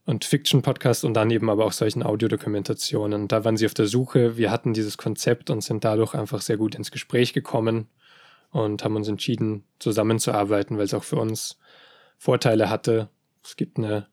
und 0.09 0.25
Fiction-Podcasts 0.25 1.03
und 1.03 1.13
dann 1.13 1.29
eben 1.29 1.51
aber 1.51 1.65
auch 1.65 1.71
solchen 1.71 2.01
Audiodokumentationen. 2.01 3.27
Da 3.27 3.45
waren 3.45 3.57
sie 3.57 3.67
auf 3.67 3.75
der 3.75 3.85
Suche. 3.85 4.37
Wir 4.37 4.49
hatten 4.49 4.73
dieses 4.73 4.97
Konzept 4.97 5.51
und 5.51 5.61
sind 5.61 5.83
dadurch 5.83 6.15
einfach 6.15 6.41
sehr 6.41 6.57
gut 6.57 6.73
ins 6.73 6.89
Gespräch 6.89 7.31
gekommen 7.31 7.87
und 8.49 8.83
haben 8.83 8.95
uns 8.95 9.07
entschieden, 9.07 9.65
zusammenzuarbeiten, 9.77 10.79
weil 10.79 10.85
es 10.85 10.95
auch 10.95 11.03
für 11.03 11.17
uns 11.17 11.59
Vorteile 12.17 12.71
hatte. 12.71 13.09
Es 13.43 13.55
gibt 13.55 13.77
eine 13.77 14.07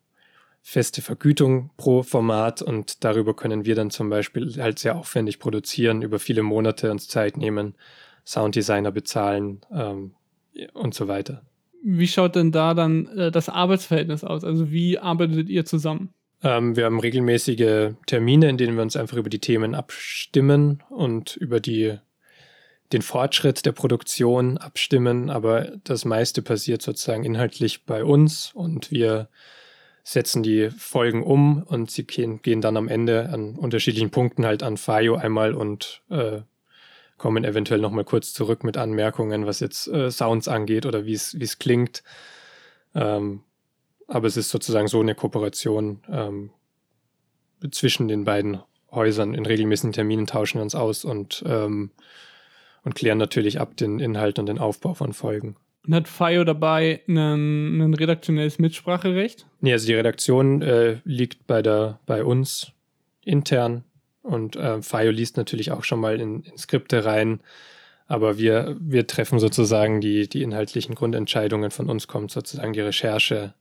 feste 0.69 1.01
Vergütung 1.01 1.69
pro 1.77 2.03
Format 2.03 2.61
und 2.61 3.03
darüber 3.03 3.35
können 3.35 3.65
wir 3.65 3.75
dann 3.75 3.89
zum 3.89 4.09
Beispiel 4.09 4.53
halt 4.57 4.79
sehr 4.79 4.97
aufwendig 4.97 5.39
produzieren, 5.39 6.01
über 6.01 6.19
viele 6.19 6.43
Monate 6.43 6.91
uns 6.91 7.07
Zeit 7.07 7.37
nehmen, 7.37 7.75
Sounddesigner 8.25 8.91
bezahlen 8.91 9.61
ähm, 9.71 10.11
und 10.73 10.93
so 10.93 11.07
weiter 11.07 11.43
wie 11.83 12.07
schaut 12.07 12.35
denn 12.35 12.51
da 12.51 12.73
dann 12.73 13.07
äh, 13.17 13.31
das 13.31 13.49
Arbeitsverhältnis 13.49 14.23
aus? 14.23 14.43
Also 14.43 14.71
wie 14.71 14.99
arbeitet 14.99 15.49
ihr 15.49 15.65
zusammen? 15.65 16.13
Ähm, 16.43 16.75
wir 16.75 16.85
haben 16.85 16.99
regelmäßige 16.99 17.93
Termine, 18.05 18.49
in 18.49 18.57
denen 18.57 18.75
wir 18.75 18.83
uns 18.83 18.95
einfach 18.95 19.17
über 19.17 19.29
die 19.29 19.39
Themen 19.39 19.73
abstimmen 19.73 20.83
und 20.89 21.35
über 21.37 21.59
die, 21.59 21.97
den 22.91 23.01
Fortschritt 23.01 23.65
der 23.65 23.71
Produktion 23.71 24.57
abstimmen. 24.57 25.29
Aber 25.29 25.71
das 25.83 26.05
meiste 26.05 26.41
passiert 26.41 26.81
sozusagen 26.81 27.23
inhaltlich 27.23 27.85
bei 27.85 28.03
uns 28.03 28.51
und 28.53 28.91
wir 28.91 29.29
setzen 30.07 30.41
die 30.41 30.69
Folgen 30.69 31.21
um 31.21 31.63
und 31.63 31.91
sie 31.91 32.05
gehen, 32.05 32.41
gehen 32.41 32.61
dann 32.61 32.77
am 32.77 32.87
Ende 32.87 33.27
an 33.29 33.57
unterschiedlichen 33.57 34.09
Punkten 34.09 34.45
halt 34.45 34.63
an 34.63 34.77
FIO 34.77 35.15
einmal 35.15 35.53
und 35.53 36.01
äh, 36.09 36.43
kommen 37.17 37.43
eventuell 37.43 37.81
nochmal 37.81 38.05
kurz 38.05 38.31
zurück 38.31 38.63
mit 38.63 38.77
Anmerkungen, 38.77 39.45
was 39.45 39.59
jetzt 39.59 39.89
äh, 39.89 40.09
Sounds 40.09 40.47
angeht 40.47 40.85
oder 40.85 41.05
wie 41.05 41.11
es 41.11 41.59
klingt. 41.59 42.03
Ähm, 42.95 43.41
aber 44.07 44.27
es 44.27 44.37
ist 44.37 44.49
sozusagen 44.49 44.87
so 44.87 45.01
eine 45.01 45.13
Kooperation 45.13 45.99
ähm, 46.09 46.51
zwischen 47.69 48.07
den 48.07 48.23
beiden 48.23 48.61
Häusern. 48.89 49.33
In 49.33 49.45
regelmäßigen 49.45 49.91
Terminen 49.91 50.25
tauschen 50.25 50.59
wir 50.59 50.63
uns 50.63 50.73
aus 50.73 51.03
und, 51.03 51.43
ähm, 51.45 51.91
und 52.83 52.95
klären 52.95 53.17
natürlich 53.17 53.59
ab 53.59 53.75
den 53.75 53.99
Inhalt 53.99 54.39
und 54.39 54.45
den 54.45 54.57
Aufbau 54.57 54.93
von 54.93 55.11
Folgen. 55.11 55.57
Und 55.87 55.95
hat 55.95 56.07
FIO 56.07 56.43
dabei 56.43 57.01
ein 57.07 57.93
redaktionelles 57.93 58.59
Mitspracherecht? 58.59 59.47
Nee, 59.61 59.71
also 59.71 59.87
die 59.87 59.93
Redaktion 59.93 60.61
äh, 60.61 60.97
liegt 61.05 61.47
bei, 61.47 61.61
der, 61.61 61.99
bei 62.05 62.23
uns 62.25 62.73
intern 63.23 63.85
und 64.21 64.57
äh, 64.57 64.81
FIO 64.81 65.11
liest 65.11 65.37
natürlich 65.37 65.71
auch 65.71 65.85
schon 65.85 66.01
mal 66.01 66.19
in, 66.19 66.43
in 66.43 66.57
Skripte 66.57 67.05
rein. 67.05 67.39
Aber 68.07 68.37
wir, 68.37 68.75
wir 68.79 69.07
treffen 69.07 69.39
sozusagen 69.39 70.01
die, 70.01 70.27
die 70.27 70.43
inhaltlichen 70.43 70.95
Grundentscheidungen. 70.95 71.71
Von 71.71 71.89
uns 71.89 72.07
kommt 72.07 72.31
sozusagen 72.31 72.73
die 72.73 72.81
Recherche, 72.81 73.53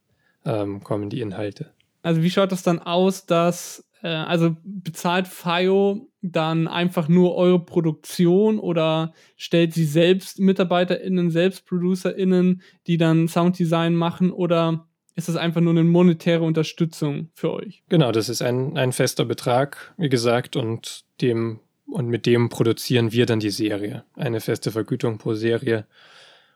ähm, 0.44 0.82
kommen 0.82 1.10
die 1.10 1.20
Inhalte. 1.20 1.70
Also 2.02 2.22
wie 2.22 2.30
schaut 2.30 2.52
das 2.52 2.62
dann 2.62 2.80
aus, 2.80 3.26
dass, 3.26 3.84
äh, 4.02 4.08
also 4.08 4.56
bezahlt 4.64 5.28
FIO 5.28 6.08
dann 6.22 6.68
einfach 6.68 7.08
nur 7.08 7.36
eure 7.36 7.64
Produktion 7.64 8.58
oder 8.58 9.12
stellt 9.36 9.74
sie 9.74 9.84
selbst 9.84 10.38
MitarbeiterInnen, 10.38 11.30
selbst 11.30 11.66
ProducerInnen, 11.66 12.62
die 12.86 12.96
dann 12.96 13.28
Sounddesign 13.28 13.94
machen 13.94 14.30
oder 14.30 14.88
ist 15.14 15.28
das 15.28 15.36
einfach 15.36 15.62
nur 15.62 15.72
eine 15.72 15.84
monetäre 15.84 16.42
Unterstützung 16.42 17.30
für 17.32 17.52
euch? 17.52 17.82
Genau, 17.88 18.12
das 18.12 18.28
ist 18.28 18.42
ein, 18.42 18.76
ein 18.76 18.92
fester 18.92 19.24
Betrag, 19.24 19.94
wie 19.96 20.10
gesagt, 20.10 20.56
und 20.56 21.04
dem 21.22 21.60
und 21.86 22.08
mit 22.08 22.26
dem 22.26 22.48
produzieren 22.48 23.12
wir 23.12 23.26
dann 23.26 23.40
die 23.40 23.50
Serie. 23.50 24.04
Eine 24.14 24.40
feste 24.40 24.70
Vergütung 24.70 25.18
pro 25.18 25.34
Serie. 25.34 25.86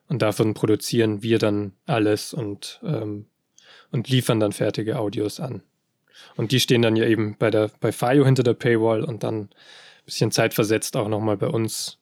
Und 0.08 0.22
davon 0.22 0.54
produzieren 0.54 1.22
wir 1.22 1.38
dann 1.38 1.72
alles 1.86 2.34
und, 2.34 2.80
ähm, 2.82 3.26
und 3.92 4.08
liefern 4.08 4.40
dann 4.40 4.52
fertige 4.52 4.98
Audios 4.98 5.38
an. 5.38 5.62
Und 6.36 6.52
die 6.52 6.60
stehen 6.60 6.82
dann 6.82 6.96
ja 6.96 7.06
eben 7.06 7.36
bei 7.38 7.50
der 7.50 7.70
bei 7.80 7.92
FIO 7.92 8.24
hinter 8.24 8.42
der 8.42 8.54
Paywall 8.54 9.04
und 9.04 9.22
dann 9.22 9.42
ein 9.42 9.48
bisschen 10.04 10.30
zeitversetzt 10.30 10.96
auch 10.96 11.08
nochmal 11.08 11.36
bei 11.36 11.48
uns 11.48 11.98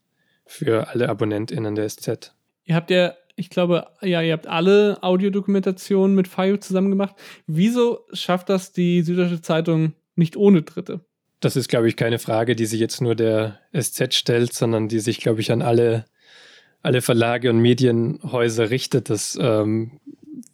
für 0.46 0.88
alle 0.88 1.08
AbonnentInnen 1.08 1.74
der 1.74 1.88
SZ. 1.88 2.32
Ihr 2.64 2.74
habt 2.74 2.90
ja 2.90 3.14
ich 3.38 3.50
glaube, 3.50 3.86
ja, 4.02 4.20
ihr 4.20 4.32
habt 4.32 4.48
alle 4.48 4.98
Audiodokumentationen 5.00 6.16
mit 6.16 6.26
FIO 6.26 6.56
zusammen 6.56 6.90
gemacht. 6.90 7.14
Wieso 7.46 8.04
schafft 8.12 8.48
das 8.48 8.72
die 8.72 9.02
Süddeutsche 9.02 9.40
Zeitung 9.40 9.92
nicht 10.16 10.36
ohne 10.36 10.62
Dritte? 10.62 11.00
Das 11.38 11.54
ist, 11.54 11.68
glaube 11.68 11.88
ich, 11.88 11.96
keine 11.96 12.18
Frage, 12.18 12.56
die 12.56 12.66
sich 12.66 12.80
jetzt 12.80 13.00
nur 13.00 13.14
der 13.14 13.60
SZ 13.72 14.14
stellt, 14.14 14.52
sondern 14.52 14.88
die 14.88 14.98
sich, 14.98 15.20
glaube 15.20 15.40
ich, 15.40 15.52
an 15.52 15.62
alle, 15.62 16.04
alle 16.82 17.00
Verlage 17.00 17.50
und 17.50 17.60
Medienhäuser 17.60 18.70
richtet. 18.70 19.08
Das 19.08 19.38
ähm, 19.40 20.00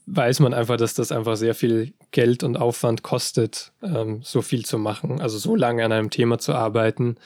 weiß 0.06 0.40
man 0.40 0.54
einfach, 0.54 0.76
dass 0.76 0.94
das 0.94 1.12
einfach 1.12 1.36
sehr 1.36 1.54
viel 1.54 1.92
Geld 2.10 2.42
und 2.42 2.56
Aufwand 2.56 3.02
kostet, 3.02 3.72
ähm, 3.82 4.20
so 4.22 4.42
viel 4.42 4.64
zu 4.64 4.78
machen. 4.78 5.20
Also 5.20 5.38
so 5.38 5.56
lange 5.56 5.84
an 5.84 5.92
einem 5.92 6.10
Thema 6.10 6.38
zu 6.38 6.52
arbeiten 6.52 7.16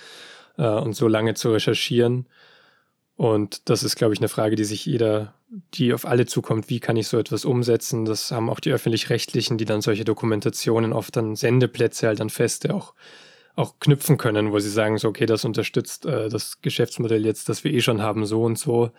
äh, 0.57 0.69
und 0.69 0.95
so 0.95 1.09
lange 1.09 1.35
zu 1.35 1.53
recherchieren. 1.53 2.27
Und 3.17 3.69
das 3.69 3.83
ist, 3.83 3.97
glaube 3.97 4.15
ich, 4.15 4.21
eine 4.21 4.29
Frage, 4.29 4.55
die 4.55 4.65
sich 4.65 4.87
jeder, 4.87 5.35
die 5.75 5.93
auf 5.93 6.07
alle 6.07 6.27
zukommt, 6.27 6.71
wie 6.71 6.79
kann 6.79 6.97
ich 6.97 7.09
so 7.09 7.19
etwas 7.19 7.45
umsetzen? 7.45 8.05
Das 8.05 8.31
haben 8.31 8.49
auch 8.49 8.61
die 8.61 8.71
öffentlich-rechtlichen, 8.71 9.59
die 9.59 9.65
dann 9.65 9.81
solche 9.81 10.05
Dokumentationen 10.05 10.93
oft 10.93 11.17
dann 11.17 11.35
Sendeplätze 11.35 12.07
halt 12.07 12.21
an 12.21 12.31
Feste 12.31 12.73
auch, 12.73 12.95
auch 13.57 13.81
knüpfen 13.81 14.19
können, 14.19 14.53
wo 14.53 14.61
sie 14.61 14.71
sagen, 14.71 14.99
so, 14.99 15.09
okay, 15.09 15.27
das 15.27 15.45
unterstützt 15.45 16.07
äh, 16.07 16.29
das 16.29 16.61
Geschäftsmodell 16.61 17.27
jetzt, 17.27 17.49
das 17.49 17.65
wir 17.65 17.73
eh 17.73 17.81
schon 17.81 18.03
haben, 18.03 18.25
so 18.25 18.45
und 18.45 18.57
so. 18.57 18.93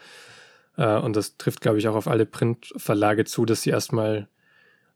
Äh, 0.78 0.98
und 0.98 1.16
das 1.16 1.38
trifft, 1.38 1.62
glaube 1.62 1.78
ich, 1.78 1.88
auch 1.88 1.96
auf 1.96 2.08
alle 2.08 2.26
Printverlage 2.26 3.26
zu, 3.26 3.46
dass 3.46 3.64
sie 3.64 3.70
erstmal 3.70 4.28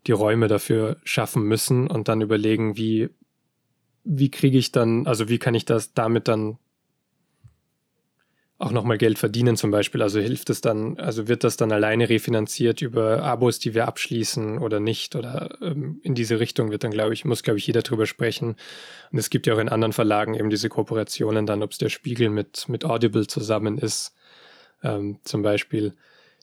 die 0.08 0.12
Räume 0.12 0.48
dafür 0.48 0.98
schaffen 1.04 1.44
müssen 1.44 1.88
und 1.88 2.08
dann 2.08 2.22
überlegen, 2.22 2.78
wie, 2.78 3.10
wie 4.04 4.32
kriege 4.32 4.58
ich 4.58 4.72
dann, 4.72 5.08
also 5.08 5.30
wie 5.30 5.40
kann 5.40 5.56
ich 5.56 5.66
das 5.66 5.94
damit 5.94 6.28
dann 6.28 6.58
auch 8.64 8.72
nochmal 8.72 8.98
Geld 8.98 9.20
verdienen 9.20 9.58
zum 9.58 9.72
Beispiel. 9.72 10.02
Also 10.02 10.20
hilft 10.20 10.50
es 10.50 10.62
dann, 10.62 10.98
also 10.98 11.28
wird 11.28 11.44
das 11.44 11.58
dann 11.58 11.72
alleine 11.72 12.08
refinanziert 12.10 12.82
über 12.82 13.22
Abos, 13.24 13.60
die 13.60 13.74
wir 13.74 13.88
abschließen 13.88 14.58
oder 14.60 14.80
nicht? 14.80 15.16
Oder 15.16 15.58
ähm, 15.62 16.00
in 16.04 16.16
diese 16.16 16.40
Richtung 16.40 16.72
wird 16.72 16.84
dann, 16.84 16.92
glaube 16.92 17.14
ich, 17.14 17.26
muss, 17.26 17.44
glaube 17.44 17.60
ich, 17.60 17.68
jeder 17.68 17.82
drüber 17.82 18.06
sprechen. 18.06 18.56
Und 19.12 19.18
es 19.18 19.30
gibt 19.30 19.48
ja 19.48 19.56
auch 19.56 19.60
in 19.60 19.70
anderen 19.70 19.92
Verlagen 19.92 20.36
eben 20.36 20.50
diese 20.50 20.70
Kooperationen 20.70 21.46
dann, 21.46 21.62
ob 21.62 21.72
es 21.72 21.78
der 21.78 21.90
Spiegel 21.90 22.30
mit, 22.30 22.70
mit 22.70 22.86
Audible 22.86 23.28
zusammen 23.28 23.78
ist, 23.78 24.16
ähm, 24.84 25.18
zum 25.24 25.42
Beispiel, 25.42 25.94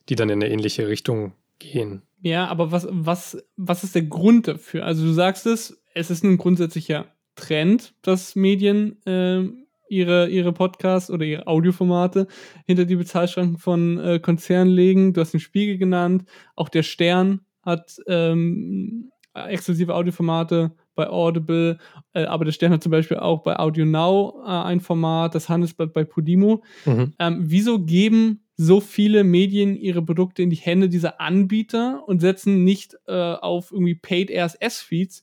die 0.09 0.17
dann 0.17 0.29
in 0.29 0.43
eine 0.43 0.53
ähnliche 0.53 0.89
Richtung 0.89 1.33
gehen. 1.59 2.03
Ja, 2.23 2.49
aber 2.49 2.73
was, 2.73 2.87
was, 2.91 3.43
was 3.57 3.85
ist 3.85 3.95
der 3.95 4.03
Grund 4.03 4.49
dafür? 4.49 4.85
Also 4.85 5.05
du 5.05 5.13
sagst 5.13 5.47
es, 5.47 5.83
es 5.95 6.11
ist 6.11 6.25
ein 6.25 6.39
grundsätzlicher 6.39 7.07
Trend, 7.35 7.95
dass 8.03 8.37
Medien 8.37 9.05
äh, 9.07 9.45
ihre, 9.89 10.29
ihre 10.29 10.53
Podcasts 10.53 11.11
oder 11.11 11.25
ihre 11.25 11.47
Audioformate 11.47 12.27
hinter 12.67 12.85
die 12.85 12.97
Bezahlschranken 12.97 13.59
von 13.59 13.99
äh, 13.99 14.19
Konzernen 14.21 14.73
legen. 14.73 15.13
Du 15.13 15.21
hast 15.21 15.33
den 15.33 15.41
Spiegel 15.41 15.79
genannt. 15.79 16.25
Auch 16.57 16.69
der 16.69 16.83
Stern 16.83 17.41
hat 17.63 17.97
ähm, 18.07 19.11
exklusive 19.35 19.95
Audioformate 19.95 20.73
bei 20.95 21.09
Audible, 21.09 21.79
äh, 22.13 22.25
aber 22.25 22.45
der 22.45 22.53
Stern 22.53 22.73
hat 22.73 22.83
zum 22.83 22.91
Beispiel 22.91 23.19
auch 23.19 23.43
bei 23.43 23.59
Audio 23.59 23.87
Now 23.87 24.43
äh, 24.45 24.49
ein 24.49 24.81
Format, 24.81 25.35
das 25.35 25.49
Handelsblatt 25.49 25.93
bei 25.93 26.05
Podimo. 26.05 26.63
Mhm. 26.85 27.13
Ähm, 27.19 27.39
wieso 27.41 27.79
geben 27.79 28.45
so 28.57 28.81
viele 28.81 29.25
Medien 29.25 29.75
ihre 29.75 30.03
Produkte 30.03 30.43
in 30.43 30.51
die 30.51 30.57
Hände 30.57 30.91
dieser 30.91 31.21
Anbieter 31.21 32.03
und 32.07 32.21
setzen 32.21 32.65
nicht 32.65 32.97
äh, 33.07 33.13
auf 33.13 33.73
irgendwie 33.73 33.95
Paid 33.95 34.31
RSS-Feeds, 34.31 35.23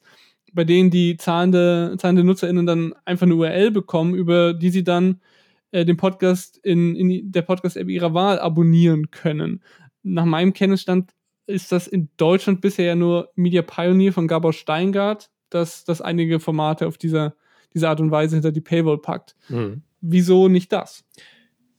bei 0.53 0.63
denen 0.63 0.89
die 0.89 1.17
zahlende, 1.17 1.95
zahlende 1.99 2.23
NutzerInnen 2.23 2.65
dann 2.65 2.95
einfach 3.05 3.27
eine 3.27 3.35
URL 3.35 3.69
bekommen, 3.69 4.15
über 4.15 4.55
die 4.55 4.71
sie 4.71 4.83
dann 4.83 5.21
äh, 5.71 5.85
den 5.85 5.97
Podcast 5.97 6.57
in, 6.63 6.95
in 6.95 7.31
der 7.31 7.43
Podcast-App 7.43 7.89
ihrer 7.89 8.13
Wahl 8.13 8.39
abonnieren 8.39 9.11
können. 9.11 9.61
Nach 10.01 10.25
meinem 10.25 10.53
Kenntnisstand 10.53 11.11
ist 11.47 11.71
das 11.71 11.87
in 11.87 12.09
Deutschland 12.17 12.61
bisher 12.61 12.85
ja 12.85 12.95
nur 12.95 13.31
Media 13.35 13.61
Pioneer 13.61 14.13
von 14.13 14.27
Gabor 14.27 14.53
Steingart, 14.53 15.29
dass 15.49 15.85
das 15.85 16.01
einige 16.01 16.39
Formate 16.39 16.87
auf 16.87 16.97
dieser, 16.97 17.35
diese 17.73 17.89
Art 17.89 17.99
und 17.99 18.11
Weise 18.11 18.35
hinter 18.35 18.51
die 18.51 18.61
Paywall 18.61 18.97
packt. 18.97 19.35
Mhm. 19.49 19.81
Wieso 20.01 20.47
nicht 20.47 20.71
das? 20.71 21.03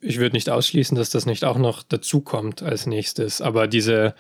Ich 0.01 0.19
würde 0.19 0.36
nicht 0.36 0.49
ausschließen, 0.49 0.97
dass 0.97 1.11
das 1.11 1.27
nicht 1.27 1.45
auch 1.45 1.59
noch 1.59 1.82
dazukommt 1.82 2.62
als 2.62 2.86
nächstes, 2.86 3.40
aber 3.40 3.66
diese 3.66 4.15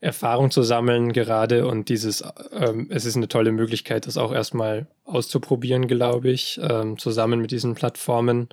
Erfahrung 0.00 0.50
zu 0.50 0.62
sammeln 0.62 1.12
gerade 1.12 1.66
und 1.66 1.88
dieses, 1.88 2.22
ähm, 2.52 2.86
es 2.90 3.04
ist 3.04 3.16
eine 3.16 3.28
tolle 3.28 3.50
Möglichkeit, 3.50 4.06
das 4.06 4.16
auch 4.16 4.32
erstmal 4.32 4.86
auszuprobieren, 5.04 5.88
glaube 5.88 6.30
ich, 6.30 6.60
ähm, 6.62 6.98
zusammen 6.98 7.40
mit 7.40 7.50
diesen 7.50 7.74
Plattformen 7.74 8.48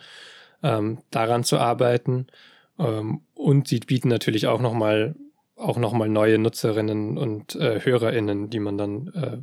ähm, 0.64 1.00
daran 1.12 1.44
zu 1.44 1.60
arbeiten. 1.60 2.28
Ähm, 2.80 3.22
und 3.36 3.68
sie 3.68 3.80
bieten 3.80 4.08
natürlich 4.08 4.48
auch 4.48 4.60
nochmal 4.60 5.16
auch 5.56 5.78
noch 5.78 5.94
mal 5.94 6.10
neue 6.10 6.38
Nutzerinnen 6.38 7.18
und 7.18 7.56
äh, 7.56 7.80
HörerInnen, 7.82 8.50
die 8.50 8.60
man 8.60 8.78
dann 8.78 9.08
äh, 9.14 9.38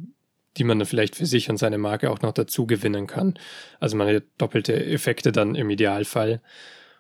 die 0.57 0.65
man 0.65 0.79
dann 0.79 0.87
vielleicht 0.87 1.17
für 1.17 1.27
sich 1.27 1.49
und 1.49 1.57
seine 1.57 1.79
Marke 1.79 2.11
auch 2.11 2.21
noch 2.21 2.33
dazu 2.33 2.67
gewinnen 2.67 3.07
kann. 3.07 3.39
Also 3.81 3.97
man 3.97 4.15
hat 4.15 4.25
doppelte 4.39 4.75
Effekte 4.85 5.33
dann 5.33 5.55
im 5.55 5.71
Idealfall. 5.71 6.43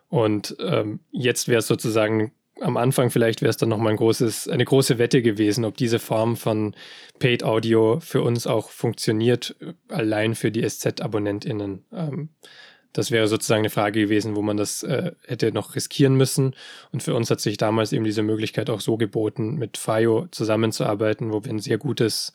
Und 0.09 0.56
ähm, 0.60 1.01
jetzt 1.10 1.48
wäre 1.48 1.59
es 1.59 1.66
sozusagen 1.66 2.32
am 2.60 2.76
Anfang 2.76 3.10
vielleicht 3.10 3.40
wäre 3.40 3.51
es 3.51 3.56
dann 3.56 3.70
nochmal 3.70 3.93
ein 3.93 3.97
großes, 3.97 4.48
eine 4.48 4.64
große 4.64 4.98
Wette 4.98 5.22
gewesen, 5.22 5.64
ob 5.64 5.76
diese 5.76 5.98
Form 5.98 6.36
von 6.36 6.74
Paid 7.18 7.43
Audio 7.44 7.98
für 8.01 8.22
uns 8.22 8.47
auch 8.47 8.70
funktioniert, 8.70 9.56
allein 9.89 10.34
für 10.34 10.51
die 10.51 10.62
SZ-AbonnentInnen. 10.62 11.84
Ähm, 11.93 12.28
das 12.93 13.10
wäre 13.10 13.28
sozusagen 13.28 13.60
eine 13.60 13.70
Frage 13.70 14.01
gewesen, 14.01 14.36
wo 14.36 14.43
man 14.43 14.56
das 14.56 14.82
äh, 14.82 15.12
hätte 15.27 15.52
noch 15.52 15.74
riskieren 15.74 16.16
müssen. 16.16 16.55
Und 16.93 17.02
für 17.02 17.14
uns 17.14 17.31
hat 17.31 17.40
sich 17.40 17.56
damals 17.56 17.93
eben 17.93 18.05
diese 18.05 18.23
Möglichkeit 18.23 18.70
auch 18.70 18.81
so 18.81 18.97
geboten, 18.97 19.56
mit 19.56 19.77
FIO 19.77 20.28
zusammenzuarbeiten, 20.31 21.32
wo 21.32 21.44
wir 21.44 21.51
ein 21.51 21.59
sehr 21.59 21.78
gutes, 21.78 22.35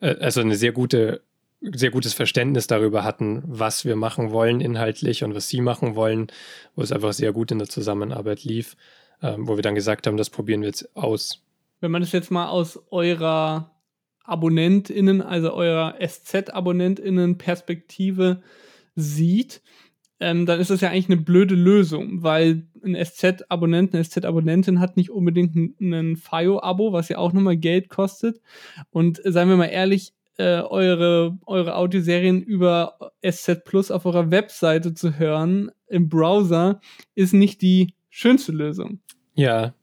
äh, 0.00 0.16
also 0.20 0.40
eine 0.40 0.56
sehr 0.56 0.72
gute 0.72 1.22
sehr 1.72 1.90
gutes 1.90 2.12
Verständnis 2.12 2.66
darüber 2.66 3.04
hatten, 3.04 3.42
was 3.46 3.86
wir 3.86 3.96
machen 3.96 4.32
wollen 4.32 4.60
inhaltlich 4.60 5.24
und 5.24 5.34
was 5.34 5.48
sie 5.48 5.62
machen 5.62 5.96
wollen, 5.96 6.26
wo 6.76 6.82
es 6.82 6.92
einfach 6.92 7.14
sehr 7.14 7.32
gut 7.32 7.50
in 7.52 7.58
der 7.58 7.70
Zusammenarbeit 7.70 8.44
lief 8.44 8.76
ähm, 9.24 9.48
wo 9.48 9.56
wir 9.56 9.62
dann 9.62 9.74
gesagt 9.74 10.06
haben, 10.06 10.18
das 10.18 10.30
probieren 10.30 10.60
wir 10.60 10.68
jetzt 10.68 10.96
aus. 10.96 11.42
Wenn 11.80 11.90
man 11.90 12.02
das 12.02 12.12
jetzt 12.12 12.30
mal 12.30 12.46
aus 12.48 12.78
eurer 12.90 13.72
AbonnentInnen, 14.24 15.22
also 15.22 15.54
eurer 15.54 15.96
SZ-AbonnentInnen-Perspektive 16.00 18.42
sieht, 18.96 19.62
ähm, 20.20 20.46
dann 20.46 20.60
ist 20.60 20.70
das 20.70 20.80
ja 20.80 20.90
eigentlich 20.90 21.10
eine 21.10 21.20
blöde 21.20 21.54
Lösung, 21.54 22.22
weil 22.22 22.66
ein 22.84 22.94
SZ-Abonnent, 22.94 23.94
eine 23.94 24.04
SZ-Abonnentin 24.04 24.80
hat 24.80 24.96
nicht 24.96 25.10
unbedingt 25.10 25.54
ein, 25.80 26.16
FIO-Abo, 26.16 26.92
was 26.92 27.08
ja 27.08 27.18
auch 27.18 27.32
nochmal 27.32 27.56
Geld 27.56 27.88
kostet. 27.88 28.40
Und 28.90 29.20
seien 29.24 29.48
wir 29.48 29.56
mal 29.56 29.66
ehrlich, 29.66 30.14
äh, 30.36 30.60
eure, 30.60 31.38
eure 31.46 31.76
Audioserien 31.76 32.42
über 32.42 33.12
SZ 33.22 33.64
Plus 33.64 33.90
auf 33.90 34.06
eurer 34.06 34.30
Webseite 34.30 34.94
zu 34.94 35.18
hören 35.18 35.70
im 35.88 36.08
Browser 36.08 36.80
ist 37.14 37.34
nicht 37.34 37.62
die 37.62 37.94
schönste 38.10 38.52
Lösung. 38.52 39.00
Ja, 39.34 39.74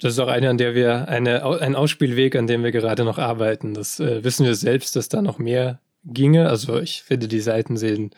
das 0.00 0.14
ist 0.14 0.18
auch 0.18 0.28
eine, 0.28 0.50
an 0.50 0.58
der 0.58 0.74
wir, 0.74 1.08
eine, 1.08 1.44
ein 1.60 1.74
Ausspielweg, 1.74 2.36
an 2.36 2.46
dem 2.46 2.62
wir 2.62 2.72
gerade 2.72 3.04
noch 3.04 3.18
arbeiten. 3.18 3.74
Das 3.74 4.00
äh, 4.00 4.22
wissen 4.24 4.44
wir 4.44 4.54
selbst, 4.54 4.96
dass 4.96 5.08
da 5.08 5.22
noch 5.22 5.38
mehr 5.38 5.80
ginge. 6.06 6.48
Also 6.48 6.78
ich 6.78 7.02
finde, 7.02 7.28
die 7.28 7.40
Seiten 7.40 7.76
sehen 7.76 8.10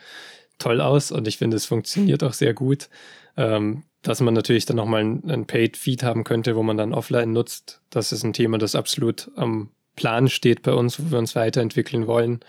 toll 0.57 0.81
aus 0.81 1.11
und 1.11 1.27
ich 1.27 1.37
finde, 1.37 1.57
es 1.57 1.65
funktioniert 1.65 2.23
auch 2.23 2.33
sehr 2.33 2.53
gut. 2.53 2.89
Ähm, 3.37 3.83
dass 4.01 4.21
man 4.21 4.33
natürlich 4.33 4.65
dann 4.65 4.77
nochmal 4.77 5.01
einen, 5.01 5.29
einen 5.29 5.45
Paid-Feed 5.45 6.03
haben 6.03 6.23
könnte, 6.23 6.55
wo 6.55 6.63
man 6.63 6.77
dann 6.77 6.93
offline 6.93 7.33
nutzt. 7.33 7.81
Das 7.89 8.11
ist 8.11 8.23
ein 8.23 8.33
Thema, 8.33 8.57
das 8.57 8.75
absolut 8.75 9.29
am 9.35 9.71
Plan 9.95 10.29
steht 10.29 10.61
bei 10.61 10.71
uns, 10.71 10.99
wo 10.99 11.11
wir 11.11 11.19
uns 11.19 11.35
weiterentwickeln 11.35 12.07
wollen. 12.07 12.39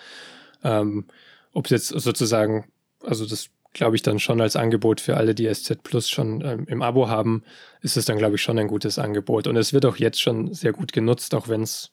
Ähm, 0.62 1.06
Ob 1.52 1.66
es 1.66 1.70
jetzt 1.70 1.88
sozusagen, 1.88 2.70
also 3.02 3.26
das 3.26 3.50
glaube 3.72 3.96
ich 3.96 4.02
dann 4.02 4.20
schon 4.20 4.40
als 4.40 4.56
Angebot 4.56 5.00
für 5.00 5.16
alle, 5.16 5.34
die 5.34 5.52
SZ 5.52 5.82
Plus 5.82 6.08
schon 6.08 6.42
ähm, 6.44 6.66
im 6.68 6.82
Abo 6.82 7.08
haben, 7.08 7.42
ist 7.82 7.96
es 7.96 8.04
dann, 8.04 8.18
glaube 8.18 8.36
ich, 8.36 8.42
schon 8.42 8.58
ein 8.58 8.68
gutes 8.68 8.98
Angebot. 8.98 9.48
Und 9.48 9.56
es 9.56 9.72
wird 9.72 9.86
auch 9.86 9.96
jetzt 9.96 10.20
schon 10.20 10.54
sehr 10.54 10.72
gut 10.72 10.92
genutzt, 10.92 11.34
auch 11.34 11.48
wenn 11.48 11.62
es 11.62 11.92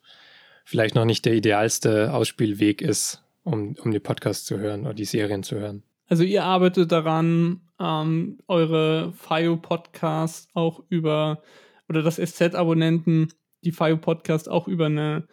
vielleicht 0.65 0.95
noch 0.95 1.05
nicht 1.05 1.25
der 1.25 1.33
idealste 1.33 2.13
Ausspielweg 2.13 2.81
ist, 2.81 3.23
um, 3.47 3.75
um 3.83 3.91
die 3.91 3.99
Podcasts 3.99 4.45
zu 4.45 4.59
hören 4.59 4.81
oder 4.81 4.93
die 4.93 5.05
Serien 5.05 5.43
zu 5.43 5.57
hören. 5.57 5.83
Also 6.07 6.23
ihr 6.23 6.43
arbeitet 6.43 6.91
daran, 6.91 7.61
ähm, 7.79 8.39
eure 8.47 9.13
FIO-Podcasts 9.13 10.49
auch 10.53 10.83
über, 10.89 11.41
oder 11.89 12.03
das 12.03 12.15
SZ-Abonnenten, 12.17 13.33
die 13.63 13.71
FIO-Podcast 13.71 14.49
auch 14.49 14.67
über 14.67 14.87
eine, 14.87 15.27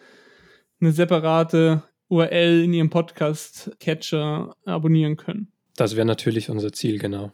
eine 0.81 0.93
separate 0.93 1.83
URL 2.09 2.63
in 2.65 2.73
ihrem 2.73 2.91
Podcast-Catcher 2.91 4.55
abonnieren 4.65 5.17
können. 5.17 5.53
Das 5.77 5.97
wäre 5.97 6.07
natürlich 6.07 6.51
unser 6.51 6.73
Ziel, 6.73 6.99
genau. 6.99 7.33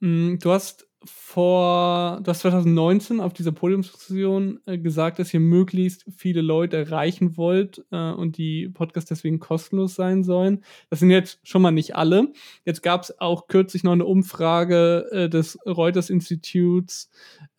Mm, 0.00 0.36
du 0.38 0.50
hast 0.50 0.86
vor, 1.06 2.20
du 2.22 2.30
hast 2.30 2.40
2019 2.40 3.20
auf 3.20 3.32
dieser 3.32 3.52
Podiumsdiskussion 3.52 4.60
äh, 4.66 4.78
gesagt, 4.78 5.18
dass 5.18 5.32
ihr 5.34 5.40
möglichst 5.40 6.04
viele 6.16 6.40
Leute 6.40 6.76
erreichen 6.76 7.36
wollt 7.36 7.84
äh, 7.90 8.12
und 8.12 8.36
die 8.36 8.68
Podcasts 8.68 9.08
deswegen 9.08 9.40
kostenlos 9.40 9.94
sein 9.94 10.24
sollen. 10.24 10.64
Das 10.90 11.00
sind 11.00 11.10
jetzt 11.10 11.40
schon 11.42 11.62
mal 11.62 11.70
nicht 11.70 11.96
alle. 11.96 12.32
Jetzt 12.64 12.82
gab 12.82 13.02
es 13.02 13.18
auch 13.20 13.46
kürzlich 13.48 13.84
noch 13.84 13.92
eine 13.92 14.04
Umfrage 14.04 15.06
äh, 15.10 15.28
des 15.28 15.58
Reuters 15.66 16.10
Instituts. 16.10 17.10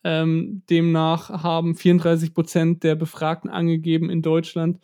Ähm, 0.04 0.62
demnach 0.70 1.30
haben 1.30 1.76
34 1.76 2.34
Prozent 2.34 2.84
der 2.84 2.94
Befragten 2.94 3.50
angegeben 3.50 4.10
in 4.10 4.22
Deutschland, 4.22 4.78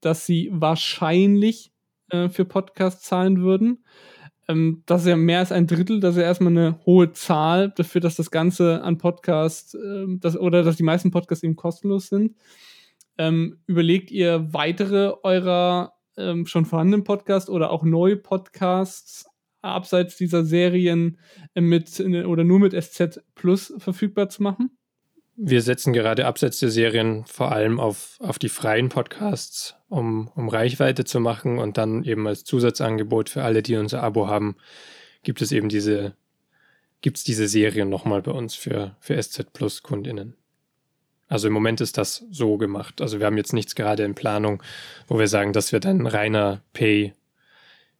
dass 0.00 0.26
sie 0.26 0.50
wahrscheinlich 0.52 1.72
äh, 2.10 2.28
für 2.28 2.44
Podcasts 2.44 3.04
zahlen 3.04 3.42
würden 3.42 3.84
ähm, 4.52 4.82
das 4.86 5.02
ist 5.02 5.08
ja 5.08 5.16
mehr 5.16 5.40
als 5.40 5.52
ein 5.52 5.66
Drittel, 5.66 6.00
das 6.00 6.14
ist 6.14 6.20
ja 6.20 6.26
erstmal 6.26 6.52
eine 6.52 6.78
hohe 6.84 7.12
Zahl 7.12 7.72
dafür, 7.76 8.00
dass 8.00 8.16
das 8.16 8.30
Ganze 8.30 8.82
an 8.82 8.98
Podcasts, 8.98 9.74
ähm, 9.74 10.20
das, 10.20 10.36
oder 10.36 10.62
dass 10.62 10.76
die 10.76 10.82
meisten 10.82 11.10
Podcasts 11.10 11.42
eben 11.42 11.56
kostenlos 11.56 12.08
sind. 12.08 12.36
Ähm, 13.18 13.58
überlegt 13.66 14.10
ihr 14.10 14.52
weitere 14.52 15.12
eurer 15.22 15.94
ähm, 16.16 16.46
schon 16.46 16.64
vorhandenen 16.64 17.04
Podcasts 17.04 17.50
oder 17.50 17.70
auch 17.70 17.84
neue 17.84 18.16
Podcasts 18.16 19.26
abseits 19.60 20.16
dieser 20.16 20.44
Serien 20.44 21.18
äh, 21.54 21.60
mit 21.60 22.00
oder 22.00 22.44
nur 22.44 22.58
mit 22.58 22.72
SZ 22.72 23.22
Plus 23.34 23.74
verfügbar 23.78 24.28
zu 24.28 24.42
machen? 24.42 24.70
Wir 25.36 25.62
setzen 25.62 25.92
gerade 25.92 26.26
abseits 26.26 26.58
der 26.60 26.70
Serien 26.70 27.24
vor 27.24 27.52
allem 27.52 27.80
auf, 27.80 28.16
auf 28.20 28.38
die 28.38 28.50
freien 28.50 28.90
Podcasts, 28.90 29.74
um, 29.88 30.28
um 30.34 30.48
Reichweite 30.48 31.04
zu 31.04 31.20
machen 31.20 31.58
und 31.58 31.78
dann 31.78 32.04
eben 32.04 32.26
als 32.26 32.44
Zusatzangebot 32.44 33.30
für 33.30 33.42
alle, 33.42 33.62
die 33.62 33.76
unser 33.76 34.02
Abo 34.02 34.28
haben, 34.28 34.56
gibt 35.22 35.40
es 35.40 35.50
eben 35.50 35.68
diese, 35.68 36.14
gibt 37.00 37.16
es 37.16 37.24
diese 37.24 37.48
Serien 37.48 37.88
nochmal 37.88 38.20
bei 38.20 38.32
uns 38.32 38.54
für, 38.54 38.96
für 39.00 39.20
SZ 39.20 39.52
Plus 39.52 39.82
KundInnen. 39.82 40.36
Also 41.28 41.48
im 41.48 41.54
Moment 41.54 41.80
ist 41.80 41.96
das 41.96 42.26
so 42.30 42.58
gemacht. 42.58 43.00
Also 43.00 43.18
wir 43.18 43.24
haben 43.24 43.38
jetzt 43.38 43.54
nichts 43.54 43.74
gerade 43.74 44.02
in 44.02 44.14
Planung, 44.14 44.62
wo 45.08 45.18
wir 45.18 45.28
sagen, 45.28 45.54
das 45.54 45.72
wird 45.72 45.86
ein 45.86 46.06
reiner 46.06 46.60
Pay 46.74 47.14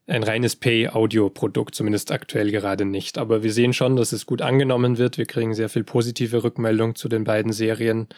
ein 0.07 0.23
reines 0.23 0.57
Pay-Audio-Produkt, 0.57 1.75
zumindest 1.75 2.11
aktuell 2.11 2.51
gerade 2.51 2.85
nicht. 2.85 3.19
Aber 3.19 3.43
wir 3.43 3.53
sehen 3.53 3.73
schon, 3.73 3.97
dass 3.97 4.13
es 4.13 4.27
gut 4.27 4.43
angenommen 4.43 4.99
wird. 4.99 5.17
Wir 5.17 5.27
kriegen 5.27 5.55
sehr 5.55 5.69
viel 5.69 5.85
positive 5.85 6.43
Rückmeldung 6.43 6.95
zu 6.95 7.09
den 7.09 7.25
beiden 7.25 7.53
Serien, 7.53 8.09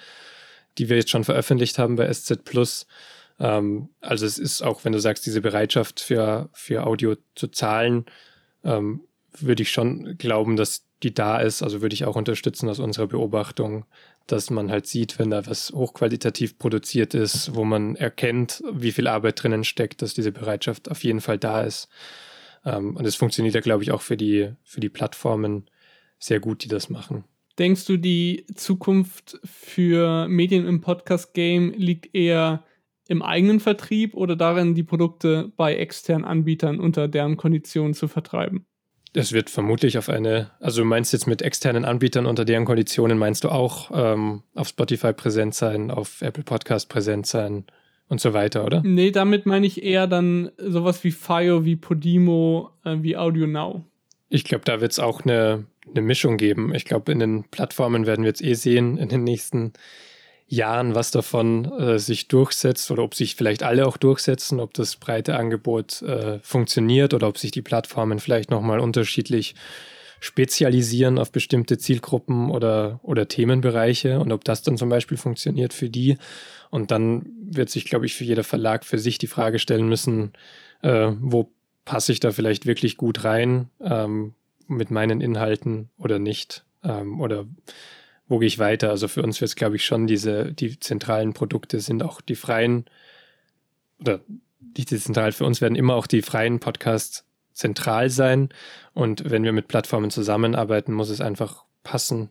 die 0.79 0.89
wir 0.89 0.97
jetzt 0.97 1.11
schon 1.11 1.25
veröffentlicht 1.25 1.79
haben 1.79 1.97
bei 1.97 2.11
SZ 2.13 2.45
Plus. 2.45 2.87
Ähm, 3.39 3.91
also 4.01 4.25
es 4.25 4.39
ist 4.39 4.63
auch, 4.63 4.85
wenn 4.85 4.93
du 4.93 4.99
sagst, 4.99 5.27
diese 5.27 5.41
Bereitschaft 5.41 6.01
für, 6.01 6.49
für 6.53 6.87
Audio 6.87 7.17
zu 7.35 7.49
zahlen, 7.49 8.07
ähm, 8.65 9.03
würde 9.39 9.63
ich 9.63 9.71
schon 9.71 10.17
glauben, 10.17 10.57
dass 10.57 10.87
die 11.03 11.13
da 11.13 11.39
ist. 11.39 11.63
Also 11.63 11.83
würde 11.83 11.95
ich 11.95 12.05
auch 12.07 12.17
unterstützen 12.17 12.69
aus 12.69 12.79
unserer 12.79 13.09
Beobachtung, 13.09 13.85
dass 14.27 14.51
man 14.51 14.71
halt 14.71 14.87
sieht, 14.87 15.19
wenn 15.19 15.31
da 15.31 15.47
was 15.47 15.73
hochqualitativ 15.73 16.59
produziert 16.59 17.15
ist, 17.15 17.55
wo 17.55 17.65
man 17.65 17.97
erkennt, 17.97 18.63
wie 18.73 18.93
viel 18.93 19.07
Arbeit 19.07 19.43
drinnen 19.43 19.65
steckt, 19.65 20.03
dass 20.03 20.15
diese 20.15 20.33
Bereitschaft 20.33 20.91
auf 20.91 21.05
jeden 21.05 21.21
Fall 21.21 21.39
da 21.39 21.63
ist. 21.63 21.89
Ähm, 22.65 22.97
und 22.97 23.07
es 23.07 23.17
funktioniert 23.17 23.55
ja, 23.55 23.61
glaube 23.61 23.83
ich, 23.83 23.93
auch 23.93 24.03
für 24.03 24.17
die, 24.17 24.53
für 24.63 24.81
die 24.81 24.89
Plattformen 24.89 25.67
sehr 26.19 26.41
gut, 26.41 26.65
die 26.65 26.69
das 26.69 26.89
machen. 26.89 27.25
Denkst 27.59 27.85
du, 27.85 27.97
die 27.97 28.47
Zukunft 28.55 29.39
für 29.45 30.27
Medien 30.27 30.67
im 30.67 30.81
Podcast-Game 30.81 31.73
liegt 31.77 32.15
eher 32.15 32.65
im 33.07 33.23
eigenen 33.23 33.61
Vertrieb 33.61 34.15
oder 34.15 34.35
darin, 34.35 34.75
die 34.75 34.83
Produkte 34.83 35.53
bei 35.57 35.77
externen 35.77 36.25
Anbietern 36.25 36.81
unter 36.81 37.07
deren 37.07 37.37
Konditionen 37.37 37.95
zu 37.95 38.09
vertreiben? 38.09 38.67
Es 39.17 39.33
wird 39.33 39.49
vermutlich 39.49 39.97
auf 39.97 40.09
eine, 40.09 40.51
also 40.59 40.83
du 40.83 40.87
meinst 40.87 41.13
jetzt 41.13 41.29
mit 41.29 41.41
externen 41.41 41.85
Anbietern 41.85 42.27
unter 42.27 42.45
deren 42.45 42.65
Konditionen, 42.65 43.17
meinst 43.17 43.45
du 43.45 43.49
auch 43.49 43.91
ähm, 43.95 44.43
auf 44.55 44.69
Spotify 44.69 45.13
präsent 45.13 45.55
sein, 45.55 45.93
auf 45.93 46.21
Apple 46.21 46.43
Podcast 46.43 46.89
präsent 46.89 47.27
sein 47.27 47.65
und 48.09 48.21
so 48.21 48.33
weiter, 48.33 48.65
oder? 48.65 48.83
Nee, 48.85 49.13
damit 49.13 49.47
meine 49.47 49.67
ich 49.67 49.85
eher 49.85 50.09
dann 50.09 50.51
sowas 50.59 51.05
wie 51.05 51.13
Fire, 51.13 51.65
wie 51.65 51.77
Podimo, 51.77 52.71
äh, 52.85 52.97
wie 53.01 53.17
Audio 53.17 53.47
Now. 53.47 53.85
Ich 54.31 54.43
glaube, 54.43 54.65
da 54.65 54.81
wird 54.81 54.91
es 54.91 54.99
auch 54.99 55.23
eine, 55.23 55.65
eine 55.89 56.03
Mischung 56.03 56.37
geben. 56.37 56.75
Ich 56.75 56.85
glaube, 56.85 57.13
in 57.13 57.21
den 57.21 57.45
Plattformen 57.45 58.07
werden 58.07 58.23
wir 58.23 58.31
jetzt 58.31 58.43
eh 58.43 58.55
sehen 58.55 58.99
in 58.99 59.09
den 59.09 59.23
nächsten 59.23 59.75
Jahren, 60.47 60.95
was 60.95 61.11
davon 61.11 61.65
äh, 61.79 61.99
sich 61.99 62.29
durchsetzt 62.29 62.91
oder 62.91 63.03
ob 63.03 63.15
sich 63.15 63.35
vielleicht 63.35 63.63
alle 63.63 63.87
auch 63.87 63.97
durchsetzen, 63.97 64.61
ob 64.61 64.75
das 64.75 64.97
breite 64.97 65.37
Angebot 65.37 66.03
äh, 66.03 66.39
funktioniert 66.41 67.15
oder 67.15 67.29
ob 67.29 67.39
sich 67.39 67.51
die 67.51 67.63
Plattformen 67.63 68.19
vielleicht 68.19 68.51
nochmal 68.51 68.81
unterschiedlich 68.81 69.55
spezialisieren 70.21 71.19
auf 71.19 71.33
bestimmte 71.33 71.77
Zielgruppen 71.77 72.51
oder, 72.51 73.01
oder 73.03 73.29
Themenbereiche 73.29 74.21
und 74.21 74.33
ob 74.33 74.45
das 74.45 74.63
dann 74.63 74.79
zum 74.79 74.89
Beispiel 74.89 75.19
funktioniert 75.19 75.75
für 75.75 75.91
die. 75.91 76.17
Und 76.71 76.91
dann 76.91 77.27
wird 77.43 77.69
sich, 77.69 77.85
glaube 77.85 78.07
ich, 78.07 78.15
für 78.15 78.25
jeder 78.25 78.45
Verlag 78.45 78.85
für 78.85 78.99
sich 78.99 79.19
die 79.19 79.27
Frage 79.27 79.59
stellen 79.59 79.89
müssen, 79.89 80.33
äh, 80.83 81.11
wo 81.21 81.53
passe 81.85 82.13
ich 82.13 82.21
da 82.21 82.33
vielleicht 82.33 82.65
wirklich 82.65 82.97
gut 82.97 83.25
rein 83.25 83.69
ähm, 83.83 84.35
mit 84.67 84.91
meinen 84.91 85.21
Inhalten 85.21 85.91
oder 85.99 86.19
nicht? 86.19 86.65
Ähm, 86.83 87.21
oder 87.21 87.45
ich 88.43 88.59
weiter? 88.59 88.91
Also 88.91 89.09
für 89.09 89.23
uns 89.23 89.41
wird 89.41 89.51
es, 89.51 89.57
glaube 89.57 89.77
ich, 89.77 89.85
schon 89.85 90.07
diese, 90.07 90.53
die 90.53 90.79
zentralen 90.79 91.33
Produkte 91.33 91.81
sind 91.81 92.03
auch 92.03 92.21
die 92.21 92.37
freien, 92.37 92.85
oder 94.01 94.21
die 94.61 94.85
zentral, 94.85 95.33
für 95.33 95.45
uns 95.45 95.61
werden 95.61 95.77
immer 95.77 95.95
auch 95.95 96.07
die 96.07 96.23
freien 96.23 96.61
Podcasts 96.61 97.25
zentral 97.53 98.11
sein. 98.11 98.49
Und 98.93 99.31
wenn 99.31 99.45
wir 99.45 99.53
mit 99.53 99.69
Plattformen 99.69 100.11
zusammenarbeiten, 100.11 100.93
muss 100.93 101.09
es 101.09 101.21
einfach 101.21 101.65
passen 101.83 102.31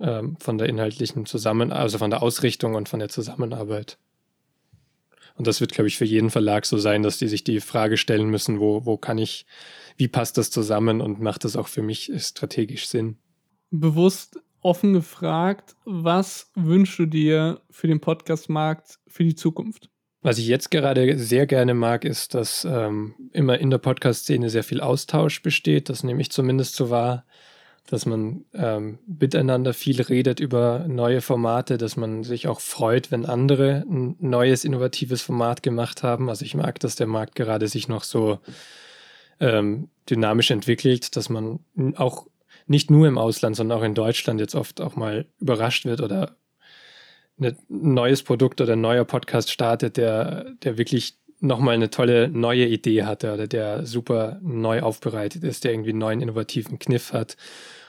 ähm, 0.00 0.36
von 0.40 0.58
der 0.58 0.68
inhaltlichen 0.68 1.26
Zusammen, 1.26 1.72
also 1.72 1.98
von 1.98 2.10
der 2.10 2.22
Ausrichtung 2.22 2.74
und 2.74 2.88
von 2.88 2.98
der 2.98 3.08
Zusammenarbeit. 3.08 3.98
Und 5.36 5.46
das 5.46 5.60
wird, 5.60 5.72
glaube 5.72 5.88
ich, 5.88 5.98
für 5.98 6.04
jeden 6.04 6.30
Verlag 6.30 6.64
so 6.64 6.78
sein, 6.78 7.02
dass 7.02 7.18
die 7.18 7.28
sich 7.28 7.42
die 7.42 7.60
Frage 7.60 7.96
stellen 7.96 8.28
müssen, 8.28 8.60
wo, 8.60 8.86
wo 8.86 8.96
kann 8.96 9.18
ich, 9.18 9.46
wie 9.96 10.08
passt 10.08 10.38
das 10.38 10.50
zusammen 10.50 11.00
und 11.00 11.20
macht 11.20 11.44
das 11.44 11.56
auch 11.56 11.68
für 11.68 11.82
mich 11.82 12.12
strategisch 12.18 12.86
Sinn? 12.86 13.16
Bewusst 13.70 14.40
offen 14.64 14.92
gefragt, 14.94 15.76
was 15.84 16.50
wünschst 16.54 16.98
du 16.98 17.06
dir 17.06 17.60
für 17.70 17.86
den 17.86 18.00
Podcast-Markt 18.00 18.98
für 19.06 19.22
die 19.22 19.34
Zukunft? 19.34 19.90
Was 20.22 20.38
ich 20.38 20.46
jetzt 20.46 20.70
gerade 20.70 21.18
sehr 21.18 21.46
gerne 21.46 21.74
mag, 21.74 22.04
ist, 22.04 22.34
dass 22.34 22.64
ähm, 22.64 23.14
immer 23.32 23.58
in 23.58 23.68
der 23.68 23.78
Podcast-Szene 23.78 24.48
sehr 24.48 24.64
viel 24.64 24.80
Austausch 24.80 25.42
besteht. 25.42 25.90
Das 25.90 26.02
nehme 26.02 26.22
ich 26.22 26.30
zumindest 26.30 26.76
so 26.76 26.88
wahr. 26.88 27.24
dass 27.86 28.06
man 28.06 28.46
ähm, 28.54 28.98
miteinander 29.06 29.74
viel 29.74 30.00
redet 30.00 30.40
über 30.40 30.86
neue 30.88 31.20
Formate, 31.20 31.76
dass 31.76 31.96
man 31.96 32.24
sich 32.24 32.48
auch 32.48 32.60
freut, 32.60 33.10
wenn 33.10 33.26
andere 33.26 33.84
ein 33.86 34.16
neues, 34.20 34.64
innovatives 34.64 35.20
Format 35.20 35.62
gemacht 35.62 36.02
haben. 36.02 36.30
Also 36.30 36.46
ich 36.46 36.54
mag, 36.54 36.80
dass 36.80 36.96
der 36.96 37.06
Markt 37.06 37.34
gerade 37.34 37.68
sich 37.68 37.88
noch 37.88 38.04
so 38.04 38.38
ähm, 39.38 39.90
dynamisch 40.08 40.50
entwickelt, 40.50 41.14
dass 41.16 41.28
man 41.28 41.58
auch 41.96 42.26
nicht 42.66 42.90
nur 42.90 43.06
im 43.06 43.18
Ausland, 43.18 43.56
sondern 43.56 43.78
auch 43.78 43.84
in 43.84 43.94
Deutschland 43.94 44.40
jetzt 44.40 44.54
oft 44.54 44.80
auch 44.80 44.96
mal 44.96 45.26
überrascht 45.40 45.84
wird 45.84 46.00
oder 46.00 46.36
ein 47.38 47.56
neues 47.68 48.22
Produkt 48.22 48.60
oder 48.60 48.74
ein 48.74 48.80
neuer 48.80 49.04
Podcast 49.04 49.50
startet, 49.50 49.96
der, 49.96 50.52
der 50.62 50.78
wirklich 50.78 51.18
nochmal 51.40 51.74
eine 51.74 51.90
tolle 51.90 52.28
neue 52.28 52.66
Idee 52.66 53.04
hatte 53.04 53.32
oder 53.34 53.46
der 53.46 53.86
super 53.86 54.38
neu 54.42 54.80
aufbereitet 54.80 55.44
ist, 55.44 55.64
der 55.64 55.72
irgendwie 55.72 55.90
einen 55.90 55.98
neuen 55.98 56.20
innovativen 56.20 56.78
Kniff 56.78 57.12
hat. 57.12 57.36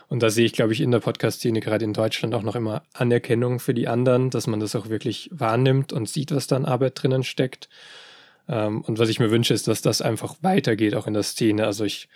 Und 0.08 0.22
da 0.22 0.30
sehe 0.30 0.46
ich, 0.46 0.54
glaube 0.54 0.74
ich, 0.74 0.82
in 0.82 0.92
der 0.92 1.00
Podcast-Szene 1.00 1.62
gerade 1.62 1.86
in 1.86 1.94
Deutschland 1.94 2.36
auch 2.36 2.44
noch 2.44 2.56
immer 2.56 2.84
Anerkennung 2.94 3.60
für 3.60 3.74
die 3.74 3.88
anderen, 3.88 4.30
dass 4.30 4.46
man 4.46 4.60
das 4.60 4.76
auch 4.76 4.90
wirklich 4.90 5.30
wahrnimmt 5.32 5.94
und 5.94 6.08
sieht, 6.08 6.32
was 6.32 6.48
da 6.48 6.58
an 6.58 6.66
Arbeit 6.66 7.02
drinnen 7.02 7.24
steckt. 7.24 7.70
Ähm, 8.48 8.82
und 8.82 9.00
was 9.00 9.10
ich 9.10 9.20
mir 9.20 9.32
wünsche, 9.32 9.54
ist, 9.54 9.68
dass 9.68 9.82
das 9.82 10.02
einfach 10.02 10.36
weitergeht, 10.42 10.94
auch 10.94 11.08
in 11.08 11.14
der 11.14 11.24
Szene. 11.24 11.66
Also 11.66 11.86
ich, 11.86 12.08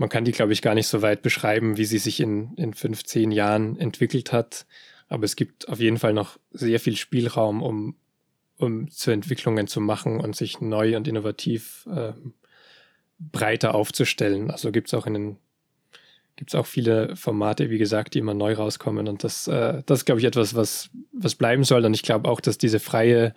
man 0.00 0.08
kann 0.08 0.24
die, 0.24 0.32
glaube 0.32 0.54
ich, 0.54 0.62
gar 0.62 0.74
nicht 0.74 0.86
so 0.86 1.02
weit 1.02 1.20
beschreiben, 1.20 1.76
wie 1.76 1.84
sie 1.84 1.98
sich 1.98 2.20
in, 2.20 2.54
in 2.54 2.72
15 2.72 3.32
Jahren 3.32 3.78
entwickelt 3.78 4.32
hat. 4.32 4.64
Aber 5.08 5.24
es 5.24 5.36
gibt 5.36 5.68
auf 5.68 5.78
jeden 5.78 5.98
Fall 5.98 6.14
noch 6.14 6.38
sehr 6.52 6.80
viel 6.80 6.96
Spielraum, 6.96 7.62
um 7.62 7.96
um 8.56 8.90
zu 8.90 9.10
Entwicklungen 9.10 9.66
zu 9.66 9.80
machen 9.80 10.20
und 10.20 10.36
sich 10.36 10.60
neu 10.60 10.96
und 10.96 11.08
innovativ 11.08 11.86
äh, 11.90 12.12
breiter 13.18 13.74
aufzustellen. 13.74 14.50
Also 14.50 14.70
gibt 14.70 14.88
es 14.88 14.94
auch 14.94 15.06
in 15.06 15.14
den 15.14 15.36
gibt 16.36 16.50
es 16.50 16.54
auch 16.54 16.66
viele 16.66 17.16
Formate, 17.16 17.68
wie 17.68 17.76
gesagt, 17.76 18.14
die 18.14 18.20
immer 18.20 18.32
neu 18.32 18.54
rauskommen. 18.54 19.08
Und 19.08 19.24
das, 19.24 19.48
äh, 19.48 19.82
das 19.84 20.00
ist, 20.00 20.04
glaube 20.06 20.20
ich, 20.20 20.26
etwas, 20.26 20.54
was, 20.54 20.88
was 21.12 21.34
bleiben 21.34 21.64
soll. 21.64 21.84
Und 21.84 21.92
ich 21.92 22.02
glaube 22.02 22.30
auch, 22.30 22.40
dass 22.40 22.56
diese 22.56 22.80
freie 22.80 23.34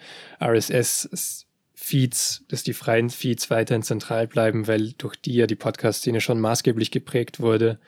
RSS-Feeds, 1.84 2.46
dass 2.48 2.64
die 2.64 2.74
freien 2.74 3.10
Feeds 3.10 3.50
weiterhin 3.50 3.84
zentral 3.84 4.28
bleiben, 4.28 4.68
weil 4.68 4.94
durch 4.94 5.16
die 5.16 5.36
ja 5.36 5.48
die 5.48 5.56
Podcast-Szene 5.56 6.22
schon 6.22 6.40
maßgeblich 6.40 6.92
geprägt 6.92 7.40
wurde. 7.40 7.80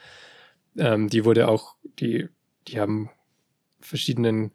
Ähm, 0.78 1.10
die 1.10 1.26
wurde 1.26 1.48
auch, 1.48 1.76
die, 2.00 2.28
die 2.68 2.80
haben 2.80 3.10
verschiedenen 3.80 4.52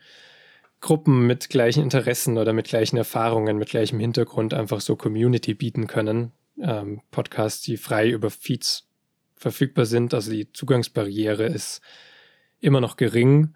Gruppen 0.81 1.27
mit 1.27 1.49
gleichen 1.51 1.83
Interessen 1.83 2.39
oder 2.39 2.53
mit 2.53 2.69
gleichen 2.69 2.97
Erfahrungen, 2.97 3.59
mit 3.59 3.69
gleichem 3.69 4.01
Hintergrund 4.01 4.55
einfach 4.55 4.81
so 4.81 4.97
Community 4.97 5.55
bieten 5.55 5.87
können. 5.87 6.33
Ähm, 6.61 7.03
Podcasts, 7.11 7.63
die 7.63 7.77
frei 7.77 8.09
über 8.11 8.31
Feeds 8.31 8.89
verfügbar 9.37 9.87
sind. 9.87 10.15
Also 10.15 10.31
die 10.31 10.53
Zugangsbarriere 10.53 11.45
ist 11.45 11.81
immer 12.61 12.81
noch 12.81 12.97
gering 12.97 13.55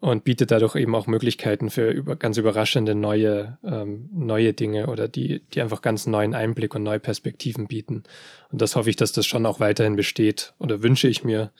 und 0.00 0.24
bietet 0.24 0.50
dadurch 0.50 0.76
eben 0.76 0.94
auch 0.94 1.06
Möglichkeiten 1.06 1.70
für 1.70 1.90
über, 1.90 2.16
ganz 2.16 2.36
überraschende 2.36 2.94
neue, 2.94 3.58
ähm, 3.64 4.08
neue 4.12 4.52
Dinge 4.52 4.88
oder 4.88 5.08
die, 5.08 5.42
die 5.52 5.62
einfach 5.62 5.82
ganz 5.82 6.06
neuen 6.06 6.34
Einblick 6.34 6.74
und 6.74 6.82
neue 6.82 7.00
Perspektiven 7.00 7.66
bieten. 7.66 8.02
Und 8.50 8.60
das 8.60 8.76
hoffe 8.76 8.90
ich, 8.90 8.96
dass 8.96 9.12
das 9.12 9.26
schon 9.26 9.46
auch 9.46 9.58
weiterhin 9.58 9.96
besteht 9.96 10.54
oder 10.58 10.82
wünsche 10.82 11.08
ich 11.08 11.24
mir 11.24 11.50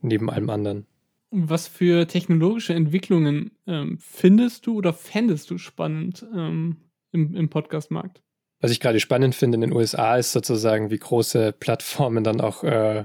neben 0.00 0.30
allem 0.30 0.50
anderen. 0.50 0.86
Was 1.30 1.68
für 1.68 2.08
technologische 2.08 2.74
Entwicklungen 2.74 3.52
ähm, 3.66 3.98
findest 4.00 4.66
du 4.66 4.76
oder 4.76 4.92
fändest 4.92 5.48
du 5.50 5.58
spannend 5.58 6.26
ähm, 6.34 6.78
im, 7.12 7.36
im 7.36 7.48
Podcast-Markt? 7.48 8.20
Was 8.60 8.72
ich 8.72 8.80
gerade 8.80 9.00
spannend 9.00 9.34
finde 9.34 9.54
in 9.54 9.60
den 9.62 9.72
USA 9.72 10.16
ist 10.16 10.32
sozusagen, 10.32 10.90
wie 10.90 10.98
große 10.98 11.52
Plattformen 11.52 12.24
dann 12.24 12.40
auch 12.40 12.64
äh, 12.64 13.04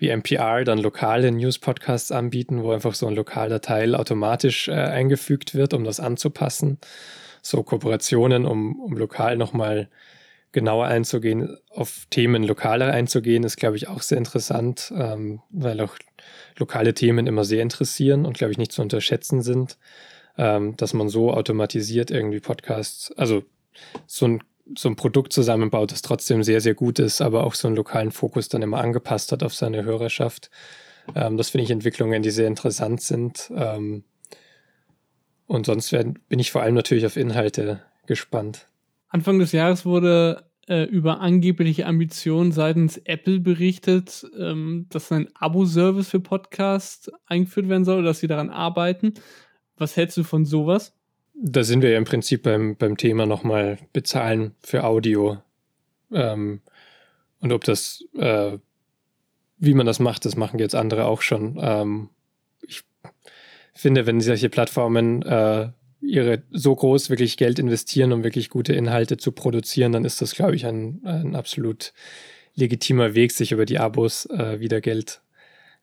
wie 0.00 0.08
NPR 0.08 0.64
dann 0.64 0.78
lokale 0.78 1.30
News-Podcasts 1.30 2.10
anbieten, 2.10 2.62
wo 2.62 2.72
einfach 2.72 2.94
so 2.94 3.06
ein 3.06 3.14
lokaler 3.14 3.60
Teil 3.60 3.94
automatisch 3.94 4.68
äh, 4.68 4.72
eingefügt 4.72 5.54
wird, 5.54 5.74
um 5.74 5.84
das 5.84 6.00
anzupassen. 6.00 6.78
So 7.42 7.62
Kooperationen, 7.62 8.46
um, 8.46 8.80
um 8.80 8.96
lokal 8.96 9.36
nochmal 9.36 9.88
genauer 10.52 10.86
einzugehen, 10.86 11.56
auf 11.68 12.06
Themen 12.10 12.42
lokaler 12.42 12.92
einzugehen, 12.92 13.44
ist, 13.44 13.56
glaube 13.56 13.76
ich, 13.76 13.88
auch 13.88 14.02
sehr 14.02 14.18
interessant, 14.18 14.92
ähm, 14.96 15.42
weil 15.50 15.80
auch 15.80 15.96
lokale 16.56 16.94
Themen 16.94 17.26
immer 17.26 17.44
sehr 17.44 17.62
interessieren 17.62 18.24
und, 18.24 18.38
glaube 18.38 18.52
ich, 18.52 18.58
nicht 18.58 18.72
zu 18.72 18.82
unterschätzen 18.82 19.42
sind, 19.42 19.78
ähm, 20.38 20.76
dass 20.76 20.94
man 20.94 21.08
so 21.10 21.32
automatisiert 21.32 22.10
irgendwie 22.10 22.40
Podcasts, 22.40 23.12
also 23.12 23.44
so 24.06 24.26
ein, 24.26 24.42
so 24.76 24.88
ein 24.88 24.96
Produkt 24.96 25.32
zusammenbaut, 25.32 25.92
das 25.92 26.02
trotzdem 26.02 26.42
sehr, 26.42 26.60
sehr 26.60 26.74
gut 26.74 26.98
ist, 26.98 27.20
aber 27.20 27.44
auch 27.44 27.54
so 27.54 27.68
einen 27.68 27.76
lokalen 27.76 28.10
Fokus 28.10 28.48
dann 28.48 28.62
immer 28.62 28.78
angepasst 28.78 29.32
hat 29.32 29.42
auf 29.42 29.54
seine 29.54 29.84
Hörerschaft. 29.84 30.50
Ähm, 31.14 31.36
das 31.36 31.50
finde 31.50 31.64
ich 31.64 31.70
Entwicklungen, 31.70 32.22
die 32.22 32.30
sehr 32.30 32.46
interessant 32.46 33.00
sind. 33.00 33.50
Ähm, 33.54 34.04
und 35.46 35.66
sonst 35.66 35.92
werden, 35.92 36.18
bin 36.28 36.38
ich 36.38 36.52
vor 36.52 36.62
allem 36.62 36.74
natürlich 36.74 37.06
auf 37.06 37.16
Inhalte 37.16 37.82
gespannt. 38.06 38.68
Anfang 39.08 39.38
des 39.38 39.52
Jahres 39.52 39.84
wurde 39.84 40.48
äh, 40.68 40.84
über 40.84 41.20
angebliche 41.20 41.86
Ambitionen 41.86 42.52
seitens 42.52 42.96
Apple 42.98 43.40
berichtet, 43.40 44.24
ähm, 44.38 44.86
dass 44.90 45.10
ein 45.10 45.28
Abo-Service 45.34 46.08
für 46.08 46.20
Podcasts 46.20 47.10
eingeführt 47.26 47.68
werden 47.68 47.84
soll 47.84 47.98
oder 47.98 48.08
dass 48.08 48.20
sie 48.20 48.28
daran 48.28 48.50
arbeiten. 48.50 49.14
Was 49.76 49.96
hältst 49.96 50.16
du 50.16 50.22
von 50.22 50.44
sowas? 50.44 50.94
Da 51.42 51.64
sind 51.64 51.82
wir 51.82 51.90
ja 51.90 51.98
im 51.98 52.04
Prinzip 52.04 52.42
beim, 52.42 52.76
beim 52.76 52.96
Thema 52.96 53.24
nochmal 53.24 53.78
bezahlen 53.92 54.54
für 54.60 54.84
Audio. 54.84 55.38
Ähm, 56.12 56.60
und 57.40 57.52
ob 57.52 57.64
das, 57.64 58.04
äh, 58.16 58.58
wie 59.58 59.74
man 59.74 59.86
das 59.86 60.00
macht, 60.00 60.24
das 60.24 60.36
machen 60.36 60.58
jetzt 60.58 60.74
andere 60.74 61.06
auch 61.06 61.22
schon. 61.22 61.58
Ähm, 61.60 62.10
ich 62.62 62.82
finde, 63.74 64.06
wenn 64.06 64.20
solche 64.20 64.50
Plattformen 64.50 65.22
äh, 65.22 65.70
ihre 66.02 66.42
so 66.50 66.74
groß 66.74 67.10
wirklich 67.10 67.36
Geld 67.36 67.58
investieren, 67.58 68.12
um 68.12 68.24
wirklich 68.24 68.50
gute 68.50 68.74
Inhalte 68.74 69.16
zu 69.16 69.32
produzieren, 69.32 69.92
dann 69.92 70.04
ist 70.04 70.20
das, 70.20 70.34
glaube 70.34 70.56
ich, 70.56 70.66
ein, 70.66 71.00
ein 71.04 71.34
absolut 71.34 71.92
legitimer 72.54 73.14
Weg, 73.14 73.32
sich 73.32 73.52
über 73.52 73.64
die 73.64 73.78
Abos 73.78 74.26
äh, 74.26 74.60
wieder 74.60 74.80
Geld 74.80 75.22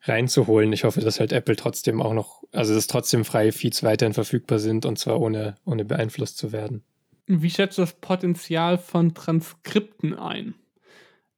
reinzuholen. 0.02 0.72
Ich 0.72 0.84
hoffe, 0.84 1.00
dass 1.00 1.20
halt 1.20 1.32
Apple 1.32 1.56
trotzdem 1.56 2.00
auch 2.00 2.14
noch, 2.14 2.42
also 2.52 2.74
dass 2.74 2.86
trotzdem 2.86 3.24
freie 3.24 3.52
Feeds 3.52 3.82
weiterhin 3.82 4.14
verfügbar 4.14 4.58
sind 4.58 4.86
und 4.86 4.98
zwar 4.98 5.20
ohne, 5.20 5.56
ohne 5.64 5.84
beeinflusst 5.84 6.38
zu 6.38 6.52
werden. 6.52 6.82
Wie 7.26 7.50
schätzt 7.50 7.78
du 7.78 7.82
das 7.82 7.92
Potenzial 7.92 8.78
von 8.78 9.14
Transkripten 9.14 10.14
ein? 10.14 10.54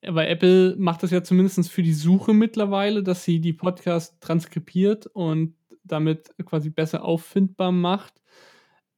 Weil 0.03 0.28
Apple 0.28 0.77
macht 0.78 1.03
das 1.03 1.11
ja 1.11 1.23
zumindest 1.23 1.70
für 1.70 1.82
die 1.82 1.93
Suche 1.93 2.32
mittlerweile, 2.32 3.03
dass 3.03 3.24
sie 3.24 3.41
die 3.41 3.53
Podcasts 3.53 4.19
transkribiert 4.20 5.07
und 5.07 5.55
damit 5.82 6.31
quasi 6.47 6.70
besser 6.70 7.05
auffindbar 7.05 7.73
macht. 7.73 8.15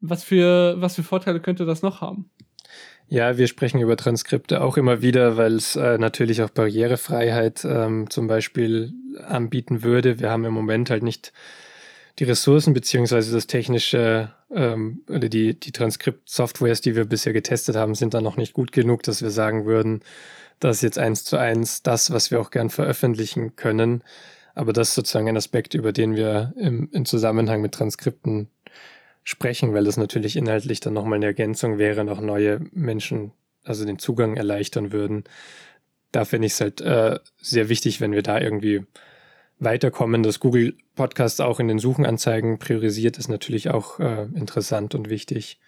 Was 0.00 0.22
für, 0.22 0.74
was 0.78 0.96
für 0.96 1.02
Vorteile 1.02 1.40
könnte 1.40 1.64
das 1.64 1.82
noch 1.82 2.00
haben? 2.00 2.30
Ja, 3.12 3.36
wir 3.36 3.46
sprechen 3.46 3.78
über 3.78 3.98
Transkripte 3.98 4.62
auch 4.62 4.78
immer 4.78 5.02
wieder, 5.02 5.36
weil 5.36 5.56
es 5.56 5.76
äh, 5.76 5.98
natürlich 5.98 6.40
auch 6.40 6.48
Barrierefreiheit 6.48 7.62
ähm, 7.62 8.08
zum 8.08 8.26
Beispiel 8.26 8.94
anbieten 9.28 9.82
würde. 9.82 10.18
Wir 10.18 10.30
haben 10.30 10.46
im 10.46 10.54
Moment 10.54 10.88
halt 10.88 11.02
nicht 11.02 11.34
die 12.18 12.24
Ressourcen 12.24 12.72
beziehungsweise 12.72 13.30
das 13.34 13.46
technische 13.46 14.32
ähm, 14.50 15.02
oder 15.10 15.28
die, 15.28 15.60
die 15.60 15.72
Transkript-Softwares, 15.72 16.80
die 16.80 16.96
wir 16.96 17.04
bisher 17.04 17.34
getestet 17.34 17.76
haben, 17.76 17.94
sind 17.94 18.14
dann 18.14 18.24
noch 18.24 18.38
nicht 18.38 18.54
gut 18.54 18.72
genug, 18.72 19.02
dass 19.02 19.20
wir 19.20 19.30
sagen 19.30 19.66
würden, 19.66 20.00
das 20.58 20.76
ist 20.76 20.82
jetzt 20.82 20.98
eins 20.98 21.22
zu 21.22 21.36
eins 21.36 21.82
das, 21.82 22.12
was 22.12 22.30
wir 22.30 22.40
auch 22.40 22.50
gern 22.50 22.70
veröffentlichen 22.70 23.56
können. 23.56 24.02
Aber 24.54 24.72
das 24.72 24.88
ist 24.88 24.94
sozusagen 24.94 25.28
ein 25.28 25.36
Aspekt, 25.36 25.74
über 25.74 25.92
den 25.92 26.16
wir 26.16 26.54
im, 26.56 26.88
im 26.92 27.04
Zusammenhang 27.04 27.60
mit 27.60 27.72
Transkripten 27.72 28.48
sprechen, 29.24 29.72
weil 29.72 29.84
das 29.84 29.96
natürlich 29.96 30.36
inhaltlich 30.36 30.80
dann 30.80 30.94
nochmal 30.94 31.16
eine 31.16 31.26
Ergänzung 31.26 31.78
wäre, 31.78 32.04
noch 32.04 32.20
neue 32.20 32.60
Menschen, 32.72 33.32
also 33.64 33.84
den 33.84 33.98
Zugang 33.98 34.36
erleichtern 34.36 34.92
würden. 34.92 35.24
Da 36.10 36.24
finde 36.24 36.46
ich 36.46 36.52
es 36.52 36.60
halt 36.60 36.80
äh, 36.80 37.18
sehr 37.40 37.68
wichtig, 37.68 38.00
wenn 38.00 38.12
wir 38.12 38.22
da 38.22 38.40
irgendwie 38.40 38.84
weiterkommen. 39.58 40.22
Dass 40.22 40.40
Google 40.40 40.74
Podcasts 40.94 41.40
auch 41.40 41.60
in 41.60 41.68
den 41.68 41.78
Suchenanzeigen 41.78 42.58
priorisiert, 42.58 43.18
ist 43.18 43.28
natürlich 43.28 43.70
auch 43.70 44.00
äh, 44.00 44.24
interessant 44.34 44.94
und 44.94 45.08
wichtig. 45.08 45.58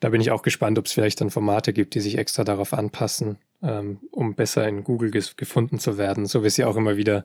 Da 0.00 0.08
bin 0.08 0.20
ich 0.20 0.30
auch 0.30 0.42
gespannt, 0.42 0.78
ob 0.78 0.86
es 0.86 0.92
vielleicht 0.92 1.20
dann 1.20 1.30
Formate 1.30 1.72
gibt, 1.72 1.94
die 1.94 2.00
sich 2.00 2.18
extra 2.18 2.44
darauf 2.44 2.72
anpassen, 2.74 3.38
ähm, 3.62 4.00
um 4.10 4.34
besser 4.34 4.66
in 4.68 4.84
Google 4.84 5.10
gefunden 5.10 5.78
zu 5.78 5.98
werden. 5.98 6.26
So 6.26 6.42
wie 6.42 6.48
es 6.48 6.56
ja 6.56 6.66
auch 6.66 6.76
immer 6.76 6.96
wieder 6.96 7.24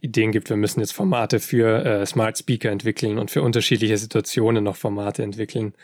Ideen 0.00 0.32
gibt, 0.32 0.48
wir 0.48 0.56
müssen 0.56 0.80
jetzt 0.80 0.92
Formate 0.92 1.40
für 1.40 1.84
äh, 1.84 2.06
Smart 2.06 2.38
Speaker 2.38 2.70
entwickeln 2.70 3.18
und 3.18 3.30
für 3.30 3.42
unterschiedliche 3.42 3.98
Situationen 3.98 4.64
noch 4.64 4.76
Formate 4.76 5.22
entwickeln. 5.22 5.74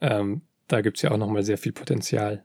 Ähm, 0.00 0.42
da 0.68 0.80
gibt 0.80 0.98
es 0.98 1.02
ja 1.02 1.10
auch 1.10 1.18
nochmal 1.18 1.42
sehr 1.42 1.58
viel 1.58 1.72
Potenzial. 1.72 2.44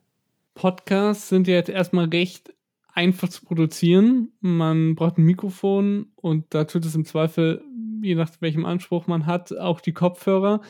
Podcasts 0.54 1.30
sind 1.30 1.48
ja 1.48 1.56
jetzt 1.56 1.70
erstmal 1.70 2.06
recht 2.06 2.54
einfach 2.94 3.30
zu 3.30 3.46
produzieren. 3.46 4.32
Man 4.42 4.96
braucht 4.96 5.18
ein 5.18 5.24
Mikrofon 5.24 6.08
und 6.16 6.46
da 6.50 6.64
tut 6.64 6.84
es 6.84 6.96
im 6.96 7.06
Zweifel, 7.06 7.62
je 8.02 8.16
nach 8.16 8.32
welchem 8.40 8.66
Anspruch 8.66 9.06
man 9.06 9.28
hat, 9.28 9.56
auch 9.56 9.82
die 9.82 9.94
Kopfhörer 9.94 10.62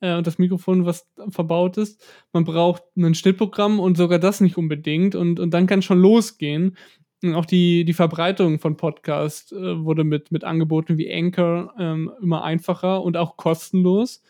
äh, 0.00 0.14
und 0.16 0.26
das 0.26 0.38
Mikrofon, 0.38 0.84
was 0.84 1.08
verbaut 1.28 1.78
ist. 1.78 2.04
Man 2.32 2.44
braucht 2.44 2.82
ein 2.96 3.14
Schnittprogramm 3.14 3.80
und 3.80 3.96
sogar 3.96 4.18
das 4.18 4.40
nicht 4.40 4.58
unbedingt 4.58 5.14
und, 5.14 5.40
und 5.40 5.52
dann 5.52 5.66
kann 5.66 5.78
es 5.78 5.86
schon 5.86 6.00
losgehen. 6.00 6.76
Und 7.22 7.34
auch 7.34 7.44
die, 7.44 7.84
die 7.84 7.92
Verbreitung 7.92 8.58
von 8.58 8.76
Podcasts 8.76 9.52
äh, 9.52 9.84
wurde 9.84 10.04
mit, 10.04 10.32
mit 10.32 10.44
Angeboten 10.44 10.96
wie 10.96 11.12
Anchor 11.12 11.74
ähm, 11.78 12.10
immer 12.20 12.44
einfacher 12.44 13.02
und 13.02 13.16
auch 13.16 13.36
kostenlos. 13.36 14.22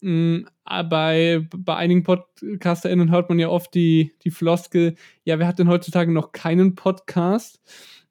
Mhm, 0.00 0.46
bei, 0.64 1.46
bei 1.54 1.76
einigen 1.76 2.04
PodcasterInnen 2.04 3.10
hört 3.10 3.28
man 3.28 3.38
ja 3.38 3.48
oft 3.48 3.74
die, 3.74 4.14
die 4.24 4.30
Floskel, 4.30 4.94
ja, 5.24 5.38
wer 5.38 5.46
hat 5.46 5.58
denn 5.58 5.68
heutzutage 5.68 6.12
noch 6.12 6.32
keinen 6.32 6.74
Podcast? 6.74 7.60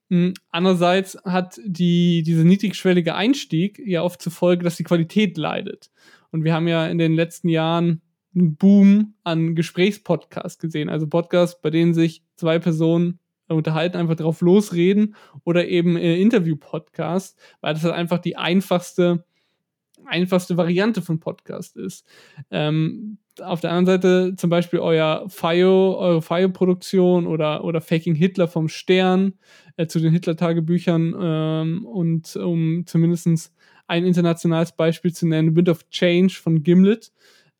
Mhm, 0.10 0.34
andererseits 0.50 1.18
hat 1.24 1.60
die, 1.66 2.24
dieser 2.24 2.44
niedrigschwellige 2.44 3.16
Einstieg 3.16 3.82
ja 3.84 4.04
oft 4.04 4.22
zur 4.22 4.32
Folge, 4.32 4.64
dass 4.64 4.76
die 4.76 4.84
Qualität 4.84 5.38
leidet. 5.38 5.90
Und 6.32 6.44
wir 6.44 6.54
haben 6.54 6.68
ja 6.68 6.88
in 6.88 6.98
den 6.98 7.14
letzten 7.14 7.50
Jahren 7.50 8.02
einen 8.36 8.56
Boom 8.56 9.16
an 9.24 9.56
Gesprächspodcasts 9.56 10.60
gesehen. 10.60 10.90
Also 10.90 11.08
Podcasts, 11.08 11.60
bei 11.62 11.72
denen 11.72 11.94
sich 11.94 12.24
zwei 12.36 12.60
Personen 12.60 13.20
unterhalten, 13.56 13.98
einfach 13.98 14.16
drauf 14.16 14.42
losreden 14.42 15.16
oder 15.44 15.68
eben 15.68 15.98
äh, 15.98 16.20
Interview-Podcasts, 16.22 17.36
weil 17.62 17.74
das 17.74 17.84
halt 17.84 17.96
einfach 17.96 18.20
die 18.20 18.38
einfachste 18.38 19.24
einfachste 20.06 20.58
Variante 20.58 21.02
von 21.02 21.20
Podcast 21.20 21.78
ist. 21.78 22.06
Ähm, 22.52 23.18
auf 23.42 23.62
der 23.62 23.72
anderen 23.72 24.02
Seite 24.02 24.36
zum 24.36 24.50
Beispiel 24.50 24.80
euer 24.80 25.26
FIO, 25.30 25.98
eure 25.98 26.22
FIO-Produktion 26.22 27.28
oder, 27.28 27.64
oder 27.64 27.80
Faking 27.80 28.16
Hitler 28.16 28.48
vom 28.48 28.68
Stern 28.68 29.34
äh, 29.78 29.88
zu 29.88 30.00
den 30.00 30.12
Hitler-Tagebüchern 30.12 31.16
ähm, 31.20 31.86
und 31.86 32.36
um 32.36 32.86
zumindest 32.86 33.54
ein 33.88 34.06
internationales 34.06 34.74
Beispiel 34.74 35.14
zu 35.14 35.28
nennen, 35.28 35.56
Wind 35.56 35.70
of 35.70 35.90
Change 35.90 36.34
von 36.34 36.64
Gimlet, 36.64 37.12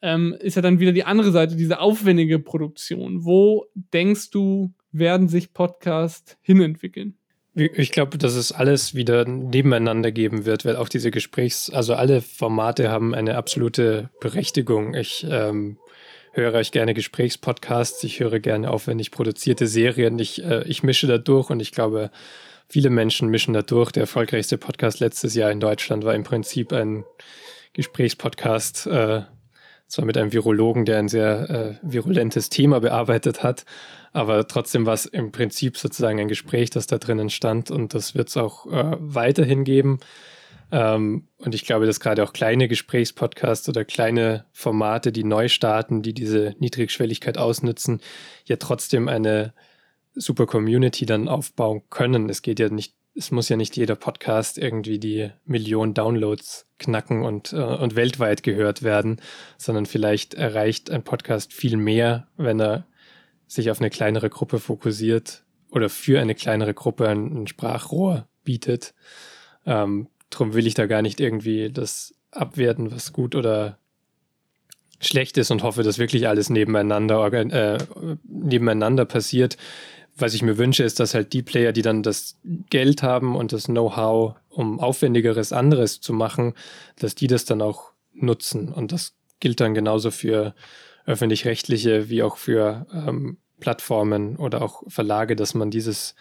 ähm, 0.02 0.36
ist 0.40 0.56
ja 0.56 0.62
dann 0.62 0.80
wieder 0.80 0.92
die 0.92 1.04
andere 1.04 1.32
Seite, 1.32 1.56
diese 1.56 1.80
aufwendige 1.80 2.40
Produktion. 2.40 3.26
Wo 3.26 3.66
denkst 3.74 4.30
du, 4.32 4.74
werden 4.92 5.28
sich 5.28 5.54
Podcasts 5.54 6.38
hinentwickeln? 6.42 7.16
Ich 7.56 7.92
glaube, 7.92 8.18
dass 8.18 8.36
es 8.36 8.52
alles 8.52 8.96
wieder 8.96 9.26
nebeneinander 9.26 10.12
geben 10.12 10.46
wird, 10.46 10.66
weil 10.66 10.76
auch 10.76 10.88
diese 10.88 11.12
Gesprächs-, 11.12 11.70
also 11.70 11.96
alle 11.96 12.22
Formate 12.22 12.90
haben 12.90 13.14
eine 13.14 13.36
absolute 13.36 14.10
Berechtigung. 14.22 14.94
Ich 14.94 15.26
ähm, 15.30 15.78
höre 16.32 16.54
euch 16.54 16.72
gerne 16.72 16.94
Gesprächspodcasts, 16.94 18.04
ich 18.04 18.20
höre 18.20 18.40
gerne 18.40 18.70
aufwendig 18.72 19.12
produzierte 19.12 19.68
Serien, 19.68 20.20
ich, 20.20 20.44
äh, 20.44 20.64
ich 20.68 20.84
mische 20.84 21.08
da 21.08 21.18
durch 21.18 21.50
und 21.50 21.60
ich 21.60 21.72
glaube, 21.72 22.12
viele 22.68 22.90
Menschen 22.92 23.30
mischen 23.30 23.54
da 23.54 23.62
durch. 23.62 23.92
Der 23.92 24.02
erfolgreichste 24.02 24.58
Podcast 24.58 25.00
letztes 25.00 25.34
Jahr 25.36 25.52
in 25.52 25.60
Deutschland 25.60 26.06
war 26.06 26.16
im 26.16 26.24
Prinzip 26.24 26.72
ein 26.72 27.04
Gesprächspodcast, 27.74 28.88
äh, 28.88 29.22
zwar 29.88 30.06
mit 30.06 30.18
einem 30.18 30.32
Virologen, 30.32 30.86
der 30.86 31.00
ein 31.00 31.10
sehr 31.10 31.50
äh, 31.50 31.76
virulentes 31.82 32.50
Thema 32.50 32.80
bearbeitet 32.80 33.42
hat, 33.42 33.66
aber 34.14 34.48
trotzdem 34.48 34.86
war 34.86 34.94
es 34.94 35.06
im 35.06 35.32
Prinzip 35.32 35.78
sozusagen 35.78 36.20
ein 36.20 36.28
Gespräch, 36.28 36.70
das 36.70 36.88
da 36.88 36.98
drinnen 36.98 37.30
stand 37.30 37.72
und 37.72 37.94
das 37.94 38.16
wird 38.16 38.30
es 38.30 38.38
auch 38.38 38.66
äh, 38.68 38.98
weiterhin 39.00 39.64
geben. 39.64 40.00
Ähm, 40.72 41.28
und 41.38 41.56
ich 41.56 41.66
glaube, 41.66 41.86
dass 41.86 42.00
gerade 42.00 42.24
auch 42.24 42.34
kleine 42.34 42.68
Gesprächspodcasts 42.68 43.68
oder 43.70 43.86
kleine 43.86 44.46
Formate, 44.52 45.12
die 45.12 45.24
neu 45.24 45.48
starten, 45.48 46.02
die 46.02 46.14
diese 46.14 46.56
Niedrigschwelligkeit 46.60 47.38
ausnutzen, 47.38 48.02
ja 48.46 48.58
trotzdem 48.58 49.08
eine 49.08 49.54
super 50.14 50.46
Community 50.46 51.06
dann 51.06 51.28
aufbauen 51.28 51.82
können. 51.90 52.30
Es 52.30 52.42
geht 52.42 52.60
ja 52.60 52.70
nicht, 52.70 52.94
es 53.16 53.32
muss 53.32 53.50
ja 53.50 53.58
nicht 53.58 53.78
jeder 53.78 53.96
Podcast 53.96 54.58
irgendwie 54.58 55.00
die 55.00 55.32
Million 55.46 55.94
Downloads 55.94 56.68
knacken 56.78 57.24
und, 57.24 57.54
äh, 57.54 57.58
und 57.58 57.96
weltweit 57.96 58.44
gehört 58.44 58.84
werden, 58.84 59.22
sondern 59.58 59.86
vielleicht 59.86 60.36
erreicht 60.36 60.92
ein 60.92 61.04
Podcast 61.04 61.54
viel 61.54 61.78
mehr, 61.78 62.28
wenn 62.38 62.60
er 62.60 62.86
sich 63.50 63.72
auf 63.72 63.80
eine 63.80 63.90
kleinere 63.90 64.30
Gruppe 64.30 64.60
fokussiert 64.60 65.44
oder 65.72 65.90
für 65.90 66.22
eine 66.22 66.36
kleinere 66.36 66.74
Gruppe 66.74 67.10
ein, 67.10 67.44
ein 67.44 67.48
Sprachrohr 67.48 68.28
bietet. 68.44 68.94
Ähm, 69.66 70.08
drum 70.30 70.54
will 70.54 70.68
ich 70.68 70.76
da 70.76 70.86
gar 70.86 71.02
nicht 71.02 71.20
irgendwie 71.20 71.72
das 71.72 72.14
abwerten, 72.32 72.92
was 72.92 73.12
gut 73.12 73.36
oder 73.36 73.80
schlecht 75.02 75.38
ist 75.38 75.50
und 75.50 75.64
hoffe, 75.64 75.82
dass 75.82 75.98
wirklich 75.98 76.28
alles 76.28 76.50
nebeneinander, 76.50 77.34
äh, 77.34 77.78
nebeneinander 78.24 79.06
passiert. 79.06 79.58
Was 80.16 80.34
ich 80.34 80.44
mir 80.44 80.58
wünsche, 80.58 80.84
ist, 80.84 81.00
dass 81.00 81.16
halt 81.16 81.34
die 81.34 81.42
Player, 81.42 81.72
die 81.72 81.82
dann 81.82 82.04
das 82.04 82.38
Geld 82.70 83.02
haben 83.02 83.36
und 83.36 83.54
das 83.54 83.66
Know-how, 83.66 84.36
um 84.50 84.80
aufwendigeres 84.80 85.54
anderes 85.54 86.02
zu 86.02 86.14
machen, 86.14 86.54
dass 86.98 87.16
die 87.16 87.28
das 87.28 87.46
dann 87.46 87.62
auch 87.62 87.94
nutzen. 88.14 88.70
Und 88.70 88.92
das 88.92 89.14
gilt 89.40 89.62
dann 89.62 89.74
genauso 89.74 90.12
für 90.12 90.54
öffentlich-rechtliche 91.10 92.10
wie 92.10 92.22
auch 92.22 92.38
für 92.38 92.86
ähm, 92.94 93.38
Plattformen 93.60 94.36
oder 94.36 94.62
auch 94.62 94.84
Verlage, 94.88 95.36
dass 95.36 95.56
man 95.56 95.72
dieses, 95.72 96.16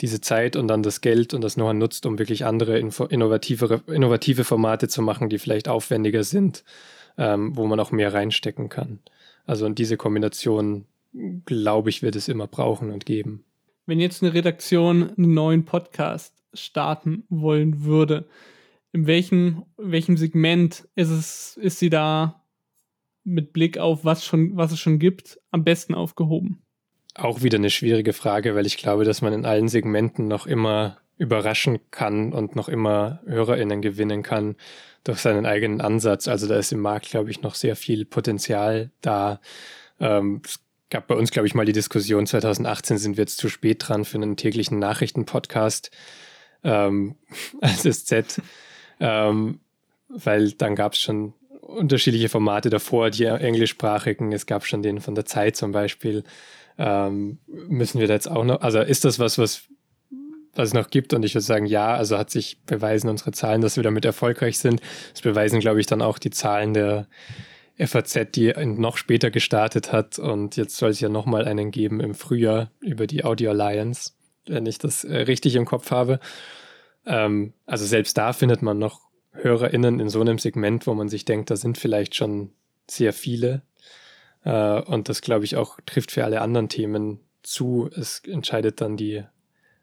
diese 0.00 0.22
Zeit 0.22 0.56
und 0.56 0.68
dann 0.68 0.82
das 0.82 1.02
Geld 1.02 1.34
und 1.34 1.42
das 1.42 1.54
Know-how 1.54 1.74
nutzt, 1.74 2.06
um 2.06 2.18
wirklich 2.18 2.46
andere 2.46 2.78
innovative, 2.78 3.82
innovative 3.86 4.44
Formate 4.44 4.88
zu 4.88 5.02
machen, 5.02 5.28
die 5.28 5.38
vielleicht 5.38 5.68
aufwendiger 5.68 6.24
sind, 6.24 6.64
ähm, 7.18 7.54
wo 7.56 7.66
man 7.66 7.78
auch 7.78 7.92
mehr 7.92 8.14
reinstecken 8.14 8.70
kann. 8.70 9.00
Also 9.44 9.66
und 9.66 9.78
diese 9.78 9.98
Kombination, 9.98 10.86
glaube 11.44 11.90
ich, 11.90 12.02
wird 12.02 12.16
es 12.16 12.28
immer 12.28 12.46
brauchen 12.46 12.90
und 12.90 13.04
geben. 13.04 13.44
Wenn 13.84 14.00
jetzt 14.00 14.22
eine 14.22 14.32
Redaktion 14.32 15.10
einen 15.10 15.34
neuen 15.34 15.66
Podcast 15.66 16.34
starten 16.54 17.24
wollen 17.28 17.84
würde, 17.84 18.26
in 18.92 19.06
welchem, 19.06 19.64
welchem 19.76 20.16
Segment 20.16 20.88
ist 20.94 21.10
es, 21.10 21.58
ist 21.58 21.78
sie 21.78 21.90
da 21.90 22.41
mit 23.24 23.52
Blick 23.52 23.78
auf 23.78 24.04
was 24.04 24.24
schon, 24.24 24.56
was 24.56 24.72
es 24.72 24.80
schon 24.80 24.98
gibt, 24.98 25.38
am 25.50 25.64
besten 25.64 25.94
aufgehoben? 25.94 26.62
Auch 27.14 27.42
wieder 27.42 27.58
eine 27.58 27.70
schwierige 27.70 28.12
Frage, 28.12 28.54
weil 28.54 28.66
ich 28.66 28.78
glaube, 28.78 29.04
dass 29.04 29.22
man 29.22 29.32
in 29.32 29.44
allen 29.44 29.68
Segmenten 29.68 30.28
noch 30.28 30.46
immer 30.46 30.98
überraschen 31.18 31.78
kann 31.90 32.32
und 32.32 32.56
noch 32.56 32.68
immer 32.68 33.20
HörerInnen 33.26 33.82
gewinnen 33.82 34.22
kann 34.22 34.56
durch 35.04 35.18
seinen 35.18 35.46
eigenen 35.46 35.80
Ansatz. 35.80 36.26
Also 36.26 36.48
da 36.48 36.56
ist 36.56 36.72
im 36.72 36.80
Markt, 36.80 37.10
glaube 37.10 37.30
ich, 37.30 37.42
noch 37.42 37.54
sehr 37.54 37.76
viel 37.76 38.04
Potenzial 38.04 38.90
da. 39.02 39.40
Ähm, 40.00 40.42
es 40.44 40.60
gab 40.90 41.06
bei 41.06 41.14
uns, 41.14 41.30
glaube 41.30 41.46
ich, 41.46 41.54
mal 41.54 41.66
die 41.66 41.72
Diskussion, 41.72 42.26
2018 42.26 42.98
sind 42.98 43.16
wir 43.16 43.22
jetzt 43.22 43.38
zu 43.38 43.48
spät 43.48 43.86
dran 43.86 44.04
für 44.04 44.16
einen 44.16 44.36
täglichen 44.36 44.78
Nachrichtenpodcast 44.78 45.90
ähm, 46.64 47.16
als 47.60 47.82
SZ, 47.82 48.40
ähm, 49.00 49.60
weil 50.08 50.52
dann 50.52 50.74
gab 50.74 50.92
es 50.92 51.00
schon 51.00 51.34
unterschiedliche 51.72 52.28
Formate 52.28 52.70
davor, 52.70 53.10
die 53.10 53.24
englischsprachigen. 53.24 54.32
Es 54.32 54.46
gab 54.46 54.64
schon 54.66 54.82
den 54.82 55.00
von 55.00 55.14
der 55.14 55.24
Zeit 55.24 55.56
zum 55.56 55.72
Beispiel. 55.72 56.24
Ähm, 56.78 57.38
müssen 57.46 58.00
wir 58.00 58.06
da 58.06 58.14
jetzt 58.14 58.30
auch 58.30 58.44
noch, 58.44 58.60
also 58.60 58.80
ist 58.80 59.04
das 59.04 59.18
was, 59.18 59.38
was, 59.38 59.64
was 60.54 60.68
es 60.68 60.74
noch 60.74 60.90
gibt? 60.90 61.14
Und 61.14 61.24
ich 61.24 61.34
würde 61.34 61.44
sagen, 61.44 61.66
ja, 61.66 61.94
also 61.94 62.18
hat 62.18 62.30
sich 62.30 62.62
beweisen 62.64 63.08
unsere 63.08 63.32
Zahlen, 63.32 63.60
dass 63.60 63.76
wir 63.76 63.82
damit 63.82 64.04
erfolgreich 64.04 64.58
sind. 64.58 64.80
Das 65.12 65.22
beweisen, 65.22 65.60
glaube 65.60 65.80
ich, 65.80 65.86
dann 65.86 66.02
auch 66.02 66.18
die 66.18 66.30
Zahlen 66.30 66.74
der 66.74 67.06
FAZ, 67.78 68.30
die 68.34 68.52
noch 68.64 68.96
später 68.96 69.30
gestartet 69.30 69.92
hat. 69.92 70.18
Und 70.18 70.56
jetzt 70.56 70.76
soll 70.76 70.90
es 70.90 71.00
ja 71.00 71.08
nochmal 71.08 71.44
einen 71.46 71.70
geben 71.70 72.00
im 72.00 72.14
Frühjahr 72.14 72.70
über 72.80 73.06
die 73.06 73.24
Audio 73.24 73.50
Alliance, 73.50 74.12
wenn 74.46 74.66
ich 74.66 74.78
das 74.78 75.04
äh, 75.04 75.16
richtig 75.18 75.54
im 75.56 75.64
Kopf 75.64 75.90
habe. 75.90 76.20
Ähm, 77.06 77.52
also 77.66 77.84
selbst 77.84 78.16
da 78.16 78.32
findet 78.32 78.62
man 78.62 78.78
noch 78.78 79.11
HörerInnen 79.32 80.00
in 80.00 80.08
so 80.08 80.20
einem 80.20 80.38
Segment, 80.38 80.86
wo 80.86 80.94
man 80.94 81.08
sich 81.08 81.24
denkt, 81.24 81.50
da 81.50 81.56
sind 81.56 81.78
vielleicht 81.78 82.14
schon 82.14 82.52
sehr 82.88 83.12
viele. 83.12 83.62
Äh, 84.44 84.80
und 84.82 85.08
das, 85.08 85.22
glaube 85.22 85.44
ich, 85.44 85.56
auch 85.56 85.78
trifft 85.86 86.12
für 86.12 86.24
alle 86.24 86.40
anderen 86.40 86.68
Themen 86.68 87.20
zu. 87.42 87.88
Es 87.94 88.22
entscheidet 88.26 88.80
dann 88.80 88.96
die 88.96 89.24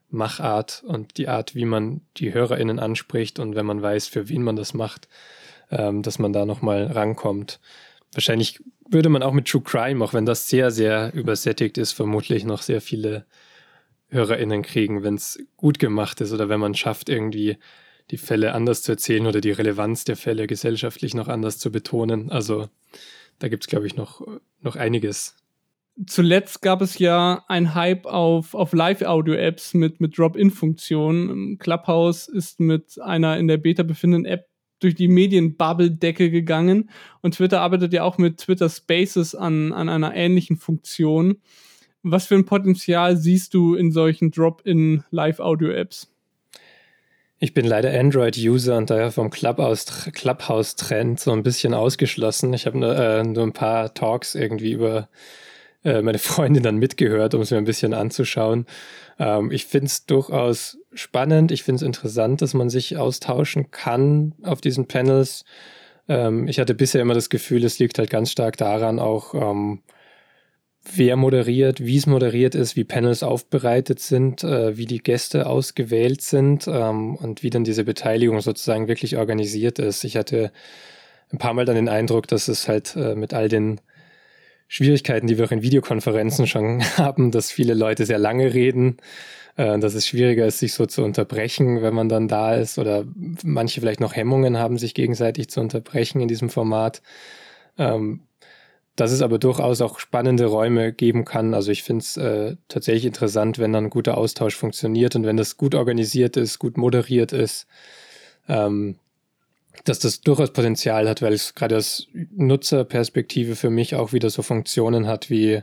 Machart 0.09 0.83
und 0.85 1.17
die 1.17 1.27
Art, 1.27 1.55
wie 1.55 1.65
man 1.65 2.01
die 2.17 2.33
HörerInnen 2.33 2.79
anspricht 2.79 3.39
und 3.39 3.55
wenn 3.55 3.65
man 3.65 3.81
weiß, 3.81 4.07
für 4.07 4.29
wen 4.29 4.43
man 4.43 4.55
das 4.55 4.73
macht, 4.73 5.07
ähm, 5.71 6.01
dass 6.01 6.19
man 6.19 6.33
da 6.33 6.45
nochmal 6.45 6.85
rankommt. 6.85 7.59
Wahrscheinlich 8.13 8.59
würde 8.89 9.09
man 9.09 9.21
auch 9.21 9.33
mit 9.33 9.47
True 9.47 9.61
Crime, 9.61 10.03
auch 10.03 10.13
wenn 10.13 10.25
das 10.25 10.49
sehr, 10.49 10.71
sehr 10.71 11.13
übersättigt 11.13 11.77
ist, 11.77 11.91
vermutlich 11.91 12.43
noch 12.43 12.63
sehr 12.63 12.81
viele 12.81 13.25
HörerInnen 14.09 14.63
kriegen, 14.63 15.03
wenn 15.03 15.15
es 15.15 15.39
gut 15.55 15.77
gemacht 15.77 16.21
ist 16.21 16.31
oder 16.33 16.49
wenn 16.49 16.59
man 16.59 16.73
schafft, 16.73 17.09
irgendwie 17.09 17.57
die 18.11 18.17
Fälle 18.17 18.53
anders 18.53 18.81
zu 18.81 18.91
erzählen 18.91 19.27
oder 19.27 19.41
die 19.41 19.51
Relevanz 19.51 20.03
der 20.03 20.15
Fälle 20.15 20.47
gesellschaftlich 20.47 21.13
noch 21.13 21.27
anders 21.27 21.57
zu 21.57 21.71
betonen. 21.71 22.31
Also 22.31 22.69
da 23.39 23.47
gibt 23.47 23.63
es, 23.63 23.67
glaube 23.67 23.87
ich, 23.87 23.95
noch, 23.95 24.25
noch 24.61 24.75
einiges. 24.75 25.35
Zuletzt 26.05 26.61
gab 26.61 26.81
es 26.81 26.97
ja 26.97 27.43
ein 27.47 27.75
Hype 27.75 28.05
auf, 28.05 28.53
auf 28.53 28.71
Live-Audio-Apps 28.71 29.73
mit, 29.73 29.99
mit 29.99 30.17
Drop-In-Funktionen. 30.17 31.57
Clubhouse 31.57 32.29
ist 32.29 32.59
mit 32.59 32.99
einer 33.01 33.37
in 33.37 33.47
der 33.47 33.57
Beta 33.57 33.83
befindenden 33.83 34.31
App 34.31 34.47
durch 34.79 34.95
die 34.95 35.09
Medienbubble-Decke 35.09 36.31
gegangen 36.31 36.89
und 37.21 37.35
Twitter 37.35 37.59
arbeitet 37.59 37.91
ja 37.91 38.03
auch 38.03 38.17
mit 38.17 38.37
Twitter 38.37 38.69
Spaces 38.69 39.35
an, 39.35 39.73
an 39.73 39.89
einer 39.89 40.15
ähnlichen 40.15 40.55
Funktion. 40.55 41.41
Was 42.01 42.27
für 42.27 42.35
ein 42.35 42.45
Potenzial 42.45 43.17
siehst 43.17 43.53
du 43.53 43.75
in 43.75 43.91
solchen 43.91 44.31
Drop-In 44.31 45.03
Live-Audio-Apps? 45.11 46.13
Ich 47.41 47.53
bin 47.53 47.65
leider 47.65 47.97
Android-User 47.97 48.75
und 48.75 48.89
daher 48.89 49.13
vom 49.13 49.29
Clubhouse-Trend 49.29 51.19
so 51.21 51.31
ein 51.31 51.43
bisschen 51.43 51.73
ausgeschlossen. 51.73 52.53
Ich 52.53 52.65
habe 52.65 52.77
nur, 52.77 52.93
äh, 52.97 53.23
nur 53.23 53.43
ein 53.43 53.53
paar 53.53 53.93
Talks 53.93 54.35
irgendwie 54.35 54.73
über 54.73 55.07
äh, 55.85 56.01
meine 56.01 56.19
Freundin 56.19 56.63
dann 56.63 56.75
mitgehört, 56.77 57.33
um 57.33 57.41
es 57.41 57.51
mir 57.51 57.57
ein 57.57 57.63
bisschen 57.63 57.93
anzuschauen. 57.93 58.65
Ähm, 59.19 59.51
ich 59.51 59.65
finde 59.65 59.85
es 59.85 60.05
durchaus 60.05 60.79
spannend. 60.93 61.53
Ich 61.53 61.63
finde 61.63 61.77
es 61.77 61.81
interessant, 61.83 62.41
dass 62.41 62.53
man 62.53 62.69
sich 62.69 62.97
austauschen 62.97 63.71
kann 63.71 64.35
auf 64.43 64.59
diesen 64.59 64.87
Panels. 64.89 65.45
Ähm, 66.09 66.45
ich 66.49 66.59
hatte 66.59 66.73
bisher 66.73 67.01
immer 67.01 67.13
das 67.13 67.29
Gefühl, 67.29 67.63
es 67.63 67.79
liegt 67.79 67.99
halt 67.99 68.09
ganz 68.09 68.31
stark 68.31 68.57
daran, 68.57 68.99
auch 68.99 69.33
ähm, 69.33 69.81
wer 70.95 71.15
moderiert, 71.15 71.85
wie 71.85 71.97
es 71.97 72.05
moderiert 72.05 72.55
ist, 72.55 72.75
wie 72.75 72.83
Panels 72.83 73.23
aufbereitet 73.23 73.99
sind, 73.99 74.43
äh, 74.43 74.77
wie 74.77 74.85
die 74.85 74.99
Gäste 74.99 75.47
ausgewählt 75.47 76.21
sind 76.21 76.67
ähm, 76.67 77.15
und 77.15 77.43
wie 77.43 77.49
dann 77.49 77.63
diese 77.63 77.83
Beteiligung 77.83 78.41
sozusagen 78.41 78.87
wirklich 78.87 79.17
organisiert 79.17 79.79
ist. 79.79 80.03
Ich 80.03 80.17
hatte 80.17 80.51
ein 81.31 81.37
paar 81.37 81.53
Mal 81.53 81.65
dann 81.65 81.75
den 81.75 81.89
Eindruck, 81.89 82.27
dass 82.27 82.47
es 82.47 82.67
halt 82.67 82.95
äh, 82.95 83.15
mit 83.15 83.33
all 83.33 83.49
den 83.49 83.81
Schwierigkeiten, 84.67 85.27
die 85.27 85.37
wir 85.37 85.45
auch 85.45 85.51
in 85.51 85.63
Videokonferenzen 85.63 86.47
schon 86.47 86.81
haben, 86.97 87.31
dass 87.31 87.51
viele 87.51 87.73
Leute 87.73 88.05
sehr 88.05 88.19
lange 88.19 88.53
reden, 88.53 88.97
äh, 89.57 89.77
dass 89.79 89.93
es 89.95 90.07
schwieriger 90.07 90.45
ist, 90.45 90.59
sich 90.59 90.73
so 90.73 90.85
zu 90.85 91.03
unterbrechen, 91.03 91.81
wenn 91.81 91.93
man 91.93 92.09
dann 92.09 92.27
da 92.27 92.55
ist 92.55 92.77
oder 92.79 93.05
manche 93.43 93.81
vielleicht 93.81 93.99
noch 93.99 94.15
Hemmungen 94.15 94.57
haben, 94.57 94.77
sich 94.77 94.93
gegenseitig 94.93 95.49
zu 95.49 95.59
unterbrechen 95.59 96.21
in 96.21 96.27
diesem 96.27 96.49
Format. 96.49 97.01
Ähm, 97.77 98.21
dass 98.95 99.11
es 99.11 99.21
aber 99.21 99.39
durchaus 99.39 99.81
auch 99.81 99.99
spannende 99.99 100.45
Räume 100.45 100.91
geben 100.91 101.25
kann. 101.25 101.53
Also 101.53 101.71
ich 101.71 101.83
finde 101.83 102.03
es 102.03 102.17
äh, 102.17 102.55
tatsächlich 102.67 103.05
interessant, 103.05 103.59
wenn 103.59 103.71
dann 103.71 103.85
ein 103.85 103.89
guter 103.89 104.17
Austausch 104.17 104.55
funktioniert 104.55 105.15
und 105.15 105.25
wenn 105.25 105.37
das 105.37 105.57
gut 105.57 105.75
organisiert 105.75 106.37
ist, 106.37 106.59
gut 106.59 106.77
moderiert 106.77 107.31
ist. 107.31 107.67
Ähm, 108.47 108.95
dass 109.85 109.99
das 109.99 110.21
durchaus 110.21 110.51
Potenzial 110.51 111.07
hat, 111.07 111.21
weil 111.21 111.33
es 111.33 111.55
gerade 111.55 111.77
aus 111.77 112.07
Nutzerperspektive 112.35 113.55
für 113.55 113.69
mich 113.69 113.95
auch 113.95 114.11
wieder 114.11 114.29
so 114.29 114.41
Funktionen 114.41 115.07
hat, 115.07 115.29
wie 115.29 115.61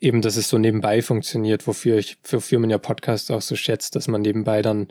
eben, 0.00 0.22
dass 0.22 0.36
es 0.36 0.48
so 0.48 0.58
nebenbei 0.58 1.02
funktioniert, 1.02 1.66
wofür 1.66 1.96
ich, 1.96 2.18
wofür 2.24 2.58
man 2.58 2.70
ja 2.70 2.78
Podcasts 2.78 3.30
auch 3.30 3.42
so 3.42 3.56
schätzt, 3.56 3.96
dass 3.96 4.06
man 4.08 4.22
nebenbei 4.22 4.62
dann 4.62 4.88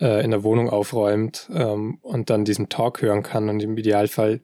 äh, 0.00 0.24
in 0.24 0.30
der 0.30 0.42
Wohnung 0.42 0.70
aufräumt 0.70 1.48
ähm, 1.52 1.98
und 2.02 2.30
dann 2.30 2.44
diesen 2.44 2.68
Talk 2.68 3.02
hören 3.02 3.22
kann 3.22 3.48
und 3.48 3.62
im 3.62 3.76
Idealfall 3.76 4.40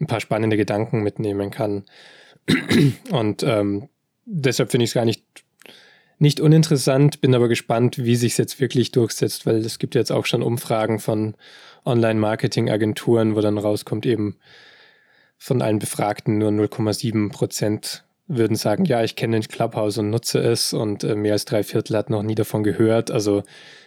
ein 0.00 0.06
paar 0.06 0.20
spannende 0.20 0.56
Gedanken 0.56 1.02
mitnehmen 1.02 1.50
kann. 1.50 1.84
und 3.10 3.42
ähm, 3.42 3.88
deshalb 4.24 4.70
finde 4.70 4.84
ich 4.84 4.90
es 4.90 4.94
gar 4.94 5.04
nicht 5.04 5.24
nicht 6.18 6.40
uninteressant, 6.40 7.20
bin 7.20 7.34
aber 7.34 7.48
gespannt, 7.48 7.98
wie 7.98 8.16
sich 8.16 8.32
es 8.32 8.38
jetzt 8.38 8.60
wirklich 8.60 8.90
durchsetzt, 8.90 9.44
weil 9.44 9.56
es 9.56 9.78
gibt 9.78 9.94
jetzt 9.94 10.10
auch 10.10 10.24
schon 10.24 10.42
Umfragen 10.42 10.98
von 10.98 11.34
Online-Marketing-Agenturen, 11.84 13.36
wo 13.36 13.40
dann 13.40 13.58
rauskommt 13.58 14.06
eben 14.06 14.36
von 15.36 15.60
allen 15.60 15.78
Befragten 15.78 16.38
nur 16.38 16.50
0,7 16.50 17.30
Prozent 17.30 18.04
würden 18.28 18.56
sagen, 18.56 18.86
ja, 18.86 19.04
ich 19.04 19.14
kenne 19.14 19.38
den 19.38 19.48
Clubhouse 19.48 19.98
und 19.98 20.10
nutze 20.10 20.40
es 20.40 20.72
und 20.72 21.04
äh, 21.04 21.14
mehr 21.14 21.34
als 21.34 21.44
drei 21.44 21.62
Viertel 21.62 21.96
hat 21.96 22.10
noch 22.10 22.22
nie 22.22 22.34
davon 22.34 22.64
gehört. 22.64 23.10
Also 23.10 23.44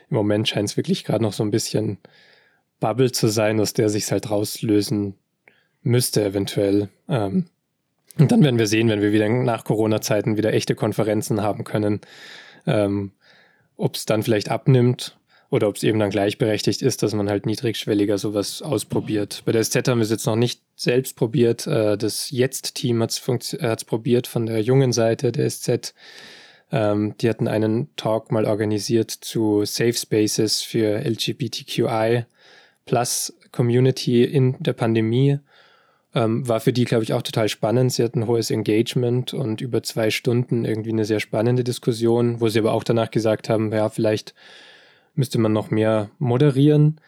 im 0.09 0.15
Moment 0.15 0.47
scheint 0.47 0.69
es 0.69 0.77
wirklich 0.77 1.03
gerade 1.03 1.23
noch 1.23 1.33
so 1.33 1.43
ein 1.43 1.51
bisschen 1.51 1.97
Bubble 2.79 3.11
zu 3.11 3.27
sein, 3.27 3.59
aus 3.59 3.73
der 3.73 3.89
sich 3.89 4.09
halt 4.11 4.29
rauslösen 4.29 5.15
müsste 5.81 6.23
eventuell. 6.23 6.89
Ähm, 7.07 7.45
und 8.17 8.31
dann 8.31 8.43
werden 8.43 8.59
wir 8.59 8.67
sehen, 8.67 8.89
wenn 8.89 9.01
wir 9.01 9.13
wieder 9.13 9.29
nach 9.29 9.63
Corona-Zeiten 9.63 10.37
wieder 10.37 10.53
echte 10.53 10.75
Konferenzen 10.75 11.41
haben 11.41 11.63
können, 11.63 12.01
ähm, 12.67 13.11
ob 13.77 13.95
es 13.95 14.05
dann 14.05 14.23
vielleicht 14.23 14.49
abnimmt 14.49 15.17
oder 15.49 15.67
ob 15.67 15.77
es 15.77 15.83
eben 15.83 15.99
dann 15.99 16.09
gleichberechtigt 16.09 16.81
ist, 16.81 17.01
dass 17.01 17.13
man 17.13 17.29
halt 17.29 17.45
niedrigschwelliger 17.45 18.17
sowas 18.17 18.61
ausprobiert. 18.61 19.41
Bei 19.45 19.51
der 19.51 19.63
SZ 19.63 19.87
haben 19.87 19.99
wir 19.99 20.03
es 20.03 20.11
jetzt 20.11 20.25
noch 20.25 20.35
nicht 20.35 20.61
selbst 20.75 21.15
probiert. 21.15 21.65
Äh, 21.65 21.97
das 21.97 22.29
Jetzt-Team 22.29 23.01
hat 23.01 23.11
es 23.11 23.85
probiert 23.85 24.27
von 24.27 24.45
der 24.45 24.61
jungen 24.61 24.91
Seite 24.91 25.31
der 25.31 25.49
SZ. 25.49 25.93
Ähm, 26.71 27.15
die 27.19 27.29
hatten 27.29 27.47
einen 27.47 27.95
Talk 27.95 28.31
mal 28.31 28.45
organisiert 28.45 29.11
zu 29.11 29.65
Safe 29.65 29.93
Spaces 29.93 30.61
für 30.61 30.99
LGBTQI 30.99 32.25
Plus 32.85 33.33
Community 33.51 34.23
in 34.23 34.55
der 34.59 34.73
Pandemie. 34.73 35.39
Ähm, 36.15 36.47
war 36.47 36.59
für 36.59 36.73
die, 36.73 36.85
glaube 36.85 37.03
ich, 37.03 37.13
auch 37.13 37.21
total 37.21 37.49
spannend. 37.49 37.93
Sie 37.93 38.03
hatten 38.03 38.25
hohes 38.25 38.49
Engagement 38.49 39.33
und 39.33 39.61
über 39.61 39.83
zwei 39.83 40.09
Stunden 40.09 40.65
irgendwie 40.65 40.91
eine 40.91 41.05
sehr 41.05 41.19
spannende 41.19 41.63
Diskussion, 41.63 42.41
wo 42.41 42.49
sie 42.49 42.59
aber 42.59 42.73
auch 42.73 42.83
danach 42.83 43.11
gesagt 43.11 43.47
haben, 43.47 43.71
ja, 43.71 43.89
vielleicht 43.89 44.33
müsste 45.13 45.37
man 45.37 45.53
noch 45.53 45.69
mehr 45.69 46.09
moderieren. 46.17 46.99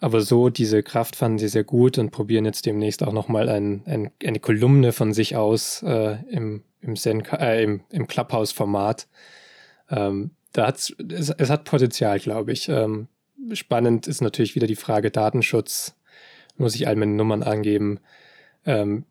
Aber 0.00 0.22
so, 0.22 0.48
diese 0.48 0.82
Kraft 0.82 1.14
fanden 1.14 1.38
sie 1.38 1.48
sehr 1.48 1.62
gut 1.62 1.98
und 1.98 2.10
probieren 2.10 2.46
jetzt 2.46 2.64
demnächst 2.66 3.02
auch 3.02 3.12
nochmal 3.12 3.48
ein, 3.48 3.82
ein, 3.84 4.10
eine 4.24 4.40
Kolumne 4.40 4.92
von 4.92 5.12
sich 5.12 5.36
aus 5.36 5.82
äh, 5.82 6.16
im, 6.30 6.62
im, 6.80 6.94
äh, 6.94 7.62
im, 7.62 7.82
im 7.90 8.06
Clubhouse-Format. 8.08 9.06
Ähm, 9.90 10.30
da 10.52 10.66
hat's, 10.66 10.94
es, 11.12 11.30
es 11.30 11.50
hat 11.50 11.64
Potenzial, 11.64 12.18
glaube 12.18 12.52
ich. 12.52 12.68
Ähm, 12.68 13.08
spannend 13.52 14.06
ist 14.06 14.22
natürlich 14.22 14.54
wieder 14.54 14.66
die 14.66 14.76
Frage 14.76 15.10
Datenschutz. 15.10 15.94
Muss 16.56 16.74
ich 16.74 16.88
all 16.88 16.96
meine 16.96 17.12
Nummern 17.12 17.42
angeben? 17.42 18.00
Ähm, 18.64 19.04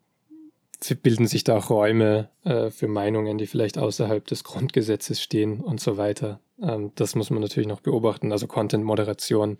bilden 1.02 1.26
sich 1.26 1.44
da 1.44 1.58
auch 1.58 1.70
Räume 1.70 2.30
äh, 2.44 2.70
für 2.70 2.88
Meinungen, 2.88 3.38
die 3.38 3.46
vielleicht 3.46 3.78
außerhalb 3.78 4.26
des 4.26 4.44
Grundgesetzes 4.44 5.20
stehen 5.20 5.60
und 5.60 5.80
so 5.80 5.96
weiter. 5.96 6.40
Ähm, 6.62 6.92
das 6.94 7.14
muss 7.14 7.30
man 7.30 7.40
natürlich 7.40 7.68
noch 7.68 7.80
beobachten. 7.80 8.32
Also 8.32 8.46
Content-Moderation, 8.46 9.58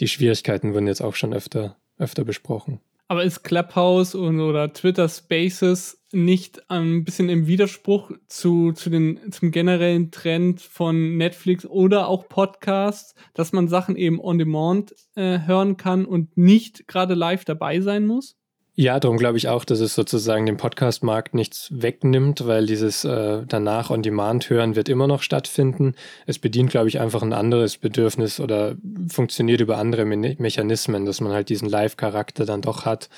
die 0.00 0.08
Schwierigkeiten 0.08 0.74
wurden 0.74 0.86
jetzt 0.86 1.02
auch 1.02 1.14
schon 1.14 1.34
öfter, 1.34 1.76
öfter 1.98 2.24
besprochen. 2.24 2.80
Aber 3.08 3.24
ist 3.24 3.42
Clubhouse 3.42 4.14
und, 4.14 4.40
oder 4.40 4.72
Twitter 4.72 5.08
Spaces 5.08 6.02
nicht 6.12 6.70
ein 6.70 7.04
bisschen 7.04 7.28
im 7.28 7.46
Widerspruch 7.46 8.10
zu, 8.26 8.72
zu 8.72 8.88
den, 8.88 9.32
zum 9.32 9.50
generellen 9.50 10.10
Trend 10.10 10.60
von 10.60 11.16
Netflix 11.16 11.66
oder 11.66 12.08
auch 12.08 12.28
Podcasts, 12.28 13.14
dass 13.34 13.52
man 13.52 13.68
Sachen 13.68 13.96
eben 13.96 14.18
on 14.20 14.38
demand 14.38 14.94
äh, 15.14 15.40
hören 15.40 15.76
kann 15.76 16.06
und 16.06 16.36
nicht 16.38 16.86
gerade 16.88 17.14
live 17.14 17.44
dabei 17.44 17.80
sein 17.80 18.06
muss? 18.06 18.38
Ja, 18.74 18.98
darum 19.00 19.18
glaube 19.18 19.36
ich 19.36 19.48
auch, 19.48 19.66
dass 19.66 19.80
es 19.80 19.94
sozusagen 19.94 20.46
dem 20.46 20.56
Podcast-Markt 20.56 21.34
nichts 21.34 21.68
wegnimmt, 21.70 22.46
weil 22.46 22.64
dieses 22.64 23.04
äh, 23.04 23.42
danach 23.46 23.90
on-demand 23.90 24.48
hören 24.48 24.76
wird 24.76 24.88
immer 24.88 25.06
noch 25.06 25.20
stattfinden. 25.20 25.94
Es 26.26 26.38
bedient, 26.38 26.70
glaube 26.70 26.88
ich, 26.88 26.98
einfach 26.98 27.20
ein 27.20 27.34
anderes 27.34 27.76
Bedürfnis 27.76 28.40
oder 28.40 28.76
funktioniert 29.08 29.60
über 29.60 29.76
andere 29.76 30.06
Me 30.06 30.36
Mechanismen, 30.38 31.04
dass 31.04 31.20
man 31.20 31.32
halt 31.32 31.50
diesen 31.50 31.68
Live-Charakter 31.68 32.46
dann 32.46 32.62
doch 32.62 32.86
hat, 32.86 33.10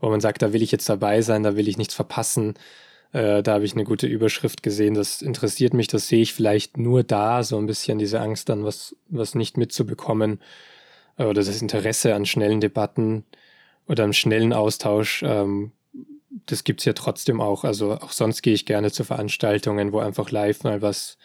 wo 0.00 0.10
man 0.10 0.20
sagt, 0.20 0.42
da 0.42 0.52
will 0.52 0.60
ich 0.62 0.72
jetzt 0.72 0.88
dabei 0.90 1.22
sein, 1.22 1.42
da 1.42 1.56
will 1.56 1.68
ich 1.68 1.78
nichts 1.78 1.94
verpassen. 1.94 2.54
Äh, 3.12 3.42
da 3.42 3.54
habe 3.54 3.64
ich 3.64 3.72
eine 3.72 3.84
gute 3.84 4.06
Überschrift 4.06 4.62
gesehen, 4.62 4.92
das 4.92 5.22
interessiert 5.22 5.72
mich, 5.72 5.88
das 5.88 6.08
sehe 6.08 6.20
ich 6.20 6.34
vielleicht 6.34 6.76
nur 6.76 7.02
da, 7.02 7.42
so 7.44 7.56
ein 7.56 7.66
bisschen 7.66 7.98
diese 7.98 8.20
Angst 8.20 8.50
dann, 8.50 8.62
was, 8.62 8.94
was 9.08 9.34
nicht 9.34 9.56
mitzubekommen 9.56 10.40
oder 11.16 11.32
das 11.34 11.62
Interesse 11.62 12.14
an 12.14 12.26
schnellen 12.26 12.60
Debatten 12.60 13.24
oder 13.88 14.04
einem 14.04 14.12
schnellen 14.12 14.52
Austausch, 14.52 15.22
ähm, 15.26 15.72
das 16.46 16.64
gibt's 16.64 16.84
ja 16.84 16.92
trotzdem 16.92 17.40
auch. 17.40 17.64
Also 17.64 17.92
auch 17.92 18.12
sonst 18.12 18.42
gehe 18.42 18.54
ich 18.54 18.66
gerne 18.66 18.92
zu 18.92 19.04
Veranstaltungen, 19.04 19.92
wo 19.92 19.98
einfach 19.98 20.30
live 20.30 20.62
mal 20.62 20.82
was 20.82 21.18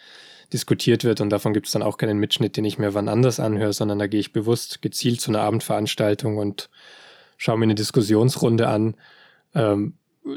diskutiert 0.52 1.04
wird 1.04 1.20
und 1.20 1.30
davon 1.30 1.52
gibt's 1.52 1.72
dann 1.72 1.82
auch 1.82 1.96
keinen 1.96 2.18
Mitschnitt, 2.18 2.56
den 2.56 2.64
ich 2.64 2.78
mir 2.78 2.94
wann 2.94 3.08
anders 3.08 3.40
anhöre, 3.40 3.72
sondern 3.72 3.98
da 3.98 4.06
gehe 4.06 4.20
ich 4.20 4.32
bewusst 4.32 4.82
gezielt 4.82 5.20
zu 5.20 5.30
einer 5.30 5.40
Abendveranstaltung 5.40 6.38
und 6.38 6.70
schaue 7.36 7.58
mir 7.58 7.64
eine 7.64 7.74
Diskussionsrunde 7.74 8.68
an. 8.68 8.96
Ähm, 9.54 9.94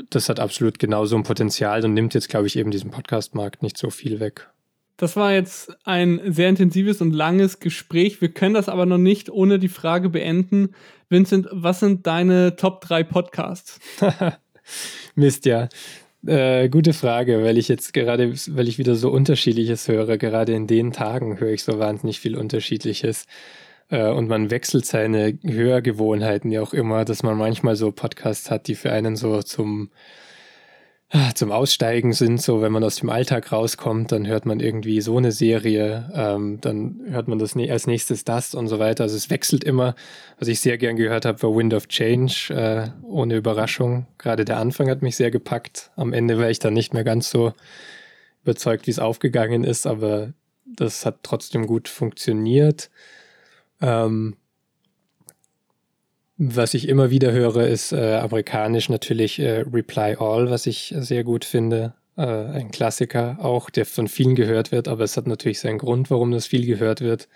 das 0.10 0.28
hat 0.28 0.40
absolut 0.40 0.80
genauso 0.80 1.16
ein 1.16 1.24
Potenzial 1.24 1.84
und 1.86 1.94
nimmt 1.94 2.14
jetzt, 2.14 2.30
glaube 2.30 2.48
ich, 2.48 2.58
eben 2.58 2.72
diesem 2.72 2.92
Podcast-Markt 2.92 3.64
nicht 3.64 3.78
so 3.78 3.90
viel 3.90 4.20
weg. 4.20 4.50
Das 4.98 5.16
war 5.16 5.32
jetzt 5.32 5.72
ein 5.86 6.20
sehr 6.26 6.50
intensives 6.50 7.02
und 7.02 7.12
langes 7.12 7.60
Gespräch. 7.60 8.20
Wir 8.20 8.30
können 8.30 8.56
das 8.56 8.68
aber 8.68 8.88
noch 8.88 8.98
nicht 8.98 9.30
ohne 9.30 9.60
die 9.60 9.68
Frage 9.68 10.10
beenden. 10.10 10.70
Vincent, 11.08 11.48
was 11.52 11.80
sind 11.80 12.08
deine 12.08 12.56
Top 12.56 12.82
3 12.82 13.04
Podcasts? 13.04 13.80
Mist, 15.16 15.46
ja. 15.46 15.70
Äh, 16.26 16.68
gute 16.70 16.94
Frage, 16.94 17.44
weil 17.44 17.60
ich 17.60 17.68
jetzt 17.68 17.94
gerade, 17.94 18.34
weil 18.34 18.68
ich 18.68 18.80
wieder 18.80 18.96
so 18.96 19.12
unterschiedliches 19.12 19.88
höre. 19.88 20.18
Gerade 20.18 20.54
in 20.54 20.66
den 20.66 20.92
Tagen 20.92 21.40
höre 21.40 21.52
ich 21.52 21.64
so 21.64 21.78
wahnsinnig 21.78 22.20
viel 22.20 22.36
Unterschiedliches. 22.36 23.28
Äh, 23.90 24.10
und 24.10 24.28
man 24.28 24.50
wechselt 24.50 24.86
seine 24.88 25.38
Hörgewohnheiten 25.44 26.52
ja 26.52 26.62
auch 26.64 26.74
immer, 26.74 27.06
dass 27.06 27.22
man 27.22 27.38
manchmal 27.38 27.76
so 27.76 27.92
Podcasts 27.92 28.50
hat, 28.50 28.68
die 28.68 28.76
für 28.76 28.92
einen 28.92 29.16
so 29.16 29.44
zum 29.44 29.92
zum 31.36 31.54
Aussteigen 31.54 32.12
sind, 32.12 32.42
so 32.42 32.62
wenn 32.62 32.74
man 32.74 32.84
aus 32.84 32.98
dem 32.98 33.10
Alltag 33.10 33.54
rauskommt, 33.54 34.12
dann 34.12 34.28
hört 34.28 34.46
man 34.46 34.60
irgendwie 34.60 35.00
so 35.00 35.18
eine 35.18 35.32
Serie, 35.32 36.12
ähm, 36.14 36.60
dann 36.60 37.00
hört 37.08 37.30
man 37.30 37.40
das 37.40 37.56
als 37.56 37.88
nächstes 37.88 38.26
das 38.26 38.54
und 38.54 38.68
so 38.68 38.78
weiter. 38.78 39.04
Also 39.06 39.16
es 39.16 39.30
wechselt 39.30 39.64
immer. 39.64 39.96
Was 40.38 40.50
ich 40.50 40.60
sehr 40.60 40.78
gern 40.78 40.98
gehört 40.98 41.26
habe, 41.26 41.42
war 41.44 41.56
Wind 41.56 41.74
of 41.74 41.88
Change, 41.88 42.54
äh, 42.54 43.06
ohne 43.06 43.38
Überraschung. 43.38 44.06
Gerade 44.18 44.44
der 44.44 44.58
Anfang 44.58 44.90
hat 44.90 45.02
mich 45.02 45.16
sehr 45.16 45.32
gepackt. 45.32 45.92
Am 45.96 46.12
Ende 46.12 46.40
war 46.40 46.50
ich 46.50 46.60
dann 46.60 46.74
nicht 46.74 46.94
mehr 46.94 47.06
ganz 47.06 47.30
so 47.30 47.54
überzeugt, 48.44 48.86
wie 48.86 48.92
es 48.92 49.00
aufgegangen 49.00 49.64
ist, 49.64 49.88
aber 49.88 50.34
das 50.66 51.06
hat 51.06 51.20
trotzdem 51.24 51.68
gut 51.68 51.88
funktioniert. 51.88 52.90
Ähm, 53.82 54.36
was 56.38 56.74
ich 56.74 56.88
immer 56.88 57.10
wieder 57.10 57.32
höre, 57.32 57.68
ist 57.68 57.92
äh, 57.92 58.16
amerikanisch 58.16 58.90
natürlich 58.90 59.40
äh, 59.40 59.62
Reply 59.62 60.16
All, 60.20 60.50
was 60.50 60.68
ich 60.68 60.94
sehr 60.98 61.24
gut 61.24 61.46
finde. 61.46 61.94
äh, 62.16 62.22
ein 62.22 62.72
Klassiker 62.72 63.38
auch, 63.42 63.70
der 63.70 63.86
von 63.86 64.08
vielen 64.08 64.36
gehört 64.36 64.72
wird, 64.72 64.88
aber 64.88 65.04
es 65.04 65.18
hat 65.18 65.28
natürlich 65.28 65.60
seinen 65.60 65.78
Grund, 65.80 66.10
warum 66.12 66.32
das 66.32 66.48
viel 66.48 66.66
gehört 66.66 67.02
wird, 67.02 67.28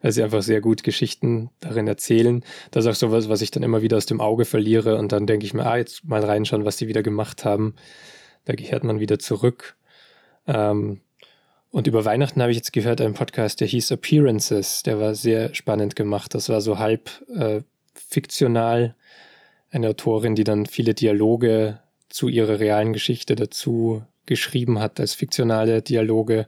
weil 0.00 0.12
sie 0.12 0.22
einfach 0.22 0.42
sehr 0.42 0.60
gut 0.60 0.82
Geschichten 0.82 1.50
darin 1.60 1.86
erzählen. 1.86 2.44
Das 2.72 2.84
ist 2.84 2.90
auch 2.90 2.94
sowas, 2.96 3.28
was 3.28 3.42
ich 3.42 3.50
dann 3.52 3.62
immer 3.62 3.82
wieder 3.82 3.96
aus 3.96 4.06
dem 4.06 4.20
Auge 4.20 4.44
verliere 4.44 4.96
und 4.96 5.12
dann 5.12 5.26
denke 5.26 5.46
ich 5.46 5.54
mir, 5.54 5.66
ah, 5.66 5.76
jetzt 5.76 6.04
mal 6.04 6.24
reinschauen, 6.24 6.64
was 6.64 6.78
sie 6.78 6.88
wieder 6.88 7.02
gemacht 7.02 7.44
haben. 7.44 7.74
Da 8.44 8.54
gehört 8.54 8.84
man 8.84 8.98
wieder 9.00 9.18
zurück. 9.18 9.76
Ähm, 10.48 11.00
und 11.70 11.86
über 11.86 12.04
Weihnachten 12.04 12.42
habe 12.42 12.50
ich 12.50 12.58
jetzt 12.58 12.72
gehört 12.72 13.00
einen 13.00 13.14
Podcast, 13.14 13.60
der 13.60 13.68
hieß 13.68 13.92
Appearances. 13.92 14.82
Der 14.82 15.00
war 15.00 15.14
sehr 15.14 15.54
spannend 15.54 15.96
gemacht. 15.96 16.34
Das 16.34 16.48
war 16.48 16.60
so 16.60 16.78
halb 16.78 17.08
äh, 17.34 17.62
fiktional. 17.94 18.94
Eine 19.70 19.88
Autorin, 19.88 20.34
die 20.34 20.44
dann 20.44 20.66
viele 20.66 20.94
Dialoge 20.94 21.80
zu 22.08 22.28
ihrer 22.28 22.60
realen 22.60 22.92
Geschichte 22.92 23.34
dazu 23.34 24.02
geschrieben 24.26 24.78
hat 24.78 25.00
als 25.00 25.14
fiktionale 25.14 25.82
Dialoge. 25.82 26.46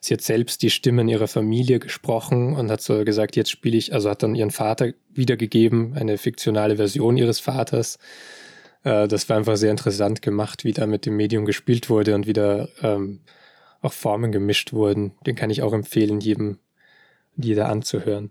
Sie 0.00 0.14
hat 0.14 0.20
selbst 0.20 0.62
die 0.62 0.70
Stimmen 0.70 1.08
ihrer 1.08 1.26
Familie 1.26 1.80
gesprochen 1.80 2.54
und 2.54 2.70
hat 2.70 2.80
so 2.80 3.04
gesagt, 3.04 3.34
jetzt 3.34 3.50
spiele 3.50 3.76
ich, 3.76 3.92
also 3.92 4.10
hat 4.10 4.22
dann 4.22 4.34
ihren 4.34 4.50
Vater 4.50 4.92
wiedergegeben, 5.12 5.94
eine 5.94 6.18
fiktionale 6.18 6.76
Version 6.76 7.16
ihres 7.16 7.40
Vaters. 7.40 7.98
Äh, 8.84 9.08
das 9.08 9.28
war 9.28 9.36
einfach 9.36 9.56
sehr 9.56 9.72
interessant 9.72 10.22
gemacht, 10.22 10.64
wie 10.64 10.72
da 10.72 10.86
mit 10.86 11.06
dem 11.06 11.16
Medium 11.16 11.44
gespielt 11.44 11.90
wurde 11.90 12.14
und 12.14 12.26
wie 12.26 12.32
da 12.32 12.68
ähm, 12.82 13.20
auch 13.80 13.92
Formen 13.92 14.30
gemischt 14.30 14.72
wurden. 14.72 15.12
Den 15.26 15.34
kann 15.34 15.50
ich 15.50 15.62
auch 15.62 15.72
empfehlen, 15.72 16.20
jedem, 16.20 16.58
jeder 17.36 17.68
anzuhören. 17.68 18.30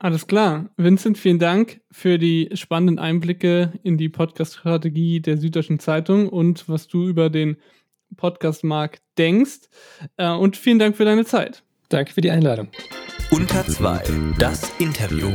Alles 0.00 0.28
klar. 0.28 0.70
Vincent, 0.76 1.18
vielen 1.18 1.40
Dank 1.40 1.80
für 1.90 2.18
die 2.18 2.50
spannenden 2.52 3.00
Einblicke 3.00 3.72
in 3.82 3.98
die 3.98 4.08
Podcast-Strategie 4.08 5.20
der 5.20 5.38
Süddeutschen 5.38 5.80
Zeitung 5.80 6.28
und 6.28 6.68
was 6.68 6.86
du 6.86 7.08
über 7.08 7.30
den 7.30 7.56
Podcast-Markt 8.16 9.02
denkst. 9.18 9.68
Äh, 10.16 10.30
und 10.30 10.56
vielen 10.56 10.78
Dank 10.78 10.96
für 10.96 11.04
deine 11.04 11.24
Zeit. 11.24 11.64
Danke 11.88 12.12
für 12.12 12.20
die 12.20 12.30
Einladung. 12.30 12.68
Unter 13.32 13.66
zwei, 13.66 14.00
das 14.38 14.70
Interview. 14.78 15.30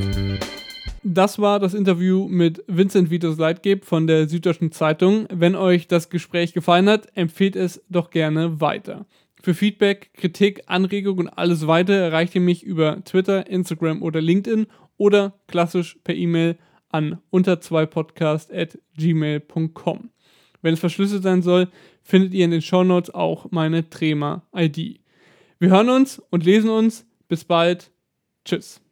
Das 1.04 1.40
war 1.40 1.60
das 1.60 1.74
Interview 1.74 2.30
mit 2.30 2.64
Vincent 2.68 3.10
Vitus 3.10 3.38
Leitgeb 3.38 3.84
von 3.84 4.08
der 4.08 4.30
Süddeutschen 4.30 4.72
Zeitung. 4.72 5.28
Wenn 5.30 5.56
euch 5.56 5.90
das 5.90 6.10
Gespräch 6.10 6.54
gefallen 6.54 6.88
hat, 6.88 7.10
empfehlt 7.16 7.58
es 7.58 7.84
doch 7.90 8.10
gerne 8.10 8.62
weiter. 8.62 9.06
Für 9.44 9.54
Feedback, 9.54 10.12
Kritik, 10.14 10.62
Anregungen 10.68 11.28
und 11.28 11.34
alles 11.34 11.68
weitere 11.68 11.98
erreicht 11.98 12.34
ihr 12.34 12.40
mich 12.40 12.64
über 12.64 13.04
Twitter, 13.04 13.46
Instagram 13.48 14.02
oder 14.02 14.22
LinkedIn 14.22 14.68
oder 14.96 15.38
klassisch 15.48 16.00
per 16.06 16.16
E-Mail 16.16 16.58
an 16.88 17.20
unter 17.30 17.60
2 17.60 17.86
podcast 17.88 18.54
at 18.54 18.80
gmail.com. 18.96 20.12
Wenn 20.62 20.74
es 20.74 20.80
verschlüsselt 20.80 21.24
sein 21.24 21.42
soll, 21.42 21.68
findet 22.02 22.34
ihr 22.34 22.46
in 22.46 22.52
den 22.52 22.62
Shownotes 22.62 23.14
auch 23.14 23.52
meine 23.52 23.90
Trema-ID. 23.90 25.02
Wir 25.60 25.70
hören 25.70 25.90
uns 25.90 26.20
und 26.30 26.46
lesen 26.46 26.70
uns. 26.70 27.06
Bis 27.28 27.44
bald. 27.44 27.92
Tschüss. 28.46 28.83